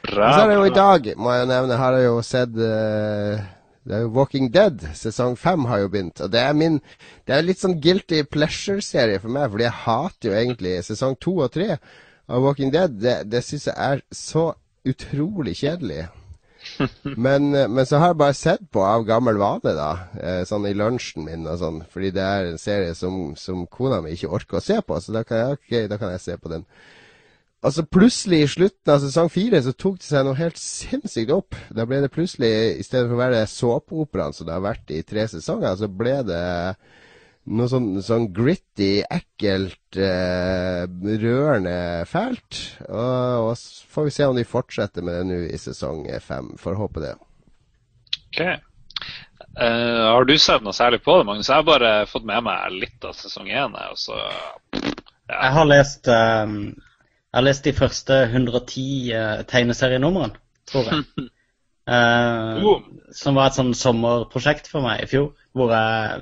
Bra. 0.00 0.26
Og 0.26 0.32
så 0.32 0.42
er 0.42 0.48
det 0.48 0.56
jo 0.56 0.68
i 0.68 0.76
dag, 0.76 1.08
må 1.20 1.32
jeg 1.36 1.48
nevne, 1.50 1.76
har 1.76 1.96
jeg 1.98 2.06
jo 2.08 2.20
sett 2.24 2.56
uh, 2.56 3.48
Walking 3.88 4.50
Dead. 4.52 4.82
Sesong 4.94 5.36
fem 5.38 5.64
har 5.64 5.78
jo 5.84 5.88
begynt. 5.88 6.20
Og 6.20 6.30
det 6.32 6.40
er 6.40 6.52
min 6.52 6.80
Det 7.26 7.34
er 7.34 7.42
litt 7.42 7.60
sånn 7.60 7.80
guilty 7.80 8.22
pleasure-serie 8.24 9.20
for 9.20 9.32
meg, 9.32 9.50
fordi 9.50 9.64
jeg 9.64 9.82
hater 9.84 10.30
jo 10.30 10.36
egentlig 10.36 10.84
sesong 10.84 11.16
to 11.20 11.38
og 11.40 11.52
tre 11.52 11.78
av 12.28 12.42
Walking 12.42 12.72
Dead. 12.72 13.00
Det, 13.00 13.30
det 13.30 13.44
syns 13.44 13.68
jeg 13.70 13.76
er 13.76 14.02
så 14.12 14.52
utrolig 14.84 15.56
kjedelig. 15.56 16.08
Men, 17.16 17.50
men, 17.50 17.86
så 17.88 17.96
har 17.96 18.10
jeg 18.10 18.18
bare 18.20 18.36
sett 18.36 18.64
på 18.72 18.82
av 18.84 19.06
gammel 19.08 19.38
vane, 19.40 19.72
da. 19.72 19.90
Eh, 20.20 20.40
sånn 20.44 20.66
i 20.68 20.74
lunsjen 20.76 21.24
min 21.24 21.46
og 21.48 21.56
sånn. 21.56 21.78
Fordi 21.88 22.10
det 22.12 22.20
er 22.24 22.48
en 22.50 22.60
serie 22.60 22.92
som, 22.94 23.30
som 23.32 23.62
kona 23.64 24.02
mi 24.04 24.12
ikke 24.12 24.28
orker 24.28 24.58
å 24.58 24.64
se 24.64 24.76
på, 24.84 24.98
så 25.00 25.14
da 25.16 25.22
kan 25.24 25.40
jeg, 25.40 25.56
okay, 25.56 25.88
da 25.88 25.96
kan 25.96 26.12
jeg 26.12 26.20
se 26.20 26.36
på 26.36 26.52
den. 26.52 26.66
Altså 27.60 27.84
Plutselig, 27.84 28.38
i 28.40 28.48
slutten 28.48 28.92
av 28.94 29.02
sesong 29.02 29.28
fire, 29.28 29.58
så 29.60 29.74
tok 29.76 29.98
det 30.00 30.06
seg 30.08 30.24
noe 30.24 30.38
helt 30.38 30.56
sinnssykt 30.56 31.32
opp. 31.34 31.58
Da 31.76 31.84
ble 31.88 31.98
det 32.00 32.12
plutselig, 32.14 32.48
i 32.80 32.86
stedet 32.86 33.10
for 33.10 33.18
å 33.18 33.20
være 33.20 33.42
såpeoperaen 33.52 34.36
som 34.36 34.48
det 34.48 34.56
har 34.56 34.64
vært 34.64 34.94
i 34.96 35.02
tre 35.04 35.26
sesonger, 35.28 35.76
så 35.76 35.90
ble 35.92 36.16
det 36.24 36.40
noe 37.50 37.68
sånn, 37.68 37.90
sånn 38.04 38.30
gritty, 38.32 39.02
ekkelt, 39.04 39.98
eh, 40.00 40.86
rørende 41.20 41.76
fælt. 42.08 42.62
Og, 42.88 43.44
og, 43.50 43.52
så 43.60 43.92
får 43.92 44.08
vi 44.08 44.16
se 44.16 44.32
om 44.32 44.40
de 44.40 44.48
fortsetter 44.48 45.04
med 45.04 45.20
det 45.20 45.28
nå 45.28 45.44
i 45.50 45.60
sesong 45.60 46.06
fem. 46.24 46.52
Får 46.60 46.80
håpe 46.80 47.04
det. 47.04 47.14
Ok. 48.30 48.44
Uh, 49.60 50.14
har 50.14 50.24
du 50.24 50.38
sett 50.38 50.62
noe 50.64 50.72
særlig 50.76 51.02
på 51.04 51.18
det, 51.18 51.28
Magnus? 51.28 51.48
Jeg 51.50 51.60
har 51.60 51.68
bare 51.68 51.96
fått 52.08 52.28
med 52.28 52.44
meg 52.46 52.76
litt 52.86 53.04
av 53.04 53.16
sesong 53.18 53.50
én. 53.50 53.74
Ja. 53.76 54.20
Jeg 55.30 55.58
har 55.58 55.68
lest 55.68 56.08
um 56.08 56.62
jeg 57.30 57.38
har 57.38 57.46
lest 57.46 57.66
de 57.66 57.72
første 57.72 58.16
110 58.26 58.86
uh, 59.14 59.42
tegneserienumrene, 59.50 60.34
tror 60.70 60.90
jeg. 60.90 61.04
Uh, 61.90 62.76
som 63.16 63.34
var 63.34 63.48
et 63.48 63.56
sånn 63.56 63.72
sommerprosjekt 63.74 64.68
for 64.70 64.84
meg 64.84 65.00
i 65.02 65.06
fjor, 65.10 65.32
hvor 65.56 65.72
jeg, 65.74 66.20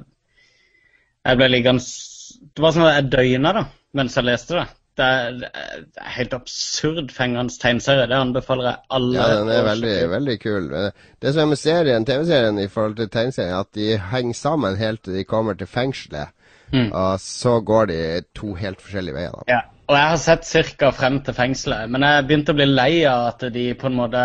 jeg 1.27 1.37
ble 1.37 1.49
liggende 1.51 1.83
Det 1.83 2.63
var 2.65 2.73
sånn 2.73 2.87
at 2.87 2.95
jeg 2.95 3.11
døgna 3.13 3.53
da, 3.53 3.65
mens 3.99 4.17
jeg 4.17 4.29
leste 4.31 4.57
det. 4.57 4.65
Det 4.97 5.09
er, 5.19 5.37
det 5.43 6.01
er 6.01 6.15
helt 6.15 6.33
absurd 6.39 7.13
fengende 7.13 7.53
tegneserie. 7.61 8.07
Det 8.09 8.17
anbefaler 8.17 8.71
jeg 8.71 8.81
alle. 8.97 9.19
Ja, 9.19 9.29
den 9.43 9.53
er 9.53 9.67
veldig, 9.67 9.95
veldig 10.15 10.37
kul. 10.47 10.73
Det 11.21 11.35
som 11.35 11.43
er 11.43 11.51
med 11.53 11.61
serien, 11.61 12.07
TV-serien 12.09 12.63
i 12.63 12.69
forhold 12.73 12.97
til 13.03 13.13
tegneserien, 13.13 13.53
er 13.53 13.67
at 13.67 13.75
de 13.77 13.91
henger 14.15 14.41
sammen 14.41 14.81
helt 14.81 15.05
til 15.05 15.19
de 15.21 15.27
kommer 15.29 15.59
til 15.59 15.69
fengselet. 15.69 16.33
Mm. 16.73 16.93
Og 16.93 17.21
så 17.21 17.59
går 17.61 17.93
de 17.93 18.01
to 18.37 18.55
helt 18.57 18.81
forskjellige 18.81 19.19
veier. 19.21 19.37
Da. 19.37 19.59
Ja. 19.59 19.61
Og 19.89 19.97
jeg 19.97 20.09
har 20.13 20.19
sett 20.21 20.75
ca. 20.77 20.91
frem 20.93 21.23
til 21.25 21.35
fengselet, 21.37 21.89
men 21.89 22.05
jeg 22.05 22.25
begynte 22.29 22.53
å 22.53 22.59
bli 22.59 22.67
lei 22.69 22.93
av 23.09 23.31
at 23.31 23.47
de 23.55 23.71
på 23.79 23.89
en 23.89 23.97
måte 23.97 24.25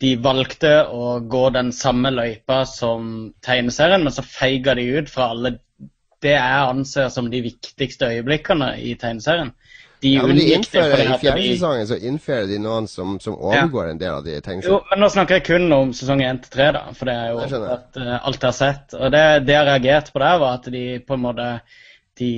de 0.00 0.12
valgte 0.22 0.70
å 0.86 1.16
gå 1.26 1.48
den 1.56 1.72
samme 1.74 2.12
løypa 2.14 2.62
som 2.68 3.32
tegneserien, 3.42 4.04
men 4.06 4.14
så 4.14 4.22
feiga 4.22 4.76
de 4.78 4.86
ut 5.00 5.10
fra 5.10 5.32
alle 5.34 5.56
det 6.22 6.36
jeg 6.36 6.68
anser 6.68 7.08
som 7.10 7.30
de 7.32 7.40
viktigste 7.42 8.12
øyeblikkene 8.12 8.74
i 8.78 8.94
tegneserien. 9.00 9.50
De 10.00 10.14
ja, 10.14 10.22
men 10.24 10.38
de 10.38 10.46
innfører, 10.54 11.02
I 11.02 11.18
fjerde 11.20 11.42
de... 11.42 11.48
sesongen 11.58 11.88
så 11.90 11.98
innfører 12.08 12.46
de 12.48 12.60
noen 12.62 12.86
som, 12.88 13.18
som 13.20 13.34
overgår 13.36 13.90
ja. 13.90 13.90
en 13.90 14.00
del 14.00 14.14
av 14.14 14.24
de 14.24 14.38
tegneseriene. 14.38 14.78
Jo, 14.78 14.78
men 14.92 15.02
nå 15.02 15.10
snakker 15.12 15.40
jeg 15.40 15.46
kun 15.50 15.74
om 15.76 15.92
sesong 15.96 16.22
1 16.24 16.40
til 16.46 16.54
3, 16.54 16.70
da, 16.78 16.86
for 16.96 17.10
det 17.10 17.18
er 17.18 17.34
jo 17.34 17.66
at, 17.74 17.90
uh, 17.98 18.14
alt 18.16 18.38
jeg 18.38 18.46
har 18.46 18.56
sett. 18.56 18.96
Og 18.96 19.12
det, 19.12 19.26
det 19.48 19.58
jeg 19.58 19.68
reagerte 19.68 20.14
på 20.14 20.22
der, 20.22 20.40
var 20.40 20.56
at 20.62 20.70
de 20.72 20.84
på 21.04 21.18
en 21.18 21.24
måte 21.26 21.50
de 22.20 22.32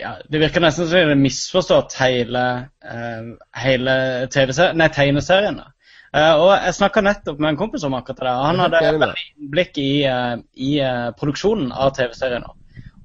ja, 0.00 0.16
Det 0.28 0.40
virker 0.42 0.64
nesten 0.64 0.88
som 0.88 0.98
de 0.98 1.14
har 1.14 1.20
misforstått 1.20 1.96
hele, 2.00 2.44
uh, 2.84 3.32
hele 3.62 3.96
tegneseriene. 4.32 5.72
Uh, 6.16 6.34
og 6.40 6.50
Jeg 6.54 6.76
snakka 6.78 7.02
nettopp 7.04 7.40
med 7.42 7.52
en 7.52 7.58
kompis 7.60 7.84
om 7.84 7.96
akkurat 7.98 8.22
det. 8.22 8.36
Han 8.48 8.62
hadde 8.64 8.84
veldig 8.86 9.26
innblikk 9.36 9.80
i, 9.82 9.90
uh, 10.08 10.38
i 10.54 10.76
uh, 10.80 11.10
produksjonen 11.18 11.72
av 11.74 11.92
TV-serien. 11.98 12.46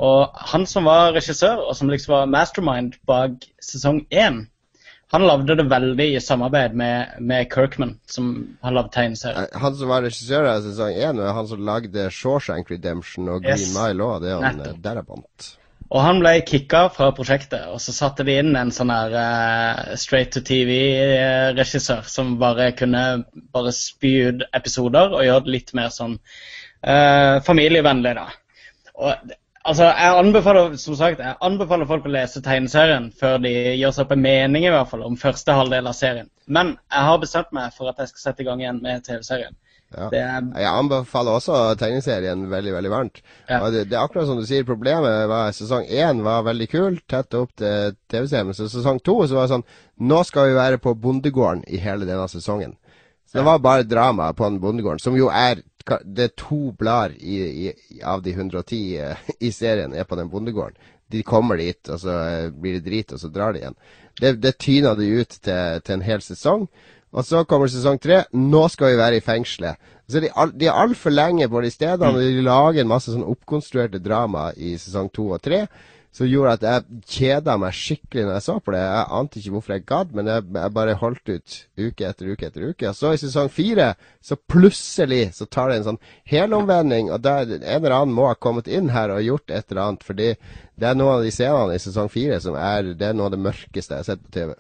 Og 0.01 0.39
han 0.53 0.65
som 0.65 0.87
var 0.89 1.11
regissør, 1.13 1.61
og 1.67 1.75
som 1.77 1.91
liksom 1.91 2.15
var 2.15 2.31
mastermind 2.31 2.97
bak 3.09 3.43
sesong 3.61 4.01
én, 4.09 4.45
han 5.11 5.25
lagde 5.27 5.57
det 5.59 5.65
veldig 5.67 6.05
i 6.15 6.19
samarbeid 6.23 6.75
med, 6.79 7.17
med 7.19 7.49
Kirkman, 7.51 7.97
som 8.07 8.29
har 8.63 8.71
lagd 8.77 8.93
tegneserien. 8.95 9.49
Han 9.59 9.75
som 9.75 9.91
var 9.91 10.05
regissør 10.07 10.47
av 10.53 10.63
sesong 10.63 10.95
én, 10.95 11.19
og 11.19 11.33
han 11.35 11.49
som 11.49 11.65
lagde 11.67 12.07
Shawshank 12.15 12.71
Redemption 12.71 13.27
og 13.27 13.43
Green 13.43 13.59
yes. 13.59 13.73
Mile 13.75 14.07
òg. 14.07 14.21
Det 14.23 14.31
er 14.31 14.45
han 14.47 14.63
Darabont. 14.81 15.51
Og 15.91 15.99
han 15.99 16.21
ble 16.23 16.37
kicka 16.47 16.85
fra 16.95 17.09
prosjektet, 17.15 17.65
og 17.67 17.81
så 17.83 17.91
satte 17.91 18.23
de 18.23 18.37
inn 18.39 18.55
en 18.55 18.71
sånn 18.71 18.93
her 18.93 19.11
uh, 19.11 19.95
straight 19.99 20.31
to 20.31 20.43
TV-regissør 20.47 22.07
som 22.07 22.37
bare 22.39 22.69
kunne 22.79 23.03
bare 23.51 23.73
spy 23.75 24.13
ut 24.29 24.45
episoder 24.55 25.11
og 25.11 25.25
gjøre 25.27 25.43
det 25.47 25.55
litt 25.57 25.73
mer 25.75 25.91
sånn 25.91 26.15
uh, 26.15 27.43
familievennlig, 27.43 28.15
da. 28.21 28.29
Og 29.01 29.37
Altså, 29.61 29.83
jeg 29.85 30.17
anbefaler 30.17 30.75
som 30.81 30.95
sagt, 30.97 31.19
jeg 31.21 31.37
anbefaler 31.45 31.85
folk 31.85 32.05
å 32.09 32.11
lese 32.15 32.41
tegneserien 32.41 33.11
før 33.19 33.35
de 33.43 33.51
gjør 33.77 33.91
seg 33.93 34.07
opp 34.07 34.13
en 34.15 34.23
mening 34.23 34.63
i 34.65 34.71
hvert 34.73 34.89
fall 34.89 35.03
om 35.05 35.19
første 35.21 35.53
halvdel 35.53 35.89
av 35.91 35.93
serien. 35.93 36.31
Men 36.47 36.71
jeg 36.89 37.05
har 37.07 37.19
bestemt 37.21 37.51
meg 37.53 37.75
for 37.75 37.91
at 37.91 38.01
jeg 38.01 38.09
skal 38.09 38.23
sette 38.23 38.41
i 38.41 38.47
gang 38.47 38.63
igjen 38.63 38.79
med 38.81 39.05
TV-serien. 39.05 39.53
Ja. 39.91 40.07
Er... 40.07 40.45
Jeg 40.55 40.71
anbefaler 40.71 41.37
også 41.37 41.61
tegneserien 41.79 42.45
veldig 42.51 42.75
veldig 42.77 42.91
varmt. 42.91 43.21
Ja. 43.49 43.59
Det, 43.69 43.85
det, 43.89 43.97
er 43.97 44.05
akkurat 44.05 44.29
som 44.29 44.39
du 44.39 44.45
sier, 44.47 44.67
problemet 44.67 45.25
var 45.31 45.51
sesong 45.55 45.87
én 45.87 46.23
var 46.25 46.45
veldig 46.47 46.67
kul, 46.71 46.99
tett 47.11 47.35
opp 47.37 47.51
til 47.59 47.97
TV-serien. 48.11 48.51
Men 48.51 48.57
så 48.57 48.69
sesong 48.71 49.01
to 49.03 49.17
så 49.25 49.39
var 49.39 49.49
det 49.49 49.57
sånn 49.57 49.67
Nå 50.01 50.23
skal 50.25 50.47
vi 50.49 50.55
være 50.57 50.79
på 50.81 50.95
bondegården 50.97 51.65
i 51.69 51.77
hele 51.81 52.07
denne 52.09 52.25
sesongen. 52.31 52.77
Så 53.29 53.37
det 53.37 53.43
var 53.47 53.61
bare 53.63 53.83
drama 53.87 54.31
på 54.33 54.47
den 54.47 54.57
bondegården, 54.59 54.99
som 54.99 55.15
jo 55.15 55.29
er 55.31 55.61
det 55.87 56.23
er 56.23 56.33
to 56.37 56.71
blader 56.77 57.15
av 58.05 58.21
de 58.21 58.33
110 58.35 58.79
uh, 58.99 59.11
eh, 59.11 59.29
i 59.39 59.51
serien 59.51 59.93
er 59.93 60.03
på 60.03 60.17
den 60.19 60.29
bondegården. 60.29 60.77
De 61.11 61.23
kommer 61.23 61.57
dit, 61.57 61.89
og 61.89 61.99
så 61.99 62.11
uh, 62.11 62.49
blir 62.53 62.77
det 62.77 62.85
drit, 62.85 63.13
og 63.13 63.19
så 63.19 63.31
drar 63.33 63.53
de 63.53 63.63
igjen. 63.63 63.77
Det, 64.19 64.33
det 64.43 64.57
tyna 64.59 64.93
det 64.95 65.07
ut 65.09 65.37
til, 65.39 65.81
til, 65.81 65.95
en 65.95 66.05
hel 66.05 66.21
sesong. 66.21 66.67
Og 67.11 67.27
så 67.27 67.43
kommer 67.47 67.71
sesong 67.71 67.99
tre. 67.99 68.23
Nå 68.31 68.65
skal 68.71 68.93
vi 68.93 68.99
være 69.01 69.19
i 69.19 69.23
fengselet. 69.25 69.79
Så 70.11 70.19
de, 70.23 70.31
al, 70.35 70.51
de 70.55 70.67
er 70.67 70.75
altfor 70.75 71.13
lenge 71.13 71.47
på 71.51 71.61
de 71.63 71.71
stedene, 71.71 72.11
og 72.11 72.19
de 72.19 72.43
lager 72.43 72.83
en 72.83 72.91
masse 72.91 73.11
sånn 73.11 73.27
oppkonstruerte 73.27 74.01
drama 74.03 74.49
i 74.59 74.75
sesong 74.79 75.11
to 75.13 75.29
og 75.31 75.43
tre 75.43 75.65
som 76.11 76.27
gjorde 76.27 76.57
at 76.57 76.63
jeg 76.65 77.01
kjeda 77.07 77.53
meg 77.59 77.75
skikkelig 77.75 78.25
når 78.25 78.33
jeg 78.35 78.43
så 78.43 78.55
på 78.59 78.73
det. 78.75 78.81
Jeg 78.83 79.05
ante 79.17 79.39
ikke 79.39 79.53
hvorfor 79.55 79.73
jeg 79.73 79.83
gadd, 79.87 80.09
men 80.17 80.27
jeg, 80.27 80.45
jeg, 80.57 80.73
bare 80.75 80.95
holdt 80.99 81.31
ut 81.31 81.55
uke 81.79 82.07
etter 82.09 82.31
uke 82.33 82.49
etter 82.49 82.65
uke. 82.67 82.89
Og 82.89 82.97
så 82.97 83.13
i 83.15 83.21
sesong 83.21 83.51
fire, 83.53 83.93
så 84.19 84.35
plutselig 84.35 85.21
så 85.37 85.47
tar 85.47 85.71
det 85.71 85.79
en 85.79 85.87
sånn 85.87 86.01
helomvending, 86.27 87.13
og 87.15 87.23
der 87.23 87.45
en 87.47 87.63
eller 87.63 87.95
annen 87.95 88.17
må 88.17 88.27
ha 88.27 88.35
kommet 88.35 88.67
inn 88.67 88.91
her 88.91 89.13
og 89.15 89.23
gjort 89.23 89.55
et 89.55 89.71
eller 89.71 89.85
annet. 89.85 90.03
Fordi 90.07 90.27
det 90.35 90.89
er 90.89 90.99
noen 90.99 91.21
av 91.21 91.23
de 91.23 91.31
scenene 91.31 91.79
i 91.79 91.85
sesong 91.85 92.11
fire 92.11 92.41
som 92.43 92.59
er, 92.59 92.91
det 92.91 93.07
er 93.07 93.15
noe 93.15 93.31
av 93.31 93.37
det 93.37 93.43
mørkeste 93.47 93.95
jeg 93.95 94.03
har 94.03 94.11
sett 94.11 94.27
på 94.27 94.35
TV. 94.35 94.53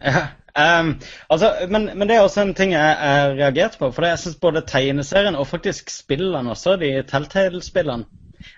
Ja, 0.00 0.20
um, 0.56 0.94
altså, 1.30 1.50
men, 1.68 1.90
men, 1.94 2.08
det 2.08 2.16
er 2.16 2.24
også 2.24 2.44
en 2.44 2.54
ting 2.54 2.72
jeg, 2.72 2.96
jeg 3.00 3.36
reagerte 3.38 3.78
på. 3.80 3.90
For 3.94 4.06
jeg 4.06 4.18
syns 4.22 4.40
både 4.42 4.64
tegneserien 4.66 5.38
og 5.38 5.48
faktisk 5.50 5.90
spillene 5.92 6.54
også, 6.54 6.76
de 6.80 7.02
Telltale-spillene 7.08 8.06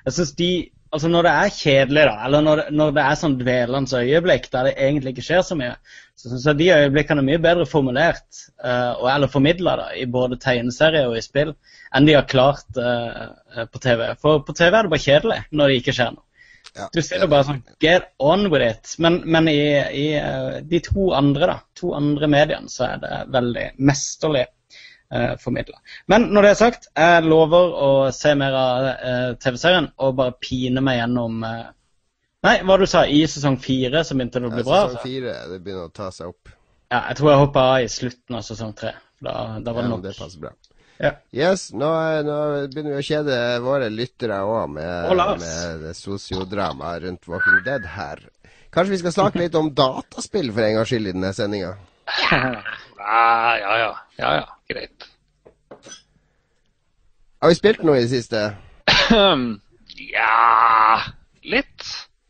Jeg 0.07 0.13
synes 0.13 0.33
de 0.39 0.53
altså 0.93 1.09
Når 1.09 1.23
det 1.25 1.31
er 1.33 1.55
kjedelig, 1.57 2.03
da, 2.05 2.17
eller 2.27 2.41
når, 2.45 2.63
når 2.71 2.91
det 2.97 3.03
er 3.03 3.15
sånn 3.17 3.37
dvelende 3.41 4.01
øyeblikk 4.03 4.49
der 4.53 4.69
det 4.69 4.75
egentlig 4.77 5.15
ikke 5.15 5.25
skjer 5.25 5.45
så 5.47 5.57
mye, 5.57 5.77
så 6.21 6.29
syns 6.29 6.45
jeg 6.51 6.59
de 6.59 6.67
øyeblikkene 6.75 7.23
er 7.23 7.29
mye 7.31 7.41
bedre 7.43 7.65
formulert 7.67 8.43
uh, 8.61 9.01
eller 9.15 9.33
formidla 9.33 9.79
i 9.97 10.05
både 10.05 10.37
tegneserier 10.43 11.09
og 11.09 11.17
i 11.17 11.25
spill 11.25 11.55
enn 11.97 12.09
de 12.09 12.17
har 12.19 12.29
klart 12.29 12.77
uh, 12.77 13.65
på 13.73 13.81
TV. 13.81 14.05
For 14.21 14.45
på 14.45 14.57
TV 14.59 14.69
er 14.69 14.85
det 14.85 14.93
bare 14.93 15.07
kjedelig 15.07 15.41
når 15.51 15.73
det 15.73 15.81
ikke 15.81 15.97
skjer 15.97 16.13
noe. 16.13 16.27
Ja, 16.79 16.87
du 16.89 17.03
sier 17.05 17.21
jo 17.21 17.29
bare 17.29 17.45
sånn 17.45 17.61
Get 17.85 18.15
on 18.23 18.47
with 18.53 18.65
it. 18.65 18.95
Men, 19.03 19.21
men 19.29 19.51
i, 19.51 19.61
i 19.77 20.07
uh, 20.17 20.63
de 20.65 20.81
to 20.87 21.11
andre 21.17 21.51
da, 21.51 21.57
to 21.77 21.93
andre 21.97 22.31
mediene 22.33 22.73
så 22.73 22.87
er 22.89 23.03
det 23.03 23.19
veldig 23.35 23.67
mesterlig 23.85 24.47
eh, 25.13 25.37
formidla. 25.39 25.79
Men 26.07 26.23
når 26.23 26.43
det 26.43 26.51
er 26.51 26.59
sagt, 26.61 26.89
jeg 26.97 27.27
lover 27.27 27.77
å 27.77 27.93
se 28.15 28.35
mer 28.39 28.57
av 28.57 28.89
eh, 28.93 29.29
TV-serien 29.43 29.91
og 30.03 30.17
bare 30.19 30.37
pine 30.41 30.83
meg 30.85 31.01
gjennom 31.03 31.47
eh, 31.49 31.63
Nei, 32.43 32.57
hva 32.67 32.75
du 32.75 32.89
sa 32.91 33.05
i 33.07 33.21
sesong 33.31 33.55
fire 33.63 34.01
så 34.03 34.17
begynte 34.17 34.41
det 34.43 34.49
å 34.49 34.51
bli 34.51 34.65
ja, 34.65 34.67
bra? 34.67 34.79
Sesong 34.81 34.97
altså? 34.97 35.03
fire, 35.07 35.35
det 35.47 35.59
begynner 35.63 35.85
å 35.87 35.93
ta 35.95 36.09
seg 36.11 36.33
opp. 36.33 36.51
Ja, 36.91 37.05
jeg 37.05 37.21
tror 37.21 37.31
jeg 37.31 37.39
hoppa 37.39 37.63
av 37.77 37.85
i 37.85 37.93
slutten 37.93 38.39
av 38.39 38.43
sesong 38.43 38.73
tre. 38.81 38.91
Da, 39.23 39.35
da 39.63 39.75
var 39.77 39.87
det 39.87 39.93
nok. 39.93 40.03
Ja, 40.03 40.11
det 40.11 40.19
passer 40.19 40.43
bra. 40.43 40.51
Ja. 41.03 41.17
Yes, 41.35 41.73
nå, 41.75 41.89
nå, 42.23 42.37
begynner 42.71 42.95
vi 42.95 43.01
å 43.01 43.07
kjede 43.07 43.37
våre 43.65 43.89
lyttere 43.91 44.37
òg 44.47 44.69
med, 44.77 45.17
med 45.83 45.97
sosiodramaet 45.99 47.03
rundt 47.03 47.27
Walking 47.27 47.65
Dead 47.67 47.89
her. 47.97 48.23
Kanskje 48.73 48.95
vi 48.95 49.01
skal 49.01 49.15
snakke 49.17 49.41
litt 49.43 49.57
om 49.59 49.73
dataspill 49.75 50.53
for 50.55 50.63
en 50.63 50.79
gangs 50.79 50.93
skyld 50.93 51.11
i 51.11 51.17
denne 51.17 51.35
sendinga? 51.37 51.75
Ja, 53.03 53.57
ja, 53.59 53.71
ja. 53.81 53.89
ja, 54.15 54.29
ja. 54.37 54.45
Greit. 54.71 55.09
Har 57.43 57.51
vi 57.51 57.57
spilt 57.59 57.83
noe 57.83 57.99
i 57.99 58.05
det 58.05 58.13
siste? 58.13 58.43
ja 60.15 61.01
Litt. 61.43 61.89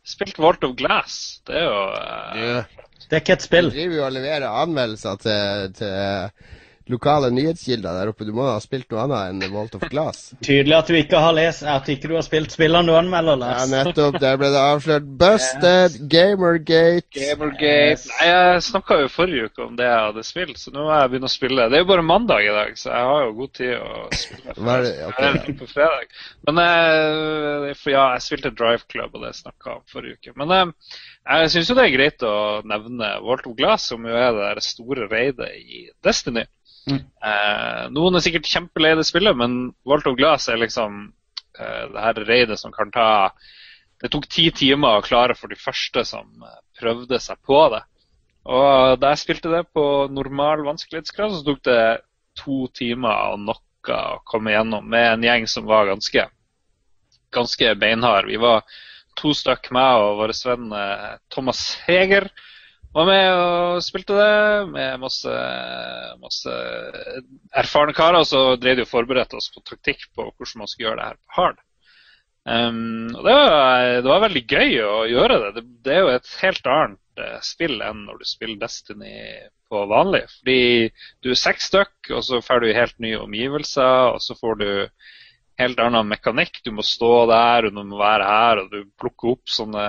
Spilt 0.09 0.41
Vault 0.41 0.65
of 0.65 0.73
Glass. 0.81 1.43
Det 1.45 1.61
er 1.61 1.69
jo 1.69 1.77
uh... 1.93 2.81
Det 3.05 3.19
er 3.19 3.21
ikke 3.21 3.37
et 3.37 3.45
spill. 3.45 3.69
Vi 3.69 3.83
driver 3.83 3.99
jo 3.99 4.07
og 4.07 4.17
leverer 4.17 4.49
anmeldelser 4.63 5.21
til, 5.21 5.77
til 5.77 6.62
lokale 6.93 7.31
nyhetskilder 7.35 7.99
der 7.99 8.13
oppe. 8.13 8.27
Du 8.29 8.33
må 8.37 8.47
ha 8.47 8.59
spilt 8.63 8.91
noe 8.93 9.05
annet 9.07 9.33
enn 9.33 9.55
Walt 9.55 9.77
of 9.79 9.87
Glass. 9.93 10.31
Tydelig 10.47 10.77
at 10.79 10.91
du 10.91 10.99
ikke 10.99 11.21
har 11.23 11.35
lest 11.37 11.65
At 11.69 11.89
ikke 11.93 12.11
du 12.11 12.17
har 12.19 12.27
spilt 12.27 12.55
spillene 12.55 12.89
du 12.89 12.97
anmelder, 12.97 13.39
Lars. 13.41 13.65
Ja, 13.65 13.85
nettopp. 13.85 14.19
Der 14.23 14.39
ble 14.41 14.53
det 14.55 14.63
avslørt. 14.63 15.09
Busted! 15.21 15.99
Gamergate. 16.13 17.09
Gamergate. 17.17 17.93
Yes. 17.93 18.07
Nei, 18.11 18.29
jeg 18.29 18.65
snakka 18.69 18.99
jo 19.03 19.11
forrige 19.13 19.49
uke 19.51 19.65
om 19.67 19.77
det 19.79 19.87
jeg 19.87 20.07
hadde 20.07 20.25
spilt, 20.27 20.61
så 20.61 20.73
nå 20.75 20.87
må 20.87 20.93
jeg 20.95 21.13
begynne 21.13 21.31
å 21.31 21.33
spille. 21.33 21.69
Det 21.71 21.79
er 21.79 21.85
jo 21.85 21.91
bare 21.91 22.07
mandag 22.07 22.47
i 22.47 22.55
dag, 22.55 22.79
så 22.79 22.91
jeg 22.93 23.09
har 23.11 23.25
jo 23.27 23.35
god 23.39 23.53
tid 23.59 23.75
å 23.77 24.07
spille. 24.17 24.57
Var 24.69 24.87
det, 24.87 24.93
okay. 25.09 25.57
på 25.59 25.69
fredag. 25.71 26.17
Men 26.49 26.63
eh, 26.63 27.69
ja, 27.93 28.07
jeg 28.17 28.25
spilte 28.27 28.55
Drive 28.57 28.87
Club, 28.93 29.17
og 29.17 29.27
det 29.27 29.35
snakka 29.39 29.79
om 29.79 29.85
forrige 29.93 30.19
uke. 30.19 30.35
Men 30.41 30.57
eh, 30.57 30.97
jeg 31.23 31.53
syns 31.55 31.71
jo 31.71 31.79
det 31.79 31.87
er 31.87 31.95
greit 31.97 32.27
å 32.27 32.37
nevne 32.69 33.13
Walt 33.27 33.47
of 33.51 33.57
Glass, 33.59 33.87
som 33.93 34.09
jo 34.09 34.17
er 34.19 34.59
det 34.59 34.67
store 34.67 35.09
raidet 35.11 35.53
i 35.63 35.87
Destiny. 36.05 36.47
Mm. 36.91 36.99
Eh, 36.99 37.83
noen 37.95 38.19
er 38.19 38.25
sikkert 38.25 38.49
kjempelei 38.51 38.95
det 38.99 39.07
spillet, 39.07 39.37
men 39.39 39.73
Walt 39.87 40.07
of 40.11 40.17
Glass 40.19 40.49
er 40.51 40.59
liksom 40.59 41.05
eh, 41.59 41.85
det 41.93 42.05
her 42.07 42.23
raidet 42.27 42.59
som 42.59 42.75
kan 42.75 42.91
ta 42.91 43.09
Det 44.03 44.11
tok 44.11 44.27
ti 44.27 44.49
timer 44.51 44.99
å 44.99 45.05
klare 45.07 45.37
for 45.39 45.47
de 45.47 45.55
første 45.55 46.03
som 46.05 46.27
eh, 46.43 46.61
prøvde 46.81 47.21
seg 47.23 47.39
på 47.47 47.61
det. 47.71 47.85
Og 48.51 48.99
da 48.99 49.13
jeg 49.13 49.23
spilte 49.23 49.53
det 49.53 49.69
på 49.71 49.85
normal 50.11 50.65
vanskelighetsgrad, 50.67 51.37
så 51.37 51.45
tok 51.47 51.61
det 51.69 51.83
to 52.39 52.67
timer 52.75 53.35
og 53.35 53.45
noe 53.45 53.95
å 53.95 54.19
komme 54.27 54.55
gjennom 54.55 54.89
med 54.91 55.07
en 55.13 55.27
gjeng 55.27 55.47
som 55.51 55.67
var 55.67 55.87
ganske, 55.91 56.27
ganske 57.35 57.75
beinhard. 57.79 58.27
Vi 58.31 58.41
var 58.43 58.67
to 59.19 59.33
stykk, 59.37 59.71
meg 59.75 60.03
og 60.03 60.19
vår 60.23 60.35
venn 60.49 60.75
eh, 60.75 61.09
Thomas 61.31 61.63
Heger. 61.87 62.29
Var 62.93 63.07
med 63.09 63.27
og 63.33 63.83
spilte 63.85 64.17
det 64.19 64.65
med 64.69 65.01
masse, 65.01 65.35
masse 66.21 66.57
erfarne 67.57 67.95
karer. 67.97 68.25
Så 68.29 68.57
drev 68.61 68.77
de 68.77 68.85
og 68.85 68.91
forberedte 68.91 69.39
oss 69.39 69.49
på 69.53 69.65
taktikk 69.65 70.11
på 70.13 70.27
hvordan 70.29 70.65
man 70.65 70.69
skulle 70.71 70.91
gjøre 70.91 70.99
det 71.01 71.07
her 71.09 71.21
på 71.21 71.39
hard. 71.39 71.63
Um, 72.43 73.15
og 73.15 73.23
det 73.23 73.35
var, 73.39 73.85
det 74.03 74.11
var, 74.11 74.23
veldig 74.25 74.43
gøy 74.51 74.77
å 74.83 74.99
gjøre 75.07 75.39
det. 75.45 75.51
det. 75.57 75.65
det. 75.87 75.95
er 75.95 76.01
jo 76.03 76.13
et 76.17 76.31
helt 76.43 76.69
annet 76.75 77.23
uh, 77.23 77.41
spill 77.47 77.77
enn 77.87 78.05
når 78.09 78.19
du 78.19 78.29
spiller 78.29 78.61
Destiny 78.61 79.17
på 79.71 79.87
vanlig. 79.89 80.25
Fordi 80.41 80.61
du 81.25 81.33
er 81.33 81.39
seks 81.39 81.71
stykk, 81.71 82.13
og 82.13 82.27
så 82.29 82.43
får 82.45 82.65
du 82.65 82.75
helt 82.77 82.99
nye 83.01 83.23
omgivelser, 83.23 84.13
og 84.13 84.21
så 84.21 84.37
får 84.37 84.61
du 84.61 84.71
helt 85.63 85.81
annen 85.81 86.11
mekanikk. 86.11 86.61
Du 86.67 86.75
må 86.77 86.85
stå 86.85 87.15
der, 87.31 87.71
og 87.71 87.79
du 87.79 87.83
må 87.87 88.01
være 88.01 88.29
her, 88.29 88.63
og 88.65 88.75
du 88.75 88.85
plukker 89.01 89.37
opp 89.37 89.49
sånne 89.49 89.89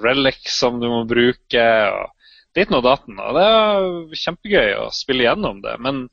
relics 0.00 0.58
som 0.58 0.80
du 0.82 0.88
må 0.90 1.04
bruke. 1.06 1.70
og 1.92 2.15
ditten 2.56 2.78
og 2.78 2.84
datten. 2.86 3.18
Og 3.22 3.36
det 3.36 3.46
er 3.46 4.20
kjempegøy 4.24 4.76
å 4.80 4.86
spille 4.94 5.26
gjennom 5.26 5.62
det. 5.64 5.76
Men 5.82 6.06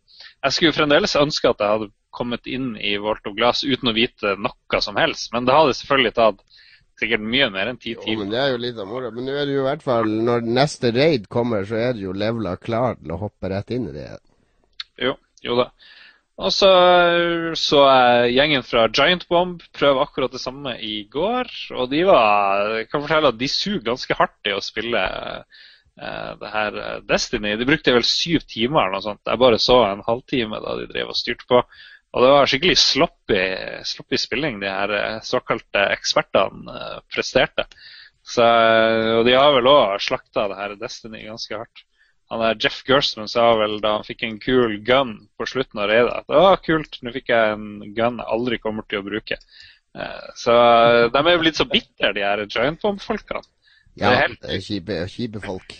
jeg 0.43 0.57
skulle 0.57 0.75
fremdeles 0.75 1.15
ønske 1.19 1.51
at 1.51 1.63
jeg 1.63 1.77
hadde 1.77 1.93
kommet 2.13 2.47
inn 2.49 2.73
i 2.77 2.97
Volt 3.01 3.25
of 3.29 3.37
Glass 3.37 3.63
uten 3.65 3.89
å 3.89 3.95
vite 3.95 4.35
noe 4.37 4.81
som 4.85 4.99
helst. 4.99 5.31
Men 5.33 5.47
det 5.47 5.55
hadde 5.55 5.77
selvfølgelig 5.79 6.15
tatt 6.19 6.43
sikkert 7.01 7.25
mye 7.25 7.49
mer 7.53 7.71
enn 7.71 7.79
ti 7.81 7.95
timer. 7.95 8.13
Jo, 8.13 8.19
Men 8.21 8.35
det 8.35 8.41
er 8.43 8.53
jo 8.53 8.61
litt 8.61 8.77
av 8.79 8.89
moro. 8.89 9.09
Men 9.15 9.27
nå 9.27 9.33
er 9.33 9.49
det 9.49 9.55
jo 9.55 9.63
i 9.63 9.67
hvert 9.67 9.83
fall 9.85 10.13
Når 10.29 10.45
neste 10.59 10.93
raid 10.93 11.27
kommer, 11.33 11.65
så 11.67 11.79
er 11.79 11.97
det 11.97 12.05
jo 12.05 12.13
levela 12.15 12.55
klar 12.61 12.99
til 13.01 13.15
å 13.15 13.19
hoppe 13.25 13.51
rett 13.53 13.73
inn 13.73 13.89
i 13.89 13.95
det. 13.95 14.07
Jo, 15.01 15.17
jo 15.45 15.57
da. 15.63 15.69
Og 16.43 16.49
så 16.49 16.69
så 17.59 17.81
gjengen 18.33 18.63
fra 18.65 18.87
Giant 18.89 19.27
Bomb 19.29 19.61
prøve 19.77 20.01
akkurat 20.01 20.33
det 20.33 20.41
samme 20.41 20.73
i 20.81 21.03
går. 21.13 21.49
Og 21.77 21.91
de 21.91 22.01
var 22.09 22.79
Jeg 22.79 22.89
kan 22.89 23.03
fortelle 23.03 23.33
at 23.33 23.37
de 23.41 23.49
suger 23.51 23.83
ganske 23.91 24.17
hardt 24.17 24.49
i 24.49 24.55
å 24.55 24.63
spille 24.63 25.03
det 26.41 26.51
her 26.53 26.77
eh, 26.81 26.99
Destiny. 27.05 27.55
De 27.57 27.67
brukte 27.69 27.93
vel 27.93 28.05
syv 28.07 28.45
timer 28.49 28.87
eller 28.87 28.97
noe 28.97 29.05
sånt. 29.05 29.21
Jeg 29.29 29.41
bare 29.41 29.59
så 29.61 29.79
en 29.85 30.05
halvtime 30.05 30.61
da 30.63 30.77
de 30.79 30.89
drev 30.89 31.13
og 31.13 31.19
styrte 31.19 31.47
på. 31.49 31.61
Og 32.13 32.21
det 32.21 32.29
var 32.29 32.49
skikkelig 32.49 32.77
sloppy, 32.77 33.41
sloppy 33.89 34.19
spilling 34.21 34.59
de 34.61 34.69
her 34.69 34.93
eh, 34.97 35.21
såkalte 35.25 35.87
ekspertene 35.93 36.89
presterte. 37.13 37.67
Så, 38.23 38.45
og 39.19 39.25
de 39.27 39.33
har 39.35 39.51
vel 39.51 39.67
òg 39.67 39.97
slakta 40.01 40.47
det 40.47 40.59
her 40.61 40.77
Destiny 40.79 41.25
ganske 41.27 41.57
hardt. 41.59 41.83
Han 42.31 42.39
der 42.39 42.55
Jeff 42.63 42.79
Gerstman 42.87 43.27
sa 43.29 43.49
vel 43.59 43.75
da 43.83 43.97
han 43.97 44.05
fikk 44.07 44.23
en 44.25 44.37
kul 44.41 44.77
gun 44.87 45.17
på 45.37 45.45
slutten 45.45 45.81
av 45.83 45.89
raidet 45.91 46.13
at 46.15 46.31
var 46.31 46.61
kult, 46.63 46.95
nå 47.03 47.11
fikk 47.13 47.33
jeg 47.33 47.57
en 47.57 47.65
gun 47.93 48.21
jeg 48.21 48.31
aldri 48.37 48.57
kommer 48.63 48.87
til 48.87 49.03
å 49.03 49.05
bruke. 49.05 49.37
Så 50.39 50.55
de 51.13 51.19
er 51.19 51.35
jo 51.35 51.41
blitt 51.43 51.59
så 51.59 51.67
bitre, 51.69 52.13
de 52.15 52.23
her 52.23 52.41
Giant 52.47 52.79
Bomb-folkene. 52.81 53.43
Ja, 53.99 54.13
det 54.27 54.55
er 54.55 54.61
kjipe, 54.63 55.01
kjipe 55.11 55.41
folk. 55.43 55.75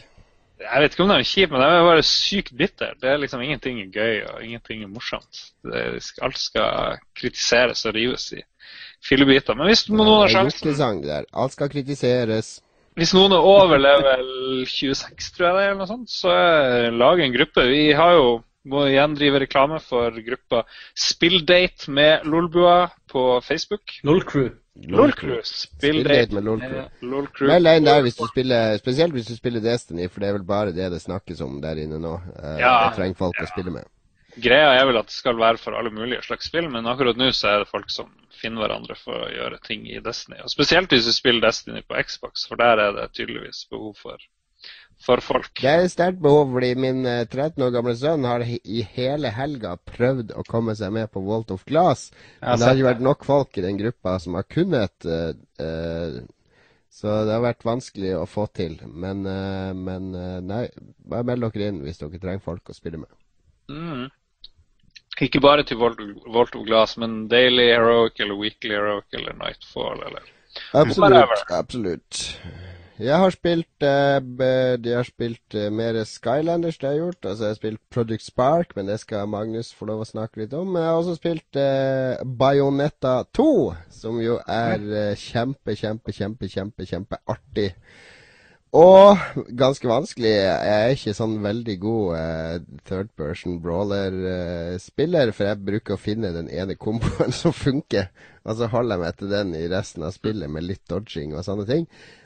Jeg 0.64 0.81
vet 0.81 0.94
ikke 0.94 1.03
om 1.03 1.10
de 1.11 1.15
er 1.19 1.27
kjipe, 1.27 1.52
men 1.52 1.61
de 1.64 1.68
er 1.68 1.88
bare 1.88 2.03
sykt 2.07 2.53
bitre. 2.56 2.94
Det 3.02 3.10
er 3.10 3.19
liksom 3.19 3.41
ingenting 3.44 3.81
er 3.81 3.90
gøy 3.91 4.22
og 4.30 4.44
ingenting 4.45 4.84
er 4.85 4.91
morsomt. 4.91 5.41
Er, 5.65 5.98
alt 6.23 6.40
skal 6.40 7.02
kritiseres 7.19 7.84
og 7.90 7.98
rives 7.98 8.30
i 8.38 8.44
fillebiter. 9.03 9.57
Men 9.60 9.72
hvis 9.72 9.88
noen 9.90 10.14
har 10.22 10.31
sjansen 10.31 11.03
Alt 11.34 11.57
skal 11.57 11.73
kritiseres. 11.73 12.56
Hvis 12.95 13.11
noen 13.18 13.34
er 13.34 13.44
over 13.44 13.81
level 13.81 14.64
26, 14.69 15.34
tror 15.34 15.48
jeg 15.48 15.56
det 15.57 15.64
er, 15.65 15.69
eller 15.73 15.81
noe 15.81 15.90
sånt, 15.90 16.11
så 16.14 16.34
lag 16.94 17.19
en 17.19 17.35
gruppe. 17.35 17.68
Vi 17.73 17.85
har 17.98 18.15
jo 18.19 18.27
må 18.69 18.85
igjen 18.88 19.15
drive 19.18 19.41
reklame 19.44 19.80
for 19.84 20.15
gruppa 20.23 20.64
Spilldate 20.95 21.91
med 21.91 22.27
Lolbua 22.30 22.88
på 23.11 23.41
Facebook. 23.44 23.98
Lolcrew. 24.07 24.53
LOL-crew. 24.76 25.40
Spilldate 25.44 26.34
med 26.34 26.44
LOL-crew. 26.44 27.48
Deg 27.48 27.86
der 27.86 28.02
hvis 28.02 28.18
du 28.18 28.26
spiller, 28.28 28.78
spesielt 28.82 29.14
hvis 29.14 29.30
du 29.30 29.36
spiller 29.38 29.62
Destiny, 29.62 30.08
for 30.10 30.24
det 30.24 30.30
er 30.30 30.38
vel 30.40 30.48
bare 30.48 30.74
det 30.76 30.90
det 30.91 31.02
snakkes 31.04 31.44
om 31.45 31.60
der 31.62 31.82
inne 31.84 32.00
nå. 32.02 32.16
Uh, 32.40 32.56
ja, 32.60 32.74
det 32.88 32.98
trenger 32.98 33.20
folk 33.20 33.38
ja. 33.38 33.45
å 33.45 33.54
spille 33.54 33.74
med. 33.76 33.90
Greia 34.41 34.72
er 34.80 34.88
vel 34.90 34.98
at 34.98 35.12
det 35.12 35.14
skal 35.14 35.38
være 35.38 35.62
for 35.62 35.78
alle 35.78 35.94
mulige 35.94 36.24
slags 36.26 36.50
spill, 36.50 36.66
men 36.74 36.90
akkurat 36.90 37.20
nå 37.20 37.30
så 37.38 37.52
er 37.52 37.62
det 37.62 37.70
folk 37.70 37.91
som 37.94 38.10
finner 38.34 38.66
hverandre 38.66 38.98
for 38.98 39.28
å 39.28 39.30
gjøre 39.30 39.62
ting 39.68 39.86
i 39.86 40.02
Destiny. 40.02 40.40
Og 40.41 40.50
Spesielt 40.50 40.94
hvis 40.94 41.06
du 41.06 41.14
spiller 41.14 41.45
Destiny 41.45 41.84
på 41.86 42.00
Xbox, 42.02 42.48
for 42.50 42.58
der 42.60 42.82
er 42.82 42.95
det 42.98 43.12
tydeligvis 43.14 43.68
behov 43.70 43.94
for 44.02 44.18
for 45.02 45.24
folk. 45.24 45.52
Det 45.60 45.72
er 45.72 45.90
sterkt 45.91 46.22
behov, 46.24 46.52
fordi 46.53 46.74
min 46.80 47.03
13 47.06 47.44
eh, 47.57 47.65
år 47.65 47.74
gamle 47.76 47.95
sønn 47.99 48.28
har 48.28 48.44
i 48.45 48.84
hele 48.95 49.32
helga 49.36 49.76
prøvd 49.90 50.34
å 50.38 50.45
komme 50.48 50.76
seg 50.80 50.94
med 50.95 51.11
på 51.14 51.24
Walt 51.26 51.52
of 51.56 51.65
Glass. 51.70 52.10
Men 52.41 52.60
det 52.60 52.70
har 52.70 52.80
ikke 52.80 52.91
vært 52.91 53.06
nok 53.10 53.28
folk 53.28 53.60
i 53.60 53.65
den 53.65 53.80
gruppa 53.82 54.15
som 54.24 54.40
har 54.40 54.48
kunnet. 54.48 54.95
Uh, 55.06 55.36
uh, 55.60 56.24
så 56.94 57.20
det 57.26 57.36
har 57.36 57.44
vært 57.44 57.65
vanskelig 57.65 58.15
å 58.20 58.26
få 58.30 58.48
til. 58.56 58.78
Men, 58.88 59.26
uh, 59.28 59.72
men 59.76 60.11
nei, 60.48 60.68
bare 61.10 61.28
meld 61.32 61.49
dere 61.49 61.72
inn 61.72 61.82
hvis 61.84 61.99
dere 62.03 62.22
trenger 62.22 62.45
folk 62.45 62.70
å 62.70 62.78
spille 62.78 63.02
med. 63.02 63.10
Mm. 63.74 64.06
Ikke 65.24 65.41
bare 65.44 65.65
til 65.68 65.78
Volt 65.78 66.56
of 66.57 66.64
Glass, 66.65 66.95
men 66.98 67.28
Daily 67.30 67.68
Heroic 67.70 68.20
eller 68.24 68.40
Weekly 68.40 68.74
Heroic 68.76 69.14
eller 69.14 69.36
Nightfall 69.38 70.02
eller 70.07 70.32
Absolutt. 70.74 71.49
Absolutt. 71.49 72.38
Jeg 73.02 73.18
har 73.18 73.32
spilt 73.34 73.82
uh, 73.82 74.20
De 74.78 74.91
har 74.94 75.07
spilt 75.07 75.56
uh, 75.57 75.70
mer 75.74 75.98
Skylanders, 76.06 76.78
det 76.78 76.88
har 76.88 76.94
jeg 76.94 77.02
gjort. 77.02 77.26
Altså, 77.26 77.44
jeg 77.44 77.49
har 77.49 77.57
spilt 77.57 77.82
Project 77.90 78.26
Spark, 78.26 78.76
men 78.76 78.88
det 78.88 78.99
skal 79.02 79.30
Magnus 79.30 79.74
få 79.74 79.90
lov 79.90 80.03
å 80.03 80.07
snakke 80.07 80.44
litt 80.44 80.53
om. 80.53 80.70
Men 80.70 80.84
Jeg 80.84 80.91
har 80.91 81.02
også 81.02 81.18
spilt 81.18 81.57
uh, 81.57 82.22
Bayonetta 82.24 83.24
2, 83.34 83.52
som 83.90 84.22
jo 84.22 84.38
er 84.45 84.86
uh, 84.86 85.14
kjempe, 85.18 85.74
kjempe, 85.80 86.14
kjempe, 86.14 86.52
kjempe, 86.53 86.90
kjempeartig. 86.90 87.72
Og 88.74 89.20
ganske 89.53 89.86
vanskelig. 89.86 90.32
Jeg 90.34 90.78
er 90.78 90.95
ikke 90.95 91.14
sånn 91.14 91.36
veldig 91.44 91.76
god 91.82 92.15
uh, 92.18 92.56
third 92.90 93.11
person 93.18 93.60
brawler-spiller, 93.61 95.30
uh, 95.30 95.36
for 95.38 95.49
jeg 95.49 95.65
bruker 95.65 95.94
å 95.94 96.02
finne 96.02 96.34
den 96.34 96.49
ene 96.49 96.78
komboen 96.78 97.34
som 97.41 97.53
funker. 97.53 98.10
Og 98.44 98.57
så 98.57 98.70
holder 98.74 98.98
jeg 98.98 99.03
meg 99.06 99.20
til 99.20 99.30
den 99.34 99.53
i 99.57 99.68
resten 99.72 100.06
av 100.06 100.15
spillet 100.15 100.49
med 100.49 100.65
litt 100.65 100.82
dodging 100.90 101.38
og 101.38 101.45
sånne 101.45 101.70
ting. 101.70 101.86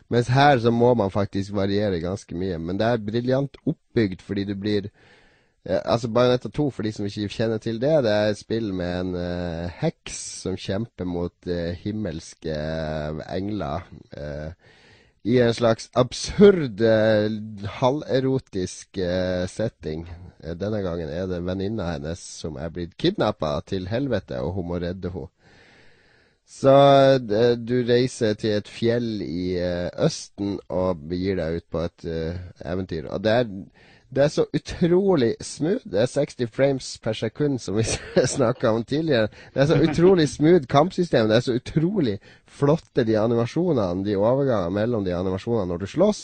Mens 0.10 0.30
her 0.32 0.60
så 0.64 0.72
må 0.72 0.94
man 0.96 1.12
faktisk 1.12 1.54
variere 1.56 2.00
ganske 2.00 2.36
mye. 2.36 2.58
Men 2.60 2.80
det 2.80 2.88
er 2.88 3.04
briljant 3.04 3.60
oppbygd 3.68 4.24
fordi 4.24 4.46
du 4.48 4.56
blir 4.56 4.88
eh, 4.88 5.82
Altså 5.84 6.08
Bajonetta 6.08 6.50
2, 6.50 6.70
for 6.72 6.88
de 6.88 6.94
som 6.96 7.06
ikke 7.06 7.34
kjenner 7.36 7.60
til 7.64 7.82
det, 7.82 7.92
det 8.06 8.14
er 8.14 8.32
et 8.32 8.40
spill 8.40 8.72
med 8.74 8.94
en 9.02 9.14
uh, 9.20 9.68
heks 9.82 10.20
som 10.46 10.56
kjemper 10.56 11.06
mot 11.10 11.50
uh, 11.52 11.76
himmelske 11.84 12.56
uh, 12.56 13.22
engler. 13.28 13.88
I 15.28 15.42
en 15.44 15.52
slags 15.54 15.90
absurd, 16.00 16.80
halverotisk 17.82 19.00
setting. 19.52 20.06
Denne 20.40 20.80
gangen 20.86 21.10
er 21.12 21.26
det 21.28 21.42
venninna 21.44 21.90
hennes 21.90 22.22
som 22.22 22.56
er 22.56 22.72
blitt 22.72 22.96
kidnappa 22.96 23.58
til 23.68 23.90
helvete, 23.92 24.40
og 24.40 24.54
hun 24.56 24.70
må 24.70 24.80
redde 24.80 25.12
henne. 25.12 25.37
Så 26.48 26.72
uh, 26.72 27.52
du 27.60 27.82
reiser 27.84 28.38
til 28.40 28.56
et 28.56 28.70
fjell 28.72 29.20
i 29.22 29.58
uh, 29.60 29.90
Østen 30.06 30.56
og 30.72 31.04
begir 31.10 31.36
deg 31.42 31.60
ut 31.60 31.68
på 31.74 31.84
et 31.84 32.08
uh, 32.08 32.38
eventyr. 32.64 33.10
Og 33.12 33.24
det 33.26 33.34
er, 33.34 33.50
det 34.16 34.24
er, 34.24 34.32
så 34.32 34.46
utrolig 34.56 35.34
smooth. 35.44 35.84
Det 35.84 36.00
er 36.06 36.14
60 36.14 36.54
frames 36.56 36.94
per 37.04 37.18
sekund, 37.20 37.60
som 37.60 37.76
vi 37.76 37.84
snakka 38.38 38.72
om 38.72 38.86
tidligere. 38.88 39.28
Det 39.54 39.62
er 39.62 39.68
så 39.74 39.82
utrolig 39.84 40.30
smooth 40.38 40.70
kampsystem. 40.72 41.28
Det 41.28 41.36
er 41.36 41.46
så 41.50 41.58
utrolig 41.60 42.16
flotte 42.48 43.04
de 43.04 43.20
animasjonene, 43.20 44.08
de 44.08 44.16
overgangene 44.16 44.72
mellom 44.80 45.04
de 45.04 45.18
animasjonene 45.18 45.68
når 45.74 45.84
du 45.84 45.92
slåss. 45.98 46.24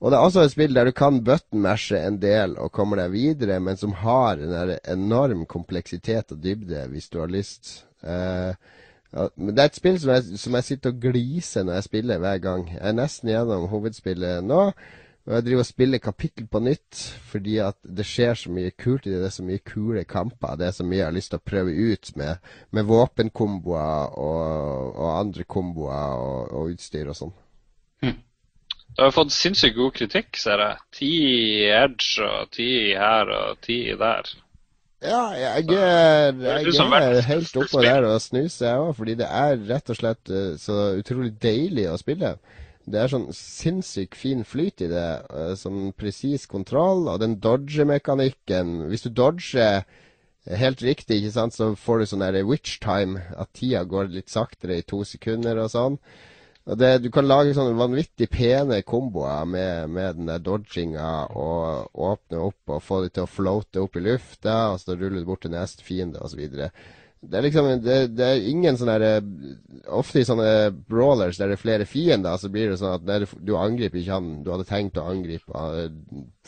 Og 0.00 0.12
det 0.12 0.16
er 0.16 0.24
også 0.24 0.44
et 0.46 0.54
spill 0.54 0.78
der 0.78 0.88
du 0.88 0.94
kan 0.96 1.18
button-mashe 1.26 1.98
en 1.98 2.20
del 2.22 2.54
og 2.56 2.70
kommer 2.72 3.02
deg 3.02 3.10
videre, 3.12 3.58
men 3.60 3.76
som 3.76 3.98
har 3.98 4.38
en 4.40 4.76
enorm 4.88 5.42
kompleksitet 5.44 6.32
og 6.32 6.38
dybde, 6.40 6.86
hvis 6.88 7.10
du 7.12 7.18
har 7.20 7.28
lyst. 7.28 7.82
Uh, 8.00 8.54
ja, 9.12 9.26
men 9.36 9.56
Det 9.56 9.62
er 9.62 9.70
et 9.70 9.76
spill 9.76 10.00
som 10.00 10.14
jeg, 10.14 10.38
som 10.38 10.54
jeg, 10.54 10.64
sitter 10.64 10.94
og 10.94 11.00
gliser 11.02 11.66
når 11.66 11.80
jeg 11.80 11.88
spiller 11.88 12.18
hver 12.22 12.38
gang. 12.38 12.66
Jeg 12.72 12.88
er 12.88 12.96
nesten 12.96 13.30
gjennom 13.32 13.68
hovedspillet 13.72 14.44
nå. 14.46 14.64
Og 15.28 15.34
jeg 15.36 15.44
driver 15.44 15.62
og 15.62 15.68
spiller 15.68 16.00
kapittel 16.02 16.46
på 16.48 16.62
nytt 16.64 17.00
fordi 17.30 17.58
at 17.62 17.76
det 17.84 18.06
skjer 18.08 18.38
så 18.38 18.50
mye 18.50 18.72
kult 18.72 19.06
i 19.06 19.12
det. 19.12 19.20
Det 19.20 19.28
er 19.28 19.36
så 19.36 19.44
mye 19.46 19.62
kule 19.66 20.04
kamper. 20.08 20.56
Det 20.56 20.66
er 20.66 20.74
så 20.74 20.86
mye 20.86 21.02
jeg 21.02 21.06
har 21.06 21.14
lyst 21.14 21.34
til 21.34 21.42
å 21.42 21.48
prøve 21.50 21.74
ut 21.92 22.12
med, 22.16 22.40
med 22.70 22.88
våpenkomboer 22.88 24.16
og, 24.16 24.96
og, 24.96 25.10
andre 25.18 25.44
komboer 25.44 26.16
og, 26.24 26.54
og 26.56 26.74
utstyr 26.74 27.12
og 27.12 27.18
sånn. 27.18 27.34
Hm. 28.02 28.16
Du 28.96 29.04
har 29.04 29.14
fått 29.14 29.34
sinnssykt 29.34 29.76
god 29.76 29.92
kritikk, 30.00 30.38
ser 30.40 30.64
jeg. 30.64 30.80
Ti 30.98 31.10
i 31.30 31.68
Edge 31.76 32.26
og 32.26 32.50
ti 32.56 32.70
her 32.98 33.30
og 33.36 33.60
ti 33.66 33.82
der. 34.00 34.32
Ja, 35.00 35.30
jeg, 35.32 35.64
er, 35.72 36.34
jeg 36.36 36.74
er 36.76 37.22
helt 37.24 37.54
oppå 37.56 37.80
der 37.80 38.04
og 38.04 38.18
snuser, 38.20 38.66
jeg 38.66 38.80
òg. 38.82 38.90
Fordi 38.98 39.14
det 39.16 39.28
er 39.32 39.62
rett 39.70 39.92
og 39.92 39.96
slett 39.96 40.32
uh, 40.32 40.56
så 40.60 40.76
utrolig 41.00 41.32
deilig 41.40 41.86
å 41.88 41.96
spille. 42.00 42.34
Det 42.90 43.00
er 43.00 43.12
sånn 43.12 43.30
sinnssykt 43.36 44.18
fin 44.18 44.44
flyt 44.44 44.84
i 44.84 44.90
det. 44.92 45.08
Uh, 45.32 45.54
sånn 45.56 45.94
presis 45.96 46.44
kontroll. 46.50 47.06
Og 47.08 47.20
den 47.22 47.38
dodge-mekanikken 47.40 48.90
Hvis 48.90 49.06
du 49.06 49.10
dodger 49.14 49.86
helt 50.44 50.82
riktig, 50.84 51.20
ikke 51.20 51.36
sant, 51.36 51.56
så 51.56 51.72
får 51.76 52.00
du 52.02 52.10
sånn 52.10 52.26
der 52.26 52.42
witch 52.44 52.76
time. 52.84 53.24
At 53.40 53.54
tida 53.56 53.86
går 53.88 54.12
litt 54.12 54.28
saktere 54.32 54.82
i 54.82 54.84
to 54.84 55.00
sekunder 55.08 55.64
og 55.64 55.72
sånn. 55.72 56.00
Det, 56.64 56.98
du 57.02 57.08
kan 57.10 57.26
lage 57.26 57.54
sånne 57.56 57.78
vanvittig 57.78 58.28
pene 58.30 58.82
komboer 58.86 59.46
med, 59.48 59.88
med 59.90 60.18
den 60.18 60.28
der 60.28 60.42
dodginga 60.44 61.08
og 61.32 61.96
åpne 61.96 62.42
opp 62.50 62.74
og 62.76 62.82
få 62.84 63.00
dem 63.04 63.14
til 63.16 63.24
å 63.24 63.30
floate 63.30 63.80
opp 63.80 63.96
i 63.96 64.02
lufta, 64.04 64.56
og 64.74 64.82
så 64.82 64.94
ruller 64.94 65.22
du 65.22 65.28
bort 65.30 65.42
til 65.46 65.54
neste 65.54 65.86
fiende 65.86 66.20
osv. 66.20 66.44
Det 67.20 67.36
er 67.36 67.44
liksom 67.44 67.66
det, 67.84 67.96
det 68.16 68.26
er 68.26 68.46
ingen 68.48 68.78
sånne 68.80 68.94
der, 69.00 69.24
Ofte 69.92 70.22
i 70.22 70.24
sånne 70.24 70.70
brawlers 70.88 71.36
der 71.36 71.50
det 71.50 71.58
er 71.58 71.60
flere 71.60 71.86
fiender, 71.88 72.38
så 72.40 72.48
blir 72.52 72.70
det 72.70 72.78
sånn 72.80 72.94
at 72.96 73.04
der, 73.04 73.26
du 73.44 73.52
angriper 73.60 74.00
ikke 74.00 74.16
han 74.16 74.30
du 74.44 74.48
hadde 74.54 74.68
tenkt 74.68 74.96
å 75.00 75.04
angripe 75.10 75.52
uh, 75.52 75.90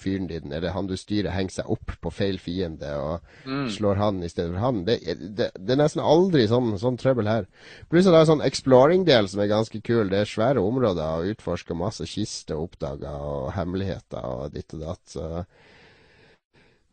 fyren 0.01 0.31
din, 0.31 0.53
eller 0.53 0.73
han 0.73 0.89
du 0.89 0.94
styrer, 0.97 1.32
henger 1.35 1.59
seg 1.59 1.73
opp 1.74 1.93
på 2.01 2.12
feil 2.15 2.39
fiende 2.40 2.93
og 3.01 3.35
mm. 3.44 3.66
slår 3.74 4.01
han 4.01 4.23
i 4.24 4.31
stedet 4.32 4.55
for 4.55 4.62
han. 4.65 4.81
Det, 4.89 4.99
det, 5.20 5.51
det 5.59 5.74
er 5.74 5.82
nesten 5.82 6.05
aldri 6.05 6.47
sånn, 6.49 6.73
sånn 6.81 6.97
trøbbel 7.01 7.28
her. 7.28 7.51
Pluss 7.93 8.09
at 8.09 8.15
det 8.15 8.23
er 8.23 8.27
en 8.27 8.32
sånn 8.35 8.47
exploring-del 8.47 9.28
som 9.32 9.43
er 9.44 9.53
ganske 9.53 9.82
kul. 9.85 10.09
Det 10.12 10.23
er 10.23 10.31
svære 10.31 10.62
områder 10.65 11.20
og 11.20 11.35
utforsker 11.35 11.78
masse 11.78 12.09
kister 12.09 12.57
og 12.57 12.70
oppdager 12.70 13.28
og 13.28 13.53
hemmeligheter 13.59 14.24
og 14.24 14.57
ditt 14.57 14.73
og 14.78 14.86
datt. 14.89 15.05
så 15.16 15.44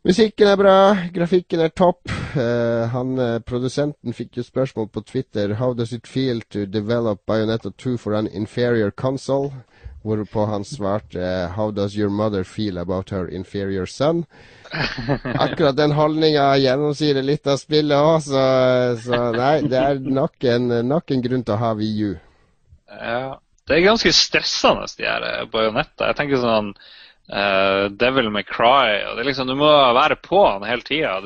Musikken 0.00 0.48
er 0.48 0.56
bra, 0.56 0.74
grafikken 1.12 1.60
er 1.60 1.72
topp. 1.76 2.08
Uh, 2.32 2.86
han, 2.88 3.18
uh, 3.20 3.40
Produsenten 3.44 4.14
fikk 4.16 4.38
jo 4.38 4.44
spørsmål 4.46 4.86
på 4.94 5.02
Twitter 5.04 5.52
How 5.58 5.74
does 5.76 5.92
it 5.92 6.08
feel 6.08 6.40
to 6.54 6.64
develop 6.64 7.26
Bayonetta 7.28 7.68
2 7.76 7.98
for 8.00 8.16
an 8.16 8.30
inferior 8.32 8.90
console? 8.90 9.50
Hvorpå 10.00 10.46
han 10.48 10.64
svarte 10.64 11.50
How 11.52 11.68
does 11.70 11.98
your 11.98 12.08
mother 12.08 12.44
feel 12.44 12.78
about 12.78 13.10
her 13.10 13.28
inferior 13.28 13.84
son? 13.84 14.24
Akkurat 15.44 15.76
den 15.76 15.92
holdninga 15.92 16.46
gjennomsyrer 16.62 17.26
litt 17.26 17.44
av 17.44 17.60
spillet 17.60 18.00
òg, 18.00 18.22
så, 18.24 18.46
så, 19.04 19.20
nei, 19.36 19.58
det 19.68 19.84
er 19.84 20.00
nok 20.00 20.48
en, 20.48 20.72
nok 20.88 21.12
en 21.12 21.26
grunn 21.28 21.44
til 21.44 21.58
å 21.58 21.60
ha 21.60 21.74
VU. 21.76 22.14
Ja, 22.88 23.36
det 23.68 23.76
er 23.76 23.84
ganske 23.90 24.14
stressende, 24.16 24.88
de 24.96 25.10
her 25.10 25.44
bajonetter. 25.52 26.08
Jeg 26.08 26.20
tenker 26.22 26.40
sånn 26.40 26.72
uh, 27.30 27.88
Devil 27.94 28.30
May 28.30 28.42
Cry. 28.42 29.00
og 29.06 29.16
det 29.16 29.22
er 29.22 29.28
liksom, 29.28 29.48
Du 29.48 29.54
må 29.58 29.70
være 29.94 30.16
på 30.22 30.40
han 30.46 30.64
hele 30.66 30.82
tida. 30.86 31.16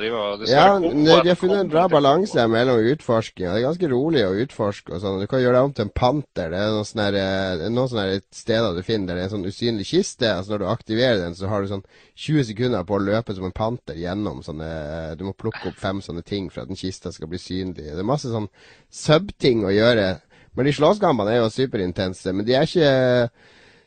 Ja, 0.48 0.78
de 0.78 1.28
har 1.28 1.39
funnet 1.40 1.62
en 1.64 1.72
bra 1.72 1.86
balanse 1.89 2.47
mellom 2.51 2.82
utforsking. 2.93 3.47
Det 3.48 3.60
er 3.60 3.66
ganske 3.66 3.90
rolig 3.93 4.24
å 4.26 4.35
utforske. 4.44 4.94
og 4.94 5.02
sånn. 5.02 5.20
Du 5.22 5.28
kan 5.31 5.43
gjøre 5.43 5.56
deg 5.59 5.70
om 5.70 5.74
til 5.76 5.86
en 5.86 5.94
panter. 5.97 6.52
Det 6.52 6.60
er 6.60 6.74
noen 6.74 6.89
sånne, 6.89 7.70
noen 7.70 7.93
sånne 7.93 8.20
steder 8.35 8.76
du 8.76 8.82
finner 8.86 9.12
der 9.12 9.20
det 9.20 9.24
er 9.24 9.31
en 9.31 9.35
sånn 9.39 9.48
usynlig 9.48 9.89
kiste. 9.89 10.28
altså 10.31 10.55
Når 10.55 10.64
du 10.64 10.68
aktiverer 10.72 11.22
den, 11.22 11.39
så 11.39 11.51
har 11.52 11.62
du 11.62 11.72
sånn 11.72 11.86
20 12.14 12.51
sekunder 12.52 12.85
på 12.86 12.98
å 12.98 13.02
løpe 13.02 13.35
som 13.35 13.48
en 13.48 13.56
panter 13.56 13.98
gjennom 13.98 14.44
sånne 14.47 15.16
Du 15.18 15.24
må 15.26 15.32
plukke 15.35 15.70
opp 15.70 15.81
fem 15.81 16.02
sånne 16.05 16.22
ting 16.22 16.51
for 16.51 16.62
at 16.62 16.70
den 16.70 16.78
kista 16.78 17.12
skal 17.12 17.31
bli 17.32 17.40
synlig. 17.40 17.90
Det 17.90 17.98
er 17.98 18.06
masse 18.06 18.31
sånn 18.31 18.51
sub-ting 18.93 19.64
å 19.66 19.74
gjøre. 19.74 20.14
Men 20.55 20.68
de 20.68 20.76
slåsskampene 20.76 21.35
er 21.35 21.43
jo 21.43 21.51
superintense. 21.51 22.32
Men 22.32 22.47
de 22.47 22.55
er 22.55 22.68
ikke 22.68 22.93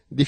de, 0.10 0.26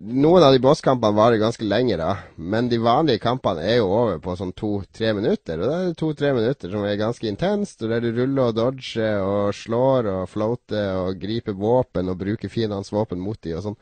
noen 0.00 0.44
av 0.44 0.52
de 0.52 0.60
bosskampene 0.60 1.16
varer 1.16 1.40
ganske 1.40 1.64
lenge, 1.64 1.96
da. 1.96 2.16
Men 2.36 2.68
de 2.68 2.76
vanlige 2.82 3.22
kampene 3.22 3.64
er 3.64 3.78
jo 3.78 3.88
over 3.88 4.18
på 4.20 4.34
sånn 4.36 4.52
to-tre 4.52 5.14
minutter. 5.16 5.60
Og 5.60 5.70
det 5.70 5.76
er 5.78 5.94
to-tre 5.96 6.32
minutter 6.36 6.72
som 6.72 6.84
er 6.84 6.98
ganske 7.00 7.28
intenst. 7.30 7.80
Og 7.80 7.94
der 7.94 8.04
du 8.04 8.10
ruller 8.12 8.50
og 8.50 8.58
dodger 8.58 9.22
og 9.24 9.54
slår 9.56 10.10
og 10.12 10.26
floater 10.32 10.98
og 11.00 11.22
griper 11.22 11.56
våpen 11.56 12.12
og 12.12 12.20
bruker 12.20 12.52
fiendens 12.52 12.92
våpen 12.92 13.22
mot 13.24 13.40
dem 13.40 13.56
og 13.56 13.70
sånn. 13.70 13.78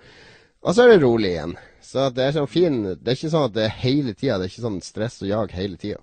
Og 0.61 0.77
så 0.77 0.85
er 0.85 0.93
det 0.93 1.03
rolig 1.03 1.35
igjen. 1.35 1.57
Så 1.83 2.07
det 2.15 2.23
er 2.23 2.35
sånn 2.37 2.51
fin 2.51 2.83
Det 2.85 3.09
er 3.09 3.17
ikke 3.17 3.33
sånn 3.33 3.47
at 3.49 3.57
det 3.57 3.67
er 3.67 3.79
hele 3.81 4.15
tida. 4.15 4.39
Det 4.39 4.47
er 4.47 4.53
ikke 4.53 4.69
sånn 4.69 4.83
stress 4.85 5.19
og 5.25 5.33
jag 5.33 5.59
hele 5.59 5.81
tida. 5.81 6.03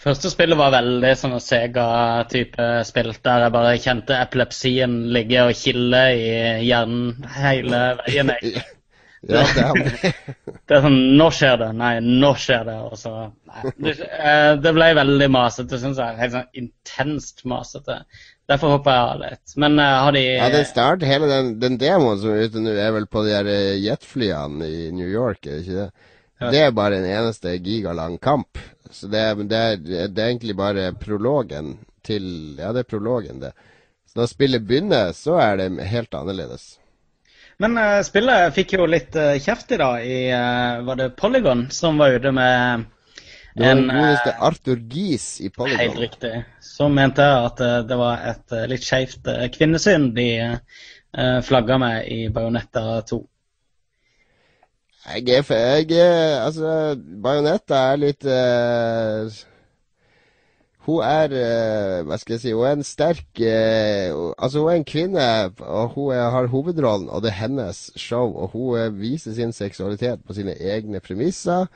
Første 0.00 0.28
spillet 0.28 0.58
var 0.60 0.74
veldig 0.74 1.10
sånn 1.16 1.36
Sega-type 1.40 2.68
spill, 2.86 3.14
der 3.24 3.46
jeg 3.46 3.54
bare 3.54 3.76
kjente 3.80 4.18
epilepsien 4.20 4.96
ligge 5.14 5.46
og 5.48 5.56
kille 5.56 6.02
i 6.12 6.26
hjernen 6.66 7.28
hele 7.38 7.82
veien. 8.02 8.32
ja, 8.36 9.42
det, 9.56 9.64
er 9.64 10.14
det 10.68 10.76
er 10.76 10.84
sånn 10.84 10.98
Nå 11.16 11.30
skjer 11.34 11.56
det. 11.64 11.70
Nei, 11.80 11.94
nå 12.04 12.34
skjer 12.38 12.68
det. 12.68 12.76
Og 12.90 13.00
så 13.00 13.14
nei. 13.24 13.72
Det, 13.88 13.96
eh, 14.04 14.72
ble 14.76 14.90
veldig 15.00 15.30
masete, 15.32 15.80
syns 15.80 16.00
jeg. 16.02 16.18
Helt 16.20 16.36
sånn 16.36 16.50
intenst 16.60 17.46
masete. 17.48 18.02
Derfor 18.46 18.76
håper 18.76 18.92
jeg 18.92 19.06
av 19.06 19.22
litt. 19.24 19.54
Men 19.58 19.80
uh, 19.80 19.86
har 20.04 20.14
de 20.14 20.22
Ja, 20.22 20.50
den 20.52 20.68
start, 20.68 21.06
hele 21.08 21.30
den, 21.30 21.56
den 21.62 21.80
demoen 21.80 22.20
som 22.22 22.34
er 22.34 22.46
ute 22.46 22.62
nå, 22.62 22.76
er 22.78 22.92
vel 22.94 23.08
på 23.10 23.24
de 23.26 23.34
eh, 23.40 23.72
jetflyene 23.82 24.68
i 24.68 24.92
New 24.94 25.08
York, 25.10 25.48
er 25.48 25.56
det 25.56 25.64
ikke 25.64 25.80
det? 25.80 26.12
Det 26.38 26.60
er 26.60 26.72
bare 26.76 26.98
en 26.98 27.06
eneste 27.08 27.54
gigalang 27.64 28.18
kamp. 28.18 28.58
Så 28.90 29.08
det 29.08 29.20
er, 29.20 29.34
det, 29.34 29.56
er, 29.56 29.76
det 30.08 30.22
er, 30.22 30.28
egentlig 30.28 30.56
bare 30.56 30.90
prologen 31.00 31.78
til 32.06 32.26
Ja, 32.58 32.72
det 32.76 32.84
er 32.84 32.90
prologen, 32.90 33.40
det. 33.40 33.52
Så 34.06 34.20
når 34.20 34.28
spillet 34.30 34.66
begynner, 34.66 35.14
så 35.16 35.40
er 35.42 35.56
det 35.62 35.70
helt 35.88 36.14
annerledes. 36.14 36.76
Men 37.62 37.78
uh, 37.80 38.02
spillet 38.04 38.52
fikk 38.54 38.76
jo 38.76 38.88
litt 38.88 39.16
uh, 39.16 39.38
kjeft 39.40 39.72
i 39.72 39.80
dag 39.80 40.04
i 40.04 40.18
uh, 40.28 40.84
Var 40.84 40.98
det 41.00 41.14
Polygon 41.16 41.66
som 41.72 41.96
var 41.96 42.12
ute 42.18 42.32
med 42.36 42.84
det 43.56 43.64
var 43.64 43.78
den 43.78 43.86
godeste 43.88 44.32
Arthur 44.44 44.80
Gies 44.92 45.40
i 45.40 45.48
Polygon. 45.48 45.80
Helt 45.80 46.00
riktig. 46.02 46.32
Så 46.60 46.90
mente 46.92 47.24
jeg 47.24 47.46
at 47.48 47.62
det 47.88 47.96
var 47.96 48.26
et 48.28 48.52
litt 48.68 48.84
skeivt 48.84 49.30
kvinnesyn 49.54 50.10
de 50.12 50.26
flagga 51.40 51.78
med 51.80 52.10
i 52.12 52.18
Bajonetta 52.28 52.98
2. 53.08 53.16
Jeg 55.06 55.28
er, 55.28 55.84
jeg 55.88 56.42
Altså, 56.42 56.96
Bajonetta 57.22 57.76
er 57.92 57.98
litt 58.00 58.24
uh, 58.26 59.30
Hun 60.86 61.04
er 61.06 61.30
uh, 61.30 62.00
Hva 62.08 62.18
skal 62.18 62.34
jeg 62.34 62.42
si 62.42 62.54
Hun 62.56 62.66
er 62.66 62.74
en 62.74 62.86
sterk 62.86 63.38
uh, 63.38 64.32
Altså, 64.34 64.64
hun 64.64 64.72
er 64.72 64.80
en 64.80 64.88
kvinne, 64.88 65.28
og 65.62 65.94
hun 65.94 66.10
er, 66.14 66.26
har 66.34 66.50
hovedrollen, 66.50 67.08
og 67.08 67.22
det 67.22 67.30
er 67.30 67.40
hennes 67.44 67.90
show. 67.96 68.34
Og 68.34 68.48
hun 68.56 68.98
viser 68.98 69.34
sin 69.34 69.52
seksualitet 69.54 70.26
på 70.26 70.34
sine 70.34 70.58
egne 70.58 71.00
premisser. 71.00 71.70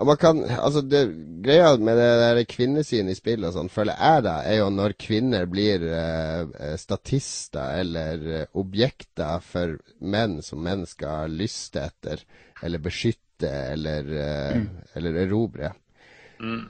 Og 0.00 0.08
man 0.08 0.16
kan, 0.16 0.38
altså 0.48 0.80
det 0.80 1.02
Greia 1.44 1.74
med 1.76 1.98
det 2.00 2.08
der 2.22 2.38
kvinnesynet 2.48 3.12
i 3.12 3.18
spill 3.18 3.44
og 3.44 3.52
sånn, 3.52 3.68
føler 3.72 3.98
jeg 4.00 4.24
da, 4.24 4.34
er 4.48 4.60
jo 4.62 4.70
når 4.72 4.96
kvinner 5.00 5.44
blir 5.50 5.84
uh, 5.84 6.74
statister 6.80 7.80
eller 7.82 8.24
uh, 8.24 8.42
objekter 8.60 9.44
for 9.44 9.76
menn 10.00 10.38
som 10.44 10.62
menn 10.64 10.86
skal 10.88 11.32
lyste 11.36 11.84
etter, 11.84 12.24
eller 12.64 12.84
beskytte 12.84 13.50
eller, 13.74 14.08
uh, 14.08 14.56
mm. 14.56 14.68
eller 14.96 15.20
erobre. 15.26 15.74
Mm. 16.40 16.64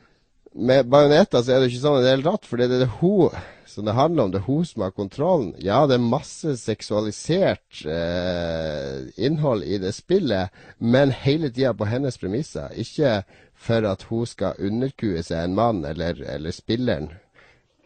Med 0.52 0.88
Bajonetta 0.90 1.42
så 1.42 1.54
er 1.54 1.60
det 1.62 1.70
ikke 1.70 1.82
sånn 1.84 2.00
i 2.00 2.04
det 2.04 2.12
hele 2.16 2.26
tatt, 2.26 2.46
for 2.48 2.58
det 2.58 2.66
er 2.66 2.82
det 2.82 2.92
hun 2.98 3.34
som 3.70 3.86
det 3.86 3.94
handler 3.94 4.24
om. 4.24 4.32
Det 4.32 4.40
er 4.40 4.48
hun 4.48 4.64
som 4.66 4.82
har 4.82 4.94
kontrollen. 4.96 5.52
Ja, 5.62 5.84
det 5.86 5.96
er 5.96 6.02
masse 6.02 6.56
seksualisert 6.58 7.84
eh, 7.86 9.06
innhold 9.14 9.62
i 9.62 9.78
det 9.78 9.92
spillet, 9.94 10.50
men 10.78 11.14
hele 11.14 11.52
tida 11.54 11.70
på 11.78 11.86
hennes 11.86 12.18
premisser. 12.18 12.74
Ikke 12.74 13.20
for 13.54 13.86
at 13.86 14.02
hun 14.10 14.26
skal 14.26 14.58
underkue 14.58 15.22
seg 15.22 15.44
en 15.44 15.54
mann 15.54 15.84
eller, 15.86 16.18
eller 16.34 16.54
spilleren. 16.56 17.12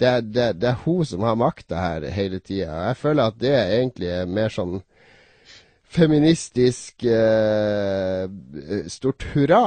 Det, 0.01 0.33
det, 0.33 0.49
det, 0.63 0.73
er 0.73 0.81
hun 0.87 1.05
som 1.07 1.23
har 1.23 1.37
makta 1.39 1.79
her 1.79 2.09
hele 2.17 2.41
tida. 2.41 2.89
Jeg 2.89 2.99
føler 2.99 3.29
at 3.29 3.39
det 3.39 3.55
egentlig 3.61 4.11
er 4.11 4.31
mer 4.41 4.51
sånn 4.51 4.81
feministisk 5.95 7.05
eh, 7.07 8.25
stort 8.91 9.29
hurra. 9.35 9.65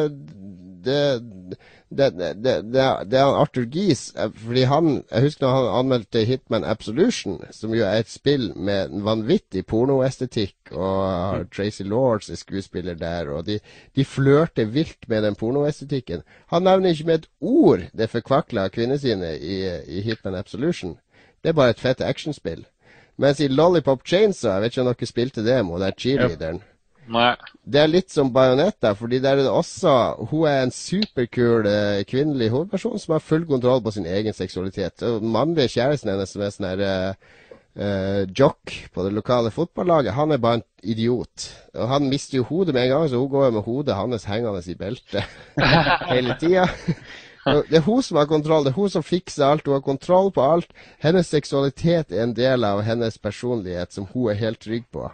det 1.91 3.19
er 3.19 3.37
Arthur 3.41 3.65
Gies 3.71 4.13
eh, 4.17 4.31
fordi 4.45 4.63
han, 4.67 5.05
Jeg 5.11 5.23
husker 5.23 5.47
når 5.47 5.55
han 5.55 5.79
anmeldte 5.79 6.25
Hitman 6.25 6.65
Absolution, 6.65 7.39
som 7.51 7.75
jo 7.75 7.85
er 7.85 8.03
et 8.03 8.11
spill 8.11 8.51
med 8.57 8.91
en 8.91 9.05
vanvittig 9.07 9.65
pornoestetikk, 9.67 10.73
og 10.73 11.39
mm. 11.39 11.49
Tracy 11.57 11.83
Lords 11.87 12.31
er 12.31 12.41
skuespiller 12.41 12.95
der, 12.95 13.31
og 13.31 13.47
de, 13.47 13.59
de 13.97 14.05
flørter 14.05 14.65
vilt 14.65 15.09
med 15.09 15.23
den 15.23 15.35
pornoestetikken. 15.35 16.23
Han 16.53 16.63
nevner 16.63 16.91
ikke 16.91 17.07
med 17.07 17.15
et 17.15 17.29
ord 17.41 17.87
det 17.97 18.11
forkvakla 18.11 18.69
kvinnesynet 18.69 19.41
i, 19.41 19.63
i 19.99 20.01
Hitman 20.01 20.35
Absolution. 20.35 20.99
Det 21.43 21.49
er 21.49 21.61
bare 21.61 21.71
et 21.71 21.81
fett 21.81 22.01
actionspill. 22.01 22.67
Mens 23.17 23.41
i 23.41 23.49
Lollipop 23.49 24.03
Chainsaw, 24.05 24.53
jeg 24.53 24.63
vet 24.63 24.73
ikke 24.73 24.81
om 24.83 24.89
dere 24.91 25.07
spilte 25.07 25.45
det, 25.45 25.61
og 25.63 25.81
det 25.81 25.87
er 25.87 26.01
cheerleaderen. 26.01 26.59
Ja. 26.61 26.76
Nei. 27.13 27.33
Det 27.63 27.81
er 27.81 27.91
litt 27.91 28.11
som 28.11 28.33
Bajonetta, 28.35 28.93
fordi 28.99 29.21
der 29.23 29.39
er 29.39 29.47
det 29.47 29.53
også 29.53 29.93
Hun 30.31 30.47
er 30.51 30.65
en 30.65 30.73
superkul 30.75 31.67
eh, 31.71 32.03
kvinnelig 32.09 32.51
hovedperson 32.51 32.99
som 32.99 33.17
har 33.17 33.25
full 33.25 33.47
kontroll 33.47 33.83
på 33.85 33.95
sin 33.95 34.07
egen 34.11 34.35
seksualitet. 34.35 35.03
Og 35.07 35.23
mannlige 35.23 35.77
kjæresten 35.77 36.11
hennes 36.13 36.33
som 36.35 36.43
er 36.43 36.55
sånn 36.55 36.69
her 36.71 36.85
uh, 36.87 38.23
jock 38.27 38.73
på 38.95 39.05
det 39.05 39.13
lokale 39.15 39.53
fotballaget, 39.55 40.17
han 40.17 40.33
er 40.33 40.43
bare 40.43 40.61
en 40.61 40.67
idiot. 40.83 41.51
Og 41.77 41.91
han 41.91 42.09
mister 42.11 42.41
jo 42.41 42.49
hodet 42.49 42.75
med 42.75 42.87
en 42.87 42.95
gang, 42.95 43.09
så 43.11 43.21
hun 43.21 43.31
går 43.31 43.55
med 43.55 43.67
hodet 43.67 43.99
hans 43.99 44.27
hengende 44.27 44.65
i 44.67 44.79
beltet 44.79 45.37
hele 46.15 46.39
tida. 46.41 46.67
Det 47.47 47.79
er 47.79 47.85
hun 47.87 48.03
som 48.03 48.19
har 48.19 48.27
kontroll, 48.27 48.65
det 48.67 48.73
er 48.73 48.81
hun 48.81 48.91
som 48.91 49.05
fikser 49.07 49.47
alt. 49.47 49.67
Hun 49.67 49.77
har 49.77 49.85
kontroll 49.87 50.33
på 50.35 50.43
alt. 50.43 50.73
Hennes 50.99 51.29
seksualitet 51.31 52.11
er 52.11 52.25
en 52.25 52.35
del 52.35 52.67
av 52.67 52.83
hennes 52.83 53.19
personlighet 53.23 53.95
som 53.95 54.09
hun 54.11 54.33
er 54.33 54.41
helt 54.41 54.59
trygg 54.65 54.89
på. 54.91 55.07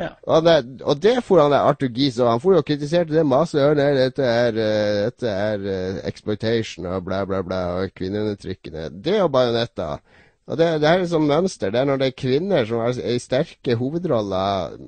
Ja. 0.00 0.10
Og, 0.24 0.44
det, 0.46 0.56
og 0.80 1.02
det 1.02 1.18
får 1.26 1.42
han 1.42 1.52
der 1.52 1.66
Arthur 1.68 1.90
Gies 1.92 2.18
og 2.22 2.30
han 2.30 2.40
får 2.40 2.56
jo 2.56 2.64
kritiserte 2.70 3.12
det 3.12 3.26
masse. 3.28 3.60
Nei, 3.76 3.90
dette 3.98 4.24
er, 4.24 4.56
dette 4.56 5.34
er 5.34 5.66
uh, 5.66 6.00
exploitation 6.08 6.88
og 6.88 7.04
bla, 7.06 7.22
bla, 7.28 7.42
bla, 7.44 7.60
og 7.82 7.94
kvinneundertrykkende. 7.98 8.88
Det 9.04 9.18
er 9.18 9.22
jo 9.24 9.30
bajonetta. 9.34 9.92
Og 10.50 10.58
det, 10.58 10.70
det 10.82 10.88
er 10.88 11.04
et 11.04 11.12
sånt 11.12 11.30
mønster. 11.30 11.70
Det 11.70 11.82
er 11.82 11.90
når 11.90 12.00
det 12.00 12.10
er 12.10 12.18
kvinner 12.18 12.66
som 12.66 12.82
er 12.82 12.96
i 13.12 13.20
sterke 13.22 13.76
hovedroller 13.78 14.78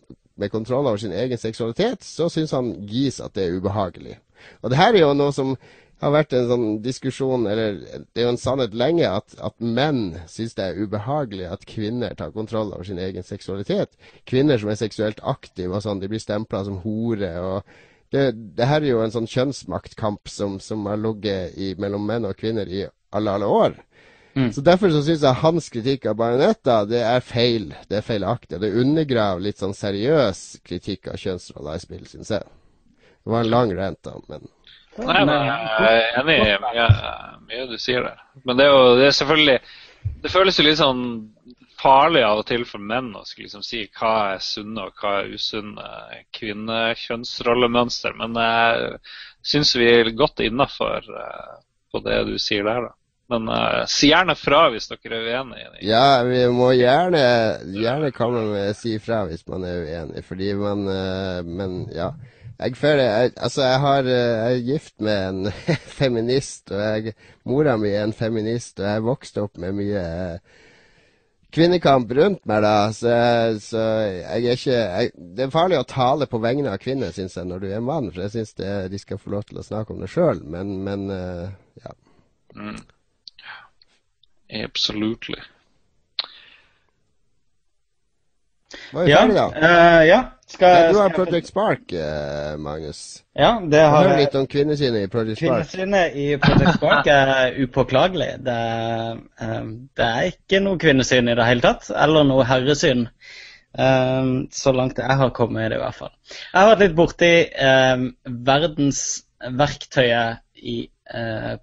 med 0.41 0.51
kontroll 0.51 0.89
over 0.89 0.99
sin 0.99 1.13
egen 1.13 1.39
seksualitet, 1.39 2.03
så 2.05 2.29
syns 2.33 2.55
han 2.57 2.73
Gies 2.89 3.21
at 3.23 3.37
det 3.37 3.47
er 3.47 3.61
ubehagelig. 3.61 4.17
Og 4.63 4.73
det 4.73 4.81
her 4.81 4.97
er 4.97 5.05
jo 5.05 5.15
noe 5.15 5.35
som 5.35 5.55
har 6.03 6.13
vært 6.17 6.35
en 6.35 6.49
sånn 6.51 6.67
diskusjon, 6.83 7.47
eller 7.47 7.77
det 7.79 8.21
er 8.21 8.27
jo 8.27 8.33
en 8.33 8.41
sannhet 8.41 8.75
lenge, 8.75 9.07
at, 9.07 9.37
at 9.39 9.55
menn 9.63 10.17
syns 10.31 10.57
det 10.59 10.65
er 10.67 10.81
ubehagelig 10.83 11.47
at 11.47 11.67
kvinner 11.69 12.17
tar 12.19 12.35
kontroll 12.35 12.73
over 12.75 12.87
sin 12.89 12.99
egen 12.99 13.23
seksualitet. 13.27 13.95
Kvinner 14.29 14.59
som 14.59 14.73
er 14.73 14.81
seksuelt 14.81 15.23
aktive 15.23 15.79
og 15.79 15.85
sånn, 15.85 16.03
de 16.03 16.11
blir 16.11 16.23
stempla 16.23 16.65
som 16.67 16.81
hore. 16.83 17.31
og 17.39 17.63
det, 18.13 18.33
det, 18.59 18.67
her 18.69 18.83
er 18.83 18.91
jo 18.91 19.05
en 19.05 19.15
sånn 19.15 19.31
kjønnsmaktkamp 19.31 20.29
som, 20.29 20.59
som 20.61 20.85
har 20.91 21.01
ligget 21.01 21.79
mellom 21.81 22.05
menn 22.09 22.27
og 22.29 22.37
kvinner 22.41 22.69
i 22.69 22.83
alle, 23.15 23.37
alle 23.39 23.49
år. 23.49 23.79
Mm. 24.35 24.49
Så 24.53 24.65
Derfor 24.65 24.91
så 24.91 25.03
syns 25.05 25.23
jeg 25.23 25.41
hans 25.43 25.69
kritikk 25.73 26.07
av 26.09 26.17
Bajonetta 26.19 26.81
det 26.89 27.03
er 27.05 27.23
feil. 27.25 27.71
Det 27.89 28.01
er 28.01 28.07
feilaktig. 28.07 28.61
Det 28.61 28.73
undergraver 28.81 29.45
litt 29.45 29.61
sånn 29.61 29.77
seriøs 29.77 30.43
kritikk 30.67 31.13
av 31.13 31.21
kjønnsroller 31.21 31.79
i 31.79 31.85
spill, 31.85 32.05
syns 32.09 32.33
jeg. 32.35 32.49
Det 33.23 33.31
var 33.31 33.45
en 33.45 33.53
lang 33.53 33.73
rent, 33.77 34.01
da, 34.03 34.17
men 34.29 34.49
Nei, 35.01 35.23
men 35.25 35.47
jeg 35.49 35.89
er 35.89 36.19
enig 36.21 36.37
i 36.45 36.57
mye, 36.61 36.87
mye 37.49 37.67
du 37.71 37.79
sier 37.81 38.05
der. 38.05 38.21
Men 38.45 38.59
det 38.59 38.67
er 38.67 38.75
jo 38.75 38.97
det 38.99 39.07
er 39.09 39.17
selvfølgelig 39.17 39.59
Det 40.23 40.33
føles 40.33 40.59
jo 40.59 40.67
litt 40.67 40.81
sånn 40.81 41.05
farlig 41.83 42.23
av 42.27 42.43
og 42.43 42.47
til 42.47 42.65
for 42.69 42.83
menn 42.83 43.11
å 43.17 43.25
skulle 43.27 43.49
liksom 43.49 43.65
si 43.67 43.83
hva 43.99 44.15
er 44.35 44.43
sunne 44.45 44.87
og 44.87 45.01
hva 45.01 45.17
er 45.21 45.33
usunne 45.35 45.87
kvinnekjønnsrollemønster. 46.37 48.15
Men 48.21 48.39
jeg 48.39 48.99
syns 49.53 49.75
vi 49.79 49.89
er 49.91 50.13
godt 50.19 50.45
innafor 50.45 51.03
eh, 51.03 51.55
på 51.91 52.03
det 52.05 52.21
du 52.29 52.37
sier 52.39 52.69
der. 52.69 52.87
da. 52.87 52.95
Men 53.33 53.49
uh, 53.49 53.83
si 53.89 54.11
gjerne 54.11 54.35
fra 54.37 54.67
hvis 54.73 54.91
dere 54.91 55.19
er 55.23 55.41
uenige. 55.41 55.71
Ja, 55.87 56.23
vi 56.27 56.43
må 56.53 56.73
gjerne, 56.77 57.23
gjerne 57.81 58.11
komme 58.13 58.45
med 58.51 58.77
si 58.77 58.99
fra 59.01 59.23
hvis 59.29 59.47
man 59.49 59.65
er 59.65 59.87
uenig, 59.87 60.25
fordi 60.29 60.53
man 60.59 60.85
uh, 60.89 61.41
Men 61.47 61.87
ja. 61.95 62.13
Jeg 62.59 62.77
føler 62.77 63.03
jeg, 63.03 63.33
Altså, 63.37 63.63
jeg, 63.63 63.81
har, 63.81 64.03
jeg 64.03 64.57
er 64.57 64.67
gift 64.67 65.01
med 65.01 65.29
en 65.29 65.53
feminist, 66.01 66.71
og 66.71 66.81
jeg, 66.81 67.15
mora 67.45 67.77
mi 67.77 67.95
er 67.95 68.05
en 68.05 68.13
feminist, 68.17 68.81
og 68.81 68.87
jeg 68.87 69.07
vokste 69.07 69.47
opp 69.47 69.59
med 69.63 69.77
mye 69.79 70.03
uh, 70.03 70.61
kvinnekamp 71.53 72.13
rundt 72.17 72.45
meg, 72.49 72.63
da. 72.65 72.77
Så, 72.97 73.15
så 73.61 73.83
jeg 73.83 74.47
er 74.47 74.57
ikke 74.57 74.77
jeg, 74.79 75.13
Det 75.37 75.47
er 75.47 75.55
farlig 75.55 75.81
å 75.81 75.89
tale 75.89 76.29
på 76.31 76.41
vegne 76.43 76.73
av 76.73 76.81
kvinner, 76.83 77.13
syns 77.15 77.37
jeg, 77.37 77.49
når 77.49 77.65
du 77.65 77.69
er 77.71 77.85
mann. 77.85 78.11
For 78.13 78.25
jeg 78.25 78.35
syns 78.37 78.55
de 78.57 79.01
skal 79.01 79.21
få 79.21 79.35
lov 79.37 79.47
til 79.49 79.61
å 79.61 79.67
snakke 79.67 79.95
om 79.95 80.03
det 80.03 80.11
sjøl. 80.13 80.43
Men, 80.45 80.79
men 80.87 81.09
uh, 81.13 81.49
ja. 81.83 81.97
Mm. 82.57 82.81
Absolutely. 84.63 85.41
Var 88.93 89.05
vi 89.05 89.11
ja, 89.11 89.21
ferdige, 89.21 89.37
da? 89.41 89.47
Uh, 89.57 90.03
ja. 90.09 90.21
Skal, 90.53 90.93
du 90.93 90.99
har 91.01 91.09
Project 91.17 91.49
Spark, 91.49 91.93
uh, 91.97 92.59
Magnus. 92.61 93.23
Ja, 93.39 93.61
det 93.65 93.81
har 93.81 94.05
Hør 94.05 94.19
litt 94.21 94.35
om 94.37 94.47
kvinnesynet 94.51 95.07
i 95.07 95.09
Project 95.13 95.39
Spark. 95.41 95.65
Kvinnesynet 95.71 96.17
i 96.19 96.37
Project 96.43 96.75
Spark 96.77 97.07
er 97.13 97.57
upåklagelig. 97.65 98.31
Det, 98.45 98.59
um, 99.41 99.89
det, 99.97 100.09
er 100.09 100.23
ikke 100.35 100.61
noe 100.65 100.81
kvinnesyn 100.83 101.31
i 101.33 101.37
det 101.39 101.47
hele 101.49 101.65
tatt, 101.65 101.89
eller 101.97 102.23
noe 102.29 102.45
herresyn. 102.49 103.03
Um, 103.73 104.33
så 104.53 104.71
langt 104.77 105.01
jeg 105.01 105.19
har 105.23 105.31
kommet 105.37 105.65
i 105.65 105.69
det, 105.73 105.79
i 105.81 105.85
hvert 105.87 106.01
fall. 106.03 106.13
Jeg 106.45 106.59
har 106.59 106.71
vært 106.75 106.85
litt 106.85 106.99
borti 106.99 107.33
verdensverktøyet 108.53 110.33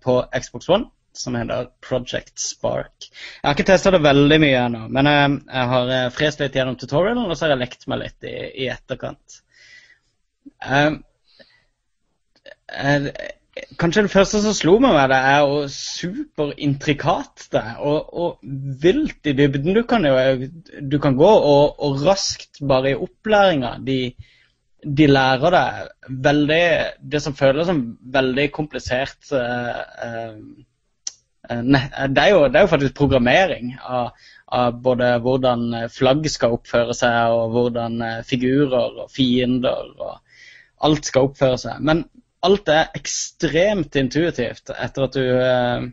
på 0.04 0.14
Xbox 0.34 0.64
One 0.74 0.86
som 1.20 1.36
heter 1.36 1.68
Project 1.84 2.40
Spark. 2.40 3.10
Jeg 3.10 3.48
har 3.48 3.58
ikke 3.58 3.68
testa 3.72 3.94
det 3.96 4.04
veldig 4.06 4.40
mye 4.44 4.62
ennå, 4.68 4.86
men 4.96 5.12
jeg, 5.12 5.36
jeg 5.50 5.74
har 5.74 5.92
eh, 5.96 6.08
frest 6.16 6.44
litt 6.44 6.56
gjennom 6.56 6.80
tutorialen, 6.80 7.26
og 7.28 7.36
så 7.36 7.48
har 7.48 7.56
jeg 7.56 7.64
lekt 7.66 7.90
meg 7.92 8.04
litt 8.06 8.30
i, 8.30 8.38
i 8.64 8.70
etterkant. 8.72 9.42
Um, 10.64 11.02
er, 12.70 13.10
kanskje 13.80 14.06
det 14.06 14.14
første 14.14 14.42
som 14.44 14.56
slo 14.56 14.78
meg 14.82 14.96
med 14.96 15.12
det, 15.12 15.20
er 15.32 15.40
jo 15.44 15.60
superintrikat 15.74 17.48
det 17.54 17.66
og, 17.78 18.10
og, 18.14 18.52
vilt 18.84 19.30
i 19.30 19.36
dybden. 19.38 19.76
Du 19.76 19.84
kan 19.90 20.06
jo 20.08 20.16
du 20.80 20.98
kan 21.02 21.18
gå 21.20 21.30
og, 21.30 21.80
og 21.84 22.04
raskt 22.06 22.62
bare 22.68 22.94
i 22.94 23.00
opplæringa. 23.00 23.76
De, 23.86 24.00
de 24.84 25.10
lærer 25.10 25.56
deg 25.56 26.20
veldig 26.24 26.64
Det 27.12 27.20
som 27.24 27.36
føles 27.36 27.68
som 27.68 27.84
veldig 28.14 28.50
komplisert 28.56 29.34
uh, 29.36 29.84
uh, 30.06 30.36
Eh, 31.50 31.64
det 32.10 32.24
er, 32.24 32.30
jo, 32.34 32.46
det 32.48 32.60
er 32.60 32.66
jo 32.66 32.72
faktisk 32.74 32.96
programmering 32.98 33.74
av, 33.80 34.14
av, 34.48 34.80
både 34.86 35.12
hvordan 35.26 35.68
flagg 35.94 36.28
skal 36.32 36.58
oppføre 36.60 36.96
seg, 36.98 37.36
og 37.36 37.56
hvordan 37.56 38.02
eh, 38.06 38.24
figurer 38.28 39.04
og 39.06 39.12
fiender 39.14 39.94
og 39.98 40.18
alt 40.86 41.10
skal 41.10 41.30
oppføre 41.30 41.60
seg. 41.60 41.84
Men 41.84 42.06
alt 42.46 42.72
er 42.72 42.94
ekstremt 42.96 43.98
intuitivt. 44.00 44.72
Etter 44.72 45.08
at 45.10 45.18
du 45.18 45.26
eh, 45.26 45.90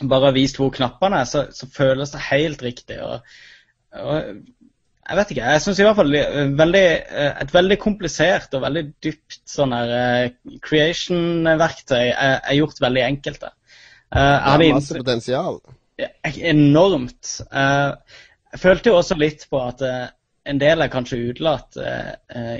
bare 0.00 0.30
har 0.30 0.36
vist 0.36 0.60
hvor 0.60 0.72
knappene 0.74 1.24
er, 1.24 1.28
så, 1.28 1.48
så 1.54 1.68
føles 1.72 2.14
det 2.14 2.28
helt 2.30 2.62
riktig. 2.64 3.00
Og, 3.02 3.24
og 3.98 4.14
jeg 5.10 5.18
vet 5.18 5.32
ikke. 5.34 5.52
Jeg 5.56 5.62
syns 5.64 5.80
i 5.80 5.84
hvert 5.88 5.98
fall 5.98 6.14
veldig, 6.60 6.84
et 7.42 7.54
veldig 7.54 7.76
komplisert 7.82 8.52
og 8.54 8.62
veldig 8.62 8.82
dypt 9.02 9.40
sånn 9.50 9.74
creation-verktøy 10.62 12.04
er, 12.12 12.36
er, 12.38 12.52
gjort 12.60 12.78
veldig 12.84 13.02
enkelt. 13.08 13.40
Det. 13.42 13.50
Uh, 14.10 14.58
det 14.58 14.68
er 14.68 14.74
masse 14.74 14.96
potensial. 14.98 15.60
Enormt. 16.50 17.40
Uh, 17.52 17.92
jeg 18.50 18.62
følte 18.62 18.90
jo 18.90 18.96
også 18.98 19.14
litt 19.20 19.46
på 19.50 19.58
at 19.62 19.82
uh, 19.86 20.06
en 20.50 20.58
del 20.58 20.80
er 20.82 20.88
kanskje 20.90 21.20
utelatt 21.30 21.76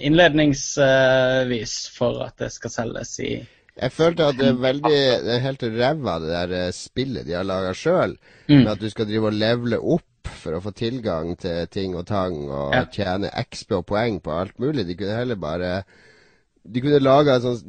innledningsvis 0.05 1.74
for 1.94 2.20
at 2.27 2.35
det 2.39 2.51
skal 2.52 2.70
selges 2.74 3.14
i 3.24 3.31
jeg 3.81 3.94
følte 3.94 4.27
at 4.28 4.36
det 4.36 4.48
er 4.51 4.59
veldig 4.60 4.98
det 5.24 5.32
er 5.32 5.43
helt 5.44 5.62
ræva, 5.64 6.18
det 6.20 6.31
der 6.35 6.72
spillet 6.77 7.24
de 7.24 7.32
har 7.39 7.47
laga 7.48 7.72
sjøl. 7.72 8.12
Mm. 8.51 8.59
Med 8.59 8.72
at 8.74 8.82
du 8.82 8.90
skal 8.93 9.09
drive 9.09 9.31
og 9.31 9.39
levele 9.40 9.78
opp 9.81 10.31
for 10.43 10.56
å 10.56 10.62
få 10.64 10.72
tilgang 10.77 11.32
til 11.40 11.64
ting 11.72 11.97
og 11.97 12.06
tang 12.10 12.36
og 12.48 12.74
ja. 12.77 12.85
tjene 12.93 13.32
XP 13.47 13.78
og 13.78 13.86
poeng 13.89 14.20
på 14.24 14.35
alt 14.36 14.59
mulig. 14.60 14.85
De 14.89 14.97
kunne 14.98 15.16
heller 15.16 15.40
bare 15.40 15.72
de 16.62 16.82
kunne 16.82 16.99
laga 17.01 17.39
sånn, 17.41 17.61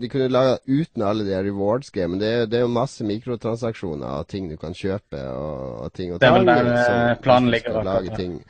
uten 0.67 1.05
alle 1.05 1.27
de 1.27 1.37
rewards-game. 1.45 2.19
Det, 2.19 2.31
det, 2.51 2.59
er 2.59 2.65
jo 2.65 2.73
masse 2.73 3.05
mikrotransaksjoner 3.07 4.19
og 4.19 4.27
ting 4.31 4.49
du 4.51 4.57
kan 4.59 4.75
kjøpe 4.75 5.21
og, 5.31 5.85
og 5.85 5.93
ting 5.95 6.11
og 6.11 6.19
Det 6.19 6.27
er 6.27 6.35
vel 6.35 6.49
der 6.49 6.67
som, 6.75 7.23
planen 7.23 7.53
ligger. 7.53 7.79
Lage 7.87 8.17
ting. 8.17 8.41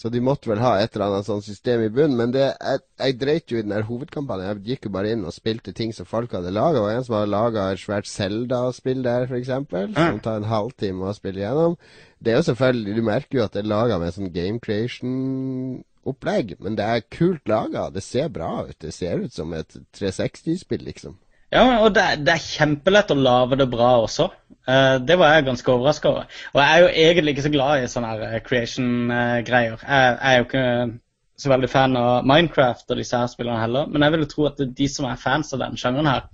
Så 0.00 0.08
de 0.08 0.20
måtte 0.22 0.46
vel 0.48 0.60
ha 0.62 0.76
et 0.78 0.94
eller 0.94 1.10
annet 1.10 1.26
sånt 1.26 1.44
system 1.44 1.82
i 1.82 1.90
bunnen. 1.92 2.14
Men 2.16 2.30
det, 2.32 2.46
jeg, 2.54 2.82
jeg 3.02 3.16
dreit 3.20 3.52
jo 3.52 3.58
i 3.58 3.64
den 3.66 3.74
der 3.74 3.88
hovedkampanjen. 3.88 4.46
Jeg 4.52 4.62
gikk 4.68 4.86
jo 4.86 4.94
bare 4.94 5.10
inn 5.16 5.26
og 5.26 5.34
spilte 5.34 5.74
ting 5.76 5.90
som 5.92 6.08
folk 6.08 6.32
hadde 6.36 6.54
laga. 6.54 6.84
Og 6.84 6.92
en 6.92 7.04
som 7.04 7.18
hadde 7.18 7.32
laga 7.34 7.66
et 7.72 7.82
svært 7.82 8.08
Zelda-spill 8.08 9.02
der, 9.04 9.26
f.eks. 9.26 9.50
Mm. 9.66 9.98
Som 9.98 10.22
tar 10.22 10.38
en 10.40 10.48
halvtime 10.48 11.10
å 11.10 11.16
spille 11.18 11.42
gjennom. 11.42 11.76
Det 12.22 12.32
er 12.32 12.38
jo 12.38 12.48
selvfølgelig 12.52 12.96
Du 12.96 13.04
merker 13.04 13.40
jo 13.40 13.44
at 13.44 13.56
det 13.56 13.64
er 13.64 13.72
laga 13.74 13.98
med 13.98 14.14
sånn 14.14 14.32
game 14.32 14.62
creation 14.62 15.82
opplegg, 16.08 16.54
men 16.60 16.76
det 16.78 16.86
er 16.86 17.08
kult 17.12 17.48
laga. 17.50 17.88
Det 17.92 18.02
ser 18.04 18.30
bra 18.32 18.66
ut. 18.68 18.76
Det 18.80 18.92
ser 18.94 19.24
ut 19.24 19.34
som 19.34 19.52
et 19.56 19.76
360-spill, 19.96 20.84
liksom. 20.86 21.18
Ja, 21.50 21.64
og 21.82 21.94
det, 21.96 22.04
det, 22.22 22.36
er 22.36 22.44
kjempelett 22.44 23.10
å 23.10 23.18
lage 23.18 23.58
det 23.58 23.66
bra 23.72 23.90
også. 24.04 24.28
Uh, 24.68 25.00
det 25.02 25.16
var 25.18 25.34
jeg 25.34 25.48
ganske 25.48 25.72
overraska 25.72 26.10
over. 26.12 26.42
Og 26.54 26.60
jeg 26.62 26.70
er 26.70 26.82
jo 26.84 26.90
egentlig 27.04 27.34
ikke 27.34 27.46
så 27.48 27.54
glad 27.54 27.82
i 27.82 27.88
sånne 27.90 28.10
her 28.12 28.26
eh, 28.28 28.42
creation-greier. 28.46 29.80
Uh, 29.82 29.88
jeg, 29.90 30.12
jeg, 30.12 30.30
er 30.30 30.38
jo 30.38 30.46
ikke 30.46 31.40
så 31.40 31.50
veldig 31.50 31.70
fan 31.72 31.98
av 31.98 32.28
Minecraft 32.28 32.92
og 32.92 33.00
disse 33.00 33.18
her 33.18 33.32
spillene 33.32 33.62
heller, 33.62 33.90
men 33.90 34.04
jeg 34.04 34.14
vil 34.14 34.22
jo 34.22 34.30
tro 34.30 34.46
at 34.50 34.62
de 34.78 34.88
som 34.92 35.08
er 35.08 35.18
fans 35.18 35.50
av 35.56 35.62
den 35.64 35.78
sjangeren 35.80 36.10
her, 36.10 36.28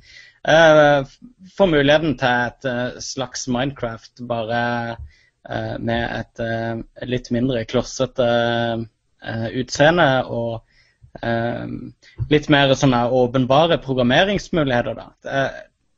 uh, 0.50 1.16
får 1.56 1.70
muligheten 1.72 2.18
til 2.20 2.50
et 2.50 3.02
slags 3.06 3.46
Minecraft 3.48 4.26
bare 4.28 4.62
med 5.78 6.02
et 6.10 6.40
litt 7.06 7.28
mindre 7.30 7.60
klossete 7.70 8.24
uh, 8.26 8.80
utseende 9.60 10.08
og 10.32 10.52
uh, 11.22 11.64
litt 12.32 12.50
mer 12.52 12.74
sånne 12.78 13.06
åpenbare 13.10 13.80
programmeringsmuligheter. 13.84 14.98
da. 14.98 15.08
Det, 15.26 15.46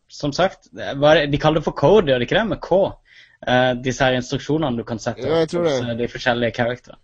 som 0.08 0.32
sagt, 0.32 0.70
de 0.72 1.40
kaller 1.40 1.60
det 1.60 1.66
for 1.66 1.76
code, 1.76 2.08
gjør 2.08 2.22
de 2.22 2.28
ikke 2.28 2.38
det? 2.38 2.46
Med 2.48 2.62
K. 2.64 2.78
Disse 3.84 4.06
her 4.06 4.16
instruksjonene 4.16 4.80
du 4.80 4.86
kan 4.88 4.98
sette 4.98 5.22
ja, 5.22 5.44
hos 5.44 5.98
de 6.00 6.08
forskjellige 6.10 6.56
karakterene. 6.56 6.98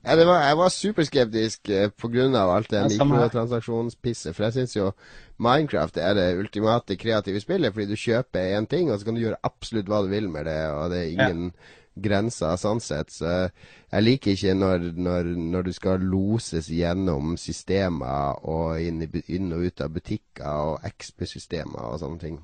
Ja, 0.00 0.16
var, 0.16 0.46
jeg 0.48 0.56
var 0.56 0.68
superskeptisk 0.72 1.68
eh, 1.68 1.90
pga. 1.92 2.24
alt 2.40 2.70
det 2.70 2.86
mikrotransaksjonspisset. 2.88 4.32
For 4.36 4.46
jeg 4.46 4.52
syns 4.52 4.76
jo 4.76 4.92
Minecraft 5.36 5.96
er 5.96 6.14
det 6.14 6.38
ultimate 6.38 6.96
kreative 6.96 7.40
spillet. 7.40 7.72
Fordi 7.72 7.86
du 7.86 7.96
kjøper 7.96 8.56
én 8.56 8.66
ting, 8.66 8.90
og 8.90 8.98
så 8.98 9.04
kan 9.04 9.14
du 9.14 9.20
gjøre 9.20 9.42
absolutt 9.44 9.92
hva 9.92 10.00
du 10.02 10.08
vil 10.08 10.30
med 10.32 10.48
det. 10.48 10.70
Og 10.72 10.90
det 10.90 11.02
er 11.02 11.12
ingen 11.12 11.44
ja 11.50 11.79
grensa 11.94 12.54
sånn 12.60 12.80
sett. 12.82 13.12
Så 13.14 13.30
jeg 13.30 14.04
liker 14.04 14.34
ikke 14.34 14.54
når, 14.58 14.86
når, 14.96 15.32
når 15.54 15.68
du 15.68 15.72
skal 15.76 16.04
loses 16.04 16.70
gjennom 16.72 17.36
systemer 17.40 18.40
og 18.48 18.80
inn, 18.82 19.02
i, 19.06 19.24
inn 19.36 19.52
og 19.56 19.66
ut 19.66 19.84
av 19.84 19.92
butikker 19.94 20.72
og 20.74 20.88
XP-systemer 20.92 21.92
og 21.92 22.00
sånne 22.02 22.22
ting. 22.22 22.40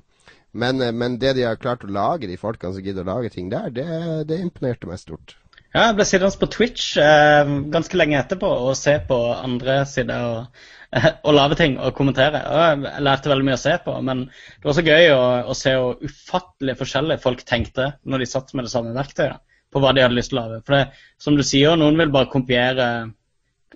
Men, 0.57 0.81
men, 0.97 1.19
det 1.21 1.35
de 1.37 1.45
har 1.45 1.59
klart 1.61 1.83
å 1.85 1.91
lage, 1.91 2.29
de 2.29 2.39
folkene 2.39 2.73
som 2.73 2.83
gidder 2.83 3.05
å 3.05 3.11
lage 3.17 3.33
ting 3.33 3.51
der, 3.51 3.69
det, 3.73 3.87
det 4.29 4.39
imponerte 4.41 4.89
meg 4.89 5.01
stort. 5.01 5.35
Ja, 5.75 5.89
jeg 5.89 5.97
ble 5.97 6.05
sittende 6.07 6.39
på 6.41 6.49
Twitch 6.49 6.85
eh, 7.01 7.49
ganske 7.73 7.99
lenge 7.99 8.17
etterpå 8.17 8.49
og 8.49 8.73
se 8.79 8.95
på 9.05 9.17
andre 9.35 9.81
sider 9.89 10.23
og, 10.31 10.63
og 11.27 11.35
lage 11.35 11.57
ting 11.59 11.77
og 11.79 11.93
kommentere. 11.97 12.41
Og 12.51 12.85
jeg 12.85 13.03
lærte 13.05 13.31
veldig 13.31 13.47
mye 13.47 13.57
å 13.57 13.61
se 13.61 13.75
på, 13.83 13.95
men 14.05 14.25
det 14.29 14.69
var 14.69 14.77
så 14.77 14.85
gøy 14.85 15.11
å, 15.13 15.21
å 15.51 15.57
se 15.57 15.75
hvor 15.77 16.01
ufattelig 16.07 16.77
forskjellig 16.79 17.19
folk 17.23 17.43
tenkte 17.47 17.91
når 18.07 18.23
de 18.23 18.29
satt 18.31 18.53
med 18.57 18.67
det 18.67 18.73
samme 18.73 18.95
verktøyet 18.97 19.43
på 19.73 19.83
hva 19.83 19.93
de 19.93 20.03
hadde 20.03 20.15
lyst 20.17 20.31
til 20.31 20.39
å 20.39 20.45
lage. 20.45 20.59
For 20.65 20.77
det, 20.77 20.83
som 21.21 21.37
du 21.37 21.43
sier, 21.45 21.75
noen 21.79 21.97
vil 21.99 22.11
bare 22.13 22.31
kopiere, 22.31 22.89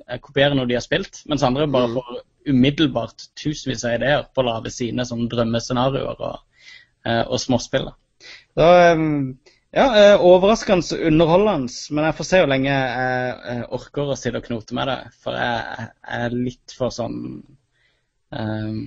eh, 0.06 0.20
kopiere 0.24 0.58
noe 0.58 0.70
de 0.70 0.78
har 0.78 0.86
spilt, 0.86 1.24
mens 1.30 1.44
andre 1.48 1.68
bare 1.72 1.92
mm. 1.92 1.98
får 2.00 2.22
umiddelbart 2.52 3.28
tusenvis 3.38 3.84
av 3.86 3.98
ideer 3.98 4.24
på 4.32 4.42
å 4.42 4.48
lage 4.48 4.72
sine 4.74 5.06
sånn 5.08 5.28
drømmescenarioer 5.32 6.24
og, 6.30 6.64
eh, 7.06 7.24
og 7.28 7.42
småspill. 7.44 7.92
Så, 8.56 8.66
ehm, 8.66 9.12
ja, 9.72 9.86
eh, 9.96 10.24
Overraskende 10.28 10.98
underholdende, 11.08 11.74
men 11.96 12.08
jeg 12.10 12.18
får 12.18 12.28
se 12.28 12.40
hvor 12.42 12.52
lenge 12.52 12.72
jeg 12.72 13.68
orker 13.78 14.12
å 14.12 14.18
sitte 14.20 14.42
og 14.42 14.48
knote 14.50 14.76
med 14.78 14.92
det. 14.92 14.98
For 15.24 15.38
jeg, 15.40 15.92
er 16.22 16.36
litt 16.36 16.76
for 16.76 16.92
sånn 16.96 17.22
um, 18.36 18.82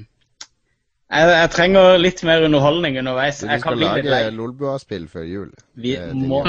jeg, 1.15 1.31
jeg, 1.31 1.51
trenger 1.55 1.99
litt 2.01 2.23
mer 2.27 2.45
underholdning 2.47 2.99
underveis. 3.01 3.41
Så 3.41 3.49
Du 3.49 3.63
skal 3.63 3.81
lage 3.81 4.31
Lolbua-spill 4.35 5.09
før 5.11 5.27
jul? 5.29 5.51
Vi 5.79 5.97
må 6.17 6.43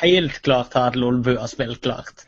helt 0.00 0.40
klart 0.46 0.76
ha 0.78 0.88
et 0.90 0.98
Lolbua-spill 1.00 1.76
klart. 1.82 2.26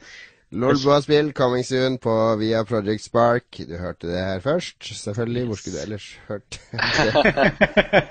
Lolbua-spill 0.52 1.32
coming 1.32 1.64
soon 1.64 1.98
på 1.98 2.36
via 2.36 2.64
Project 2.64 3.04
Spark. 3.06 3.56
Du 3.68 3.76
hørte 3.80 4.06
det 4.10 4.20
her 4.20 4.40
først, 4.44 4.84
selvfølgelig. 4.84 5.44
Hvor 5.48 5.54
skulle 5.54 5.78
du 5.78 5.82
ellers 5.82 6.08
hørt 6.28 6.60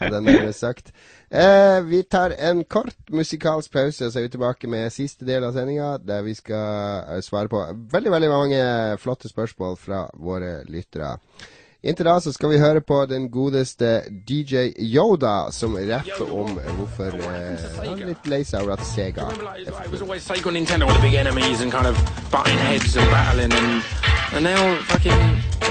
det? 0.01 0.11
Den 0.11 0.27
er 0.27 0.51
sagt. 0.51 0.89
Eh, 1.30 1.80
vi 1.85 2.01
tar 2.01 2.34
en 2.49 2.63
kort 2.63 2.97
musikalsk 3.13 3.72
pause, 3.72 4.05
og 4.05 4.11
så 4.11 4.19
er 4.19 4.23
vi 4.23 4.34
tilbake 4.34 4.68
med 4.68 4.89
siste 4.89 5.26
del 5.27 5.45
av 5.45 5.53
sendinga, 5.53 5.93
der 6.01 6.26
vi 6.26 6.34
skal 6.34 7.05
eh, 7.05 7.22
svare 7.22 7.51
på 7.51 7.61
veldig, 7.93 8.11
veldig 8.11 8.31
mange 8.34 8.61
flotte 8.99 9.30
spørsmål 9.30 9.77
fra 9.77 10.07
våre 10.18 10.63
lyttere. 10.65 11.13
Inntil 11.83 12.05
da 12.05 12.19
så 12.21 12.29
skal 12.33 12.49
vi 12.49 12.57
høre 12.61 12.81
på 12.81 13.05
den 13.09 13.31
godeste 13.31 14.01
DJ 14.29 14.55
Yoda, 14.77 15.51
som 15.51 15.73
rapper 15.75 16.33
om 16.33 16.59
hvorfor 16.77 17.15
eh, 17.17 17.63
han 17.79 17.95
er 17.95 18.11
litt 18.11 18.27
lei 18.29 18.43
seg 18.45 18.61
over 18.61 18.75
at 18.75 18.85
Sega 18.85 19.25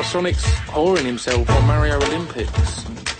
er 0.00 0.02
Sonic's 0.10 0.50
whoring 0.74 1.06
himself 1.06 1.46
on 1.56 1.66
Mario 1.66 1.94
Olympics 2.02 3.19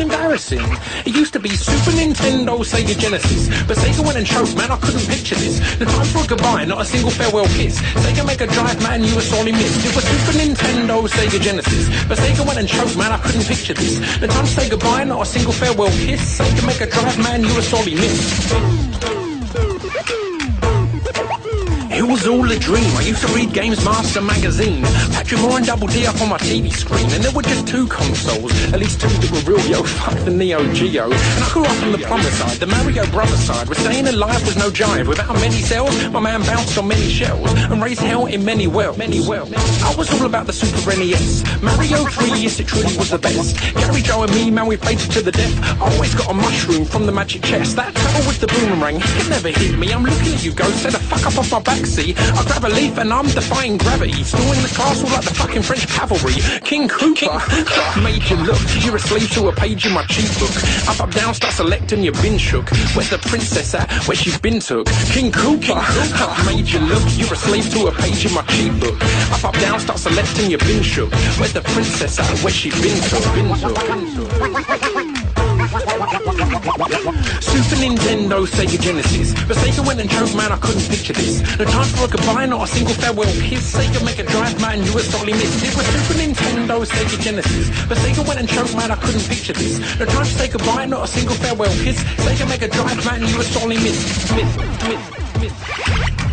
embarrassing. 0.00 0.64
It 1.04 1.14
used 1.14 1.32
to 1.32 1.40
be 1.40 1.50
Super 1.50 1.96
Nintendo, 1.96 2.58
Sega 2.60 2.98
Genesis, 2.98 3.48
but 3.66 3.76
Sega 3.76 4.04
went 4.04 4.18
and 4.18 4.26
choked, 4.26 4.56
man, 4.56 4.70
I 4.70 4.76
couldn't 4.76 5.06
picture 5.06 5.34
this. 5.34 5.58
The 5.78 5.86
time 5.86 6.06
for 6.06 6.24
a 6.24 6.26
goodbye, 6.26 6.64
not 6.64 6.80
a 6.80 6.84
single 6.84 7.10
farewell 7.10 7.46
kiss. 7.46 7.80
Sega 8.04 8.26
Mega 8.26 8.46
Drive, 8.46 8.82
man, 8.82 9.04
you 9.04 9.14
were 9.14 9.20
sorely 9.20 9.52
missed. 9.52 9.84
It 9.84 9.94
was 9.94 10.04
Super 10.04 10.38
Nintendo, 10.38 11.06
Sega 11.08 11.40
Genesis, 11.40 11.88
but 12.08 12.18
Sega 12.18 12.46
went 12.46 12.58
and 12.58 12.68
choked, 12.68 12.96
man, 12.96 13.12
I 13.12 13.18
couldn't 13.18 13.46
picture 13.46 13.74
this. 13.74 13.98
The 14.18 14.28
time 14.28 14.44
to 14.44 14.50
say 14.50 14.68
goodbye, 14.68 15.04
not 15.04 15.22
a 15.22 15.26
single 15.26 15.52
farewell 15.52 15.90
kiss. 15.90 16.38
Sega 16.38 16.66
Mega 16.66 16.86
Drive, 16.90 17.18
man, 17.18 17.44
you 17.44 17.54
were 17.54 17.62
sorely 17.62 17.94
missed. 17.94 19.18
It 21.98 22.06
was 22.06 22.28
all 22.28 22.48
a 22.48 22.56
dream. 22.56 22.96
I 22.96 23.02
used 23.02 23.26
to 23.26 23.34
read 23.34 23.52
Games 23.52 23.84
Master 23.84 24.20
magazine. 24.22 24.84
Patrick 25.10 25.40
Moore 25.40 25.56
and 25.56 25.66
Double 25.66 25.88
D 25.88 26.06
up 26.06 26.20
on 26.20 26.28
my 26.28 26.38
TV 26.38 26.70
screen. 26.70 27.10
And 27.10 27.24
there 27.24 27.32
were 27.32 27.42
just 27.42 27.66
two 27.66 27.88
consoles. 27.88 28.52
At 28.72 28.78
least 28.78 29.00
two 29.00 29.08
that 29.08 29.30
were 29.32 29.52
real, 29.52 29.66
yo, 29.66 29.82
fuck 29.98 30.14
the 30.24 30.30
Neo 30.30 30.62
Geo. 30.72 31.06
And 31.10 31.42
I 31.42 31.50
grew 31.50 31.64
up 31.64 31.82
on 31.82 31.90
the 31.90 31.98
plumber 31.98 32.30
side, 32.30 32.58
the 32.58 32.68
Mario 32.68 33.04
brother 33.06 33.36
side. 33.36 33.68
Where 33.68 33.74
staying 33.74 34.06
alive 34.06 34.46
was 34.46 34.56
no 34.56 34.70
jive. 34.70 35.08
Without 35.08 35.34
many 35.42 35.58
cells, 35.58 35.90
my 36.10 36.20
man 36.20 36.40
bounced 36.42 36.78
on 36.78 36.86
many 36.86 37.08
shells. 37.08 37.52
And 37.64 37.82
raised 37.82 38.00
hell 38.00 38.26
in 38.26 38.44
many 38.44 38.68
wells. 38.68 38.96
Many. 38.96 39.18
I 39.18 39.92
was 39.98 40.08
all 40.14 40.24
about 40.24 40.46
the 40.46 40.52
Super 40.52 40.96
NES. 40.96 41.42
Mario 41.60 42.04
3, 42.04 42.38
yes, 42.38 42.60
it 42.60 42.68
truly 42.68 42.96
was 42.96 43.10
the 43.10 43.18
best. 43.18 43.58
Gary, 43.74 44.02
Joe 44.02 44.22
and 44.22 44.32
me, 44.34 44.52
man, 44.52 44.66
we 44.66 44.76
played 44.76 45.00
it 45.00 45.10
to 45.10 45.20
the 45.20 45.32
death. 45.32 45.82
I 45.82 45.92
always 45.92 46.14
got 46.14 46.30
a 46.30 46.34
mushroom 46.34 46.84
from 46.84 47.06
the 47.06 47.12
magic 47.12 47.42
chest. 47.42 47.74
That 47.74 47.92
turtle 47.92 48.24
with 48.28 48.38
the 48.38 48.46
boomerang, 48.46 49.00
could 49.00 49.30
never 49.30 49.48
hit 49.48 49.76
me. 49.76 49.92
I'm 49.92 50.04
looking 50.04 50.34
at 50.34 50.44
you, 50.44 50.52
go, 50.52 50.64
set 50.78 50.92
the 50.92 51.00
fuck 51.00 51.26
up 51.26 51.36
off 51.36 51.50
my 51.50 51.60
back 51.60 51.87
see. 51.88 52.14
I 52.16 52.44
grab 52.44 52.64
a 52.64 52.68
leaf 52.68 52.98
and 52.98 53.12
I'm 53.12 53.26
defying 53.26 53.78
gravity. 53.78 54.22
Storming 54.22 54.62
the 54.62 54.72
castle 54.74 55.08
like 55.08 55.24
the 55.24 55.34
fucking 55.34 55.62
French 55.62 55.86
cavalry. 55.88 56.36
King 56.62 56.88
Cooper, 56.88 57.40
made 58.00 58.22
you 58.28 58.36
look. 58.36 58.60
You're 58.84 58.96
a 58.96 59.00
slave 59.00 59.30
to 59.32 59.48
a 59.48 59.52
page 59.52 59.86
in 59.86 59.92
my 59.92 60.04
cheat 60.06 60.30
book. 60.38 60.54
Up, 60.88 61.00
up, 61.00 61.10
down, 61.10 61.34
start 61.34 61.54
selecting, 61.54 62.02
you've 62.04 62.20
been 62.22 62.38
shook. 62.38 62.70
Where's 62.94 63.10
the 63.10 63.18
princess 63.18 63.74
at? 63.74 63.90
Where 64.06 64.16
she 64.16 64.36
been 64.38 64.60
took? 64.60 64.86
King 65.14 65.32
Cooper, 65.32 65.80
made 66.46 66.68
you 66.68 66.80
look. 66.80 67.04
You're 67.16 67.32
a 67.32 67.36
slave 67.36 67.68
to 67.72 67.86
a 67.86 67.92
page 67.92 68.26
in 68.26 68.34
my 68.34 68.42
cheat 68.52 68.78
book. 68.80 68.96
Up, 69.32 69.44
up, 69.44 69.54
down, 69.54 69.80
start 69.80 69.98
selecting, 69.98 70.50
you've 70.50 70.60
been 70.60 70.82
shook. 70.82 71.12
Where's 71.38 71.52
the 71.52 71.62
princess 71.62 72.18
at? 72.18 72.38
Where 72.44 72.52
she 72.52 72.70
been 72.70 73.00
took? 73.08 73.24
Been 73.34 73.48
took. 73.58 73.74
Been 73.74 75.06
took. 75.14 75.17
Super 75.68 75.84
Nintendo, 77.76 78.40
Sega 78.46 78.80
Genesis. 78.80 79.34
But 79.46 79.58
Sega 79.58 79.86
went 79.86 80.00
and 80.00 80.08
choked, 80.08 80.34
man, 80.34 80.50
I 80.50 80.56
couldn't 80.56 80.88
picture 80.88 81.12
this. 81.12 81.42
No 81.58 81.66
time 81.66 81.84
for 81.92 82.06
a 82.06 82.08
goodbye, 82.08 82.46
not 82.46 82.64
a 82.64 82.68
single 82.72 82.94
farewell 82.94 83.30
kiss. 83.42 83.74
Sega 83.76 84.02
make 84.02 84.18
a 84.18 84.22
drive, 84.22 84.58
man, 84.62 84.82
you 84.82 84.94
were 84.94 85.00
sorely 85.00 85.34
missed. 85.34 85.62
It 85.62 85.76
was 85.76 85.84
Super 85.86 86.14
Nintendo, 86.20 86.86
Sega 86.86 87.20
Genesis. 87.20 87.68
But 87.86 87.98
Sega 87.98 88.26
went 88.26 88.40
and 88.40 88.48
choked, 88.48 88.74
man, 88.76 88.90
I 88.90 88.96
couldn't 88.96 89.28
picture 89.28 89.52
this. 89.52 89.78
No 89.98 90.06
time 90.06 90.24
to 90.24 90.30
say 90.30 90.48
goodbye, 90.48 90.86
not 90.86 91.04
a 91.04 91.06
single 91.06 91.36
farewell 91.36 91.70
kiss. 91.84 92.02
Sega 92.24 92.48
make 92.48 92.62
a 92.62 92.68
drive, 92.68 93.04
man, 93.04 93.20
you 93.28 93.36
were 93.36 93.44
sorely 93.44 93.76
missed. 93.76 94.32
Missed, 94.34 94.58
missed, 94.88 95.12
missed. 95.40 96.27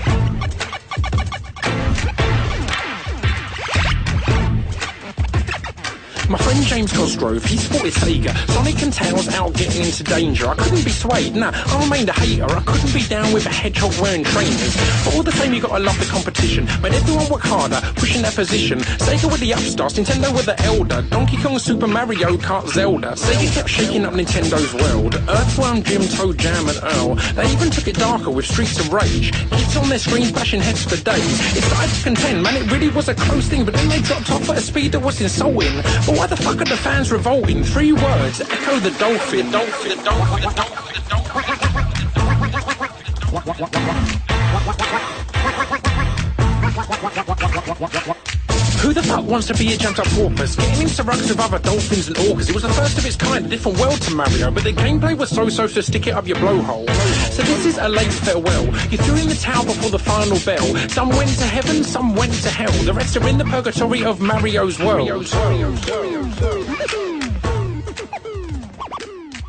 My 6.29 6.39
friend 6.39 6.63
James 6.65 6.91
Cosgrove, 6.91 7.45
he 7.45 7.55
sported 7.57 7.93
Sega. 7.93 8.35
Sonic 8.49 8.81
and 8.81 8.91
Tails 8.91 9.27
out 9.29 9.53
getting 9.53 9.83
into 9.83 10.03
danger. 10.03 10.47
I 10.47 10.55
couldn't 10.55 10.83
be 10.83 10.89
swayed, 10.89 11.35
nah, 11.35 11.51
I 11.53 11.83
remained 11.83 12.09
a 12.09 12.13
hater. 12.13 12.45
I 12.49 12.61
couldn't 12.61 12.93
be 12.93 13.03
down 13.03 13.31
with 13.31 13.45
a 13.45 13.49
hedgehog 13.49 13.93
wearing 14.01 14.23
trainers. 14.23 14.75
But 15.05 15.15
all 15.15 15.23
the 15.23 15.31
same, 15.33 15.53
you 15.53 15.61
gotta 15.61 15.83
love 15.83 15.99
the 15.99 16.05
competition. 16.05 16.65
Made 16.81 16.93
everyone 16.93 17.29
work 17.29 17.41
harder, 17.41 17.79
pushing 17.95 18.23
their 18.23 18.31
position. 18.31 18.79
Sega 18.79 19.31
with 19.31 19.39
the 19.39 19.51
upstarts, 19.51 19.99
Nintendo 19.99 20.33
with 20.33 20.45
the 20.45 20.59
elder. 20.63 21.03
Donkey 21.03 21.37
Kong, 21.37 21.59
Super 21.59 21.87
Mario 21.87 22.37
Kart, 22.37 22.67
Zelda. 22.69 23.11
Sega 23.11 23.53
kept 23.53 23.69
shaking 23.69 24.03
up 24.03 24.13
Nintendo's 24.13 24.73
world. 24.73 25.15
Earthworm, 25.29 25.83
Jim, 25.83 26.01
Toe 26.07 26.33
Jam, 26.33 26.67
and 26.67 26.79
Earl. 26.95 27.15
They 27.35 27.51
even 27.51 27.69
took 27.69 27.87
it 27.87 27.97
darker 27.97 28.31
with 28.31 28.45
Streets 28.47 28.79
of 28.79 28.91
Rage. 28.91 29.31
Kids 29.51 29.77
on 29.77 29.89
their 29.89 29.99
screens 29.99 30.31
bashing 30.31 30.61
heads 30.61 30.83
for 30.83 30.97
days. 31.03 31.55
It 31.55 31.63
started 31.63 31.93
to 31.93 32.03
contend, 32.03 32.41
man, 32.41 32.55
it 32.57 32.71
really 32.71 32.89
was 32.89 33.09
a 33.09 33.15
close 33.15 33.47
thing. 33.47 33.63
But 33.63 33.75
then 33.75 33.89
they 33.89 34.01
dropped 34.01 34.31
off 34.31 34.49
at 34.49 34.57
a 34.57 34.61
speed 34.61 34.93
that 34.93 35.01
was 35.01 35.21
insulting. 35.21 35.75
But 36.07 36.14
why 36.15 36.27
the 36.27 36.37
fuck 36.37 36.61
are 36.61 36.65
the 36.65 36.77
fans 36.77 37.11
revolting? 37.11 37.63
Three 37.63 37.91
words 37.91 38.41
echo 38.41 38.79
the 38.79 38.91
dolphin. 38.97 39.51
Dolphin, 39.51 40.03
dolphin, 40.03 40.53
dolphin, 40.53 40.93
dolphin. 48.03 48.24
Who 48.85 48.93
the 48.93 49.01
fuck 49.01 49.25
wants 49.25 49.47
to 49.47 49.55
be 49.55 49.73
a 49.73 49.77
jumped 49.77 49.97
up 49.99 50.05
porpoise? 50.09 50.55
Getting 50.55 50.83
into 50.83 51.03
rucks 51.03 51.27
with 51.27 51.39
other 51.39 51.57
dolphins 51.57 52.07
and 52.07 52.15
orcas. 52.17 52.49
It 52.49 52.53
was 52.53 52.61
the 52.61 52.69
first 52.69 52.95
of 52.99 53.05
its 53.07 53.15
kind, 53.15 53.43
a 53.43 53.49
different 53.49 53.79
world 53.79 53.99
to 54.03 54.13
Mario, 54.13 54.51
but 54.51 54.63
the 54.63 54.73
gameplay 54.73 55.17
was 55.17 55.31
so 55.31 55.49
so, 55.49 55.65
so 55.65 55.81
stick 55.81 56.05
it 56.05 56.11
up 56.11 56.27
your 56.27 56.37
blowhole. 56.37 56.87
So 57.31 57.41
this 57.41 57.65
is 57.65 57.79
a 57.79 57.89
late 57.89 58.13
farewell. 58.13 58.65
You 58.91 58.99
threw 58.99 59.15
in 59.15 59.27
the 59.27 59.39
towel 59.41 59.65
before 59.65 59.89
the 59.89 59.97
final 59.97 60.37
bell. 60.41 60.89
Some 60.89 61.09
went 61.09 61.31
to 61.39 61.45
heaven, 61.45 61.83
some 61.83 62.15
went 62.15 62.33
to 62.43 62.49
hell. 62.49 62.71
The 62.83 62.93
rest 62.93 63.17
are 63.17 63.27
in 63.27 63.39
the 63.39 63.45
purgatory 63.45 64.03
of 64.03 64.21
Mario's 64.21 64.77
world. 64.77 65.25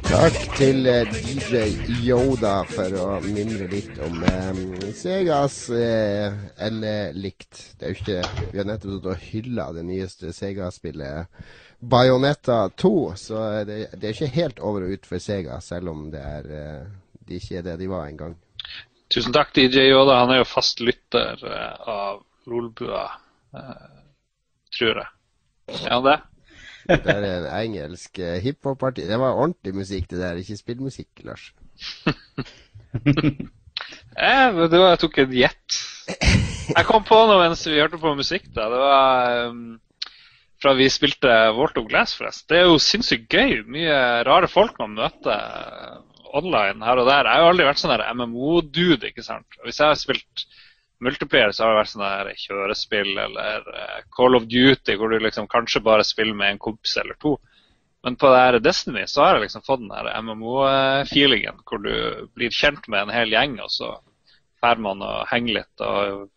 Takk 0.07 0.37
til 0.55 0.87
eh, 0.87 1.09
DJ 1.11 1.65
Yoda 2.07 2.61
for 2.71 2.95
å 2.95 3.07
mimre 3.25 3.67
litt 3.71 3.97
om 4.07 4.21
eh, 4.23 4.61
Segas 4.95 5.57
eh, 5.75 6.35
eller 6.63 7.17
likt. 7.19 7.59
Det 7.75 7.89
er 7.89 7.93
jo 7.93 7.99
ikke 7.99 8.51
Vi 8.53 8.61
har 8.61 8.69
nettopp 8.69 9.09
hylla 9.25 9.67
det 9.75 9.83
nyeste 9.89 10.31
Sega-spillet 10.37 11.27
Bayonetta 11.83 12.69
2, 12.79 12.93
så 13.19 13.43
det, 13.67 13.81
det, 13.97 14.05
er 14.05 14.15
ikke 14.15 14.31
helt 14.37 14.63
over 14.63 14.87
og 14.87 14.95
ut 14.95 15.11
for 15.11 15.23
Sega, 15.23 15.59
selv 15.61 15.91
om 15.93 16.07
det 16.15 16.23
er 16.23 16.49
eh, 16.55 16.87
de 17.27 17.41
ikke 17.41 17.59
er 17.59 17.67
det 17.67 17.77
de 17.83 17.91
var 17.91 18.07
en 18.07 18.23
gang. 18.23 18.39
Tusen 19.13 19.35
takk, 19.35 19.51
DJ 19.59 19.89
Yoda. 19.91 20.21
Han 20.23 20.33
er 20.37 20.41
jo 20.45 20.49
fast 20.49 20.81
lytter 20.83 21.43
uh, 21.43 21.91
av 21.91 22.23
Lolbua, 22.47 23.05
tror 24.75 25.03
jeg. 25.03 25.11
Er 25.83 25.93
han 25.99 26.07
det? 26.07 26.17
Det 26.89 27.13
er 27.13 27.27
en 27.29 27.49
engelsk 27.51 28.21
uh, 28.23 28.37
hiphop-party. 28.43 29.07
Det 29.09 29.19
var 29.21 29.37
ordentlig 29.37 29.75
musikk, 29.77 30.09
det 30.11 30.21
der, 30.23 30.41
ikke 30.41 30.59
spillmusikk, 30.61 31.11
Lars. 31.27 31.51
eh, 34.27 34.49
det 34.57 34.79
var, 34.79 34.89
jeg 34.95 35.03
tok 35.03 35.19
en 35.25 35.35
gjett. 35.37 35.81
Jeg 36.67 36.87
kom 36.89 37.05
på 37.07 37.19
noe 37.29 37.43
mens 37.43 37.67
vi 37.67 37.81
hørte 37.81 38.01
på 38.03 38.15
musikk. 38.19 38.49
da. 38.55 38.69
Det 38.73 38.81
var 38.83 39.51
um, 39.51 39.79
fra 40.63 40.75
vi 40.79 40.89
spilte 40.91 41.33
Walt 41.57 41.79
of 41.79 41.89
Glass, 41.91 42.17
forresten. 42.19 42.49
Det 42.51 42.61
er 42.61 42.69
jo 42.71 42.83
sinnssykt 42.83 43.29
gøy. 43.33 43.63
Mye 43.71 43.99
rare 44.27 44.51
folk 44.51 44.79
man 44.83 44.97
møter 44.99 46.03
online 46.37 46.85
her 46.85 47.01
og 47.01 47.09
der. 47.09 47.29
Jeg 47.29 47.33
har 47.33 47.45
jo 47.45 47.51
aldri 47.53 47.69
vært 47.69 47.83
sånn 47.83 48.07
MMO-dude. 48.19 49.11
ikke 49.11 49.25
sant? 49.27 49.61
Hvis 49.65 49.81
jeg 49.81 49.93
har 49.93 50.01
spilt 50.01 50.47
multiplayer 51.01 51.53
så 51.53 51.65
har 51.65 51.75
det 51.75 51.81
vært 51.81 51.93
sånn 51.93 52.05
der 52.05 52.31
kjørespill 52.41 53.13
eller 53.27 53.67
uh, 53.69 53.99
Call 54.17 54.39
of 54.39 54.47
Duty, 54.51 54.97
hvor 54.97 55.13
du 55.13 55.21
liksom 55.21 55.49
kanskje 55.53 55.85
bare 55.85 56.07
spiller 56.07 56.37
med 56.37 56.55
en 56.55 56.63
kompis 56.63 56.97
eller 57.03 57.19
to. 57.23 57.37
Men 58.07 58.17
på 58.21 58.31
det 58.31 58.43
her 58.43 58.59
Destiny 58.63 59.05
så 59.11 59.25
har 59.25 59.37
jeg 59.37 59.47
liksom 59.47 59.65
fått 59.67 59.83
den 59.83 59.93
der 59.93 60.13
MMO-feelingen, 60.23 61.59
hvor 61.67 61.83
du 61.83 62.29
blir 62.39 62.55
kjent 62.55 62.87
med 62.89 63.07
en 63.07 63.15
hel 63.15 63.35
gjeng, 63.35 63.59
og 63.65 63.73
så 63.73 63.97
drar 64.63 64.81
man 64.83 65.03
og 65.05 65.27
henger 65.33 65.61
litt 65.61 65.85
og 65.85 66.31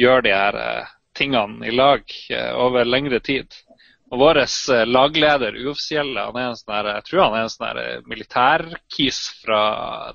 gjør 0.00 0.24
de 0.24 0.34
her 0.34 0.58
uh, 0.58 0.94
tingene 1.18 1.68
i 1.68 1.74
lag 1.74 2.02
uh, 2.32 2.52
over 2.64 2.88
lengre 2.88 3.20
tid. 3.22 3.54
Og 4.12 4.20
vår 4.20 4.42
lagleder, 4.84 5.54
uoffisielle, 5.62 6.26
han 6.26 6.36
er 6.36 6.50
en 6.50 6.58
sånn 6.58 6.88
jeg 6.90 7.04
tror 7.06 7.22
han 7.22 7.36
er 7.38 7.46
en 7.46 7.52
sånn 7.52 8.10
militærkis 8.10 9.20
fra 9.40 9.62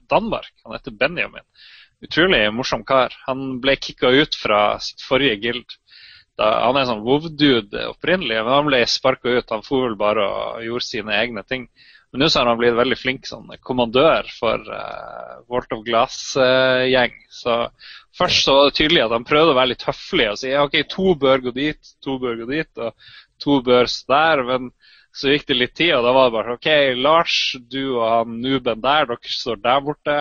Danmark. 0.06 0.52
Han 0.66 0.76
heter 0.76 0.94
Benjamin 0.94 1.46
utrolig 2.06 2.46
morsom 2.54 2.86
kar. 2.88 3.16
Han 3.26 3.60
ble 3.64 3.78
kicka 3.80 4.12
ut 4.14 4.36
fra 4.38 4.80
sitt 4.84 5.04
forrige 5.06 5.42
guild. 5.44 5.78
Han 6.38 6.76
er 6.76 6.84
en 6.84 6.90
sånn 6.92 7.06
WoW-dude 7.06 7.88
opprinnelig, 7.90 8.38
men 8.44 8.54
han 8.54 8.68
ble 8.70 8.84
sparka 8.86 9.40
ut. 9.40 9.54
Han 9.54 9.66
for 9.66 9.88
vel 9.88 9.98
bare 9.98 10.26
og 10.26 10.66
gjorde 10.66 10.86
sine 10.86 11.16
egne 11.18 11.44
ting. 11.48 11.66
Men 12.12 12.24
nå 12.24 12.28
har 12.32 12.48
han 12.48 12.60
blitt 12.60 12.78
veldig 12.78 12.98
flink 12.98 13.26
sånn 13.28 13.50
kommandør 13.68 14.30
for 14.38 14.62
uh, 14.72 15.40
Walt 15.52 15.74
of 15.76 15.82
Glass-gjeng. 15.84 17.16
Uh, 17.18 17.34
så 17.34 17.58
først 18.16 18.46
så 18.46 18.56
var 18.56 18.70
det 18.70 18.78
tydelig 18.78 19.04
at 19.04 19.16
han 19.18 19.28
prøvde 19.28 19.56
å 19.56 19.58
være 19.58 19.74
litt 19.74 19.88
høflig 19.90 20.30
og 20.32 20.40
si 20.40 20.54
ok, 20.56 20.78
to 20.94 21.16
bør 21.20 21.44
gå 21.50 21.54
dit, 21.58 21.92
to 22.06 22.16
bør 22.22 22.40
gå 22.40 22.48
dit, 22.54 22.72
og 22.80 23.44
to 23.44 23.60
bør 23.66 23.92
stå 23.92 24.14
der. 24.14 24.44
Men 24.48 24.72
så 25.18 25.34
gikk 25.34 25.50
det 25.50 25.58
litt 25.58 25.76
tid, 25.76 25.96
og 25.98 26.06
da 26.06 26.14
var 26.16 26.30
det 26.30 26.38
bare 26.38 26.56
OK, 26.56 26.70
Lars, 27.02 27.38
du 27.68 27.82
og 27.98 28.06
han 28.06 28.40
Nuben 28.46 28.84
der, 28.86 29.10
dere 29.10 29.38
står 29.42 29.60
der 29.66 29.84
borte. 29.84 30.18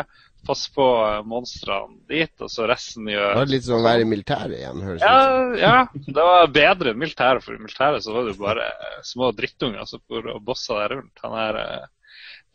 Pass 0.46 0.66
på 0.74 0.84
uh, 1.02 1.24
monstrene 1.26 1.98
dit, 2.10 2.32
og 2.38 2.50
så 2.52 2.68
resten 2.70 3.08
gjør 3.10 3.32
Det 3.32 3.40
var 3.40 3.50
litt 3.50 3.66
sånn 3.66 3.80
å 3.80 3.86
være 3.88 4.04
i 4.04 4.08
militæret 4.08 4.56
igjen, 4.60 4.84
høres 4.86 5.02
det 5.02 5.10
ja, 5.10 5.26
ut 5.26 5.58
Ja, 5.60 5.74
det 6.06 6.26
var 6.30 6.54
bedre 6.54 6.92
enn 6.92 7.02
militæret, 7.02 7.44
for 7.44 7.56
i 7.56 7.62
militæret 7.62 8.06
så 8.06 8.14
var 8.14 8.26
det 8.26 8.34
jo 8.36 8.44
bare 8.44 8.70
små 9.06 9.32
drittunger 9.34 9.88
som 9.90 10.02
for 10.06 10.30
bossa 10.46 10.80
der 10.82 10.96
rundt. 10.96 11.24
Han 11.24 11.38
er 11.40 11.60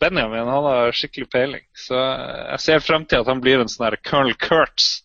Benjamin 0.01 0.47
han 0.47 0.63
har 0.65 0.91
skikkelig 0.97 1.29
peiling. 1.29 1.65
Så 1.77 1.97
jeg 1.97 2.61
ser 2.63 2.79
frem 2.81 3.03
til 3.05 3.21
at 3.21 3.29
han 3.29 3.41
blir 3.43 3.61
en 3.61 3.69
sånn 3.69 3.85
her 3.85 3.99
Colonel 4.01 4.37
Kurtz. 4.41 5.01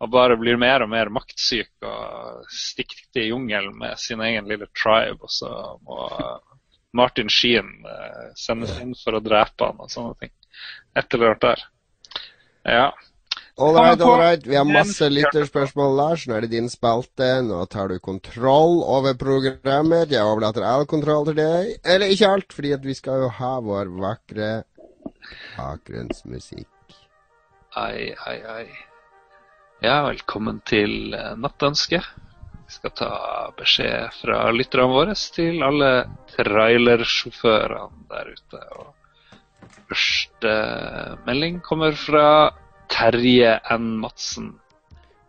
Og 0.00 0.08
bare 0.14 0.38
blir 0.40 0.56
mer 0.56 0.80
og 0.80 0.88
mer 0.88 1.10
maktsyk 1.12 1.84
og 1.84 2.46
stikker 2.56 3.02
til 3.12 3.34
jungelen 3.34 3.74
med 3.76 4.00
sin 4.00 4.22
egen 4.24 4.48
lille 4.48 4.70
tribe. 4.72 5.20
Og 5.20 5.32
så 5.34 5.50
må 5.84 6.06
Martin 6.96 7.28
Sheen 7.28 7.68
sendes 8.38 8.72
inn 8.80 8.94
for 8.96 9.18
å 9.18 9.20
drepe 9.20 9.68
han 9.68 9.84
og 9.84 9.92
sånne 9.92 10.16
ting. 10.22 10.32
Et 10.96 11.18
eller 11.18 11.34
annet 11.34 11.44
der. 11.44 11.66
Ja. 12.64 12.90
All 13.60 13.74
right, 13.74 14.00
all 14.00 14.18
right. 14.18 14.46
Vi 14.46 14.56
har 14.56 14.64
masse 14.64 15.04
lytterspørsmål, 15.10 15.96
Lars. 15.98 16.26
Nå 16.28 16.38
er 16.38 16.46
det 16.46 16.52
din 16.54 16.70
spalte. 16.72 17.28
Nå 17.44 17.60
tar 17.68 17.90
du 17.92 17.98
kontroll 18.00 18.80
over 18.88 19.16
programmet. 19.20 20.12
Jeg 20.14 20.24
overlater 20.24 20.64
all 20.64 20.86
kontroll 20.88 21.28
til 21.28 21.36
deg. 21.42 21.74
Eller 21.84 22.12
ikke 22.14 22.30
alt, 22.36 22.56
fordi 22.56 22.72
vi 22.86 22.96
skal 22.96 23.26
jo 23.26 23.32
ha 23.40 23.52
vår 23.64 23.92
vakre 24.00 24.50
bakgrunnsmusikk. 25.58 26.96
Ai, 27.76 28.14
ai, 28.26 28.38
ai. 28.54 28.64
Ja, 29.84 30.00
velkommen 30.08 30.62
til 30.68 31.12
Nattønske. 31.40 32.00
Vi 32.00 32.74
skal 32.78 32.92
ta 32.96 33.12
beskjed 33.58 34.16
fra 34.22 34.40
lytterne 34.54 34.88
våre 34.92 35.14
til 35.36 35.60
alle 35.66 35.92
trailersjåførene 36.32 38.08
der 38.10 38.32
ute. 38.32 38.64
Og 38.78 38.88
første 39.90 40.54
melding 41.26 41.58
kommer 41.66 41.92
fra 41.98 42.26
Terje 42.90 43.58
N. 43.76 43.86
Madsen. 44.02 44.48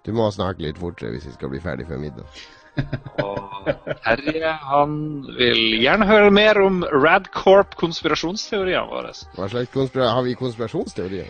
Du 0.06 0.12
må 0.18 0.32
snakke 0.34 0.64
litt 0.66 0.80
fortere 0.82 1.12
hvis 1.14 1.28
vi 1.30 1.34
skal 1.36 1.50
bli 1.52 1.60
ferdig 1.62 1.86
før 1.90 2.00
middag. 2.02 2.26
Og 3.22 3.68
Terje 4.06 4.52
han 4.64 4.92
vil 5.38 5.62
gjerne 5.82 6.06
høre 6.10 6.32
mer 6.34 6.56
om 6.64 6.76
Radcorp-konspirasjonsteoriene 6.88 8.88
våre. 8.90 9.12
Hva 9.36 9.46
slags 9.52 9.70
konspira 9.74 10.14
Har 10.16 10.24
vi 10.26 10.34
konspirasjonsteorier? 10.40 11.30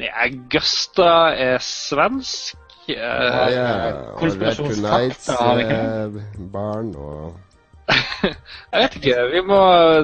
Nei, 0.00 0.28
Gusta 0.52 1.10
er 1.36 1.58
svensk. 1.62 2.56
Ja, 2.90 3.48
ja. 3.52 3.66
Og 4.16 4.22
Red 4.26 4.56
Tonight-barn 4.58 6.88
og 6.98 7.36
jeg 8.72 8.78
vet 8.78 8.96
ikke. 8.98 9.16
Vi 9.32 9.42
må, 9.46 9.60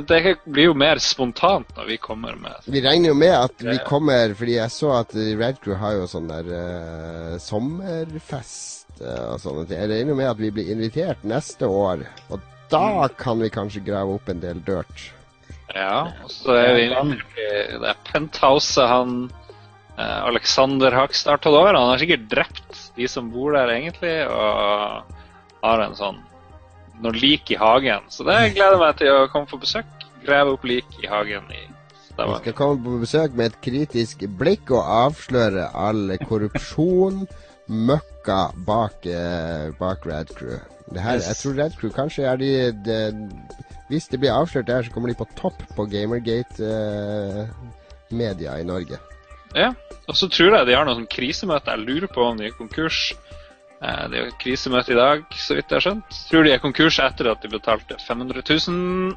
det 0.09 0.21
blir 0.45 0.71
jo 0.71 0.77
mer 0.79 1.01
spontant 1.03 1.71
når 1.77 1.89
vi 1.93 1.99
kommer 2.03 2.37
med 2.41 2.69
Vi 2.69 2.83
regner 2.85 3.13
jo 3.13 3.19
med 3.19 3.35
at 3.37 3.65
vi 3.65 3.77
kommer 3.87 4.35
Fordi 4.39 4.59
jeg 4.59 4.75
så 4.75 4.93
at 5.01 5.15
Red 5.15 5.61
Crew 5.65 5.79
har 5.81 5.99
jo 5.99 6.09
sånn 6.11 6.31
der 6.31 6.51
uh, 6.53 7.35
sommerfest 7.43 9.03
uh, 9.03 9.35
og 9.35 9.43
sånne 9.43 9.67
ting. 9.67 9.81
Jeg 9.81 9.93
regner 9.93 10.15
jo 10.15 10.19
med 10.21 10.31
at 10.33 10.43
vi 10.43 10.53
blir 10.55 10.73
invitert 10.75 11.25
neste 11.27 11.69
år. 11.71 12.05
Og 12.29 12.43
da 12.73 12.85
mm. 13.09 13.19
kan 13.21 13.43
vi 13.43 13.53
kanskje 13.53 13.85
grave 13.87 14.19
opp 14.19 14.29
en 14.29 14.43
del 14.43 14.63
dirt. 14.67 15.09
Ja, 15.75 16.09
og 16.25 16.33
så 16.33 16.57
er 16.57 16.73
vi 16.79 16.87
inne 16.89 17.19
i 17.37 17.51
det 17.83 17.95
penthouset 18.09 18.89
han 18.89 19.19
uh, 19.99 20.21
Alexander 20.29 20.97
Hakstad 20.97 21.37
har 21.37 21.45
tatt 21.45 21.55
over. 21.55 21.77
Han 21.77 21.93
har 21.93 22.03
sikkert 22.03 22.29
drept 22.33 22.83
de 22.97 23.09
som 23.11 23.31
bor 23.33 23.55
der, 23.57 23.71
egentlig, 23.77 24.17
og 24.27 25.15
har 25.63 25.85
en 25.85 25.97
sånn 25.99 26.19
noen 27.03 27.19
lik 27.21 27.51
i 27.53 27.59
hagen. 27.59 28.03
Så 28.13 28.21
det 28.27 28.37
gleder 28.57 28.75
jeg 28.77 28.83
meg 28.83 28.95
til 29.01 29.11
å 29.15 29.31
komme 29.33 29.51
på 29.51 29.61
besøk. 29.63 29.89
Grave 30.25 30.49
opp 30.57 30.65
lik 30.69 30.89
i 31.03 31.07
hagen 31.11 31.45
i 31.55 31.57
Stavanger. 32.09 32.35
Vi 32.35 32.39
skal 32.43 32.55
komme 32.59 32.77
på 32.85 32.91
besøk 33.03 33.31
med 33.39 33.47
et 33.53 33.61
kritisk 33.65 34.17
blikk 34.41 34.65
og 34.75 34.83
avsløre 34.85 35.65
all 35.79 36.03
korrupsjon, 36.25 37.17
møkka 37.69 38.41
bak, 38.67 38.97
eh, 39.07 39.67
bak 39.79 39.99
Red 40.09 40.29
Crew. 40.35 40.59
Det 40.89 41.01
her, 41.05 41.17
jeg 41.21 41.37
tror 41.37 41.55
Red 41.59 41.73
Crew 41.79 41.91
kanskje 41.93 42.23
er 42.25 42.37
de, 42.41 42.73
de 42.85 43.13
Hvis 43.89 44.09
det 44.09 44.21
blir 44.21 44.33
avslørt 44.33 44.69
der, 44.69 44.83
så 44.83 44.91
kommer 44.93 45.09
de 45.09 45.15
på 45.17 45.25
topp 45.37 45.63
på 45.77 45.85
Gamergate-media 45.89 48.53
eh, 48.57 48.61
i 48.61 48.65
Norge. 48.69 48.99
Ja, 49.57 49.73
og 50.09 50.17
så 50.17 50.29
tror 50.29 50.57
jeg 50.57 50.67
de 50.69 50.75
har 50.77 50.85
noe 50.85 50.95
sånn 50.99 51.07
krisemøte. 51.09 51.71
Jeg 51.73 51.85
lurer 51.87 52.09
på 52.13 52.23
om 52.25 52.37
de 52.37 52.45
er 52.51 52.57
konkurs. 52.57 53.15
Eh, 53.83 54.05
det 54.11 54.19
er 54.19 54.25
jo 54.27 54.37
krisemøte 54.43 54.93
i 54.93 54.99
dag, 54.99 55.25
så 55.39 55.55
vidt 55.55 55.71
jeg 55.71 55.79
har 55.79 55.85
skjønt. 55.87 56.19
Tror 56.31 56.47
de 56.47 56.55
er 56.55 56.63
konkurs 56.63 56.99
etter 57.03 57.31
at 57.31 57.45
de 57.45 57.51
betalte 57.53 57.99
500 58.03 58.43
000 58.43 59.13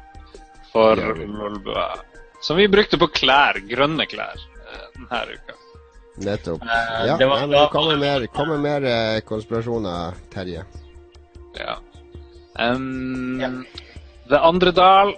for 0.72 1.02
Lolbua. 1.02 1.88
Som 2.42 2.58
vi 2.58 2.68
brukte 2.70 2.98
på 2.98 3.10
klær, 3.14 3.58
grønne 3.66 4.06
klær, 4.10 4.38
eh, 4.62 4.86
denne 4.98 5.22
uka. 5.34 5.58
Nettopp. 6.22 6.62
Eh, 6.62 7.00
ja, 7.08 7.16
det, 7.18 7.26
var, 7.26 7.46
det 7.50 7.64
kommer 7.72 7.98
mer, 7.98 8.26
kommer 8.34 8.60
mer 8.62 8.86
konspirasjoner, 9.26 10.20
Terje. 10.32 10.62
Ja. 11.58 11.78
Um, 12.58 13.40
ja. 13.40 13.50
The 14.30 14.38
andre 14.44 14.70
Dal 14.76 15.16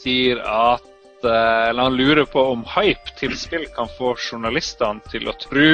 sier 0.00 0.40
at 0.46 0.88
eller 1.22 1.84
han 1.84 1.94
lurer 1.94 2.24
på 2.26 2.42
om 2.50 2.64
hype 2.66 3.12
til 3.14 3.36
spill 3.38 3.68
kan 3.76 3.86
få 3.94 4.16
journalistene 4.18 4.98
til 5.12 5.28
å 5.30 5.34
tro 5.38 5.68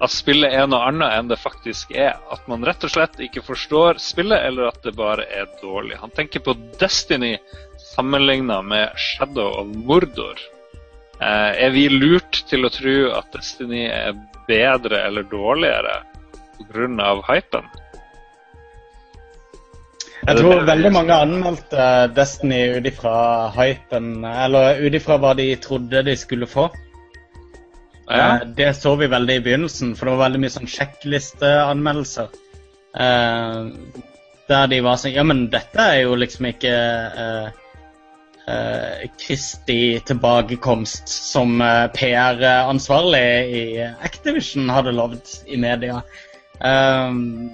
at 0.00 0.12
spillet 0.12 0.54
er 0.56 0.68
noe 0.70 0.86
annet 0.88 1.12
enn 1.16 1.28
det 1.28 1.40
faktisk 1.40 1.92
er. 1.92 2.16
At 2.32 2.46
man 2.48 2.64
rett 2.64 2.84
og 2.86 2.92
slett 2.94 3.20
ikke 3.20 3.44
forstår 3.44 4.00
spillet, 4.00 4.40
eller 4.48 4.70
at 4.70 4.80
det 4.84 4.94
bare 4.96 5.26
er 5.28 5.50
dårlig. 5.60 5.98
Han 6.00 6.14
tenker 6.16 6.44
på 6.44 6.56
Destiny 6.80 7.36
sammenligna 7.90 8.60
med 8.64 8.96
Shadow 8.96 9.60
of 9.60 9.74
Mordor. 9.76 10.40
Eh, 11.20 11.66
er 11.66 11.74
vi 11.74 11.88
lurt 11.92 12.44
til 12.48 12.64
å 12.64 12.72
tro 12.72 12.96
at 13.18 13.28
Destiny 13.36 13.84
er 13.92 14.16
bedre 14.48 15.04
eller 15.04 15.28
dårligere 15.28 16.00
pga. 16.60 17.12
hypen? 17.28 17.68
Jeg 20.20 20.36
tror 20.36 20.66
veldig 20.68 20.90
mange 20.92 21.16
anmeldte 21.16 21.84
Destiny 22.16 22.76
ut 22.76 22.86
ifra 22.88 23.14
hypen, 23.56 24.24
eller 24.24 24.80
ut 24.80 24.96
ifra 24.96 25.16
hva 25.20 25.32
de 25.36 25.48
trodde 25.60 26.02
de 26.08 26.16
skulle 26.16 26.48
få. 26.48 26.68
Ja. 28.10 28.36
Eh, 28.36 28.46
det 28.56 28.74
så 28.74 28.96
vi 28.96 29.06
veldig 29.06 29.36
i 29.38 29.42
begynnelsen, 29.44 29.94
for 29.96 30.06
det 30.06 30.16
var 30.16 30.24
veldig 30.26 30.42
mye 30.42 30.54
sånn 30.56 30.70
sjekklisteanmeldelser. 30.70 32.38
Eh, 33.06 33.58
der 34.50 34.70
de 34.72 34.80
var 34.82 34.98
sånn 34.98 35.14
Ja, 35.14 35.22
men 35.26 35.44
dette 35.52 35.84
er 35.92 36.00
jo 36.02 36.16
liksom 36.18 36.48
ikke 36.50 36.74
eh, 37.24 37.50
Kristi 39.20 40.00
tilbakekomst 40.08 41.06
som 41.06 41.60
PR-ansvarlig 41.94 43.28
i 43.54 43.62
Activision 43.78 44.72
hadde 44.74 44.96
lovd 44.96 45.36
i 45.46 45.60
media. 45.60 46.00
Um, 46.58 47.52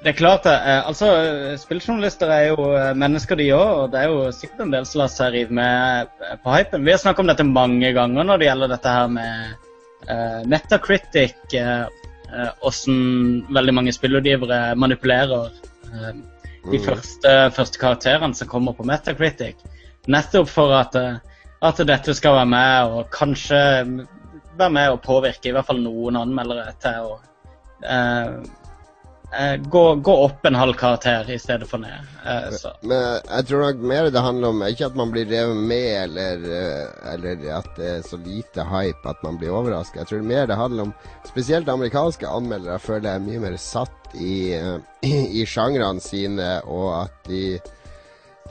det 0.00 0.14
er 0.14 0.16
klart 0.16 0.46
det. 0.48 0.54
Eh, 0.56 0.86
altså, 0.88 1.08
Spilljournalister 1.60 2.30
er 2.32 2.44
jo 2.48 2.70
eh, 2.72 2.92
mennesker, 2.96 3.36
de 3.36 3.50
òg. 3.52 3.70
Og 3.82 3.90
det 3.92 4.00
er 4.00 4.12
jo 4.12 4.30
sikkert 4.32 4.64
en 4.64 4.72
del 4.72 4.86
lar 4.96 5.10
seg 5.12 5.34
rive 5.34 5.56
med 5.56 6.12
eh, 6.24 6.36
på 6.40 6.54
hypen. 6.54 6.86
Vi 6.86 6.94
har 6.94 7.00
snakket 7.02 7.24
om 7.24 7.28
dette 7.28 7.44
mange 7.48 7.90
ganger 7.96 8.24
når 8.24 8.40
det 8.40 8.48
gjelder 8.48 8.72
dette 8.72 8.94
her 8.94 9.10
med 9.12 9.66
uh, 10.08 10.40
Metacritic. 10.48 11.36
Åssen 12.64 13.00
uh, 13.42 13.50
veldig 13.52 13.74
mange 13.76 13.92
spillutgivere 13.92 14.60
manipulerer 14.80 15.50
uh, 15.50 16.12
de 16.70 16.78
mm. 16.78 16.84
første, 16.86 17.34
første, 17.56 17.80
karakterene 17.82 18.38
som 18.38 18.48
kommer 18.48 18.78
på 18.78 18.86
Metacritic. 18.88 19.60
Nettopp 20.08 20.48
for 20.48 20.72
at, 20.78 20.96
at 20.96 21.82
dette 21.84 22.14
skal 22.16 22.38
være 22.38 22.48
med 22.54 22.94
og 22.94 23.12
kanskje 23.12 23.60
være 24.56 24.72
med 24.72 24.94
og 24.94 25.04
påvirke 25.04 25.50
i 25.50 25.52
hvert 25.52 25.68
fall 25.68 25.84
noen 25.84 26.16
anmeldere 26.22 26.72
til 26.80 27.12
å 27.12 27.18
gå, 29.70 29.94
gå, 29.94 30.14
opp 30.24 30.46
en 30.46 30.54
halv 30.54 30.74
karakter 30.74 31.30
i 31.30 31.38
stedet 31.38 31.68
for 31.68 31.78
ned. 31.78 32.06
Så. 32.58 32.72
Men 32.82 33.20
jeg 33.28 33.46
tror 33.46 33.62
nok 33.62 33.82
mer 33.92 34.10
det 34.10 34.22
handler 34.24 34.54
om 34.54 34.62
ikke 34.66 34.88
at 34.90 34.96
man 34.98 35.12
blir 35.14 35.28
revet 35.30 35.56
med, 35.70 35.88
eller, 36.02 36.46
eh, 36.50 37.12
eller, 37.14 37.44
at 37.60 37.70
det 37.76 37.90
er 37.92 38.02
så 38.06 38.18
lite 38.18 38.66
hype 38.66 39.06
at 39.08 39.22
man 39.22 39.38
blir 39.38 39.54
overraska. 39.54 40.02
Jeg 40.02 40.10
tror 40.10 40.26
mer 40.26 40.50
det 40.50 40.58
handler 40.58 40.90
om 40.90 40.94
Spesielt 41.30 41.68
amerikanske 41.68 42.26
anmeldere 42.26 42.78
føler 42.82 43.06
jeg 43.06 43.20
er 43.20 43.26
mye 43.26 43.42
mer 43.44 43.56
satt 43.60 44.14
i, 44.18 44.56
i, 45.40 45.44
sjangrene 45.46 46.02
sine, 46.02 46.56
og 46.66 47.04
at 47.04 47.28
de 47.30 47.60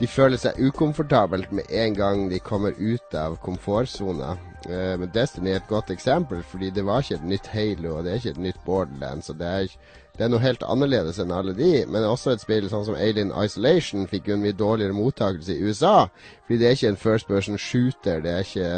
de 0.00 0.06
føler 0.08 0.40
seg 0.40 0.56
ukomfortabelt 0.64 1.50
med 1.52 1.68
en 1.76 1.92
gang 1.92 2.22
de 2.30 2.38
kommer 2.40 2.72
ut 2.78 3.14
av 3.20 3.34
komfortsona. 3.44 4.30
Men 4.64 5.10
Destiny 5.12 5.50
er 5.50 5.58
et 5.58 5.68
godt 5.68 5.90
eksempel, 5.92 6.40
fordi 6.40 6.70
det 6.72 6.86
var 6.88 7.04
ikke 7.04 7.18
et 7.18 7.26
nytt 7.28 7.50
Halo, 7.52 7.98
og 7.98 8.06
det 8.06 8.14
er 8.14 8.22
ikke 8.22 8.32
et 8.32 8.40
nytt 8.46 8.62
Borderlands. 8.64 9.28
og 9.28 9.36
det 9.42 9.50
er, 9.50 9.74
det 10.20 10.26
er 10.26 10.32
noe 10.34 10.42
helt 10.44 10.64
annerledes 10.68 11.16
enn 11.22 11.30
alle 11.32 11.54
de. 11.56 11.86
Men 11.88 12.04
også 12.04 12.34
et 12.34 12.42
spill 12.42 12.66
sånn 12.68 12.84
som 12.84 12.98
Alien 13.00 13.30
Isolation 13.40 14.02
fikk 14.10 14.26
jo 14.28 14.34
en 14.36 14.42
mye 14.42 14.52
dårligere 14.52 14.92
mottakelse 14.92 15.54
i 15.54 15.62
USA. 15.64 16.10
Fordi 16.44 16.58
det 16.60 16.66
er 16.68 16.76
ikke 16.76 16.90
en 16.92 17.00
first 17.00 17.28
person 17.30 17.56
shooter. 17.56 18.20
Det 18.20 18.34
er 18.34 18.44
ikke 18.44 18.74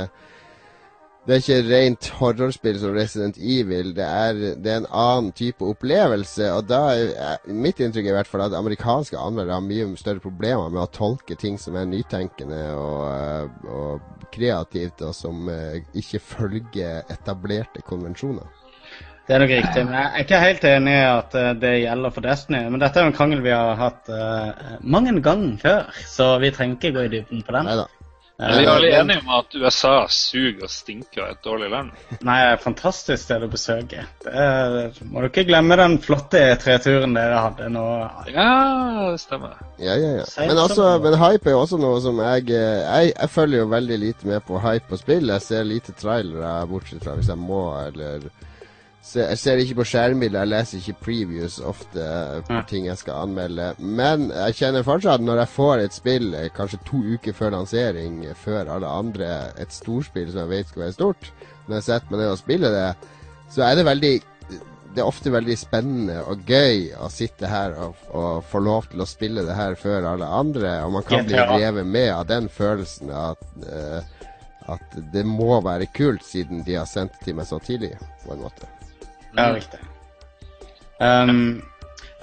det 1.26 1.34
er 1.34 1.42
ikke 1.42 1.66
rent 1.66 2.08
horrorspill 2.20 2.78
som 2.78 2.94
Resident 2.94 3.42
Evil. 3.42 3.90
Det 3.98 4.06
er, 4.06 4.38
det 4.62 4.70
er 4.70 4.80
en 4.84 4.88
annen 4.90 5.34
type 5.34 5.66
opplevelse. 5.66 6.46
Og 6.54 6.70
da 6.70 6.80
er 6.94 7.42
mitt 7.50 7.82
inntrykk 7.82 8.06
er 8.06 8.14
i 8.14 8.16
hvert 8.20 8.30
fall 8.30 8.46
at 8.46 8.54
amerikanske 8.58 9.18
anmeldere 9.18 9.58
har 9.58 9.66
mye 9.66 9.90
større 9.98 10.22
problemer 10.22 10.70
med 10.70 10.84
å 10.84 10.90
tolke 10.94 11.34
ting 11.38 11.58
som 11.58 11.74
er 11.74 11.90
nytenkende 11.90 12.64
og, 12.78 13.04
eh, 13.10 13.70
og 13.70 14.26
kreativt, 14.34 15.02
og 15.02 15.14
som 15.14 15.50
uh, 15.50 15.74
ikke 15.98 16.22
følger 16.22 17.02
etablerte 17.10 17.82
konvensjoner. 17.86 18.61
Det 19.26 19.36
er 19.36 19.42
nok 19.42 19.54
riktig. 19.54 19.84
men 19.86 19.94
Jeg 19.94 20.10
er 20.10 20.24
ikke 20.26 20.42
helt 20.42 20.64
enig 20.72 20.92
i 20.98 21.06
at 21.06 21.34
eh, 21.38 21.54
det 21.62 21.72
gjelder 21.84 22.14
for 22.14 22.26
Destiny. 22.26 22.62
Men 22.68 22.82
dette 22.82 22.98
er 22.98 23.06
jo 23.06 23.12
en 23.12 23.16
krangel 23.16 23.42
vi 23.44 23.54
har 23.54 23.78
hatt 23.78 24.10
uh, 24.10 24.78
mange 24.82 25.14
ganger 25.22 25.58
før, 25.62 25.98
så 26.10 26.36
vi 26.42 26.50
trenger 26.54 26.78
ikke 26.80 26.96
gå 26.96 27.04
i 27.06 27.12
dybden 27.16 27.44
på 27.46 27.54
den. 27.54 27.70
Neida. 27.70 27.90
Er 28.42 28.58
vi 28.58 28.66
alle 28.66 28.88
enige 28.98 29.20
om 29.22 29.28
at 29.36 29.54
USA 29.54 29.92
suger 30.10 30.64
og 30.66 30.70
stinker 30.72 31.28
et 31.28 31.44
dårlig 31.44 31.68
land? 31.70 31.92
Nei, 32.24 32.38
det 32.40 32.48
er 32.48 32.56
et 32.56 32.64
fantastisk 32.64 33.22
sted 33.22 33.44
å 33.44 33.50
besøke. 33.52 34.02
Det 34.24 34.32
er, 34.32 34.98
må 35.06 35.22
du 35.22 35.28
ikke 35.28 35.44
glemme 35.46 35.76
den 35.78 35.98
flotte 36.02 36.40
E3-turen 36.50 37.14
dere 37.14 37.42
hadde 37.44 37.68
nå. 37.70 37.84
Ja, 38.32 38.48
det 39.12 39.20
stemmer. 39.22 39.60
Ja, 39.78 39.94
ja, 39.94 40.14
ja. 40.18 40.26
Men, 40.40 40.58
altså, 40.64 40.88
men 41.04 41.18
hype 41.20 41.52
er 41.52 41.54
jo 41.54 41.62
også 41.62 41.78
noe 41.78 42.00
som 42.02 42.18
jeg, 42.24 42.48
jeg 42.50 43.12
Jeg 43.12 43.30
følger 43.36 43.62
jo 43.62 43.72
veldig 43.76 44.00
lite 44.08 44.32
med 44.32 44.42
på 44.48 44.62
hype 44.64 44.90
på 44.90 44.98
spill. 44.98 45.30
Jeg 45.36 45.46
ser 45.46 45.68
lite 45.68 45.94
trailere, 45.94 46.56
bortsett 46.72 47.04
fra 47.04 47.14
hvis 47.20 47.30
jeg 47.30 47.38
må, 47.38 47.66
eller 47.84 48.26
jeg 49.02 49.38
ser 49.40 49.58
ikke 49.58 49.80
på 49.80 49.86
skjermbilder, 49.90 50.44
jeg 50.44 50.50
leser 50.52 50.78
ikke 50.78 51.04
previews 51.08 51.56
ofte 51.58 52.02
på 52.46 52.58
ting 52.70 52.84
jeg 52.86 53.00
skal 53.00 53.24
anmelde. 53.24 53.72
Men 53.82 54.28
jeg 54.30 54.58
kjenner 54.60 54.86
fortsatt 54.86 55.24
når 55.24 55.42
jeg 55.42 55.52
får 55.56 55.82
et 55.82 55.96
spill 55.96 56.28
eh, 56.38 56.50
kanskje 56.54 56.78
to 56.86 57.00
uker 57.16 57.34
før 57.34 57.56
lansering, 57.56 58.20
før 58.38 58.70
alle 58.76 58.92
andre, 59.02 59.32
et 59.58 59.74
storspill 59.74 60.30
som 60.30 60.44
jeg 60.44 60.52
vet 60.52 60.70
skal 60.70 60.84
være 60.84 60.94
stort, 60.98 61.32
når 61.66 61.80
jeg 61.80 61.88
setter 61.88 62.12
meg 62.14 62.22
ned 62.22 62.30
og 62.30 62.38
spiller 62.38 62.76
det, 62.76 62.90
så 63.52 63.64
er 63.66 63.80
det 63.80 63.88
veldig 63.90 64.12
det 64.92 65.00
er 65.00 65.08
ofte 65.08 65.32
veldig 65.32 65.54
spennende 65.56 66.18
og 66.28 66.42
gøy 66.44 66.90
å 67.00 67.08
sitte 67.08 67.48
her 67.48 67.72
og, 67.80 68.02
og 68.12 68.42
få 68.44 68.60
lov 68.60 68.90
til 68.92 69.00
å 69.00 69.08
spille 69.08 69.44
det 69.46 69.56
her 69.56 69.72
før 69.80 70.10
alle 70.10 70.28
andre. 70.28 70.74
Og 70.84 70.92
man 70.98 71.06
kan 71.08 71.24
bli 71.24 71.38
drevet 71.38 71.88
med 71.88 72.10
av 72.12 72.26
den 72.28 72.50
følelsen 72.52 73.08
at, 73.16 73.40
uh, 73.64 74.04
at 74.76 75.00
det 75.16 75.24
må 75.24 75.62
være 75.64 75.88
kult, 75.96 76.28
siden 76.28 76.60
de 76.68 76.76
har 76.76 76.86
sendt 76.90 77.16
det 77.16 77.30
til 77.30 77.40
meg 77.40 77.48
så 77.48 77.62
tidlig, 77.64 77.94
på 78.26 78.36
en 78.36 78.44
måte. 78.44 78.68
Ja, 79.36 79.48
mm. 79.48 79.54
riktig. 79.54 79.80
Um, 81.02 81.62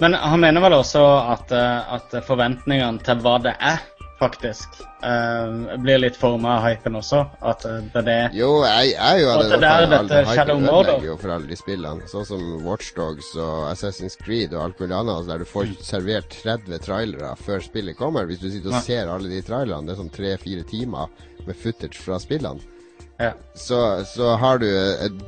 men 0.00 0.14
han 0.14 0.40
mener 0.40 0.64
vel 0.64 0.78
også 0.78 1.02
at, 1.34 1.50
eh, 1.52 1.96
at 1.96 2.14
forventningene 2.24 3.02
til 3.04 3.18
hva 3.20 3.34
det 3.44 3.52
er, 3.60 3.82
faktisk, 4.20 4.78
uh, 5.04 5.76
blir 5.80 6.00
litt 6.00 6.16
forma 6.20 6.58
av 6.58 6.66
hypen 6.66 6.96
også? 6.96 7.20
At 7.44 7.64
eh, 7.68 7.78
det 7.92 8.00
er 8.02 8.06
det 8.06 8.16
Jo, 8.36 8.48
jeg, 8.68 8.94
er 8.96 9.20
jo 9.20 9.30
av 9.32 9.42
den 9.44 9.54
oppfatningen 9.56 10.08
dette 10.10 10.56
ødelegger 10.56 11.06
jo 11.08 11.14
for 11.20 11.34
alle 11.36 11.48
de 11.48 11.56
spillene. 11.56 12.08
Sånn 12.08 12.26
som 12.28 12.42
Watchdogs 12.64 13.30
og 13.36 13.70
Assassin's 13.70 14.18
Creed 14.20 14.56
og 14.56 14.66
alt 14.66 14.82
mulig 14.82 14.96
annet, 14.98 15.28
der 15.28 15.44
du 15.44 15.48
får 15.48 15.72
servert 15.84 16.36
30 16.42 16.84
trailere 16.84 17.32
før 17.40 17.64
spillet 17.64 18.00
kommer. 18.00 18.28
Hvis 18.28 18.42
du 18.44 18.50
sitter 18.50 18.72
og 18.72 18.84
ser 18.84 19.08
alle 19.08 19.32
de 19.32 19.40
trailerne, 19.44 19.88
det 19.88 19.96
er 19.96 20.02
sånn 20.02 20.12
tre-fire 20.16 20.68
timer 20.68 21.12
med 21.46 21.56
footage 21.60 22.00
fra 22.00 22.20
spillene. 22.20 22.79
Ja. 23.20 23.32
Så, 23.54 24.04
så, 24.04 24.30
har 24.40 24.58
du 24.62 24.68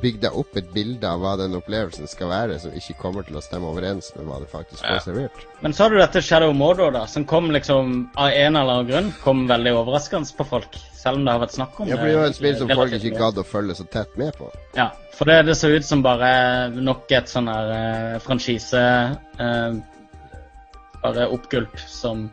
bygd 0.01 0.23
deg 0.25 0.37
opp 0.37 0.55
et 0.57 0.69
bilde 0.73 1.05
av 1.05 1.21
hva 1.21 1.35
den 1.37 1.53
opplevelsen 1.59 2.09
skal 2.09 2.31
være, 2.31 2.55
som 2.63 2.73
ikke 2.73 2.95
kommer 2.97 3.27
til 3.27 3.37
å 3.37 3.43
stemme 3.45 3.69
overens 3.69 4.09
med 4.17 4.25
hva 4.25 4.39
det 4.41 4.49
faktisk 4.49 4.81
får 4.81 4.97
ja. 4.97 5.03
servert. 5.05 5.43
Men 5.61 5.75
så 5.77 5.85
har 5.85 5.93
du 5.93 5.99
dette 6.01 6.23
Shadow 6.25 6.55
Mordor, 6.57 6.89
da, 6.95 7.03
som 7.09 7.27
kom 7.29 7.51
liksom 7.53 7.93
av 8.17 8.33
en 8.33 8.57
eller 8.57 8.79
annen 8.79 8.89
grunn 8.89 9.13
kom 9.21 9.45
veldig 9.51 9.75
overraskende 9.83 10.39
på 10.39 10.49
folk. 10.55 10.81
Selv 10.97 11.19
om 11.19 11.27
det 11.27 11.35
har 11.35 11.43
vært 11.43 11.57
snakk 11.59 11.79
om 11.83 11.89
ja, 11.91 11.99
for 11.99 12.07
det. 12.07 12.13
er 12.13 12.17
jo 12.17 12.27
et 12.31 12.39
spill 12.39 12.59
som 12.63 12.75
folk 12.81 12.97
ikke 12.97 13.15
gadd 13.19 13.41
å 13.41 13.45
følge 13.45 13.77
så 13.77 13.85
tett 13.93 14.17
med 14.17 14.33
på. 14.39 14.49
Ja, 14.79 14.89
for 15.13 15.29
det, 15.29 15.41
det 15.51 15.57
så 15.59 15.69
ut 15.69 15.85
som 15.85 16.01
bare 16.05 16.29
nok 16.73 17.11
et 17.13 17.29
sånn 17.29 17.51
her 17.51 17.73
uh, 17.73 18.21
franchise 18.23 18.85
uh, 19.37 19.81
Bare 21.03 21.25
oppgulp 21.35 21.75
som 21.83 22.29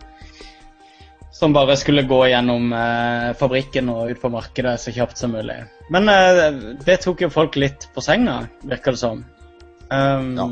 som 1.33 1.53
bare 1.53 1.77
skulle 1.77 2.03
gå 2.03 2.27
gjennom 2.27 2.73
eh, 2.73 3.31
fabrikken 3.39 3.89
og 3.93 4.11
ut 4.11 4.21
på 4.23 4.33
markedet 4.33 4.75
så 4.81 4.93
kjapt 4.95 5.19
som 5.19 5.33
mulig. 5.33 5.63
Men 5.91 6.09
eh, 6.09 6.43
det 6.85 7.01
tok 7.05 7.23
jo 7.25 7.31
folk 7.31 7.57
litt 7.61 7.89
på 7.95 8.03
senga, 8.05 8.43
virker 8.67 8.97
det 8.97 9.03
som. 9.03 9.25
Um, 9.91 10.37
ja. 10.37 10.49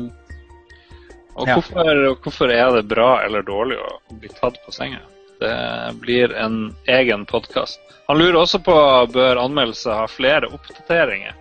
Og 1.39 1.47
hvorfor, 1.47 1.91
ja. 1.95 2.15
hvorfor, 2.23 2.51
er 2.51 2.73
det 2.75 2.87
bra 2.91 3.11
eller 3.23 3.45
dårlig 3.47 3.77
å 3.79 4.17
bli 4.19 4.31
tatt 4.39 4.59
på 4.65 4.73
senga? 4.75 4.99
Det 5.39 5.53
blir 6.01 6.33
en 6.35 6.73
egen 6.91 7.23
podkast. 7.25 7.79
Han 8.09 8.19
lurer 8.19 8.41
også 8.41 8.59
på 8.59 8.75
bør 9.13 9.39
anmeldelse 9.39 9.95
ha 9.95 10.07
flere 10.11 10.49
oppdateringer. 10.51 11.37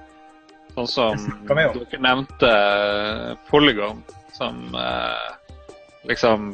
Sånn 0.77 0.86
som 0.86 1.24
dere 1.48 1.98
nevnte 1.98 2.51
Polygon, 3.48 4.05
som 4.36 4.60
eh, 4.78 5.56
liksom 6.06 6.52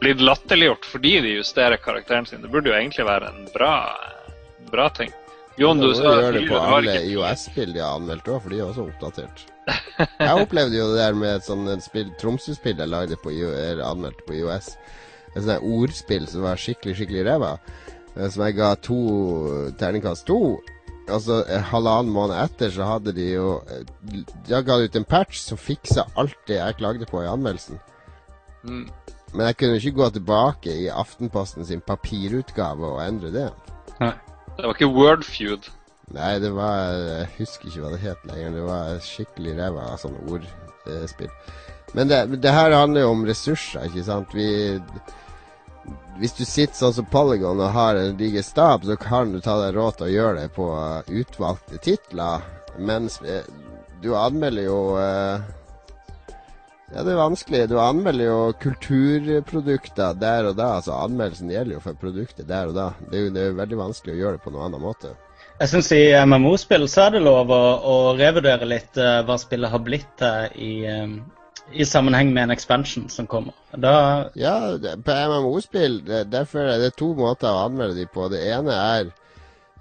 blitt 0.00 0.20
latterliggjort 0.20 0.88
fordi 0.88 1.20
de 1.24 1.36
justerer 1.38 1.80
karakteren 1.82 2.26
sin. 2.26 2.42
Det 2.42 2.50
burde 2.52 2.70
jo 2.70 2.76
egentlig 2.76 3.06
være 3.06 3.30
en 3.32 3.48
bra, 3.54 3.72
bra 4.70 4.88
ting. 4.96 5.12
Jon, 5.56 5.80
du 5.80 5.94
sa 5.96 6.12
gjør 6.20 6.34
det 6.36 6.46
på 6.50 6.58
alle 6.60 6.98
IOS-spill 7.08 7.72
de 7.72 7.80
har 7.80 7.96
anmeldt 7.96 8.28
òg, 8.28 8.42
for 8.44 8.52
de 8.52 8.60
er 8.60 8.66
også 8.66 8.84
oppdatert. 8.90 9.46
Jeg 10.20 10.42
opplevde 10.44 10.76
jo 10.76 10.90
det 10.92 11.00
der 11.00 11.16
med 11.16 11.38
et 11.38 11.46
sånt 11.46 11.82
spill, 11.82 12.10
Tromsø-spill 12.20 12.78
jeg 12.78 12.92
lagde 12.92 13.16
på 13.18 13.32
anmeldt 13.32 14.20
på 14.28 14.36
IOS. 14.36 14.76
Et 15.32 15.42
sånt 15.42 15.64
ordspill 15.64 16.28
som 16.30 16.44
var 16.44 16.60
skikkelig, 16.60 16.94
skikkelig 17.00 17.24
ræva. 17.26 17.56
Eh, 18.14 18.28
som 18.30 18.44
jeg 18.46 18.56
ga 18.60 18.74
to 18.78 18.98
terningkast 19.80 20.26
to. 20.28 20.58
Altså 21.06 21.40
halvannen 21.70 22.12
måned 22.12 22.36
etter 22.38 22.72
så 22.74 22.86
hadde 22.88 23.12
de 23.14 23.28
jo 23.28 23.50
Jeg 24.10 24.24
De 24.48 24.62
ga 24.66 24.78
ut 24.82 24.96
en 24.98 25.04
patch 25.06 25.38
som 25.38 25.58
fiksa 25.58 26.02
alt 26.18 26.34
det 26.50 26.56
jeg 26.58 26.78
klagde 26.80 27.06
på 27.06 27.22
i 27.22 27.28
anmeldelsen. 27.30 27.78
Mm. 28.66 28.88
Men 29.36 29.50
jeg 29.50 29.58
kunne 29.60 29.80
ikke 29.80 29.98
gå 29.98 30.08
tilbake 30.16 30.72
i 30.72 30.86
Aftenposten 30.88 31.66
sin 31.68 31.82
papirutgave 31.84 32.88
og 32.94 33.02
endre 33.04 33.32
det. 33.34 33.50
Nei. 34.00 34.14
Det 34.56 34.64
var 34.64 34.72
ikke 34.72 34.88
Wordfeud? 34.88 35.66
Nei, 36.16 36.38
det 36.40 36.52
var 36.54 36.94
Jeg 36.96 37.26
husker 37.36 37.68
ikke 37.68 37.82
hva 37.82 37.92
det 37.92 38.04
het 38.04 38.22
lenger. 38.28 38.54
Det 38.54 38.64
var 38.64 39.00
skikkelig 39.04 39.56
ræva 39.58 39.88
av 39.92 39.98
sånne 40.00 40.22
ordspill. 40.32 41.32
Men 41.92 42.08
det, 42.08 42.20
det, 42.40 42.54
her 42.54 42.72
handler 42.72 43.04
jo 43.04 43.12
om 43.12 43.26
ressurser, 43.28 43.84
ikke 43.90 44.06
sant. 44.06 44.32
Vi 44.34 44.80
Hvis 46.16 46.34
du 46.38 46.44
sitter 46.48 46.78
sånn 46.78 46.96
som 46.96 47.10
Polygon 47.12 47.60
og 47.60 47.74
har 47.76 48.00
en 48.00 48.16
diger 48.16 48.42
stab, 48.42 48.86
så 48.88 48.96
kan 48.96 49.34
du 49.34 49.42
ta 49.44 49.58
deg 49.60 49.76
råd 49.76 49.98
til 49.98 50.08
å 50.08 50.14
gjøre 50.14 50.40
det 50.40 50.48
på 50.56 50.70
utvalgte 51.20 51.82
titler. 51.84 52.48
Mens 52.78 53.20
eh, 53.22 53.44
du 54.02 54.14
anmelder 54.16 54.66
jo 54.66 54.80
uh, 54.96 55.44
ja, 56.94 57.02
det 57.02 57.12
er 57.12 57.18
vanskelig. 57.18 57.62
Du 57.70 57.78
anmelder 57.82 58.28
jo 58.28 58.40
kulturprodukter 58.62 60.18
der 60.20 60.50
og 60.52 60.58
da. 60.58 60.76
Altså 60.78 60.94
Anmeldelsen 60.94 61.50
gjelder 61.50 61.78
jo 61.78 61.82
for 61.82 61.98
produktet 61.98 62.46
der 62.48 62.70
og 62.70 62.76
da. 62.76 62.90
Det 63.10 63.18
er 63.18 63.24
jo, 63.24 63.32
det 63.34 63.42
er 63.42 63.48
jo 63.50 63.60
veldig 63.60 63.78
vanskelig 63.80 64.14
å 64.14 64.20
gjøre 64.20 64.38
det 64.38 64.44
på 64.44 64.52
noen 64.54 64.68
annen 64.68 64.84
måte. 64.84 65.14
Jeg 65.56 65.72
syns 65.72 65.88
i 65.96 66.02
MMO-spill 66.28 66.84
så 66.92 67.06
er 67.06 67.16
det 67.16 67.24
lov 67.24 67.50
å, 67.50 67.62
å 67.80 67.96
revurdere 68.18 68.68
litt 68.68 69.00
uh, 69.00 69.22
hva 69.26 69.38
spillet 69.40 69.72
har 69.72 69.82
blitt 69.82 70.22
uh, 70.22 70.46
i, 70.52 70.84
um, 70.84 71.16
i, 71.72 71.86
sammenheng 71.88 72.30
med 72.34 72.44
en 72.44 72.54
expansion 72.54 73.08
som 73.10 73.26
kommer. 73.30 73.56
Da 73.72 74.28
ja, 74.38 74.76
på 74.76 75.16
MMO-spill 75.32 76.02
derfor 76.28 76.68
er 76.68 76.84
det 76.84 76.92
to 77.00 77.14
måter 77.18 77.48
å 77.50 77.64
anmelde 77.70 77.96
de 78.02 78.06
på. 78.12 78.28
Det 78.30 78.44
ene 78.52 78.76
er 78.76 79.14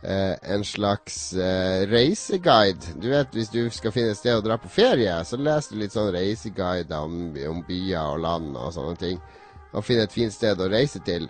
eh, 0.06 0.36
en 0.54 0.64
slags 0.64 1.34
eh, 1.34 1.86
reiseguide. 1.90 2.96
Du 3.02 3.10
vet, 3.10 3.34
Hvis 3.34 3.50
du 3.50 3.70
skal 3.74 3.94
finne 3.96 4.14
et 4.14 4.20
sted 4.20 4.38
å 4.38 4.44
dra 4.46 4.58
på 4.62 4.72
ferie, 4.72 5.16
så 5.26 5.40
leser 5.40 5.76
du 5.76 5.82
litt 5.82 5.96
sånn 5.96 6.12
reiseguider 6.16 7.08
om, 7.08 7.34
om, 7.50 7.64
byer 7.68 8.14
og 8.14 8.22
land 8.24 8.54
og 8.58 8.74
sånne 8.76 9.00
ting. 9.02 9.20
Og 9.74 9.84
finne 9.84 10.06
et 10.06 10.16
fint 10.16 10.34
sted 10.34 10.62
å 10.62 10.70
reise 10.72 11.02
til. 11.06 11.28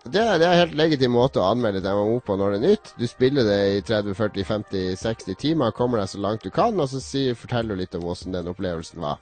Det, 0.00 0.22
det 0.40 0.46
er 0.46 0.54
en 0.54 0.62
helt 0.62 0.78
legitim 0.78 1.12
måte 1.12 1.42
å 1.42 1.50
anmelde 1.50 1.82
et 1.82 1.88
MMO 1.92 2.22
på 2.24 2.38
når 2.40 2.54
det 2.54 2.60
er 2.60 2.68
nytt. 2.70 2.92
Du 2.96 3.04
spiller 3.10 3.44
det 3.44 3.58
i 3.74 3.82
30-40-50-60 3.84 5.40
timer, 5.42 5.74
kommer 5.76 6.00
deg 6.00 6.08
så 6.14 6.22
langt 6.24 6.46
du 6.46 6.48
kan, 6.54 6.78
og 6.80 6.88
så 6.88 7.02
sier, 7.04 7.36
forteller 7.36 7.76
du 7.76 7.82
litt 7.82 7.98
om 7.98 8.06
hvordan 8.06 8.38
den 8.38 8.48
opplevelsen 8.54 9.04
var. 9.04 9.20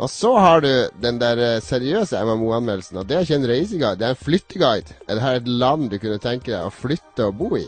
Og 0.00 0.08
så 0.12 0.32
har 0.36 0.60
du 0.64 0.70
den 1.00 1.18
der 1.20 1.40
eh, 1.40 1.62
seriøse 1.64 2.20
MMO-anmeldelsen, 2.24 3.00
og 3.00 3.08
det 3.08 3.16
er 3.16 3.24
ikke 3.24 3.38
en 3.40 3.48
reiseguide, 3.48 3.96
det 4.00 4.06
er 4.06 4.14
en 4.14 4.24
flytteguide. 4.26 4.98
Er 5.06 5.16
dette 5.18 5.32
et 5.40 5.48
land 5.62 5.88
du 5.92 5.96
kunne 6.00 6.20
tenke 6.20 6.52
deg 6.52 6.68
å 6.68 6.72
flytte 6.72 7.26
og 7.28 7.40
bo 7.40 7.56
i? 7.58 7.66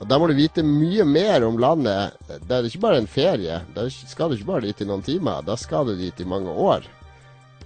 Og 0.00 0.08
Da 0.08 0.16
må 0.18 0.30
du 0.30 0.34
vite 0.34 0.64
mye 0.64 1.04
mer 1.04 1.44
om 1.44 1.58
landet. 1.60 2.16
Det 2.28 2.56
er 2.56 2.68
ikke 2.68 2.86
bare 2.86 3.02
en 3.02 3.10
ferie. 3.10 3.60
Da 3.76 3.84
skal 3.90 4.30
du 4.30 4.38
ikke 4.38 4.52
bare 4.54 4.68
dit 4.68 4.80
i 4.80 4.88
noen 4.88 5.04
timer. 5.04 5.44
Da 5.44 5.58
skal 5.60 5.90
du 5.90 5.96
dit 5.98 6.20
i 6.20 6.28
mange 6.28 6.50
år. 6.50 6.86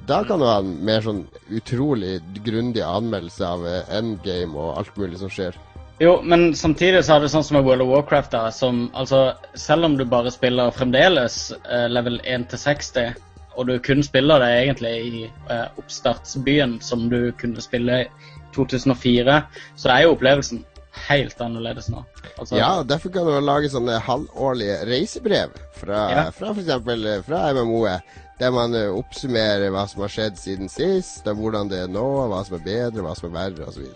Da 0.08 0.24
kan 0.26 0.42
du 0.42 0.48
ha 0.48 0.58
en 0.58 0.74
mer 0.84 1.04
sånn 1.04 1.22
utrolig 1.54 2.18
grundig 2.44 2.82
anmeldelse 2.84 3.46
av 3.46 3.62
eh, 3.68 3.94
endgame 3.94 4.58
og 4.58 4.80
alt 4.80 4.98
mulig 5.00 5.20
som 5.22 5.30
skjer. 5.32 5.54
Jo, 6.02 6.18
men 6.26 6.50
samtidig 6.58 7.04
så 7.06 7.14
er 7.14 7.22
det 7.22 7.30
sånn 7.30 7.44
som 7.46 7.56
med 7.56 7.68
World 7.68 7.84
of 7.84 7.92
Warcraft, 7.92 8.32
da, 8.34 8.48
som 8.50 8.88
altså 8.98 9.28
Selv 9.54 9.86
om 9.86 9.94
du 9.96 10.02
bare 10.04 10.32
spiller 10.34 10.74
fremdeles 10.74 11.54
eh, 11.70 11.86
level 11.88 12.18
1 12.26 12.48
til 12.50 12.60
60, 12.60 13.14
og 13.54 13.70
du 13.70 13.78
kun 13.78 14.02
spiller 14.02 14.42
det 14.42 14.50
egentlig 14.64 14.94
i 15.06 15.24
eh, 15.54 15.66
oppstartsbyen 15.78 16.80
som 16.82 17.06
du 17.08 17.30
kunne 17.38 17.62
spille 17.62 18.02
i 18.02 18.08
2004, 18.56 19.40
så 19.78 19.90
er 19.94 20.04
jo 20.04 20.16
opplevelsen 20.16 20.64
helt 21.08 21.40
annerledes 21.40 21.88
nå. 21.92 22.04
Altså, 22.38 22.56
ja, 22.58 22.82
derfor 22.86 23.12
kan 23.14 23.26
du 23.28 23.34
lage 23.42 23.70
sånne 23.72 23.98
halvårlige 24.02 24.80
reisebrev 24.88 25.54
fra, 25.78 26.02
ja. 26.12 26.26
fra 26.34 26.52
f.eks. 26.54 27.26
fra 27.26 27.46
MMO-et. 27.56 28.20
Der 28.40 28.50
man 28.50 28.74
uh, 28.74 28.90
oppsummerer 28.98 29.70
hva 29.70 29.84
som 29.86 30.02
har 30.02 30.10
skjedd 30.10 30.38
siden 30.40 30.70
sist, 30.70 31.22
hvordan 31.26 31.70
det 31.70 31.84
er 31.84 31.92
nå, 31.92 32.06
hva 32.30 32.40
som 32.46 32.58
er 32.58 32.64
bedre, 32.64 33.04
hva 33.06 33.14
som 33.14 33.28
er 33.30 33.36
verre 33.36 33.68
osv. 33.70 33.86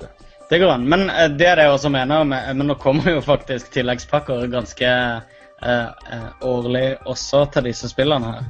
Det 0.49 0.61
går 0.62 0.70
an. 0.77 0.87
Men 0.89 1.09
det 1.09 1.49
er 1.49 1.59
det 1.59 1.66
jeg 1.66 1.75
også 1.75 1.91
mener, 1.93 2.23
men 2.29 2.66
nå 2.69 2.79
kommer 2.81 3.11
jo 3.16 3.25
faktisk 3.25 3.73
tilleggspakker 3.75 4.47
ganske 4.53 4.93
eh, 5.66 6.29
årlig 6.47 6.87
også 7.11 7.45
til 7.53 7.69
disse 7.69 7.91
spillene 7.91 8.31
her. 8.33 8.47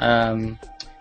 Um, 0.00 0.44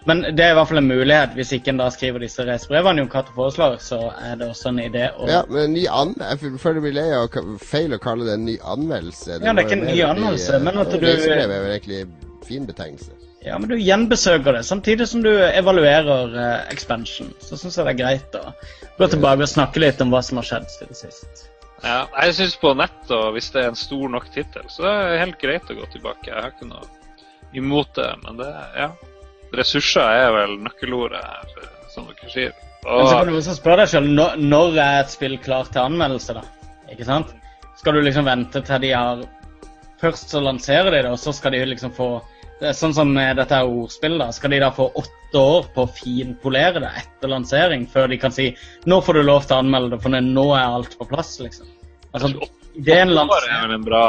men 0.09 0.23
det 0.33 0.41
er 0.41 0.53
i 0.53 0.57
hvert 0.57 0.69
fall 0.71 0.81
en 0.81 0.89
mulighet. 0.89 1.35
Hvis 1.37 1.51
ikke 1.53 1.73
en 1.73 1.79
da 1.81 1.89
skriver 1.93 2.23
disse 2.23 2.43
reisebrevene 2.47 3.03
Jon 3.03 3.11
Cato 3.11 3.35
foreslår, 3.35 3.77
så 3.83 3.99
er 4.17 4.39
det 4.39 4.49
også 4.49 4.71
en 4.73 4.81
idé 4.81 5.05
å 5.13 5.29
Ja, 5.29 5.43
men 5.51 5.75
ny 5.75 5.85
an 5.93 6.15
Jeg 6.17 6.57
føler 6.61 6.79
det 6.79 6.85
blir 6.87 6.95
lei 6.97 7.07
av 7.13 7.37
feil 7.61 7.93
å 7.93 8.01
kalle 8.01 8.25
det 8.25 8.37
en 8.39 8.47
ny 8.47 8.57
anmeldelse. 8.73 9.37
Det 9.37 9.45
ja, 9.45 9.53
det 9.53 9.63
er 9.63 9.69
ikke 9.69 9.77
en 9.77 9.87
ny 9.91 9.99
anmeldelse, 10.07 10.61
men 10.65 10.81
at 10.81 10.93
du 10.93 11.03
Reisebrev 11.03 11.45
er 11.45 11.65
vel 11.67 11.75
egentlig 11.75 12.01
fin 12.47 12.65
betegnelse. 12.65 13.13
Ja, 13.45 13.55
men 13.55 13.69
du 13.71 13.77
gjenbesøker 13.77 14.57
det, 14.57 14.65
samtidig 14.67 15.07
som 15.07 15.21
du 15.23 15.29
evaluerer 15.31 16.33
uh, 16.33 16.47
expansion. 16.73 17.29
Så 17.39 17.59
syns 17.59 17.77
jeg 17.77 17.87
det 17.87 17.93
er 17.93 18.01
greit 18.01 18.35
å 18.35 18.49
gå 18.97 19.07
tilbake 19.13 19.45
og 19.45 19.51
snakke 19.51 19.83
litt 19.85 20.01
om 20.03 20.11
hva 20.11 20.23
som 20.25 20.41
har 20.41 20.49
skjedd 20.49 20.67
siden 20.73 20.97
sist. 20.97 21.45
Ja, 21.85 22.01
jeg 22.25 22.35
syns 22.35 22.57
på 22.59 22.73
nett, 22.75 23.05
og 23.15 23.37
hvis 23.37 23.47
det 23.53 23.61
er 23.61 23.69
en 23.71 23.79
stor 23.79 24.09
nok 24.11 24.27
tittel, 24.33 24.65
så 24.73 24.89
er 24.89 25.13
det 25.13 25.21
helt 25.21 25.39
greit 25.39 25.71
å 25.71 25.77
gå 25.77 25.87
tilbake. 25.93 26.27
Jeg 26.27 26.35
har 26.35 26.51
ikke 26.51 26.67
noe 26.67 26.83
imot 27.55 27.95
det, 27.95 28.09
men 28.25 28.41
det 28.41 28.49
Ja 28.75 28.91
ressurser 29.57 30.15
er 30.23 30.33
vel 30.35 30.57
nøkkelordet 30.65 31.21
her, 31.23 31.69
som 31.93 32.07
dere 32.09 32.31
sier. 32.31 32.55
Og... 32.85 33.01
Men 33.01 33.07
så 33.07 33.17
kan 33.17 33.29
du 33.29 33.37
også 33.39 33.57
spørre 33.57 33.83
deg 33.83 33.91
selv, 33.91 34.13
når, 34.15 34.39
når 34.39 34.79
er 34.79 34.97
et 35.01 35.13
spill 35.13 35.37
klart 35.43 35.73
til 35.73 35.83
anmeldelse, 35.83 36.37
da? 36.37 36.45
Ikke 36.93 37.07
sant? 37.07 37.33
Skal 37.79 37.95
du 37.95 38.03
liksom 38.03 38.27
vente 38.27 38.63
til 38.65 38.81
de 38.83 38.95
har 38.95 39.27
Først 39.99 40.31
så 40.31 40.39
lanserer 40.39 40.93
de 40.93 41.01
det, 41.03 41.09
og 41.11 41.19
så 41.19 41.33
skal 41.35 41.51
de 41.51 41.59
liksom 41.67 41.91
få 41.91 42.21
det 42.59 42.69
er 42.69 42.75
Sånn 42.75 42.93
som 42.95 43.11
med 43.15 43.37
dette 43.39 43.57
ordspillet, 43.63 44.19
da. 44.19 44.33
Skal 44.35 44.51
de 44.51 44.59
da 44.59 44.69
få 44.75 44.89
åtte 44.99 45.39
år 45.39 45.67
på 45.75 45.85
å 45.85 45.91
finpolere 45.95 46.81
det 46.83 46.91
etter 47.01 47.31
lansering, 47.31 47.85
før 47.87 48.09
de 48.11 48.19
kan 48.19 48.35
si 48.35 48.49
nå 48.89 48.99
får 49.03 49.19
du 49.19 49.21
lov 49.23 49.45
til 49.47 49.55
å 49.55 49.59
anmelde 49.63 49.93
det, 49.93 50.01
for 50.03 50.15
nå 50.15 50.45
er 50.57 50.65
alt 50.65 50.97
på 50.99 51.07
plass, 51.07 51.37
liksom? 51.43 51.69
Altså, 52.11 52.31
det 52.75 52.95
er 52.97 53.05
en 53.05 53.13
lanser... 53.15 53.47
er 53.53 53.75
en 53.77 53.85
bra 53.85 54.03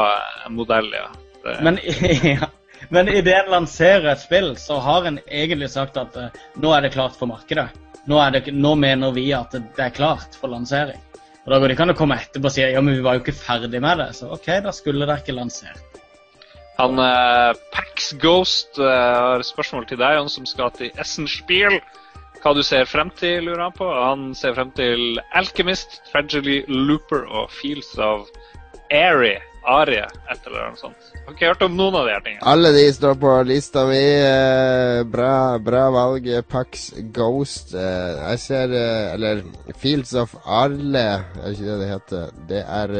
modell, 0.51 0.89
ja. 0.95 1.07
Det... 1.45 1.55
Men, 1.63 1.79
ja. 2.33 2.51
Men 2.91 3.07
idet 3.07 3.37
en 3.45 3.53
lanserer 3.53 4.09
et 4.11 4.19
spill, 4.19 4.49
så 4.59 4.75
har 4.83 5.05
en 5.07 5.19
egentlig 5.23 5.69
sagt 5.71 5.95
at 5.99 6.17
uh, 6.19 6.41
nå 6.59 6.73
er 6.75 6.83
det 6.83 6.91
klart 6.91 7.15
for 7.15 7.29
markedet. 7.29 7.69
Nå, 8.09 8.17
det, 8.33 8.49
nå, 8.51 8.73
mener 8.75 9.13
vi 9.15 9.29
at 9.35 9.53
det 9.55 9.85
er 9.85 9.93
klart 9.95 10.35
for 10.35 10.51
lansering. 10.51 10.99
Og 11.45 11.53
Da 11.53 11.59
går 11.59 11.69
det 11.69 11.77
ikke 11.77 11.85
an 11.87 11.93
å 11.93 11.97
komme 11.97 12.17
etterpå 12.19 12.49
og 12.49 12.53
si 12.53 12.65
ja, 12.65 12.81
men 12.83 12.97
vi 12.97 13.05
var 13.05 13.15
jo 13.15 13.23
ikke 13.23 13.37
ferdig 13.37 13.79
med 13.79 14.01
det. 14.01 14.09
Så 14.17 14.27
OK, 14.35 14.49
da 14.65 14.73
skulle 14.75 15.07
det 15.07 15.21
ikke 15.21 15.37
lansert. 15.37 16.01
Han 16.81 16.99
uh, 16.99 17.55
Pax 17.71 18.11
Ghost 18.19 18.81
uh, 18.81 18.91
har 18.91 19.45
spørsmål 19.47 19.87
til 19.87 20.01
deg, 20.01 20.19
han 20.19 20.31
som 20.33 20.49
skal 20.49 20.73
til 20.75 20.91
Essenspiel. 20.99 21.79
Hva 22.41 22.55
du 22.57 22.63
ser 22.65 22.89
frem 22.89 23.13
til, 23.21 23.45
lurer 23.45 23.69
han 23.69 23.77
på. 23.77 23.87
Han 23.87 24.31
ser 24.35 24.57
frem 24.57 24.73
til 24.75 25.21
Alchemist, 25.37 26.01
Tragedy, 26.09 26.63
Looper 26.67 27.23
og 27.29 27.47
Fields 27.53 27.93
of 28.01 28.27
Airy. 28.91 29.37
Arie, 29.63 30.01
et 30.01 30.47
eller 30.47 30.63
annet 30.65 30.79
sånt. 30.81 31.09
Har 31.25 31.35
ikke 31.35 31.49
hørt 31.51 31.63
om 31.67 31.75
noen 31.77 31.95
av 31.99 32.07
de 32.07 32.13
her 32.15 32.23
tingene. 32.25 32.45
Alle 32.49 32.71
de 32.73 32.85
står 32.95 33.17
på 33.21 33.33
lista 33.45 33.83
mi. 33.85 33.99
Eh, 34.01 35.01
bra, 35.05 35.59
bra 35.61 35.83
valg. 35.93 36.25
Pax 36.49 36.87
Ghost. 37.13 37.75
Eh, 37.77 38.23
jeg 38.31 38.41
ser 38.41 38.73
eh, 38.73 39.11
Eller 39.13 39.43
Fields 39.77 40.15
of 40.17 40.33
Arle, 40.41 41.03
er 41.37 41.53
ikke 41.53 41.67
det 41.67 41.77
det 41.83 41.91
heter? 41.91 42.33
Det 42.49 42.63
er, 42.63 42.95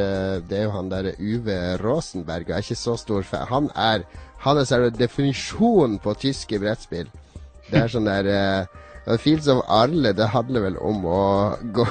det 0.45 0.59
er 0.59 0.67
jo 0.67 0.75
han 0.75 0.93
derre 0.93 1.15
Uwe 1.17 1.57
Rosenberg. 1.81 2.51
Jeg 2.51 2.59
er 2.59 2.67
ikke 2.67 2.83
så 2.83 2.95
stor 2.99 3.25
fan. 3.25 3.49
Han 3.49 3.71
er 3.75 4.05
Han 4.41 4.57
er 4.57 4.65
selve 4.65 4.89
definisjonen 4.89 5.99
på 6.01 6.15
tyske 6.17 6.57
brettspill. 6.59 7.09
Det 7.69 7.77
er 7.77 7.91
sånn 7.93 8.09
der 8.09 8.65
Fields 9.21 9.47
of 9.47 9.61
Arle, 9.69 10.15
det 10.17 10.31
handler 10.33 10.65
vel 10.65 10.79
om 10.81 11.05
å 11.05 11.21
gå 11.73 11.85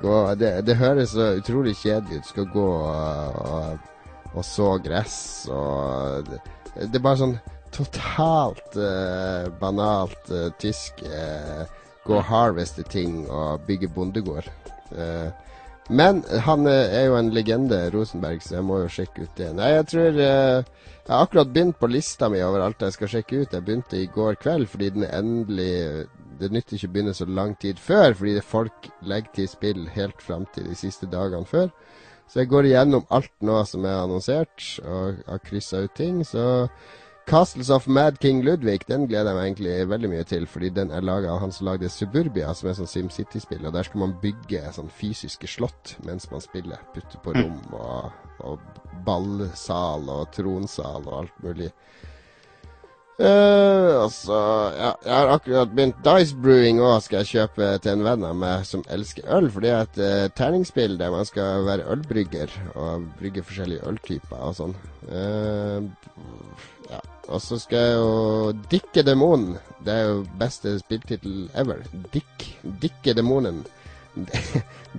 gå 0.00 0.34
det, 0.40 0.52
det, 0.66 0.76
høres 0.80 1.14
så 1.16 1.32
utrolig 1.38 1.74
kjedelig 1.80 2.20
ut. 2.20 2.28
Skal 2.30 2.48
gå 2.52 2.66
og, 2.78 3.38
og, 3.52 4.32
og 4.32 4.46
så 4.46 4.74
gress 4.84 5.18
og 5.52 6.28
det, 6.28 6.40
det, 6.76 6.96
er 6.96 7.04
bare 7.04 7.20
sånn 7.20 7.36
totalt 7.72 8.76
uh, 8.80 9.48
banalt 9.60 10.32
uh, 10.32 10.50
tysk 10.60 11.04
uh, 11.06 11.64
Gå 12.02 12.16
og 12.18 12.26
harveste 12.26 12.82
ting 12.90 13.28
og 13.30 13.62
bygge 13.62 13.86
bondegård. 13.94 14.48
men 15.88 16.22
han 16.42 16.66
er 16.66 17.04
jo 17.04 17.14
en 17.14 17.28
legende, 17.30 17.78
Rosenberg, 17.94 18.40
så 18.42 18.56
jeg 18.56 18.64
må 18.66 18.80
jo 18.80 18.88
sjekke 18.90 19.22
ut 19.22 19.36
det. 19.38 19.52
Nei, 19.54 19.68
jeg 19.70 19.86
tror 19.92 20.18
Jeg 20.18 20.64
har 21.06 21.22
akkurat 21.22 21.52
begynt 21.54 21.78
på 21.78 21.86
lista 21.86 22.26
mi 22.28 22.42
over 22.42 22.64
alt 22.64 22.82
jeg 22.82 22.96
skal 22.96 23.12
sjekke 23.12 23.44
ut. 23.44 23.54
Jeg 23.54 23.62
begynte 23.62 24.00
i 24.02 24.10
går 24.10 24.34
kveld 24.42 24.66
fordi 24.72 24.90
den 24.96 25.06
endelig 25.06 26.08
det 26.40 26.52
nytter 26.52 26.78
ikke 26.78 26.90
å 26.90 26.94
begynne 26.94 27.14
så 27.16 27.26
lang 27.28 27.54
tid 27.60 27.80
før, 27.82 28.14
fordi 28.18 28.36
det 28.38 28.46
folk 28.46 28.88
legger 29.02 29.36
til 29.36 29.50
spill 29.50 29.84
helt 29.94 30.22
fram 30.22 30.46
til 30.54 30.68
de 30.70 30.78
siste 30.78 31.08
dagene 31.10 31.48
før. 31.48 31.70
Så 32.30 32.40
jeg 32.40 32.48
går 32.48 32.70
igjennom 32.70 33.04
alt 33.12 33.32
nå 33.44 33.58
som 33.68 33.84
er 33.84 34.02
annonsert, 34.06 34.66
og 34.88 35.18
har 35.28 35.40
kryssa 35.44 35.82
ut 35.84 35.94
ting. 35.98 36.22
Så 36.24 36.44
Castles 37.28 37.70
of 37.70 37.86
Mad 37.86 38.18
King 38.22 38.40
Ludvig 38.42 38.86
den 38.88 39.04
gleder 39.06 39.30
jeg 39.30 39.38
meg 39.38 39.48
egentlig 39.50 39.74
veldig 39.90 40.10
mye 40.10 40.24
til, 40.26 40.46
fordi 40.50 40.70
den 40.74 40.90
er 40.90 41.04
laga 41.04 41.30
av 41.34 41.42
han 41.44 41.52
som 41.54 41.68
lagde 41.68 41.90
Suburbia, 41.92 42.54
som 42.56 42.70
er 42.70 42.78
sånn 42.78 42.90
SimCity-spill. 42.90 43.66
Og 43.68 43.76
der 43.76 43.86
skal 43.86 44.02
man 44.02 44.16
bygge 44.22 44.64
sånn 44.74 44.90
fysiske 44.90 45.50
slott 45.50 45.94
mens 46.06 46.30
man 46.32 46.42
spiller. 46.42 46.82
Putte 46.94 47.20
på 47.22 47.36
rom 47.36 47.76
og, 47.78 48.10
og 48.48 48.80
ballsal 49.06 50.08
og 50.10 50.32
tronsal 50.34 51.06
og 51.06 51.18
alt 51.20 51.44
mulig. 51.44 51.70
Uh, 53.20 54.02
altså 54.06 54.36
ja, 54.72 54.90
Jeg 55.04 55.12
har 55.12 55.30
akkurat 55.34 55.72
begynt 55.76 55.98
Dice 56.02 56.32
Brewing 56.32 56.78
òg, 56.80 57.02
skal 57.04 57.20
jeg 57.20 57.28
kjøpe 57.28 57.66
til 57.84 57.92
en 57.92 58.04
venn 58.06 58.24
av 58.24 58.38
meg 58.40 58.64
som 58.66 58.84
elsker 58.90 59.28
øl. 59.36 59.50
For 59.52 59.64
det 59.64 59.72
er 59.72 59.84
et 59.84 60.00
uh, 60.00 60.30
terningsspill 60.38 60.96
der 61.00 61.12
man 61.12 61.28
skal 61.28 61.66
være 61.68 61.86
ølbrygger 61.92 62.54
og 62.72 63.04
brygge 63.20 63.44
forskjellige 63.44 63.84
øltyper 63.90 64.40
og 64.40 64.56
sånn. 64.56 64.74
Uh, 65.10 65.84
ja. 66.88 67.02
Og 67.28 67.44
så 67.44 67.60
skal 67.60 67.84
jeg 67.84 68.00
jo 68.00 68.56
Dikke 68.72 69.04
demonen. 69.06 69.60
Det 69.84 69.92
er 69.92 70.08
jo 70.08 70.24
beste 70.40 70.78
spilltittel 70.80 71.46
ever. 71.58 71.84
Dick. 72.14 72.48
Dikke 72.82 73.14
demonen. 73.18 73.60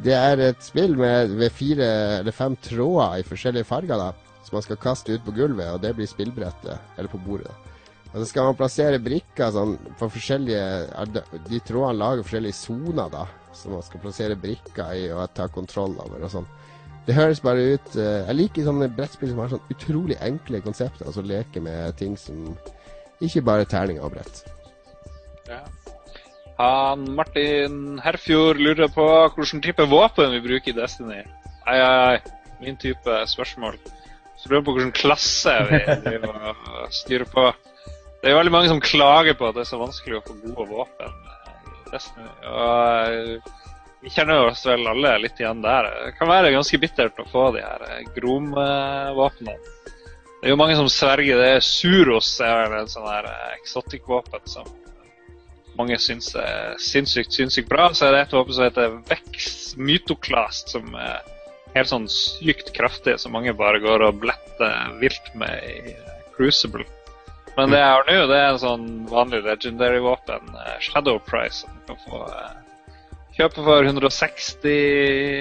Det 0.05 0.13
er 0.17 0.39
et 0.41 0.61
spill 0.65 0.95
med, 0.97 1.33
med 1.37 1.53
fire 1.53 1.89
eller 2.21 2.33
fem 2.33 2.55
tråder 2.65 3.19
i 3.21 3.27
forskjellige 3.27 3.69
farger 3.69 3.99
da 3.99 4.13
som 4.43 4.57
man 4.57 4.65
skal 4.65 4.77
kaste 4.81 5.13
ut 5.13 5.21
på 5.25 5.33
gulvet, 5.35 5.69
og 5.71 5.81
det 5.81 5.93
blir 5.97 6.09
spillbrettet. 6.09 6.77
Eller 6.97 7.09
på 7.09 7.21
bordet. 7.25 7.51
Og 8.13 8.19
så 8.21 8.25
skal 8.29 8.45
man 8.45 8.57
plassere 8.57 8.99
brikker 9.01 9.49
sånn 9.55 9.71
på 9.97 10.09
forskjellige 10.13 11.13
De 11.49 11.61
trådene 11.65 11.97
lager 11.97 12.25
forskjellige 12.25 12.57
soner, 12.59 13.07
da. 13.09 13.23
Som 13.57 13.73
man 13.73 13.85
skal 13.85 14.03
plassere 14.03 14.37
brikker 14.37 14.93
i 14.97 15.07
og 15.13 15.33
ta 15.33 15.47
kontroll 15.49 15.95
over 16.01 16.21
og 16.21 16.29
sånn. 16.29 16.45
Det 17.07 17.15
høres 17.17 17.41
bare 17.43 17.73
ut 17.73 17.95
uh, 17.97 18.23
Jeg 18.29 18.37
liker 18.37 18.67
sånne 18.67 18.89
brettspill 18.93 19.33
som 19.33 19.41
har 19.41 19.51
sånn 19.55 19.73
utrolig 19.73 20.19
enkle 20.21 20.61
konsepter. 20.63 21.09
Altså 21.09 21.25
leke 21.25 21.63
med 21.63 21.97
ting 21.97 22.13
som 22.19 22.53
ikke 23.23 23.43
bare 23.45 23.65
terninger 23.69 24.05
og 24.05 24.13
brett. 24.13 24.43
Ja. 25.49 25.63
Han 26.61 27.09
Martin 27.17 27.97
Herfjord 28.03 28.61
lurer 28.61 28.93
på 28.93 29.09
hvilken 29.33 29.65
type 29.65 29.89
våpen 29.89 30.37
vi 30.37 30.45
bruker 30.45 30.69
i 30.69 30.77
Destiny. 30.77 31.23
Ai, 31.65 31.79
ai, 31.81 32.13
ai. 32.13 32.47
Min 32.61 32.77
type 32.77 33.23
spørsmål. 33.27 33.81
Så 34.37 34.51
lurer 34.51 34.65
på 34.67 34.77
hvilken 34.77 34.93
klasse 34.95 35.57
vi 35.71 35.81
styrer 36.93 37.25
på. 37.33 37.49
Det 38.23 38.31
er 38.31 38.37
veldig 38.37 38.53
mange 38.55 38.69
som 38.71 38.79
klager 38.79 39.35
på 39.35 39.49
at 39.49 39.57
det 39.57 39.65
er 39.65 39.67
så 39.67 39.77
vanskelig 39.81 40.15
å 40.15 40.23
få 40.23 40.37
gode 40.39 40.65
våpen. 40.69 41.15
Og 42.47 43.49
vi 44.03 44.11
kjenner 44.15 44.45
oss 44.47 44.61
vel 44.63 44.87
alle 44.87 45.17
litt 45.25 45.41
igjen 45.41 45.59
der. 45.63 45.89
Det 46.05 46.13
kan 46.15 46.31
være 46.31 46.53
ganske 46.55 46.79
bittert 46.79 47.19
å 47.19 47.27
få 47.27 47.49
de 47.55 47.65
her 47.65 47.83
eh, 47.89 48.05
Grom-våpnene. 48.15 49.57
Det 50.39 50.47
er 50.47 50.55
jo 50.55 50.59
mange 50.59 50.79
som 50.79 50.87
sverger 50.91 51.39
det. 51.39 51.51
Suros 51.67 52.31
er 52.43 52.77
en 52.79 52.87
sånn 52.91 53.11
her 53.11 53.27
eksotikkvåpen 53.57 54.47
som 54.55 54.71
mange 55.75 55.99
syns 55.99 56.31
er 56.39 56.79
sinnssykt, 56.79 57.35
sinnssykt 57.35 57.67
bra. 57.67 57.91
Så 57.91 58.07
er 58.07 58.15
det 58.15 58.25
et 58.25 58.39
våpen 58.39 58.55
som 58.55 58.69
heter 58.69 58.97
Vex 59.11 59.73
Mytoklast, 59.75 60.71
som 60.77 60.95
er 60.95 61.19
helt 61.75 61.91
sånn 61.91 62.07
sykt 62.07 62.71
kraftig, 62.75 63.19
som 63.19 63.35
mange 63.35 63.51
bare 63.51 63.83
går 63.83 64.07
og 64.07 64.23
bletter 64.23 64.99
vilt 65.03 65.31
med 65.35 65.63
i 65.67 65.95
Crucible. 66.37 66.87
Men 67.57 67.73
det 67.73 67.79
jeg 67.79 67.91
har 67.91 68.07
nå, 68.09 68.19
det 68.31 68.37
er 68.39 68.49
en 68.49 68.61
sånn 68.61 68.85
vanlig 69.11 69.43
legendary 69.45 70.01
våpen, 70.01 70.53
uh, 70.57 70.75
Shadow 70.81 71.19
Price, 71.27 71.63
som 71.63 71.73
du 71.77 71.93
kan 71.93 72.03
få 72.07 72.25
Kjøpe 73.33 73.63
for 73.65 73.81
160 73.81 74.67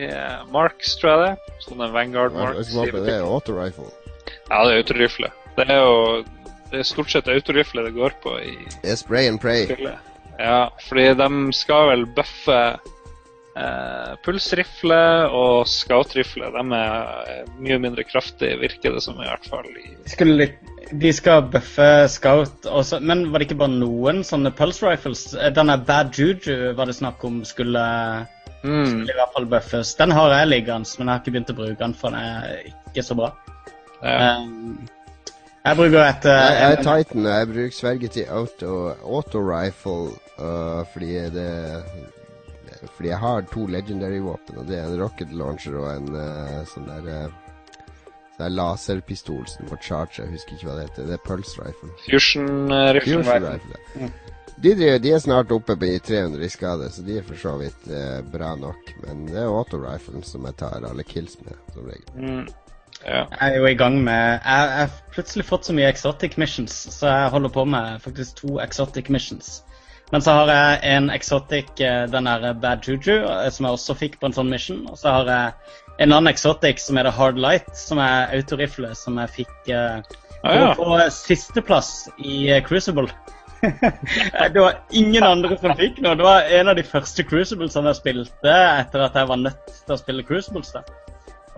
eh, 0.08 0.44
marks, 0.48 0.94
tror 0.96 1.10
jeg 1.10 1.18
det. 1.26 1.56
Sånn 1.60 1.82
en 1.84 1.90
Vanguard 1.92 2.32
marks. 2.32 2.70
Det 2.72 3.02
er 3.04 3.20
autorifle. 3.20 3.90
Ja, 4.48 4.62
det 4.64 4.70
er 4.70 4.78
autorifle. 4.78 5.28
Det 5.58 5.66
er 5.68 5.82
jo 5.82 5.98
det 6.72 6.80
er 6.80 6.88
stort 6.88 7.12
sett 7.12 7.28
autorifle 7.28 7.84
det 7.84 7.92
går 7.92 8.14
på 8.24 8.32
i 8.40 8.54
Det 8.80 8.94
er 8.94 8.96
spray 8.96 9.28
and 9.28 9.42
pray. 9.42 9.66
spillet. 9.68 10.08
Ja, 10.40 10.70
fordi 10.88 11.10
de 11.20 11.28
skal 11.52 11.90
vel 11.90 12.06
bøffe 12.16 12.60
eh, 13.56 14.12
pulsrifle 14.24 15.00
og 15.30 15.68
scoutrifle. 15.70 16.50
De 16.54 16.82
er 16.82 17.48
mye 17.58 17.80
mindre 17.82 18.04
kraftige, 18.08 18.60
virker 18.62 18.96
det 18.96 19.04
som 19.04 19.20
i 19.20 19.28
hvert 19.28 19.48
fall. 19.48 19.68
Skulle 20.10 20.50
de 20.92 21.12
skal 21.14 21.46
bøffe 21.48 22.08
scout 22.08 22.66
også, 22.66 23.00
Men 23.00 23.30
var 23.32 23.40
det 23.40 23.48
ikke 23.48 23.60
bare 23.62 23.72
noen 23.72 24.22
sånne 24.26 24.52
pulse 24.56 24.84
rifles? 24.84 25.30
Eh, 25.34 25.52
Denne 25.54 25.78
Bad 25.86 26.12
Juju 26.18 26.72
var 26.76 26.90
det 26.90 26.96
snakk 26.98 27.22
om 27.24 27.42
skulle, 27.48 27.84
mm. 28.62 28.86
skulle 28.86 29.12
i 29.12 29.20
hvert 29.20 29.36
fall 29.36 29.46
bøffes. 29.46 29.94
Den 30.00 30.12
har 30.12 30.34
jeg 30.36 30.50
liggende, 30.50 30.96
men 30.98 31.08
jeg 31.08 31.14
har 31.14 31.22
ikke 31.22 31.36
begynt 31.36 31.54
å 31.54 31.60
bruke 31.60 31.78
den, 31.84 31.94
for 31.94 32.12
den 32.12 32.20
er 32.20 32.66
ikke 32.92 33.06
så 33.06 33.18
bra. 33.18 33.32
ja. 34.02 34.34
Um, 34.42 34.82
jeg 35.62 35.78
bruker 35.78 36.00
et 36.02 36.24
uh, 36.26 36.32
Jeg 36.34 36.72
er 36.72 36.80
Titan, 36.82 37.26
jeg 37.30 37.46
bruker 37.46 37.74
sverget 37.76 38.10
til 38.16 38.24
auto, 38.26 39.38
rifle 39.38 40.10
uh, 40.42 40.82
fordi 40.90 41.12
det 41.30 41.50
Fordi 42.90 43.12
jeg 43.12 43.18
har 43.22 43.46
to 43.52 43.66
legendary-våpen, 43.70 44.58
og 44.58 44.68
det 44.68 44.78
er 44.78 44.88
en 44.88 45.00
rocket 45.02 45.32
launcher 45.36 45.78
og 45.78 45.88
en 45.92 46.10
uh, 46.16 46.60
sånn 46.70 46.88
der 46.90 47.08
uh, 47.08 47.52
sånn 48.38 48.56
laserpistol 48.56 49.46
som 49.50 49.70
får 49.70 49.82
charge. 49.86 50.22
Jeg 50.22 50.32
husker 50.34 50.56
ikke 50.56 50.70
hva 50.70 50.78
det 50.78 50.88
heter. 50.88 51.08
Det 51.10 51.18
er 51.18 51.24
pulse 51.26 51.62
rifle. 51.62 51.90
Fusion 52.08 52.50
uh, 52.72 52.90
rifle. 52.96 53.22
Fusion 53.22 53.48
rifle. 53.48 53.82
ja. 54.00 54.12
De, 54.62 54.74
de, 54.78 54.98
de 55.02 55.10
er 55.10 55.18
snart 55.18 55.50
oppe 55.50 55.74
på 55.74 55.88
300 56.06 56.44
i 56.44 56.48
skade, 56.52 56.86
så 56.92 57.02
de 57.02 57.16
er 57.18 57.24
for 57.26 57.40
så 57.40 57.56
vidt 57.58 57.86
uh, 57.90 58.20
bra 58.30 58.52
nok. 58.58 58.92
Men 59.06 59.24
det 59.30 59.40
er 59.40 59.50
auto 59.50 59.80
rifle 59.82 60.22
som 60.26 60.46
jeg 60.46 60.58
tar 60.60 60.84
alle 60.86 61.06
kills 61.08 61.38
med, 61.42 61.56
som 61.74 61.88
regel. 61.88 62.12
Mm. 62.14 62.44
Ja. 63.02 63.24
Jeg 63.26 63.48
er 63.48 63.56
jo 63.56 63.66
i 63.66 63.74
gang 63.74 63.96
med 64.04 64.38
jeg 64.44 64.68
har 64.76 64.92
plutselig 65.10 65.46
fått 65.48 65.66
så 65.66 65.74
mye 65.74 65.88
exotic 65.90 66.36
missions, 66.38 66.74
så 66.94 67.10
jeg 67.10 67.32
holder 67.34 67.50
på 67.50 67.64
med 67.66 68.02
faktisk 68.04 68.36
to 68.38 68.60
exotic 68.62 69.10
missions. 69.10 69.62
Men 70.12 70.24
så 70.24 70.34
har 70.36 70.50
jeg 70.52 70.80
en 70.92 71.10
exotic, 71.10 71.70
eh, 71.80 72.04
den 72.12 72.28
der 72.28 72.52
Bad 72.60 72.84
Juju, 72.84 73.22
eh, 73.24 73.48
som 73.50 73.66
jeg 73.66 73.78
også 73.78 73.96
fikk 73.96 74.18
på 74.20 74.28
en 74.28 74.36
sånn 74.36 74.50
mission. 74.52 74.82
Og 74.92 74.98
så 75.00 75.14
har 75.18 75.30
jeg 75.30 75.78
en 76.04 76.12
annen 76.12 76.32
exotic 76.32 76.82
som 76.84 77.00
heter 77.00 77.14
Hard 77.16 77.40
Light, 77.40 77.70
som 77.76 78.00
er 78.02 78.32
autorifle, 78.36 78.92
som 78.98 79.16
jeg 79.22 79.32
fikk 79.40 79.72
uh, 79.72 80.02
Ah, 80.42 80.54
ja. 80.54 80.74
på 80.74 81.10
sisteplass 81.10 82.08
i 82.18 82.50
eh, 82.50 82.64
Crucible. 82.64 83.08
det 84.52 84.60
var 84.60 84.74
ingen 84.90 85.22
andre 85.22 85.54
som 85.58 85.76
fikk 85.78 86.00
noe. 86.02 86.16
Det 86.18 86.26
var 86.26 86.48
en 86.50 86.72
av 86.72 86.74
de 86.74 86.82
første 86.82 87.22
Cruciblesene 87.22 87.92
jeg 87.92 88.00
spilte 88.00 88.54
etter 88.80 89.04
at 89.06 89.18
jeg 89.18 89.30
var 89.30 89.38
nødt 89.38 89.70
til 89.70 89.94
å 89.94 90.00
spille 90.00 90.24
Crucibles. 90.26 90.72
da. 90.74 90.82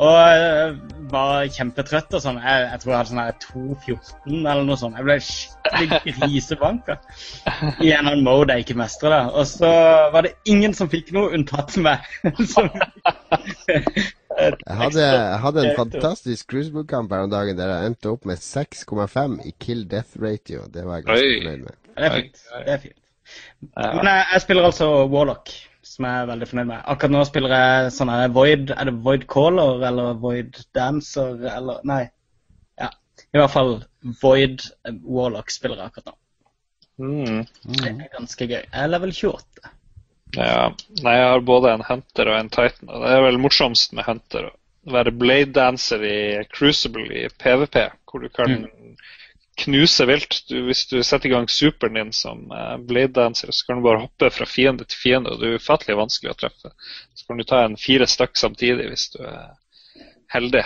Og 0.03 0.11
jeg 0.11 0.71
var 1.13 1.45
kjempetrøtt 1.55 2.15
og 2.19 2.23
sånn. 2.25 2.39
Jeg, 2.43 2.63
jeg 2.73 2.81
tror 2.83 2.91
jeg 2.91 2.99
hadde 2.99 3.11
sånn 3.13 3.21
her 3.23 3.37
2.14 3.45 4.39
eller 4.51 4.65
noe 4.67 4.79
sånt. 4.81 4.97
Jeg 4.99 5.07
ble 5.07 5.17
skikkelig 5.23 6.15
grisebanka 6.19 6.97
i 7.85 7.93
en 7.95 8.09
annen 8.11 8.25
mode 8.27 8.57
jeg 8.57 8.67
ikke 8.67 8.79
mestrer. 8.81 9.15
da. 9.15 9.21
Og 9.39 9.47
så 9.47 9.71
var 10.15 10.27
det 10.27 10.33
ingen 10.51 10.75
som 10.75 10.91
fikk 10.91 11.13
noe, 11.15 11.31
unntatt 11.39 11.77
meg. 11.85 12.03
Som- 12.55 12.73
Jeg 14.35 14.77
hadde, 14.81 15.03
jeg 15.05 15.39
hadde 15.45 15.63
en 15.69 15.77
fantastisk 15.85 16.49
cruisebook-kamp 16.51 17.13
her 17.15 17.23
om 17.29 17.31
dagen 17.31 17.55
der 17.59 17.71
jeg 17.71 17.93
endte 17.93 18.11
opp 18.11 18.25
med 18.27 18.43
6,5 18.43 19.37
i 19.47 19.53
kill 19.63 19.85
death 19.91 20.17
ratio. 20.19 20.65
Det 20.75 20.83
var 20.89 20.99
jeg 20.99 21.07
ganske 21.07 21.29
fornøyd 21.39 21.63
med. 21.69 21.79
Det 21.95 22.09
er 22.09 22.17
fint. 22.19 22.43
Det 22.67 22.73
er 22.75 22.83
fint. 22.89 22.99
Men 23.79 24.11
jeg, 24.11 24.25
jeg 24.35 24.43
spiller 24.43 24.67
altså 24.73 24.89
Warlock, 25.15 25.55
som 25.95 26.07
jeg 26.09 26.23
er 26.23 26.29
veldig 26.31 26.49
fornøyd 26.51 26.69
med. 26.71 26.83
Akkurat 26.91 27.15
nå 27.15 27.23
spiller 27.29 27.55
jeg 27.55 27.95
sånn 27.95 28.11
her 28.11 28.33
Void 28.35 28.73
Er 28.75 28.89
det 28.89 28.97
Void 29.07 29.29
Caller 29.31 29.85
eller 29.87 30.19
Void 30.23 30.59
Dancer 30.77 31.47
eller 31.53 31.85
Nei. 31.87 32.03
Ja. 32.81 32.91
I 33.31 33.41
hvert 33.41 33.55
fall 33.55 33.77
Void 34.23 34.67
Warlock 35.05 35.55
spiller 35.55 35.81
jeg 35.81 35.93
akkurat 35.93 36.13
nå. 36.13 36.19
Mm. 37.05 37.41
Det 37.75 37.89
er 37.91 38.11
ganske 38.13 38.47
gøy. 38.47 38.61
Jeg 38.61 38.83
er 38.85 38.91
level 38.91 39.15
28. 39.15 39.71
ja. 40.37 40.67
Nei, 41.03 41.15
jeg 41.19 41.31
har 41.33 41.47
både 41.47 41.73
en 41.75 41.87
Hunter 41.87 42.31
og 42.31 42.39
en 42.39 42.53
Titan. 42.55 42.91
Og 42.91 43.03
det 43.03 43.15
er 43.15 43.25
vel 43.29 43.41
morsomst 43.43 43.95
med 43.97 44.07
Hunter 44.07 44.51
å 44.51 44.55
være 44.95 45.15
blade 45.17 45.55
dancer 45.57 46.03
i 46.07 46.19
Crucible 46.53 47.07
i 47.09 47.25
PVP, 47.41 47.79
hvor 48.11 48.23
du 48.23 48.29
kan 48.35 48.67
knuse 49.57 50.07
vilt. 50.09 50.41
Du, 50.49 50.57
hvis 50.69 50.85
du 50.91 50.99
setter 51.03 51.29
i 51.29 51.33
gang 51.35 51.49
superen 51.51 51.99
din 51.99 52.13
som 52.17 52.45
uh, 52.53 52.77
blade 52.83 53.15
dancer, 53.17 53.53
så 53.55 53.67
kan 53.69 53.81
du 53.81 53.87
bare 53.87 54.03
hoppe 54.07 54.31
fra 54.35 54.47
fiende 54.49 54.87
til 54.89 55.01
fiende, 55.01 55.33
og 55.35 55.43
det 55.43 55.51
er 55.51 55.61
ufattelig 55.63 55.99
vanskelig 56.01 56.33
å 56.33 56.39
treffe. 56.45 56.73
Så 57.15 57.29
kan 57.29 57.41
du 57.41 57.47
ta 57.49 57.65
en 57.65 57.79
fire 57.81 58.09
stykk 58.11 58.41
samtidig 58.41 58.89
hvis 58.91 59.09
du 59.15 59.21
er 59.27 59.53
heldig. 60.35 60.65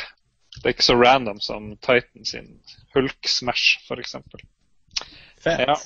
Det 0.59 0.65
er 0.65 0.75
ikke 0.75 0.89
så 0.89 0.99
random 0.99 1.41
som 1.45 1.71
Titan 1.85 2.27
sin 2.27 2.49
Hulk 2.97 3.29
Smash, 3.31 3.79
f.eks. 3.87 4.17
Fett. 5.39 5.67
Ja. 5.69 5.77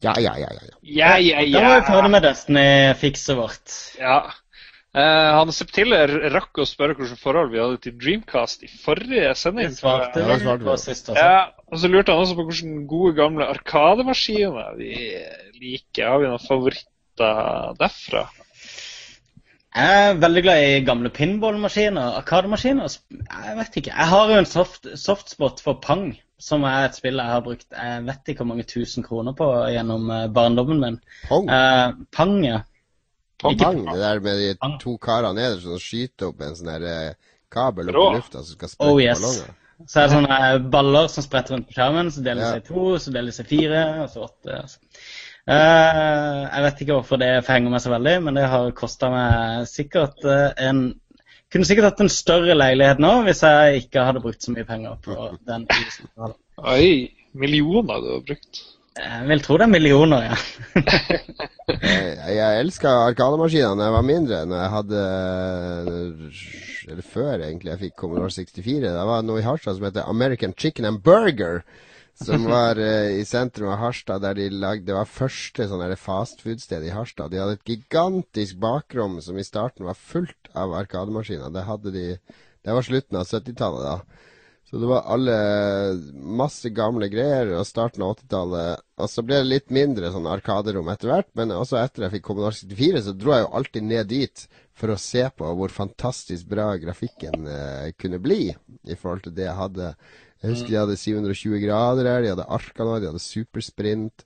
Ja, 0.00 0.14
ja, 0.16 0.32
ja. 0.40 0.48
ja, 0.82 1.18
ja. 1.18 1.18
Ja, 1.18 1.40
ja, 1.44 1.58
Da 1.60 1.66
var 1.66 1.80
vi 1.80 1.86
ferdig 1.90 2.10
med 2.14 2.22
Destiny-fikset 2.24 3.36
vårt. 3.36 3.74
Ja. 4.00 4.20
Uh, 4.90 5.36
han 5.36 5.52
Septiller 5.54 6.10
rakk 6.34 6.58
å 6.58 6.64
spørre 6.66 6.96
hvilke 6.98 7.18
forhold 7.20 7.52
vi 7.52 7.60
hadde 7.62 7.78
til 7.84 7.94
Dreamcast 8.00 8.64
i 8.66 8.70
forrige 8.70 9.34
sending. 9.38 9.68
Det 9.70 9.78
svarte 9.78 10.24
Ja, 10.24 10.38
vi 10.40 10.64
på. 10.64 10.76
sist 10.80 11.12
også. 11.12 11.20
Ja, 11.20 11.50
og 11.70 11.78
så 11.78 11.88
lurte 11.90 12.12
han 12.12 12.20
også 12.24 12.36
på 12.38 12.44
hvilke 12.48 12.86
gode 12.90 13.14
gamle 13.18 13.46
arkademaskiner 13.54 14.72
vi 14.78 14.92
liker. 15.60 16.08
Har 16.10 16.18
vi 16.22 16.30
noen 16.30 16.42
favoritter 16.42 17.74
derfra? 17.78 18.24
Jeg 19.70 20.08
er 20.10 20.16
veldig 20.18 20.42
glad 20.42 20.64
i 20.66 20.80
gamle 20.82 21.10
pinballmaskiner. 21.14 22.16
Arkademaskiner 22.18 22.90
Jeg 23.14 23.52
vet 23.60 23.76
ikke. 23.78 23.92
Jeg 23.94 24.08
har 24.12 24.32
jo 24.32 24.38
en 24.42 24.48
soft, 24.50 24.88
softspot 24.98 25.62
for 25.62 25.78
Pang, 25.84 26.08
som 26.42 26.64
er 26.66 26.88
et 26.88 26.98
spill 26.98 27.20
jeg 27.22 27.30
har 27.36 27.44
brukt 27.46 27.66
jeg 27.70 28.02
vet 28.08 28.32
ikke 28.32 28.42
hvor 28.42 28.50
mange 28.50 28.66
tusen 28.66 29.06
kroner 29.06 29.36
på 29.38 29.46
gjennom 29.70 30.10
eh, 30.10 30.26
barndommen 30.34 30.80
min. 30.82 30.98
Pong. 31.28 31.46
Eh, 31.54 31.92
Pang, 32.16 32.34
ja. 32.44 32.62
Pong, 33.40 33.54
ikke 33.54 33.64
pang, 33.70 33.78
det 33.86 34.00
der 34.02 34.20
med 34.20 34.38
de 34.42 34.50
Pang. 34.60 34.74
to 34.82 34.96
karene 35.00 35.38
nederst 35.38 35.62
som 35.64 35.78
skyter 35.80 36.26
opp 36.32 36.42
en 36.44 36.58
sånn 36.58 36.74
eh, 36.82 37.14
kabel 37.52 37.88
opp 37.94 38.02
i 38.10 38.18
lufta 38.18 38.42
som 38.42 38.56
skal 38.58 38.68
sprette 38.74 38.90
Oh, 38.90 38.98
yes. 39.00 39.22
ballonger. 39.22 39.54
Så 39.88 40.00
er 40.02 40.06
det 40.08 40.12
sånne 40.16 40.38
baller 40.70 41.06
som 41.08 41.24
spretter 41.24 41.54
rundt 41.56 41.68
på 41.70 41.76
skjermen. 41.78 42.10
Så 42.12 42.22
deler 42.24 42.42
Ja. 42.42 42.50
seg 42.54 42.64
i 42.64 42.66
to, 42.68 42.98
så 42.98 43.12
deler 43.14 43.32
seg 43.32 43.46
i 43.46 43.56
fire, 43.56 43.84
og 44.02 44.08
så 44.12 44.24
åtte. 44.26 44.56
Altså. 44.62 44.78
Uh, 45.50 46.42
jeg 46.52 46.62
vet 46.66 46.80
ikke 46.84 46.96
hvorfor 46.98 47.16
det 47.18 47.30
forhenger 47.46 47.70
meg 47.72 47.80
så 47.82 47.90
veldig, 47.94 48.16
men 48.22 48.36
det 48.36 48.44
har 48.52 48.70
kosta 48.76 49.08
meg 49.10 49.64
sikkert 49.70 50.24
eh, 50.28 50.50
en 50.68 50.82
Kunne 51.50 51.66
sikkert 51.66 51.88
hatt 51.88 52.00
en 52.04 52.08
større 52.12 52.54
leilighet 52.54 53.00
nå 53.02 53.08
hvis 53.26 53.40
jeg 53.42 53.80
ikke 53.80 54.04
hadde 54.06 54.20
brukt 54.22 54.44
så 54.44 54.52
mye 54.54 54.62
penger 54.68 55.00
på 55.02 55.16
den. 55.48 55.64
Oi, 56.62 57.10
millioner 57.34 58.04
du 58.04 58.12
har 58.12 58.20
brukt. 58.28 58.60
Jeg 59.00 59.28
vil 59.30 59.42
tro 59.44 59.56
det 59.60 59.66
er 59.66 59.72
millioner, 59.72 60.30
ja. 60.30 60.36
Jeg, 61.70 62.34
jeg 62.34 62.60
elska 62.60 62.90
arkademaskiner 63.06 63.76
da 63.78 63.86
jeg 63.86 63.94
var 63.94 64.06
mindre. 64.06 64.40
Når 64.48 64.58
jeg 64.58 64.72
hadde 64.74 65.02
Eller 66.90 67.06
før, 67.06 67.44
egentlig, 67.44 67.70
jeg 67.70 67.80
fikk 67.84 67.94
Commodore 68.02 68.32
64. 68.34 68.80
Det 68.88 69.06
var 69.10 69.22
noe 69.26 69.38
i 69.38 69.46
Harstad 69.46 69.78
som 69.78 69.86
heter 69.86 70.08
American 70.10 70.54
Chicken 70.58 70.88
and 70.88 71.02
Burger. 71.06 71.62
Som 72.20 72.44
var 72.50 72.76
eh, 72.82 73.20
i 73.20 73.24
sentrum 73.24 73.70
av 73.72 73.78
Harstad, 73.80 74.20
der 74.24 74.36
de 74.36 74.50
lagde 74.52 74.90
Det 74.90 74.96
var 74.96 75.08
første 75.08 75.68
sånn 75.70 75.84
fastfood-sted 75.96 76.84
i 76.84 76.92
Harstad. 76.92 77.30
De 77.32 77.40
hadde 77.40 77.56
et 77.56 77.70
gigantisk 77.70 78.58
bakrom 78.60 79.20
som 79.24 79.38
i 79.38 79.46
starten 79.46 79.88
var 79.88 79.96
fullt 79.96 80.50
av 80.52 80.74
arkademaskiner. 80.82 81.54
Det 81.54 81.64
hadde 81.68 81.94
de 81.94 82.06
Det 82.60 82.76
var 82.76 82.84
slutten 82.84 83.16
av 83.16 83.24
70-tallet, 83.30 83.86
da. 83.86 84.26
Så 84.70 84.78
det 84.78 84.86
var 84.86 85.08
alle 85.10 85.36
masse 86.14 86.70
gamle 86.70 87.08
greier 87.10 87.48
og 87.58 87.66
starten 87.66 88.04
av 88.06 88.12
80-tallet. 88.14 88.82
Og 89.02 89.08
så 89.10 89.24
ble 89.26 89.40
det 89.40 89.48
litt 89.48 89.72
mindre 89.74 90.12
sånn 90.14 90.28
arkaderom 90.30 90.90
etter 90.92 91.10
hvert, 91.10 91.26
men 91.34 91.50
også 91.56 91.80
etter 91.80 92.06
jeg 92.06 92.14
fikk 92.14 92.28
Commodore 92.28 92.54
64, 92.54 93.00
så 93.02 93.14
dro 93.18 93.34
jeg 93.34 93.42
jo 93.42 93.54
alltid 93.58 93.88
ned 93.88 94.10
dit 94.12 94.44
for 94.78 94.94
å 94.94 95.00
se 95.00 95.24
på 95.34 95.48
hvor 95.58 95.74
fantastisk 95.74 96.46
bra 96.52 96.68
grafikken 96.78 97.48
eh, 97.50 97.88
kunne 97.98 98.20
bli 98.22 98.44
i 98.52 98.94
forhold 98.94 99.24
til 99.26 99.34
det 99.40 99.48
jeg 99.48 99.58
hadde. 99.58 99.88
Jeg 100.40 100.54
husker 100.54 100.70
de 100.70 100.78
hadde 100.84 101.00
720 101.02 101.64
grader 101.66 102.10
her, 102.12 102.22
de 102.22 102.30
hadde 102.36 102.46
Arkanoid, 102.60 103.02
de 103.02 103.10
hadde 103.10 103.24
Supersprint. 103.24 104.24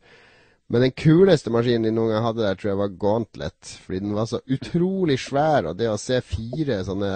Men 0.68 0.84
den 0.84 0.92
kuleste 0.96 1.52
maskinen 1.52 1.88
de 1.88 1.94
noen 1.96 2.12
gang 2.12 2.28
hadde 2.28 2.44
der, 2.44 2.60
tror 2.60 2.74
jeg 2.74 2.82
var 2.82 2.92
Gauntlet. 3.00 3.72
Fordi 3.86 4.04
den 4.04 4.12
var 4.16 4.28
så 4.28 4.44
utrolig 4.44 5.16
svær, 5.24 5.70
og 5.70 5.80
det 5.80 5.88
å 5.88 5.96
se 6.00 6.20
fire 6.24 6.82
sånne 6.84 7.14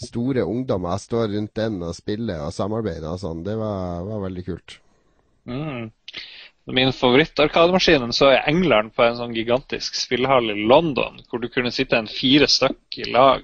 store 0.00 0.44
ungdommer 0.48 1.00
står 1.00 1.32
rundt 1.34 1.54
den 1.58 1.82
og 1.84 1.96
spiller 1.96 2.46
og 2.46 2.54
samarbeider 2.56 3.10
og 3.12 3.20
sånn, 3.20 3.42
det 3.46 3.56
var, 3.60 4.06
var 4.06 4.22
veldig 4.24 4.44
kult. 4.46 4.78
Mm. 5.48 5.90
Min 6.70 6.92
favorittarkademaskin 6.94 8.12
så 8.14 8.28
er 8.30 8.44
England 8.46 8.92
på 8.94 9.02
en 9.02 9.16
sånn 9.18 9.34
gigantisk 9.34 9.96
spillehall 9.98 10.52
i 10.52 10.60
London, 10.70 11.18
hvor 11.28 11.42
du 11.42 11.48
kunne 11.50 11.72
sitte 11.74 11.98
en 11.98 12.10
fire 12.10 12.46
stykk 12.46 13.00
i 13.02 13.08
lag 13.10 13.42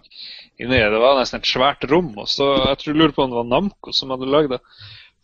inni. 0.62 0.78
Det 0.78 1.00
var 1.02 1.18
nesten 1.18 1.42
et 1.42 1.50
svært 1.50 1.82
rom. 1.90 2.12
og 2.16 2.28
så 2.30 2.52
Jeg 2.68 2.78
tror 2.78 2.92
jeg 2.92 3.00
lurer 3.00 3.16
på 3.16 3.26
om 3.26 3.34
det 3.34 3.40
var 3.40 3.50
Namco 3.50 3.92
som 3.92 4.14
hadde 4.14 4.30
lagd 4.30 4.54
det. 4.54 4.60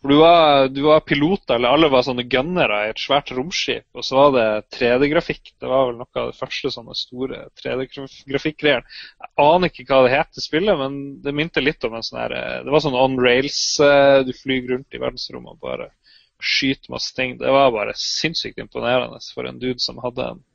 For 0.05 0.11
du 0.13 0.19
var, 0.21 0.67
du 0.67 0.81
var 0.81 0.99
piloter, 0.99 1.55
eller 1.55 1.71
alle 1.73 1.87
var 1.89 2.03
sånne 2.05 2.27
gunnere 2.29 2.75
i 2.85 2.89
et 2.91 2.99
svært 3.01 3.31
romskip. 3.33 3.87
Og 3.97 4.05
så 4.05 4.19
var 4.19 4.35
det 4.35 4.43
3D-grafikk. 4.75 5.55
Det 5.57 5.65
var 5.65 5.87
vel 5.87 5.97
noe 5.97 6.21
av 6.21 6.27
det 6.29 6.37
første 6.37 6.69
sånne 6.75 6.93
store 6.93 7.39
3D-grafikkgreiene. 7.57 8.85
Jeg 9.25 9.31
aner 9.41 9.73
ikke 9.73 9.87
hva 9.89 10.03
det 10.05 10.11
heter 10.13 10.45
spillet, 10.45 10.77
men 10.77 10.99
det 11.25 11.33
minte 11.33 11.63
litt 11.65 11.89
om 11.89 11.97
en 11.97 12.05
sånn 12.05 12.21
her 12.21 12.35
Det 12.67 12.75
var 12.75 12.85
sånn 12.85 12.99
on 13.01 13.17
rails. 13.17 13.57
Eh, 13.81 14.19
du 14.27 14.29
flyr 14.37 14.69
rundt 14.75 14.93
i 14.93 15.01
verdensrommet 15.01 15.57
og 15.57 15.65
bare 15.65 15.89
skyter 16.37 16.93
masse 16.93 17.17
ting. 17.17 17.39
Det 17.41 17.57
var 17.57 17.73
bare 17.73 17.97
sinnssykt 17.97 18.61
imponerende 18.61 19.17
for 19.33 19.49
en 19.49 19.57
dude 19.57 19.81
som 19.81 20.05
hadde 20.05 20.35
en 20.35 20.45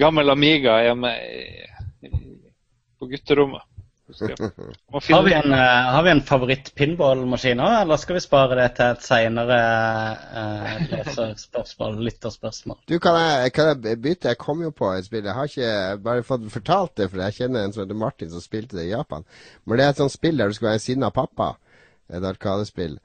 gammel 0.00 0.32
Amiga 0.32 0.80
hjemme 0.86 1.12
i, 1.20 1.44
i, 2.08 2.14
på 2.96 3.12
gutterommet. 3.12 3.68
Har 5.08 5.22
vi 5.22 5.32
en, 5.36 5.52
uh, 5.52 5.58
har 5.92 6.02
vi 6.02 6.10
en 6.10 6.22
favoritt-pinballmaskin 6.24 7.60
òg, 7.60 7.74
eller 7.82 8.00
skal 8.00 8.16
vi 8.16 8.22
spare 8.24 8.56
det 8.56 8.68
til 8.78 8.94
et 8.94 9.04
seinere 9.04 9.58
uh, 10.32 10.70
leserspørsmål, 10.92 11.98
lytterspørsmål? 12.06 12.78
Du, 12.88 12.96
kan 13.04 13.18
jeg, 13.20 13.52
kan 13.56 13.74
jeg, 13.74 13.98
bytte? 14.00 14.32
Jeg 14.32 14.40
kom 14.40 14.64
jo 14.64 14.72
på 14.72 14.94
et 14.94 15.08
spill. 15.08 15.28
Jeg 15.28 15.36
har 15.36 15.52
ikke 15.52 16.00
bare 16.06 16.24
fått 16.24 16.48
fortalt 16.54 16.96
det, 16.96 17.10
for 17.12 17.20
jeg 17.26 17.36
kjenner 17.42 17.66
en 17.66 17.76
som 17.76 17.84
heter 17.84 18.00
Martin 18.00 18.32
som 18.32 18.44
spilte 18.44 18.80
det 18.80 18.88
i 18.88 18.94
Japan. 18.94 19.28
Men 19.66 19.78
det 19.78 19.86
er 19.86 19.92
et 19.92 20.00
sånt 20.00 20.16
spill 20.16 20.40
der 20.40 20.48
du 20.48 20.56
skal 20.56 20.70
være 20.70 20.80
en 20.80 20.86
sinna 20.88 21.12
pappa. 21.12 21.52
Et 22.08 22.24
arkadespill. 22.24 22.96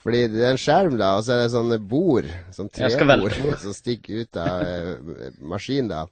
Fordi 0.00 0.24
det 0.32 0.44
er 0.46 0.54
en 0.54 0.60
skjerm, 0.60 0.96
da, 0.96 1.16
og 1.18 1.26
så 1.26 1.34
er 1.34 1.42
det 1.42 1.52
sånne 1.52 1.76
bord, 1.90 2.28
sånn 2.56 2.70
trebord, 2.72 3.34
som 3.64 3.74
stikker 3.76 4.22
ut 4.22 4.38
av 4.40 4.62
uh, 4.64 5.32
maskinen. 5.44 5.90
da. 5.92 6.06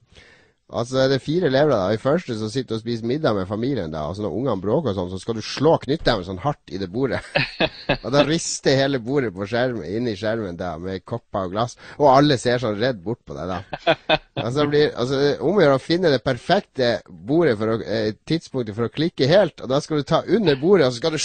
Altså, 0.67 1.05
det 1.07 1.15
er 1.15 1.23
fire 1.23 1.47
elever 1.47 1.71
da. 1.71 1.93
I 1.95 2.01
første 2.03 2.35
så 2.35 2.49
sitter 2.51 2.73
du 2.73 2.77
og 2.81 2.81
spiser 2.81 3.07
middag 3.07 3.37
med 3.37 3.47
familien, 3.47 3.93
da. 3.93 4.01
altså 4.09 4.25
når 4.25 4.33
ungene 4.35 4.63
bråker 4.65 4.91
og 4.91 4.97
sånn, 4.97 5.11
så 5.13 5.21
skal 5.23 5.37
du 5.39 5.45
slå 5.47 5.77
knyttneven 5.85 6.27
sånn 6.27 6.41
hardt 6.43 6.73
i 6.75 6.81
det 6.83 6.89
bordet. 6.91 7.21
og 8.03 8.09
da 8.11 8.25
rister 8.27 8.75
hele 8.81 8.99
bordet 8.99 9.31
på 9.37 9.47
skjermen, 9.47 9.87
inni 9.87 10.17
skjermen 10.19 10.59
da, 10.59 10.73
med 10.83 11.05
kopper 11.07 11.47
og 11.47 11.55
glass. 11.55 11.79
Og 12.01 12.09
alle 12.11 12.39
ser 12.43 12.59
sånn 12.59 12.81
redd 12.81 12.99
bort 13.05 13.23
på 13.23 13.37
deg, 13.39 13.53
da. 13.53 14.17
altså, 14.47 14.67
blir, 14.73 14.91
altså 14.99 15.21
om 15.47 15.61
å 15.61 15.63
gjøre 15.63 15.77
å 15.79 15.85
finne 15.85 16.11
det 16.11 16.25
perfekte 16.27 16.91
bordet 17.07 17.55
for 17.63 17.77
å, 17.77 17.79
eh, 17.87 18.11
tidspunktet 18.27 18.75
for 18.75 18.89
å 18.89 18.95
klikke 18.97 19.31
helt. 19.31 19.63
Og 19.63 19.71
da 19.71 19.79
skal 19.85 20.03
du 20.03 20.09
ta 20.11 20.25
under 20.27 20.59
bordet, 20.59 20.89
og 20.89 20.97
så 20.97 20.99
skal 20.99 21.15
du 21.15 21.23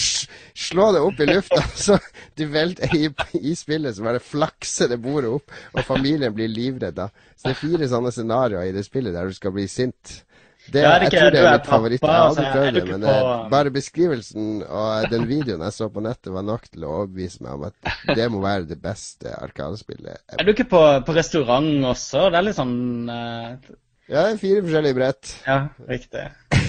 slå 0.68 0.92
det 0.94 1.02
opp 1.08 1.18
i 1.18 1.30
lufta. 1.32 1.64
så 1.88 1.98
du 2.38 2.46
velter 2.54 2.94
i, 2.94 3.10
i 3.42 3.58
spillet, 3.58 3.98
så 3.98 4.06
bare 4.06 4.22
flakser 4.22 4.94
det 4.94 5.02
bordet 5.02 5.34
opp. 5.34 5.60
Og 5.74 5.82
familien 5.90 6.38
blir 6.38 6.54
livredd 6.54 7.02
da. 7.02 7.10
Så 7.42 7.50
det 7.50 7.56
er 7.56 7.62
fire 7.64 7.88
sånne 7.90 8.14
scenarioer 8.14 8.70
i 8.70 8.74
det 8.76 8.84
spillet 8.86 9.16
der 9.16 9.31
du 9.32 9.38
skal 9.40 9.56
bli 9.56 9.66
sint. 9.72 10.22
Det, 10.70 10.84
ja, 10.84 10.92
det 11.02 11.08
jeg 11.10 11.16
tror 11.16 11.32
det 11.34 11.40
er 11.42 11.56
mitt 11.56 11.68
favoritt. 11.68 12.04
Jeg 12.04 12.14
har 12.14 12.28
aldri 12.30 12.44
prøvd 12.54 12.76
det, 12.78 12.84
men 12.92 13.06
på... 13.08 13.38
bare 13.50 13.72
beskrivelsen 13.74 14.50
og 14.68 15.08
den 15.10 15.24
videoen 15.30 15.64
jeg 15.66 15.76
så 15.76 15.88
på 15.92 16.04
nettet, 16.06 16.30
var 16.36 16.46
nok 16.46 16.68
til 16.70 16.86
å 16.86 16.92
overbevise 17.00 17.42
meg 17.42 17.56
om 17.58 17.66
at 17.72 18.18
det 18.20 18.28
må 18.32 18.44
være 18.44 18.68
det 18.70 18.78
beste 18.84 19.34
arkadespillet. 19.34 20.22
Er 20.38 20.46
du 20.46 20.54
ikke 20.54 20.68
på, 20.70 20.82
på, 21.08 21.16
restaurant 21.18 21.72
også? 21.90 22.28
Det 22.30 22.40
er 22.40 22.46
litt 22.46 22.60
sånn 22.60 22.78
uh... 23.10 23.74
Ja, 24.12 24.28
er 24.28 24.38
fire 24.38 24.62
forskjellige 24.68 24.98
brett. 25.00 25.34
Ja, 25.48 25.58
riktig. 25.90 26.28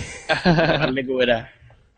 Veldig 0.86 1.06
god 1.10 1.24
idé. 1.26 1.38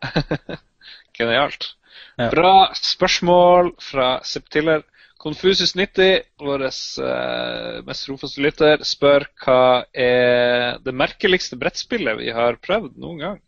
Genialt. 1.17 1.71
Ja. 2.19 2.29
Bra 2.31 2.55
spørsmål 2.75 3.71
fra 3.83 4.17
Septiller. 4.27 4.83
Konfusus90, 5.25 6.19
vår 6.37 6.63
uh, 6.67 7.79
mest 7.87 8.05
trofaste 8.05 8.43
lytter, 8.45 8.83
spør 8.85 9.25
hva 9.41 9.61
er 9.89 10.77
det 10.85 10.93
merkeligste 10.93 11.57
brettspillet 11.57 12.19
vi 12.19 12.29
har 12.35 12.59
prøvd 12.61 12.99
noen 13.01 13.23
gang? 13.23 13.39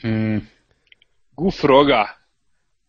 Mm. 0.00 0.40
God 1.36 1.56
fråga, 1.58 2.00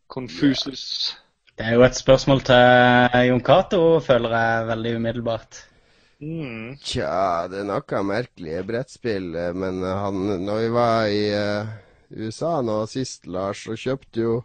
Konfusus. 0.07 1.17
Det 1.57 1.67
er 1.67 1.75
jo 1.75 1.83
et 1.83 1.99
spørsmål 1.99 2.45
til 2.47 3.21
Jon 3.27 3.43
Cato, 3.43 3.83
føler 3.99 4.39
jeg 4.39 4.65
veldig 4.71 4.95
umiddelbart. 4.95 5.61
Mm. 6.23 6.75
Tja, 6.79 7.47
det 7.51 7.59
er 7.65 7.69
noe 7.73 8.03
merkelig 8.07 8.63
brettspill, 8.67 9.33
eh, 9.35 9.51
men 9.51 9.83
han, 9.83 10.25
når 10.47 10.63
vi 10.63 10.71
var 10.71 11.11
i 11.11 11.23
uh, 11.35 11.75
USA 12.15 12.61
nå 12.63 12.85
sist, 12.87 13.27
Lars, 13.27 13.65
så 13.67 13.75
kjøpte 13.75 14.23
jo 14.23 14.35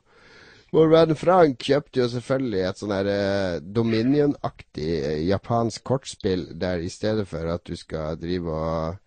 venn 0.70 1.16
Frank 1.18 1.58
kjøpte 1.66 2.02
jo 2.02 2.08
selvfølgelig 2.12 2.60
et 2.68 2.80
sånn 2.80 2.94
her 2.94 3.08
eh, 3.10 3.60
Dominion-aktig 3.60 4.90
eh, 5.00 5.22
japansk 5.26 5.82
kortspill 5.84 6.46
der 6.58 6.82
i 6.84 6.90
stedet 6.92 7.26
for 7.28 7.48
at 7.50 7.64
du 7.66 7.74
skal 7.76 8.18
drive 8.20 8.54
og 8.54 9.00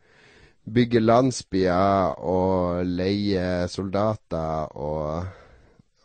bygge 0.64 1.00
landsbyer 1.00 2.20
og 2.24 2.84
leie 2.88 3.68
soldater 3.72 4.76
og, 4.76 5.26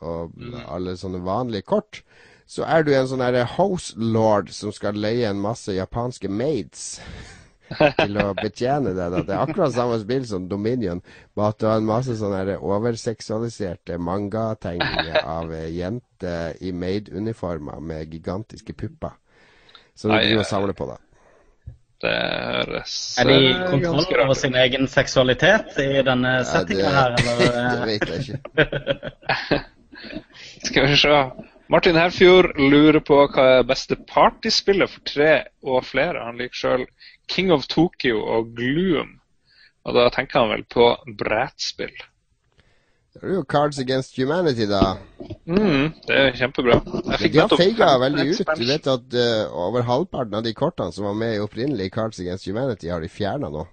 og 0.02 0.32
mm. 0.34 0.60
alle 0.66 0.96
sånne 0.98 1.22
vanlige 1.26 1.66
kort, 1.66 2.02
så 2.46 2.64
er 2.66 2.86
du 2.86 2.94
en 2.94 3.10
sånn 3.10 3.22
her 3.22 3.44
house 3.58 3.94
lord 3.98 4.50
som 4.54 4.72
skal 4.74 4.98
leie 4.98 5.28
en 5.28 5.42
masse 5.42 5.74
japanske 5.74 6.30
maids. 6.30 6.98
til 7.76 8.18
å 8.20 8.28
betjene 8.38 8.94
det. 8.96 9.08
Det 9.26 9.34
er 9.34 9.42
akkurat 9.42 9.74
samme 9.74 9.98
spill 10.02 10.24
som 10.28 10.46
Dominion, 10.50 11.02
bare 11.36 11.54
at 11.54 11.60
du 11.60 11.66
har 11.68 11.80
en 11.80 11.88
masse 11.88 12.16
sånne 12.20 12.58
overseksualiserte 12.58 13.98
mangategninger 14.02 15.20
av 15.24 15.52
jenter 15.72 16.56
i 16.64 16.72
maid-uniformer 16.72 17.82
med 17.84 18.14
gigantiske 18.14 18.76
pupper. 18.78 19.18
Som 19.98 20.14
du 20.14 20.20
driver 20.20 20.44
og 20.44 20.50
samler 20.52 20.78
på, 20.78 20.88
da. 20.92 20.98
Det 21.98 22.14
høres 22.14 22.92
Er 23.18 23.26
de 23.26 23.38
kontroll 23.72 24.20
over 24.22 24.36
sin 24.38 24.54
egen 24.54 24.86
seksualitet 24.86 25.74
i 25.82 25.98
denne 26.06 26.36
settinga 26.46 26.92
her, 26.94 27.16
eller? 27.18 27.56
det 27.74 27.88
vet 27.90 28.12
jeg 28.12 28.18
ikke. 28.22 29.62
Skal 30.68 30.86
vi 30.86 30.98
se. 31.00 31.22
Martin 31.68 31.98
Herfjord 31.98 32.54
lurer 32.56 33.00
på 33.04 33.18
hva 33.34 33.46
er 33.58 33.66
beste 33.66 33.98
partyspillet 34.08 34.88
for 34.92 35.04
tre 35.10 35.32
og 35.66 35.82
flere. 35.84 36.22
Han 36.24 36.38
liker 36.38 36.60
sjøl 36.62 36.86
King 37.28 37.52
of 37.54 37.66
Tokyo 37.70 38.20
og 38.24 38.54
Gloom. 38.56 39.18
Og 39.88 39.96
da 39.96 40.08
tenker 40.12 40.42
han 40.42 40.52
vel 40.52 40.64
på 40.68 40.90
brettspill. 41.18 41.94
Det 43.18 43.24
er 43.24 43.34
jo 43.38 43.44
Cards 43.50 43.78
Against 43.82 44.18
Humanity, 44.20 44.66
da. 44.70 44.98
Mm, 45.48 45.94
det 46.06 46.18
er 46.18 46.36
kjempebra. 46.38 46.76
de 46.84 47.40
har 47.40 47.54
feiga 47.56 47.88
veldig 47.98 48.26
ut. 48.30 48.52
Du 48.60 48.66
vet 48.68 48.90
at 48.92 49.16
uh, 49.16 49.56
over 49.66 49.86
halvparten 49.88 50.38
av 50.38 50.44
de 50.46 50.52
kortene 50.54 50.94
som 50.94 51.08
var 51.08 51.16
med 51.18 51.34
i 51.34 51.42
opprinnelig 51.42 51.90
Cards 51.96 52.20
Against 52.22 52.46
Humanity, 52.46 52.92
har 52.92 53.02
de 53.02 53.10
fjerna 53.10 53.50
nå. 53.50 53.64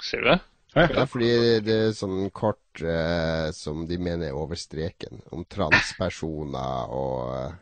Sier 0.00 0.24
du 0.24 0.30
det? 0.32 0.40
Ja, 0.76 1.06
fordi 1.08 1.30
det 1.64 1.76
er 1.86 1.94
sånn 1.96 2.26
kort 2.36 2.82
uh, 2.84 3.52
som 3.56 3.86
de 3.88 4.00
mener 4.02 4.32
er 4.32 4.40
over 4.40 4.58
streken. 4.60 5.22
Om 5.32 5.46
transpersoner 5.52 6.90
og 6.96 7.30
uh, 7.36 7.54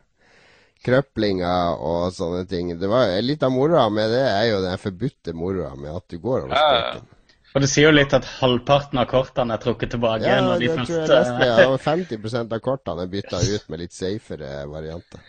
krøplinger 0.85 1.81
og 1.81 2.13
sånne 2.15 2.45
ting. 2.49 2.71
Det 2.79 2.89
var 2.91 3.11
Litt 3.25 3.43
av 3.45 3.53
moroa 3.53 3.87
med 3.93 4.13
det 4.13 4.23
er 4.29 4.47
jo 4.51 4.63
den 4.63 4.79
forbudte 4.81 5.35
moroa 5.37 5.73
med 5.75 5.97
at 5.97 6.07
du 6.11 6.17
går 6.21 6.45
over 6.45 6.55
streken. 6.55 7.11
Og 7.55 7.63
det 7.63 7.69
sier 7.71 7.87
jo 7.87 7.95
litt 7.95 8.11
at 8.11 8.25
halvparten 8.41 8.99
av 8.99 9.05
kortene 9.07 9.55
er 9.55 9.61
trukket 9.63 9.93
tilbake. 9.95 10.27
Ja, 10.27 10.57
det 10.59 10.73
første... 10.75 11.05
tror 11.07 11.15
jeg 11.15 11.37
nesten, 11.39 11.63
ja, 11.63 11.77
50% 11.85 12.57
av 12.57 12.63
kortene 12.65 13.05
er 13.05 13.13
bytta 13.13 13.39
ut 13.39 13.71
med 13.71 13.83
litt 13.85 13.95
safere 13.95 14.57
varianter 14.67 15.23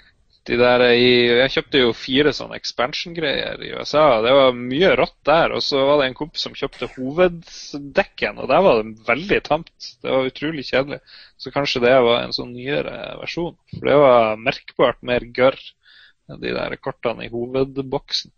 de 0.47 0.57
der 0.61 0.85
i, 0.93 1.09
Jeg 1.27 1.53
kjøpte 1.57 1.81
jo 1.81 1.95
fire 1.97 2.33
sånne 2.37 2.59
expansion-greier 2.61 3.63
i 3.67 3.73
USA. 3.75 4.05
Det 4.23 4.35
var 4.37 4.59
mye 4.59 4.93
rått 4.99 5.17
der. 5.27 5.55
Og 5.57 5.65
så 5.65 5.83
var 5.89 6.01
det 6.01 6.11
en 6.11 6.19
kompis 6.19 6.47
som 6.47 6.55
kjøpte 6.57 6.91
hoveddekken, 6.95 8.39
og 8.39 8.51
der 8.53 8.65
var 8.67 8.81
det 8.81 9.09
veldig 9.09 9.41
tamt. 9.49 9.91
Det 10.03 10.13
var 10.13 10.31
utrolig 10.31 10.67
kjedelig. 10.69 11.01
Så 11.43 11.53
kanskje 11.55 11.83
det 11.87 11.97
var 12.07 12.23
en 12.23 12.37
sånn 12.37 12.55
nyere 12.55 13.17
versjon. 13.23 13.57
For 13.75 13.91
det 13.91 13.99
var 14.05 14.43
merkbart 14.43 15.03
mer 15.07 15.27
gørr 15.37 15.59
enn 16.31 16.43
de 16.43 16.55
der 16.55 16.75
kortene 16.83 17.27
i 17.27 17.33
hovedboksen. 17.33 18.33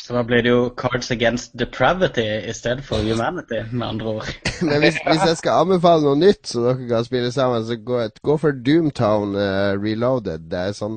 Så 0.00 0.14
da 0.16 0.22
blir 0.26 0.42
det 0.42 0.50
jo 0.50 0.62
Cards 0.74 1.10
Against 1.12 1.52
Depravity 1.58 2.24
i 2.48 2.52
stedet 2.56 2.82
for 2.86 3.04
Humanity, 3.04 3.60
med 3.70 3.84
andre 3.86 4.06
ord. 4.06 4.30
Men 4.66 4.80
hvis, 4.82 4.96
hvis, 5.06 5.26
jeg 5.26 5.36
skal 5.42 5.66
anbefale 5.66 6.06
noe 6.06 6.18
nytt 6.18 6.48
som 6.50 6.64
dere 6.64 6.88
kan 6.88 7.04
spille 7.06 7.32
sammen, 7.34 7.66
så 7.68 7.76
gå, 7.76 8.00
gå 8.24 8.36
for 8.40 8.56
Doomtown 8.66 9.36
uh, 9.36 9.76
Reloaded. 9.78 10.48
Det 10.50 10.64
er 10.70 10.78
sånn 10.78 10.96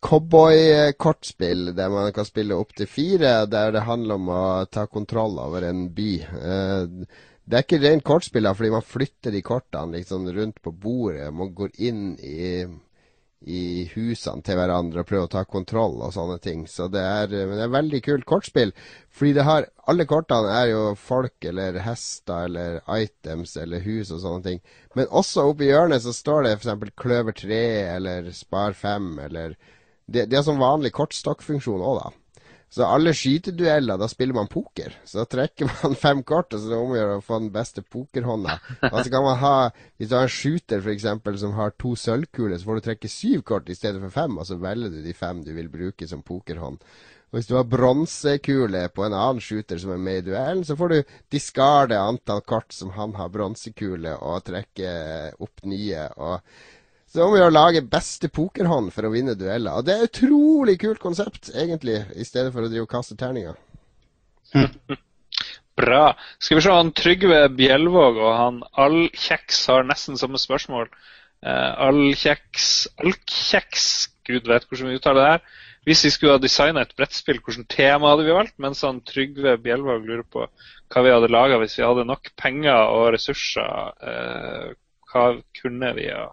cowboy-kortspill 0.00 1.74
der 1.76 1.90
man 1.92 2.12
kan 2.16 2.24
spille 2.24 2.56
opp 2.56 2.72
til 2.76 2.88
fire, 2.88 3.44
der 3.46 3.74
det 3.74 3.86
handler 3.88 4.20
om 4.20 4.30
å 4.32 4.44
ta 4.72 4.86
kontroll 4.88 5.38
over 5.42 5.66
en 5.68 5.88
by. 5.94 6.12
Eh, 6.24 6.84
det 7.50 7.58
er 7.58 7.66
ikke 7.66 7.80
rent 7.82 8.06
kortspill, 8.06 8.48
fordi 8.54 8.70
man 8.72 8.86
flytter 8.86 9.34
de 9.34 9.42
kortene 9.42 9.98
liksom 9.98 10.28
rundt 10.32 10.62
på 10.62 10.72
bordet. 10.72 11.32
Man 11.34 11.50
går 11.54 11.72
inn 11.82 12.04
i, 12.22 12.62
i 13.42 13.62
husene 13.90 14.44
til 14.46 14.56
hverandre 14.60 15.02
og 15.02 15.08
prøver 15.08 15.26
å 15.26 15.32
ta 15.32 15.42
kontroll 15.44 15.98
og 15.98 16.14
sånne 16.14 16.38
ting. 16.44 16.62
Så 16.70 16.86
det 16.92 17.02
er, 17.02 17.26
det 17.32 17.64
er 17.64 17.72
veldig 17.74 18.00
kult 18.06 18.28
kortspill. 18.28 18.72
Fordi 19.10 19.34
det 19.40 19.48
har 19.48 19.68
Alle 19.90 20.04
kortene 20.06 20.52
er 20.54 20.68
jo 20.70 20.82
folk 20.94 21.42
eller 21.50 21.80
hester 21.82 22.44
eller 22.46 22.76
items 22.94 23.56
eller 23.58 23.82
hus 23.82 24.12
og 24.14 24.20
sånne 24.22 24.44
ting. 24.44 24.60
Men 24.94 25.10
også 25.10 25.48
oppi 25.50 25.66
hjørnet 25.66 26.04
så 26.04 26.14
står 26.14 26.46
det 26.46 26.52
f.eks. 26.60 26.94
kløver 26.94 27.34
3 27.34 27.62
eller 27.96 28.30
spar 28.36 28.78
5 28.78 29.16
eller 29.26 29.58
det, 30.10 30.26
det 30.30 30.40
er 30.40 30.46
sånn 30.46 30.60
vanlig 30.60 30.92
kortstokkfunksjon 30.96 31.84
òg, 31.84 32.00
da. 32.02 32.20
Så 32.70 32.86
alle 32.86 33.10
skytedueller, 33.18 33.98
da 33.98 34.06
spiller 34.06 34.36
man 34.36 34.48
poker. 34.50 34.94
Så 35.04 35.18
da 35.18 35.26
trekker 35.26 35.66
man 35.66 35.96
fem 36.04 36.22
kort, 36.22 36.54
og 36.54 36.60
så 36.60 36.68
er 36.68 36.74
det 36.76 36.78
om 36.78 36.92
å 36.94 36.98
gjøre 37.00 37.16
å 37.18 37.24
få 37.26 37.40
den 37.42 37.52
beste 37.54 37.82
pokerhånda. 37.82 38.58
Og 38.92 38.98
så 39.02 39.10
kan 39.10 39.26
man 39.26 39.40
ha, 39.42 39.54
Hvis 39.98 40.12
du 40.12 40.14
har 40.14 40.28
en 40.28 40.34
shooter 40.34 40.86
eksempel, 40.92 41.38
som 41.38 41.56
har 41.58 41.74
to 41.74 41.96
sølvkuler, 41.98 42.58
så 42.58 42.70
får 42.70 42.78
du 42.78 42.86
trekke 42.86 43.10
syv 43.10 43.42
kort 43.50 43.70
i 43.70 43.78
stedet 43.78 44.02
for 44.04 44.14
fem, 44.14 44.38
og 44.38 44.46
så 44.46 44.58
velger 44.62 44.94
du 44.94 45.00
de 45.02 45.16
fem 45.18 45.42
du 45.42 45.50
vil 45.56 45.72
bruke 45.72 46.06
som 46.06 46.22
pokerhånd. 46.22 46.78
Og 47.30 47.38
hvis 47.38 47.50
du 47.50 47.56
har 47.58 47.66
bronsekule 47.70 48.86
på 48.94 49.04
en 49.06 49.14
annen 49.14 49.42
shooter 49.42 49.78
som 49.78 49.92
er 49.94 50.02
med 50.02 50.22
i 50.22 50.26
duellen, 50.30 50.62
så 50.66 50.74
får 50.78 50.94
du 50.94 51.14
diskarde 51.30 51.98
antall 51.98 52.42
kort 52.46 52.74
som 52.74 52.94
han 52.94 53.14
har 53.18 53.30
bronsekule, 53.34 54.14
og 54.18 54.46
trekke 54.46 54.92
opp 55.42 55.66
nye. 55.66 56.06
og 56.22 56.38
så 57.10 57.26
må 57.26 57.34
vi 57.34 57.42
å 57.42 57.50
lage 57.50 57.82
beste 57.90 58.28
pokerhånd 58.30 58.92
for 58.94 59.06
å 59.06 59.10
vinne 59.10 59.34
dueller. 59.38 59.80
Og 59.80 59.86
det 59.86 59.96
er 59.96 60.04
et 60.04 60.12
utrolig 60.12 60.76
kult 60.78 61.00
konsept, 61.02 61.50
egentlig, 61.50 62.04
i 62.14 62.26
stedet 62.26 62.52
for 62.54 62.62
å 62.62 62.70
drive 62.70 62.86
og 62.86 62.92
kaste 62.92 63.18
terninger. 63.18 63.56
Bra. 65.80 66.12
Skal 66.38 66.58
vi 66.58 66.62
se, 66.62 66.74
han 66.74 66.92
Trygve 66.94 67.40
Bjelvåg 67.56 68.20
og 68.20 68.30
han 68.36 68.62
Allkjeks 68.84 69.64
har 69.72 69.86
nesten 69.88 70.20
samme 70.20 70.38
spørsmål. 70.38 70.90
Uh, 71.42 71.70
Allkjeks 71.88 72.70
Alkjeks, 73.00 73.84
gud 74.28 74.46
vet 74.50 74.66
hvordan 74.68 74.92
vi 74.92 74.98
uttaler 75.00 75.22
det 75.22 75.30
her. 75.34 75.46
Hvis 75.88 76.04
vi 76.04 76.10
skulle 76.12 76.36
ha 76.36 76.42
designa 76.42 76.84
et 76.84 76.92
brettspill, 76.98 77.40
hvilket 77.40 77.70
tema 77.72 78.12
hadde 78.12 78.26
vi 78.26 78.36
valgt? 78.36 78.58
Mens 78.62 78.84
han 78.86 79.00
Trygve 79.08 79.56
Bjelvåg 79.64 80.04
lurer 80.04 80.26
på 80.28 80.44
hva 80.46 81.02
vi 81.06 81.14
hadde 81.14 81.32
laga 81.32 81.58
hvis 81.62 81.78
vi 81.78 81.86
hadde 81.86 82.06
nok 82.06 82.34
penger 82.38 82.92
og 82.92 83.14
ressurser. 83.16 83.96
Uh, 84.04 84.76
hva 85.10 85.32
kunne 85.58 85.96
vi 85.96 86.12
ha 86.12 86.28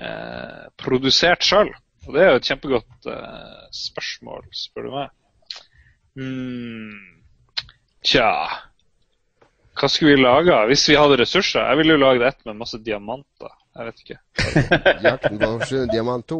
eh, 0.00 0.62
produsert 0.80 1.44
sjøl? 1.46 1.72
Og 2.06 2.14
det 2.14 2.22
er 2.22 2.30
jo 2.30 2.40
et 2.40 2.48
kjempegodt 2.50 3.10
eh, 3.10 3.66
spørsmål, 3.74 4.46
spør 4.54 4.86
du 4.86 4.94
meg. 4.94 5.12
Mm. 6.16 7.16
Tja 8.06 8.30
Hva 9.76 9.88
skulle 9.92 10.14
vi 10.14 10.22
laga 10.22 10.62
hvis 10.70 10.86
vi 10.88 10.96
hadde 10.96 11.18
ressurser? 11.20 11.66
Jeg 11.66 11.80
ville 11.82 11.96
jo 11.96 12.00
lagd 12.00 12.24
ett 12.24 12.44
med 12.48 12.60
masse 12.62 12.80
diamanter. 12.80 13.52
Jeg 13.76 13.88
vet 13.90 14.04
ikke. 14.04 14.18
Jakten 15.04 15.40
på 15.42 15.50
sju 15.68 15.82
diamant 15.90 16.24
2? 16.32 16.38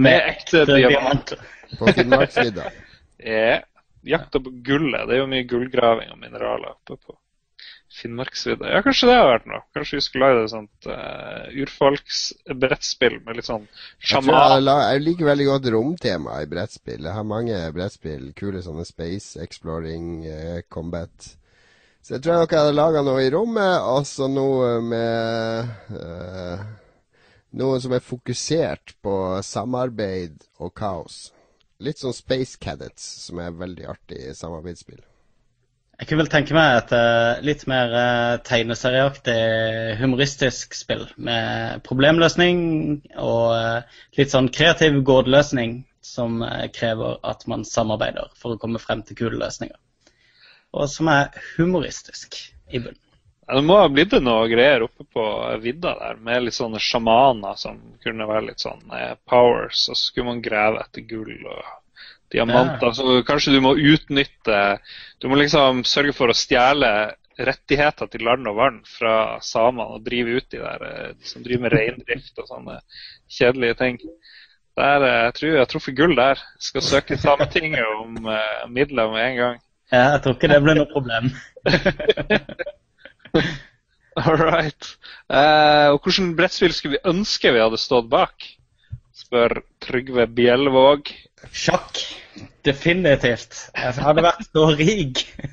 Med 0.00 0.22
ekte 0.30 0.62
diamanter. 0.70 1.42
På 1.78 1.92
Finnmarksvidda? 1.92 2.70
Ja. 3.20 3.58
Jakta 4.00 4.40
på 4.40 4.48
gullet. 4.64 5.02
Det 5.04 5.12
er 5.12 5.18
jo 5.20 5.26
mye 5.28 5.44
gullgraving 5.44 6.08
og 6.14 6.16
mineraler 6.22 6.70
oppe 6.72 6.94
på 6.96 7.18
Finnmarksvidda. 7.90 8.68
Ja, 8.70 8.82
kanskje 8.86 9.08
det 9.10 9.16
har 9.18 9.26
vært 9.26 9.48
noe. 9.50 9.64
Kanskje 9.74 9.98
vi 9.98 10.04
skulle 10.04 10.28
lage 10.28 10.44
et 10.44 10.52
sånt 10.52 10.86
uh, 10.86 11.48
urfolksbrettspill 11.58 13.16
med 13.24 13.40
litt 13.40 13.48
sånn 13.48 13.66
sjaman. 13.98 14.36
Jeg, 14.62 14.66
jeg, 14.70 15.02
liker 15.08 15.30
veldig 15.30 15.48
godt 15.48 15.66
romtema 15.74 16.36
i 16.44 16.46
brettspill. 16.50 17.02
Jeg 17.02 17.16
har 17.16 17.26
mange 17.26 17.58
brettspill. 17.74 18.28
Kule 18.38 18.62
sånne 18.62 18.86
space 18.86 19.42
exploring, 19.42 20.22
uh, 20.30 20.60
combat. 20.70 21.32
Så 22.00 22.14
jeg 22.14 22.24
tror 22.24 22.40
nok 22.40 22.54
jeg 22.54 22.62
hadde 22.62 22.78
laga 22.78 23.02
noe 23.04 23.26
i 23.26 23.34
rommet, 23.34 23.90
og 23.90 24.06
så 24.08 24.30
noe 24.30 24.76
med 24.86 25.74
uh, 25.98 26.68
Noe 27.50 27.80
som 27.82 27.90
er 27.96 28.04
fokusert 28.06 28.92
på 29.02 29.12
samarbeid 29.42 30.44
og 30.62 30.70
kaos. 30.78 31.32
Litt 31.82 31.98
sånn 31.98 32.14
Space 32.14 32.54
Cadets, 32.62 33.02
som 33.26 33.42
er 33.42 33.56
veldig 33.58 33.88
artig 33.90 34.28
samarbeidsspill. 34.38 35.00
Jeg 36.00 36.08
kunne 36.08 36.22
vel 36.22 36.30
tenke 36.32 36.54
meg 36.56 36.78
et 36.78 36.92
uh, 36.96 37.40
litt 37.44 37.66
mer 37.68 37.90
uh, 37.92 38.38
tegneserieaktig 38.48 39.34
humoristisk 39.98 40.72
spill. 40.72 41.02
Med 41.20 41.82
problemløsning 41.84 42.62
og 43.20 43.50
uh, 43.52 43.98
litt 44.16 44.32
sånn 44.32 44.48
kreativ 44.48 44.96
gåteløsning 45.04 45.82
som 46.00 46.40
krever 46.72 47.18
at 47.28 47.44
man 47.52 47.66
samarbeider 47.68 48.30
for 48.40 48.54
å 48.54 48.60
komme 48.62 48.80
frem 48.80 49.02
til 49.04 49.18
kule 49.18 49.42
løsninger. 49.42 49.76
Og 50.72 50.88
som 50.88 51.10
er 51.12 51.36
humoristisk 51.58 52.38
i 52.72 52.80
bunnen. 52.80 52.96
Ja, 53.44 53.58
det 53.58 53.66
må 53.68 53.76
ha 53.82 53.90
blitt 53.92 54.16
noe 54.24 54.48
greier 54.48 54.86
oppe 54.86 55.04
på 55.04 55.26
vidda 55.60 55.92
der, 56.00 56.16
med 56.24 56.46
litt 56.46 56.56
sånne 56.56 56.80
sjamaner 56.80 57.60
som 57.60 57.76
kunne 58.00 58.28
være 58.30 58.46
litt 58.48 58.64
sånn 58.64 58.88
powers, 59.28 59.84
og 59.90 59.98
så 59.98 60.00
skulle 60.00 60.30
man 60.30 60.42
grave 60.44 60.80
etter 60.80 61.04
gull 61.10 61.34
og 61.44 61.60
diamanter. 62.32 62.90
Ja. 62.90 62.96
Så 62.96 63.22
kanskje 63.26 63.56
du 63.56 63.62
må 63.64 63.74
utnytte 63.74 64.60
Du 65.20 65.28
må 65.28 65.38
liksom 65.40 65.82
sørge 65.88 66.14
for 66.16 66.32
å 66.32 66.36
stjele 66.36 66.90
rettigheter 67.40 68.08
til 68.10 68.24
land 68.26 68.48
og 68.50 68.58
vann 68.58 68.80
fra 68.88 69.38
samene 69.44 69.94
og 69.94 70.04
drive 70.04 70.40
ut 70.40 70.48
de 70.52 70.60
der 70.60 70.84
eh, 70.88 71.14
som 71.24 71.44
driver 71.44 71.66
med 71.66 71.76
reindrift 71.76 72.40
og 72.40 72.50
sånne 72.50 72.76
kjedelige 73.30 73.78
ting. 73.80 73.98
Der, 74.78 75.06
eh, 75.06 75.22
jeg 75.28 75.36
tror 75.38 75.50
jeg 75.50 75.62
har 75.62 75.70
truffet 75.70 75.96
gull 75.96 76.14
der. 76.18 76.42
Skal 76.60 76.84
søke 76.84 77.18
Sametinget 77.20 77.86
om 78.00 78.28
uh, 78.28 78.68
midler 78.68 79.10
med 79.14 79.24
en 79.24 79.40
gang. 79.40 79.58
Ja, 79.90 80.04
jeg 80.14 80.22
tror 80.24 80.36
ikke 80.36 80.52
det 80.52 80.62
blir 80.64 80.78
noe 80.78 80.92
problem. 80.92 81.30
All 84.20 84.38
right. 84.38 84.84
Uh, 85.30 85.94
og 85.94 86.04
hvilket 86.04 86.36
brettspill 86.38 86.74
skulle 86.76 86.98
vi 86.98 87.10
ønske 87.10 87.54
vi 87.54 87.62
hadde 87.62 87.80
stått 87.80 88.08
bak? 88.12 88.36
Spør 89.20 89.60
Trygve 89.84 90.24
Bjellvåg. 90.26 91.12
Sjakk. 91.52 92.16
Definitivt. 92.64 93.70
Jeg 93.76 93.92
hadde 94.04 94.22
vært 94.24 94.46
så 94.48 94.64
rik. 94.78 95.16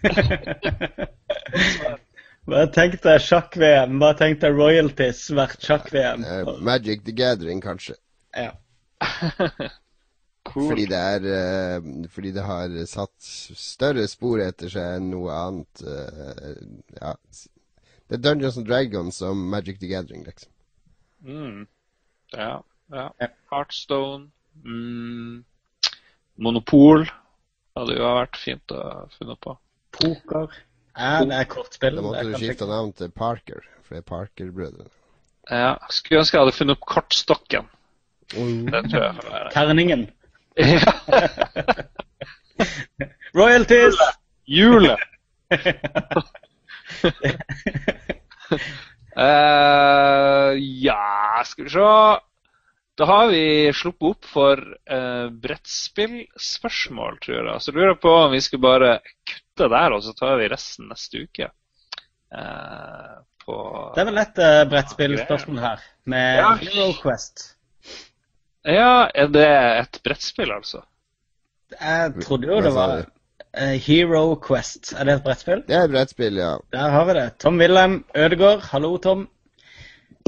Bare 2.47 2.69
tenk 2.71 3.01
deg 3.03 3.19
sjakk-VM. 3.23 3.99
Bare 3.99 4.15
tenk 4.21 4.39
deg 4.43 4.51
royalties 4.55 5.31
hvert 5.35 5.61
sjakk-VM. 5.63 6.23
Uh, 6.23 6.55
Magic 6.63 7.03
the 7.03 7.11
Gathering, 7.15 7.61
kanskje. 7.63 7.95
Ja. 8.35 8.51
cool. 10.47 10.69
Fordi 10.71 10.85
det 10.89 10.97
er 10.97 11.21
uh, 11.27 11.81
Fordi 12.11 12.31
det 12.33 12.43
har 12.47 12.69
satt 12.89 13.27
større 13.27 14.07
spor 14.07 14.39
etter 14.43 14.69
seg 14.71 14.95
enn 15.01 15.11
noe 15.11 15.31
annet. 15.35 15.83
Uh, 15.83 16.55
ja. 17.01 17.11
Det 18.07 18.15
er 18.15 18.23
Dungeons 18.23 18.57
and 18.61 18.67
Dragons 18.69 19.21
og 19.27 19.35
Magic 19.35 19.79
the 19.83 19.89
Gathering, 19.91 20.23
liksom. 20.23 20.51
Mm. 21.27 21.67
Ja. 22.31 22.63
Ja. 22.93 23.09
Heartstone. 23.51 24.29
Mm. 24.65 25.43
Monopol 26.37 27.07
hadde 27.77 27.97
jo 27.97 28.11
vært 28.19 28.37
fint 28.41 28.73
å 28.73 28.81
finne 29.17 29.37
på. 29.41 29.55
Poker. 29.97 30.53
Ja, 30.97 31.23
det 31.25 31.37
er 31.37 31.49
kortspill. 31.49 31.97
Da 31.97 32.05
måtte 32.05 32.25
du 32.25 32.37
skifte 32.39 32.67
navn 32.69 32.93
til 32.97 33.11
Parker, 33.13 33.65
for 33.85 33.97
det 33.97 34.01
er 34.01 34.07
Parker-brødrene. 34.09 34.89
Ja. 35.47 35.75
Skulle 35.93 36.23
ønske 36.23 36.37
jeg 36.37 36.45
hadde 36.45 36.57
funnet 36.57 36.77
opp 36.77 36.87
kortstokken. 36.89 37.69
Mm. 38.35 38.65
Den 38.73 38.89
tror 38.91 39.05
jeg. 39.05 39.51
Terningen. 39.53 40.07
Ja. 40.57 40.93
Royalties! 43.37 43.99
Hjulet! 44.49 44.99
uh, 49.17 50.57
ja, 50.87 51.43
skal 51.45 51.67
vi 51.67 51.69
se 51.69 51.91
da 52.97 53.05
har 53.05 53.27
vi 53.29 53.73
sluppet 53.77 54.07
opp 54.09 54.25
for 54.25 54.61
uh, 54.89 55.27
brettspillspørsmål, 55.29 57.19
tror 57.21 57.35
jeg. 57.37 57.61
Så 57.61 57.73
lurer 57.75 57.91
jeg 57.91 57.99
på 58.01 58.13
om 58.23 58.31
vi 58.33 58.41
skal 58.41 58.61
bare 58.63 58.93
kutte 59.21 59.69
der, 59.69 59.93
og 59.93 60.01
så 60.05 60.15
tar 60.17 60.39
vi 60.39 60.49
resten 60.49 60.89
neste 60.89 61.21
uke. 61.27 61.51
Uh, 62.33 63.19
på, 63.45 63.57
det 63.93 64.01
er 64.01 64.09
vel 64.09 64.17
et 64.23 64.41
uh, 64.41 64.63
brettspillspørsmål 64.71 65.61
her, 65.61 65.85
med 66.09 66.41
ja. 66.41 66.49
Hero 66.63 66.89
Quest. 67.03 67.45
Ja, 68.67 69.05
er 69.13 69.29
det 69.31 69.45
et 69.83 70.01
brettspill, 70.03 70.51
altså? 70.57 70.81
Jeg 71.77 72.25
trodde 72.25 72.49
jo 72.49 72.59
det 72.65 72.73
var 72.73 73.05
Hero 73.85 74.25
Quest. 74.41 74.95
Er 74.97 75.05
det 75.05 75.19
et 75.19 75.23
brettspill? 75.23 75.63
Det 75.69 75.77
er 75.77 75.85
et 75.85 75.93
brettspill, 75.93 76.41
ja. 76.41 76.55
Der 76.73 76.91
har 76.97 77.05
vi 77.07 77.19
det. 77.21 77.29
Tom 77.45 77.61
Wilhelm 77.61 78.01
Ødegaard, 78.17 78.65
hallo, 78.73 78.95
Tom. 78.97 79.27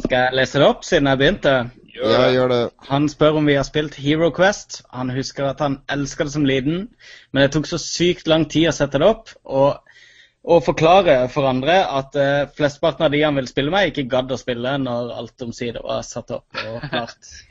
Skal 0.05 0.17
jeg 0.19 0.37
lese 0.37 0.61
det 0.61 0.69
opp, 0.69 0.85
siden 0.87 1.09
jeg 1.09 1.19
begynte? 1.19 1.57
Gjør 1.99 2.13
ja, 2.15 2.31
gjør 2.31 2.51
det. 2.53 2.61
Han 2.87 3.09
spør 3.11 3.41
om 3.41 3.49
vi 3.49 3.57
har 3.57 3.65
spilt 3.67 3.97
Hero 3.99 4.29
Quest. 4.35 4.81
Han 4.95 5.11
husker 5.11 5.49
at 5.49 5.59
han 5.63 5.81
elska 5.91 6.23
det 6.23 6.33
som 6.33 6.47
liten, 6.47 6.87
men 7.31 7.43
det 7.43 7.51
tok 7.55 7.67
så 7.67 7.79
sykt 7.81 8.29
lang 8.31 8.47
tid 8.49 8.69
å 8.69 8.75
sette 8.75 9.01
det 9.01 9.09
opp. 9.09 9.33
Og, 9.43 9.99
og 10.47 10.63
forklare 10.63 11.17
for 11.33 11.49
andre 11.49 11.81
at 11.83 12.15
uh, 12.15 12.47
flesteparten 12.55 13.07
av 13.07 13.11
de 13.11 13.23
han 13.25 13.35
ville 13.35 13.51
spille 13.51 13.73
med, 13.73 13.91
ikke 13.91 14.07
gadd 14.11 14.31
å 14.31 14.39
spille 14.39 14.77
når 14.79 15.13
alt 15.19 15.47
omsider 15.49 15.83
var 15.83 16.05
satt 16.07 16.31
opp 16.39 16.63
og 16.63 16.87
klart. 16.87 17.19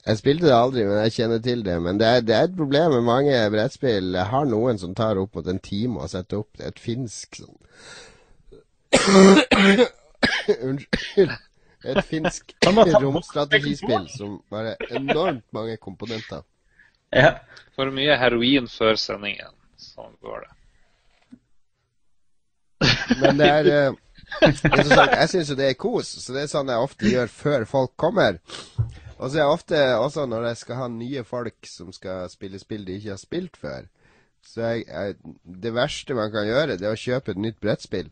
Jeg 0.00 0.16
spilte 0.16 0.48
det 0.48 0.54
aldri, 0.56 0.84
men 0.88 0.96
jeg 1.04 1.12
kjenner 1.12 1.42
til 1.44 1.60
det. 1.60 1.74
Men 1.84 1.98
det 2.00 2.06
er, 2.08 2.22
det 2.24 2.32
er 2.34 2.46
et 2.48 2.54
problem 2.56 2.94
med 2.96 3.02
mange 3.04 3.34
brettspill. 3.52 4.14
Jeg 4.16 4.24
har 4.30 4.46
noen 4.48 4.80
som 4.80 4.94
tar 4.96 5.20
opp 5.20 5.36
mot 5.36 5.50
en 5.52 5.60
time 5.60 6.00
å 6.00 6.08
sette 6.08 6.38
opp. 6.40 6.48
Det 6.56 6.64
er 6.64 6.72
et 6.72 6.80
finsk 6.80 7.36
sånn 7.42 7.58
Unnskyld. 10.70 11.36
Et 11.84 12.00
finsk 12.04 12.54
romstrategispill 13.02 14.08
som 14.12 14.38
har 14.52 14.74
enormt 14.90 15.46
mange 15.56 15.76
komponenter. 15.80 16.44
Ja. 17.10 17.38
For 17.76 17.90
mye 17.94 18.16
heroin 18.20 18.68
før 18.70 18.98
sendingen. 19.00 19.54
Sånn 19.80 20.12
går 20.20 20.44
det. 20.44 20.52
Men 23.20 23.40
det 23.40 23.48
er 23.48 23.70
eh, 23.72 23.98
interessant. 24.48 25.16
Jeg 25.16 25.32
syns 25.32 25.52
jo 25.52 25.58
det 25.58 25.70
er 25.70 25.78
kos, 25.80 26.12
så 26.22 26.36
det 26.36 26.44
er 26.44 26.52
sånn 26.52 26.70
jeg 26.72 26.86
ofte 26.88 27.10
gjør 27.10 27.32
før 27.32 27.66
folk 27.68 27.96
kommer. 28.00 28.38
Og 29.20 29.28
så 29.28 29.36
er 29.36 29.42
jeg 29.42 29.56
ofte 29.56 29.80
også 30.00 30.26
når 30.28 30.50
jeg 30.50 30.60
skal 30.62 30.80
ha 30.80 30.86
nye 30.92 31.24
folk 31.28 31.68
som 31.68 31.90
skal 31.92 32.28
spille 32.32 32.60
spill 32.60 32.86
de 32.86 32.96
ikke 32.96 33.12
har 33.12 33.20
spilt 33.20 33.58
før, 33.60 33.88
Så 34.42 34.62
jeg, 34.62 34.86
jeg, 34.88 35.16
det 35.44 35.74
verste 35.76 36.14
man 36.16 36.30
kan 36.32 36.46
gjøre, 36.48 36.78
det 36.80 36.86
er 36.88 36.94
å 36.96 37.00
kjøpe 37.00 37.34
et 37.34 37.42
nytt 37.44 37.58
brettspill. 37.60 38.08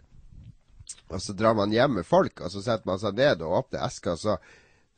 Og 1.08 1.22
så 1.24 1.32
drar 1.32 1.56
man 1.56 1.72
hjem 1.72 1.98
med 2.00 2.06
folk, 2.06 2.40
og 2.44 2.52
så 2.52 2.62
setter 2.64 2.88
man 2.88 3.00
seg 3.00 3.16
ned 3.16 3.44
og 3.44 3.62
åpner 3.62 3.86
eska, 3.86 4.14
og 4.14 4.20
så 4.20 4.36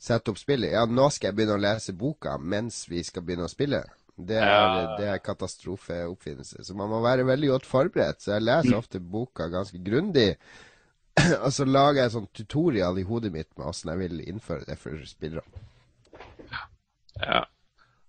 setter 0.01 0.33
opp 0.33 0.41
spillet. 0.41 0.73
Ja, 0.75 0.87
nå 0.89 1.07
skal 1.13 1.31
jeg 1.31 1.39
begynne 1.39 1.59
å 1.59 1.63
lese 1.63 1.95
boka 1.97 2.37
mens 2.39 2.83
vi 2.91 3.03
skal 3.07 3.25
begynne 3.27 3.47
å 3.47 3.53
spille. 3.53 3.85
Det 4.21 4.37
er, 4.37 4.49
ja. 4.51 4.97
det 4.99 5.07
er 5.15 5.23
katastrofeoppfinnelse. 5.25 6.65
Så 6.67 6.75
man 6.77 6.91
må 6.93 7.01
være 7.05 7.25
veldig 7.29 7.55
godt 7.55 7.69
forberedt. 7.69 8.21
Så 8.21 8.35
jeg 8.35 8.45
leser 8.45 8.77
ofte 8.77 9.01
boka 9.01 9.47
ganske 9.53 9.81
grundig. 9.85 10.35
og 11.45 11.49
så 11.55 11.67
lager 11.69 12.03
jeg 12.03 12.15
sånn 12.17 12.29
tutorial 12.37 13.01
i 13.01 13.07
hodet 13.07 13.33
mitt 13.35 13.49
med 13.57 13.71
åssen 13.71 13.93
jeg 13.95 14.03
vil 14.03 14.21
innføre 14.27 14.67
det 14.69 14.77
for 14.81 15.01
spillerne. 15.09 15.65
Ja. 17.21 17.45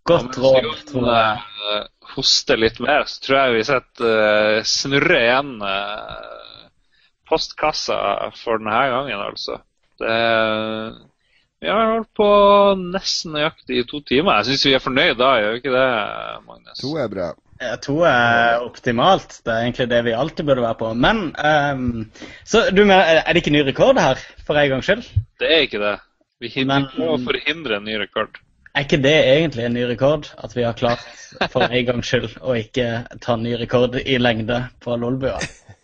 Godt 0.07 0.37
råd, 0.41 0.67
tror 0.89 1.07
jeg. 1.13 1.81
Hoste 2.15 2.57
litt 2.57 2.79
mer, 2.83 3.05
så 3.07 3.21
tror 3.23 3.37
jeg 3.37 3.55
vi 3.55 3.65
setter 3.67 4.21
uh, 4.25 4.63
snurre 4.67 5.19
igjen 5.21 5.51
uh, 5.61 6.50
postkassa 7.31 7.97
for 8.37 8.61
denne 8.61 8.81
gangen, 8.91 9.23
altså. 9.23 9.61
Det, 10.01 10.17
vi 11.61 11.69
har 11.69 11.93
holdt 11.93 12.09
på 12.17 12.27
nesten 12.81 13.35
nøyaktig 13.37 13.81
i 13.81 13.87
to 13.89 14.01
timer. 14.07 14.39
Jeg 14.39 14.51
syns 14.51 14.67
vi 14.67 14.75
er 14.75 14.83
fornøyd 14.83 15.17
da, 15.19 15.31
gjør 15.37 15.55
vi 15.55 15.61
ikke 15.61 15.73
det, 15.75 15.87
Magnus? 16.47 16.81
To 16.81 16.93
er 16.97 17.09
bra. 17.11 17.31
Ja, 17.61 17.75
to 17.77 17.99
er 18.09 18.63
optimalt. 18.65 19.35
Det 19.45 19.53
er 19.53 19.67
egentlig 19.67 19.85
det 19.91 19.99
vi 20.07 20.15
alltid 20.17 20.47
burde 20.47 20.63
være 20.65 20.79
på. 20.79 20.93
Men 20.97 21.27
um, 21.37 21.83
Så 22.43 22.63
du 22.73 22.81
mener, 22.81 23.21
er 23.21 23.29
det 23.29 23.43
ikke 23.43 23.53
ny 23.53 23.61
rekord 23.67 24.01
her, 24.01 24.23
for 24.47 24.57
en 24.57 24.71
gangs 24.71 24.89
skyld? 24.89 25.05
Det 25.37 25.51
er 25.51 25.67
ikke 25.67 25.83
det. 25.83 25.99
Vi 26.41 26.63
Men, 26.65 26.87
å 26.97 27.19
forhindre 27.21 27.77
en 27.77 27.85
ny 27.85 27.99
rekord. 28.01 28.41
Er 28.71 28.85
ikke 28.85 29.01
det 29.03 29.17
egentlig 29.27 29.65
en 29.67 29.73
ny 29.75 29.81
rekord? 29.89 30.29
At 30.39 30.55
vi 30.55 30.63
har 30.63 30.77
klart 30.79 31.03
for 31.51 31.65
en 31.65 31.85
gangs 31.89 32.07
skyld 32.07 32.37
å 32.39 32.55
ikke 32.55 32.85
ta 33.23 33.35
ny 33.35 33.57
rekord 33.59 33.97
i 33.99 34.15
lengde 34.21 34.61
på 34.83 34.95
Lolbua? 34.99 35.41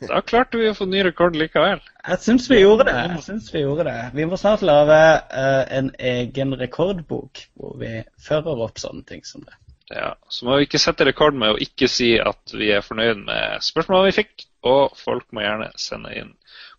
Da 0.08 0.22
klarte 0.22 0.60
vi 0.62 0.70
å 0.70 0.76
få 0.78 0.86
ny 0.88 1.02
rekord 1.08 1.36
likevel. 1.36 1.82
Jeg 2.06 2.22
syns 2.24 2.48
vi 2.52 2.62
gjorde 2.62 2.86
det. 2.88 2.96
Jeg 3.18 3.24
synes 3.26 3.50
Vi 3.54 3.64
gjorde 3.66 3.88
det. 3.90 4.02
Vi 4.16 4.28
må 4.30 4.40
snart 4.40 4.64
lage 4.64 5.00
uh, 5.34 5.64
en 5.74 5.90
egen 5.98 6.56
rekordbok 6.60 7.44
hvor 7.58 7.76
vi 7.82 7.92
fører 8.24 8.64
opp 8.68 8.80
sånne 8.80 9.04
ting 9.10 9.26
som 9.28 9.44
det. 9.44 9.58
Ja, 9.92 10.14
Så 10.30 10.46
må 10.46 10.58
vi 10.58 10.68
ikke 10.68 10.84
sette 10.84 11.08
rekord 11.08 11.36
med 11.40 11.56
å 11.56 11.60
ikke 11.64 11.88
si 11.92 12.14
at 12.20 12.56
vi 12.56 12.72
er 12.76 12.86
fornøyd 12.86 13.24
med 13.28 13.68
spørsmålene 13.68 14.12
vi 14.12 14.20
fikk. 14.22 14.48
Og 14.68 14.96
folk 15.00 15.28
må 15.36 15.44
gjerne 15.44 15.74
sende 15.80 16.16
inn 16.16 16.34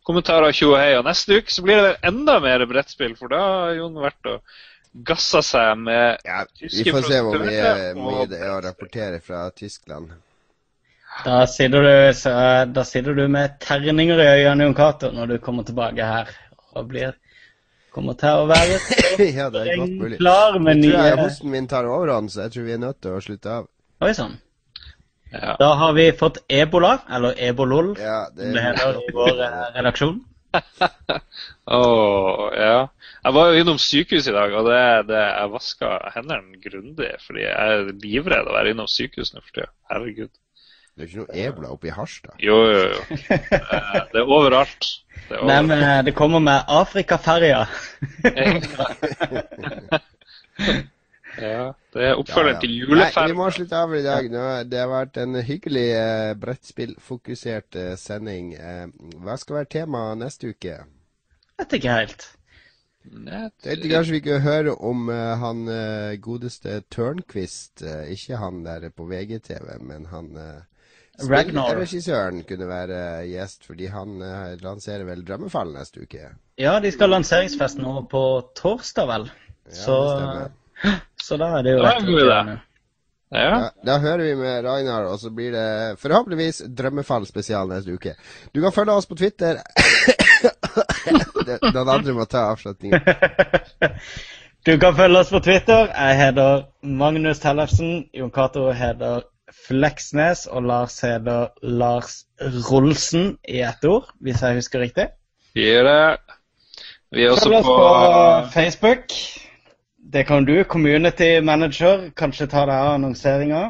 kommentarer. 0.09 0.55
Tjo 0.57 0.73
og 0.73 0.81
hei. 0.81 0.95
Og 0.97 1.05
neste 1.09 1.41
uke 1.41 1.53
så 1.53 1.65
blir 1.65 1.85
det 1.85 1.95
enda 2.09 2.39
mer 2.45 2.65
brettspill, 2.71 3.17
for 3.19 3.33
da 3.33 3.45
har 3.45 3.77
Jon 3.77 3.99
vært 4.01 4.31
og 4.31 4.61
gassa 4.93 5.43
seg 5.43 5.79
med 5.79 6.25
ja, 6.25 6.45
Vi 6.61 6.91
får 6.91 7.07
se 7.09 7.21
hvor 7.25 7.43
mye, 7.43 7.75
mye 7.99 8.27
det 8.31 8.41
er 8.41 8.51
å 8.55 8.63
rapportere 8.65 9.21
fra 9.25 9.49
Tyskland. 9.51 10.13
Da 11.25 11.47
sitter, 11.51 11.83
du, 11.83 12.15
så, 12.15 12.31
da 12.71 12.85
sitter 12.85 13.15
du 13.15 13.25
med 13.29 13.57
terninger 13.61 14.21
i 14.23 14.27
øynene, 14.39 14.69
Jon 14.69 14.77
Cato, 14.79 15.11
når 15.11 15.33
du 15.33 15.39
kommer 15.43 15.67
tilbake 15.67 16.05
her. 16.05 16.31
Og 16.79 16.87
blir, 16.93 17.17
kommer 17.95 18.15
til 18.21 18.45
å 18.45 18.47
være 18.47 18.77
ja, 19.39 19.49
det 19.51 19.65
er 19.65 19.81
godt 19.81 19.97
mulig. 19.99 20.19
klar 20.21 20.59
med 20.63 20.83
nye 20.83 20.93
Jeg 20.93 21.17
tror 21.17 21.25
hosten 21.25 21.55
min 21.55 21.67
tar 21.71 21.89
overhånd, 21.91 22.31
så 22.31 22.47
jeg 22.47 22.55
tror 22.55 22.69
vi 22.69 22.77
er 22.77 22.85
nødt 22.85 23.01
til 23.03 23.17
å 23.17 23.25
slutte 23.25 23.57
av. 23.57 23.67
Oi 24.05 24.13
sann. 24.15 24.37
Ja. 25.33 25.57
Da 25.61 25.73
har 25.81 25.93
vi 25.97 26.07
fått 26.17 26.39
ebola, 26.49 26.99
eller 27.13 27.35
ebolol, 27.49 27.93
ja, 28.01 28.21
det... 28.33 28.47
som 28.47 28.55
det 28.55 28.65
heter 28.65 29.01
i 29.03 29.15
vår 29.17 29.43
eh, 29.45 29.65
redaksjon. 29.75 30.21
oh, 31.77 32.49
ja. 32.55 32.89
Jeg 33.25 33.33
var 33.37 33.45
jo 33.51 33.63
innom 33.63 33.79
sykehus 33.83 34.27
i 34.31 34.35
dag, 34.35 34.51
og 34.57 34.63
det, 34.69 34.83
det, 35.11 35.21
jeg 35.21 35.55
vaska 35.55 35.87
hendene 36.15 36.61
grundig. 36.65 37.13
Fordi 37.27 37.41
jeg 37.45 37.55
er 37.55 37.95
livredd 38.05 38.51
å 38.51 38.57
være 38.57 38.71
innom 38.75 38.91
sykehus 38.91 39.31
nå 39.35 39.41
for 39.43 39.53
tida. 39.61 39.71
Herregud. 39.93 40.33
Det 40.99 41.05
er 41.05 41.09
ikke 41.13 41.23
noe 41.23 41.37
ebola 41.47 41.69
oppe 41.71 41.87
i 41.87 41.95
Harstad? 41.95 42.35
Jo, 42.43 42.57
jo, 42.67 42.81
jo. 42.91 43.01
Det 43.29 44.19
er 44.19 44.27
overalt. 44.27 44.83
Det, 45.15 45.37
er 45.37 45.39
overalt. 45.39 45.47
Nei, 45.47 45.61
men 45.69 45.79
eh, 45.79 46.03
det 46.09 46.15
kommer 46.19 46.41
med 46.43 46.59
Afrikaferja. 46.81 47.61
Ja, 51.39 51.71
det 51.95 52.03
er 52.03 52.19
oppfølgeren 52.19 52.49
ja, 52.49 52.55
ja. 52.57 52.61
til 52.61 52.73
juleferden. 52.81 53.15
Nei, 53.15 53.31
vi 53.31 53.37
må 53.39 53.51
slutte 53.55 53.79
av 53.79 53.93
i 53.95 54.03
dag. 54.03 54.27
Nå, 54.33 54.45
det 54.67 54.81
har 54.83 54.89
vært 54.91 55.21
en 55.23 55.39
hyggelig 55.47 55.87
eh, 55.95 56.35
brettspillfokusert 56.43 57.71
eh, 57.79 57.95
sending. 58.01 58.57
Eh, 58.59 58.87
hva 59.23 59.37
skal 59.39 59.61
være 59.61 59.71
temaet 59.77 60.19
neste 60.25 60.51
uke? 60.51 60.75
Vet 61.59 61.79
ikke 61.79 61.95
helt. 62.01 62.27
Tenkte 63.09 63.89
kanskje 63.89 64.13
vi 64.13 64.21
ikke 64.21 64.41
høre 64.45 64.75
om 64.85 65.09
uh, 65.09 65.39
han 65.41 65.63
godeste 66.21 66.83
Tørnquist. 66.93 67.83
ikke 67.83 68.37
han 68.37 68.65
der 68.67 68.91
på 68.91 69.07
VGTV, 69.09 69.79
men 69.81 70.07
han 70.13 70.35
Regissøren 71.19 72.45
kunne 72.47 72.69
være 72.69 72.99
gjest, 73.27 73.65
fordi 73.67 73.89
han 73.91 74.21
lanserer 74.63 75.03
vel 75.09 75.25
Drømmefall 75.27 75.73
neste 75.75 76.05
uke? 76.05 76.29
Ja, 76.61 76.77
de 76.79 76.93
skal 76.95 77.09
ha 77.09 77.17
lanseringsfest 77.17 77.81
nå 77.83 78.05
på 78.13 78.23
torsdag, 78.55 79.09
vel. 79.11 79.27
Ja, 79.67 79.75
Så 79.81 79.99
så 81.27 81.37
da 81.37 81.59
er 81.59 81.67
det 81.67 81.75
jo 81.75 81.83
rett. 81.83 82.07
Det. 82.07 82.59
Ja. 83.31 83.49
Da, 83.61 83.71
da 83.85 83.99
hører 84.01 84.25
vi 84.25 84.35
med 84.37 84.65
Ragnar, 84.65 85.05
og 85.11 85.21
så 85.21 85.31
blir 85.31 85.53
det 85.53 85.99
forhåpentligvis 86.01 86.63
Drømmefall 86.79 87.27
spesial 87.29 87.69
neste 87.69 87.93
uke. 87.93 88.15
Du 88.55 88.63
kan 88.63 88.73
følge 88.73 88.93
oss 88.97 89.07
på 89.07 89.19
Twitter. 89.21 89.61
Den 91.49 91.89
andre 91.89 92.15
må 92.17 92.27
ta 92.29 92.49
avslutningen. 92.53 93.01
du 94.67 94.73
kan 94.79 94.97
følge 94.97 95.25
oss 95.25 95.33
på 95.33 95.41
Twitter. 95.45 95.89
Jeg 95.95 96.21
heter 96.21 96.69
Magnus 96.83 97.43
Tellefsen. 97.43 98.07
Jon 98.15 98.33
Cato 98.35 98.69
heter 98.77 99.27
Fleksnes, 99.69 100.47
og 100.47 100.63
Lars 100.69 101.01
heter 101.01 101.49
Lars 101.63 102.23
Rolsen 102.71 103.37
i 103.49 103.63
ett 103.65 103.85
ord, 103.89 104.11
hvis 104.21 104.43
jeg 104.43 104.61
husker 104.61 104.85
riktig. 104.85 105.09
Vi 105.57 105.65
gjør 105.65 105.89
det. 105.89 106.01
Vi 107.13 107.25
er 107.25 107.33
også 107.33 107.49
Følg 107.49 107.59
oss 107.59 107.67
på, 107.67 107.77
på 107.77 108.53
Facebook. 108.53 109.17
Det 110.13 110.27
kan 110.27 110.45
du, 110.45 110.63
community 110.65 111.41
manager, 111.45 112.09
kanskje 112.17 112.49
ta 112.49 112.65
deg 112.69 112.77
av 112.77 112.95
annonseringa? 112.99 113.63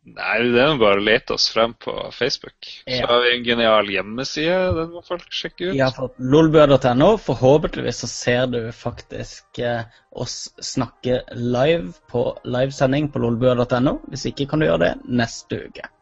Nei, 0.00 0.36
det 0.48 0.62
er 0.64 0.78
bare 0.80 0.96
å 0.96 1.04
lete 1.04 1.34
oss 1.36 1.50
frem 1.52 1.74
på 1.76 1.92
Facebook. 2.16 2.68
Ja. 2.88 3.02
Så 3.02 3.08
har 3.10 3.20
vi 3.24 3.32
en 3.34 3.44
genial 3.44 3.90
hjemmeside. 3.92 4.56
Den 4.78 4.94
må 4.94 5.02
folk 5.04 5.26
sjekke 5.28 5.68
ut. 5.68 5.74
Ja, 5.76 5.90
for 5.92 6.14
lolbua.no. 6.16 7.10
Forhåpentligvis 7.20 8.00
så 8.02 8.08
ser 8.10 8.48
du 8.50 8.58
faktisk 8.74 9.60
eh, 9.60 9.84
oss 10.10 10.48
snakke 10.64 11.20
live 11.36 11.92
på 12.10 12.24
livesending 12.48 13.10
på 13.12 13.20
lolbua.no. 13.26 13.98
Hvis 14.08 14.24
ikke 14.32 14.48
kan 14.50 14.64
du 14.64 14.70
gjøre 14.70 14.86
det 14.86 14.94
neste 15.20 15.60
uke. 15.68 15.92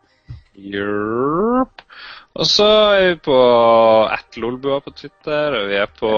Yep. 0.58 1.84
Og 2.38 2.46
så 2.46 2.70
er 2.94 3.02
vi 3.02 3.20
på 3.26 3.36
at 4.06 4.38
lolbua 4.38 4.78
på 4.84 4.94
Twitter, 4.94 5.58
og 5.58 5.68
vi 5.72 5.78
er 5.82 5.90
på 5.98 6.14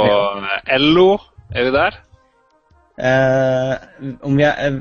LO. 0.85 1.11
Er 1.51 1.67
vi 1.67 1.75
der? 1.75 2.01
Eh, 3.01 3.73
er, 4.41 4.67
eh, 4.67 4.75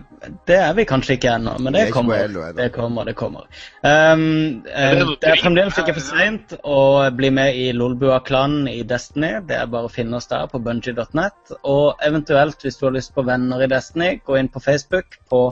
det 0.48 0.56
er 0.60 0.74
vi 0.76 0.84
kanskje 0.84 1.16
ikke 1.16 1.32
ennå, 1.38 1.54
men 1.64 1.74
det 1.74 1.86
kommer. 1.94 2.28
Det 2.58 2.68
kommer, 2.76 3.06
det 3.08 3.14
kommer. 3.16 3.46
Um, 3.80 4.66
eh, 4.68 5.00
det 5.22 5.30
er 5.30 5.40
fremdeles 5.40 5.78
ikke 5.80 5.96
for 5.96 6.04
seint 6.04 6.56
å 6.68 6.82
bli 7.16 7.30
med 7.32 7.56
i 7.56 7.70
Lolbua-klanen 7.72 8.68
i 8.68 8.82
Destiny. 8.84 9.38
Det 9.48 9.56
er 9.62 9.72
bare 9.72 9.88
å 9.88 9.94
finne 9.94 10.20
oss 10.20 10.28
der 10.28 10.52
på 10.52 10.60
bungee.net. 10.66 11.56
Og 11.64 12.04
eventuelt, 12.04 12.60
hvis 12.66 12.82
du 12.82 12.90
har 12.90 12.98
lyst 12.98 13.16
på 13.16 13.24
venner 13.24 13.64
i 13.64 13.72
Destiny, 13.72 14.18
gå 14.26 14.36
inn 14.41 14.52
på 14.52 14.64
Facebook 14.68 15.22
på 15.32 15.44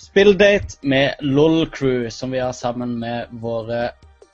Spilldate 0.00 0.80
med 0.88 1.20
LOL-crew, 1.20 2.08
som 2.10 2.32
vi 2.32 2.40
har 2.40 2.56
sammen 2.56 2.96
med 2.98 3.28
våre 3.44 3.90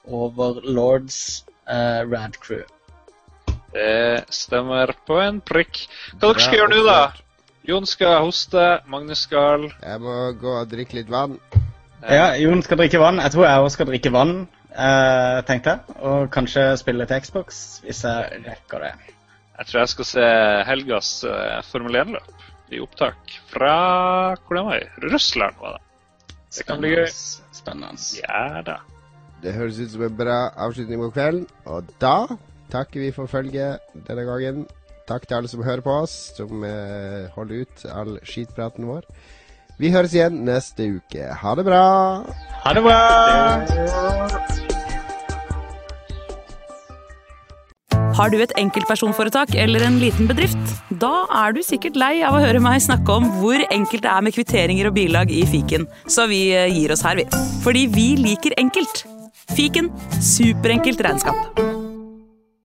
overlords 0.07 1.43
uh, 1.67 2.07
Rad 2.07 2.39
Crew. 2.41 2.63
Det 3.75 4.25
stemmer 4.33 4.95
på 5.07 5.19
en 5.21 5.43
prikk. 5.45 5.89
Hva 6.15 6.31
dere 6.31 6.45
skal 6.47 6.63
gjøre 6.63 6.77
nå, 6.79 6.85
da? 6.87 7.01
Jon 7.69 7.85
skal 7.85 8.23
hoste, 8.25 8.63
Magnus 8.89 9.27
skal 9.27 9.67
Jeg 9.69 10.01
må 10.01 10.13
gå 10.41 10.53
og 10.57 10.71
drikke 10.71 10.97
litt 10.97 11.11
vann. 11.13 11.35
Ja, 12.01 12.31
Jon 12.41 12.63
skal 12.65 12.81
drikke 12.81 13.01
vann. 13.03 13.19
Jeg 13.21 13.35
tror 13.35 13.45
jeg 13.45 13.61
òg 13.61 13.69
skal 13.75 13.89
drikke 13.91 14.13
vann, 14.15 14.33
eh, 14.73 15.41
tenkte 15.45 15.75
jeg. 15.75 15.97
Og 16.01 16.31
kanskje 16.33 16.63
spille 16.81 17.05
til 17.11 17.21
Xbox, 17.21 17.59
hvis 17.85 18.01
jeg 18.07 18.41
rekker 18.47 18.87
det. 18.87 18.95
Jeg 19.59 19.69
tror 19.69 19.81
jeg 19.83 19.93
skal 19.93 20.09
se 20.15 20.31
helgas 20.71 21.11
eh, 21.29 21.59
Formel 21.69 22.01
1-løp 22.07 22.73
i 22.73 22.81
opptak 22.81 23.37
fra 23.53 23.75
Hvor 24.47 24.63
var 24.63 24.79
jeg? 24.79 24.89
Russland, 25.13 25.61
var 25.61 25.77
det. 25.77 26.35
Det 26.57 26.67
kan 26.71 26.81
bli 26.81 26.95
gøy. 26.95 27.07
Spennende. 27.53 28.01
Ja 28.23 28.63
da. 28.65 28.79
Det 29.43 29.53
høres 29.53 29.77
ut 29.83 29.93
som 29.93 30.09
en 30.09 30.17
bra 30.17 30.41
avslutning 30.57 31.05
på 31.05 31.13
kvelden. 31.21 31.45
Og 31.69 31.93
da 32.01 32.17
takker 32.73 33.05
vi 33.05 33.13
for 33.13 33.29
følget 33.29 33.93
denne 34.09 34.25
gangen. 34.25 34.65
Takk 35.09 35.25
til 35.25 35.39
alle 35.39 35.49
som 35.49 35.65
hører 35.65 35.81
på 35.85 35.95
oss, 36.05 36.15
som 36.37 36.65
eh, 36.69 37.29
holder 37.33 37.65
ut 37.65 37.85
all 37.89 38.19
skitpraten 38.29 38.89
vår. 38.89 39.09
Vi 39.79 39.93
høres 39.95 40.15
igjen 40.17 40.43
neste 40.45 40.89
uke. 40.99 41.31
Ha 41.41 41.55
det 41.57 41.65
bra. 41.69 41.83
Ha 42.65 42.75
det 42.77 42.83
bra. 42.85 42.99
Har 48.19 48.33
du 48.35 48.41
et 48.43 48.53
enkeltpersonforetak 48.59 49.53
eller 49.55 49.85
en 49.87 50.01
liten 50.03 50.27
bedrift? 50.27 50.59
Da 51.01 51.23
er 51.45 51.55
du 51.55 51.63
sikkert 51.63 51.97
lei 52.01 52.17
av 52.27 52.35
å 52.35 52.43
høre 52.43 52.61
meg 52.61 52.83
snakke 52.83 53.15
om 53.15 53.31
hvor 53.39 53.63
enkelt 53.71 54.03
det 54.03 54.11
er 54.11 54.25
med 54.27 54.35
kvitteringer 54.35 54.91
og 54.91 54.97
bilag 54.99 55.31
i 55.31 55.45
fiken, 55.49 55.87
så 56.11 56.27
vi 56.29 56.49
eh, 56.51 56.67
gir 56.75 56.93
oss 56.93 57.07
her, 57.07 57.23
vi. 57.23 57.29
Fordi 57.63 57.87
vi 57.95 58.11
liker 58.19 58.59
enkelt. 58.59 59.07
Fiken 59.55 59.93
superenkelt 60.21 61.01
regnskap. 61.07 61.88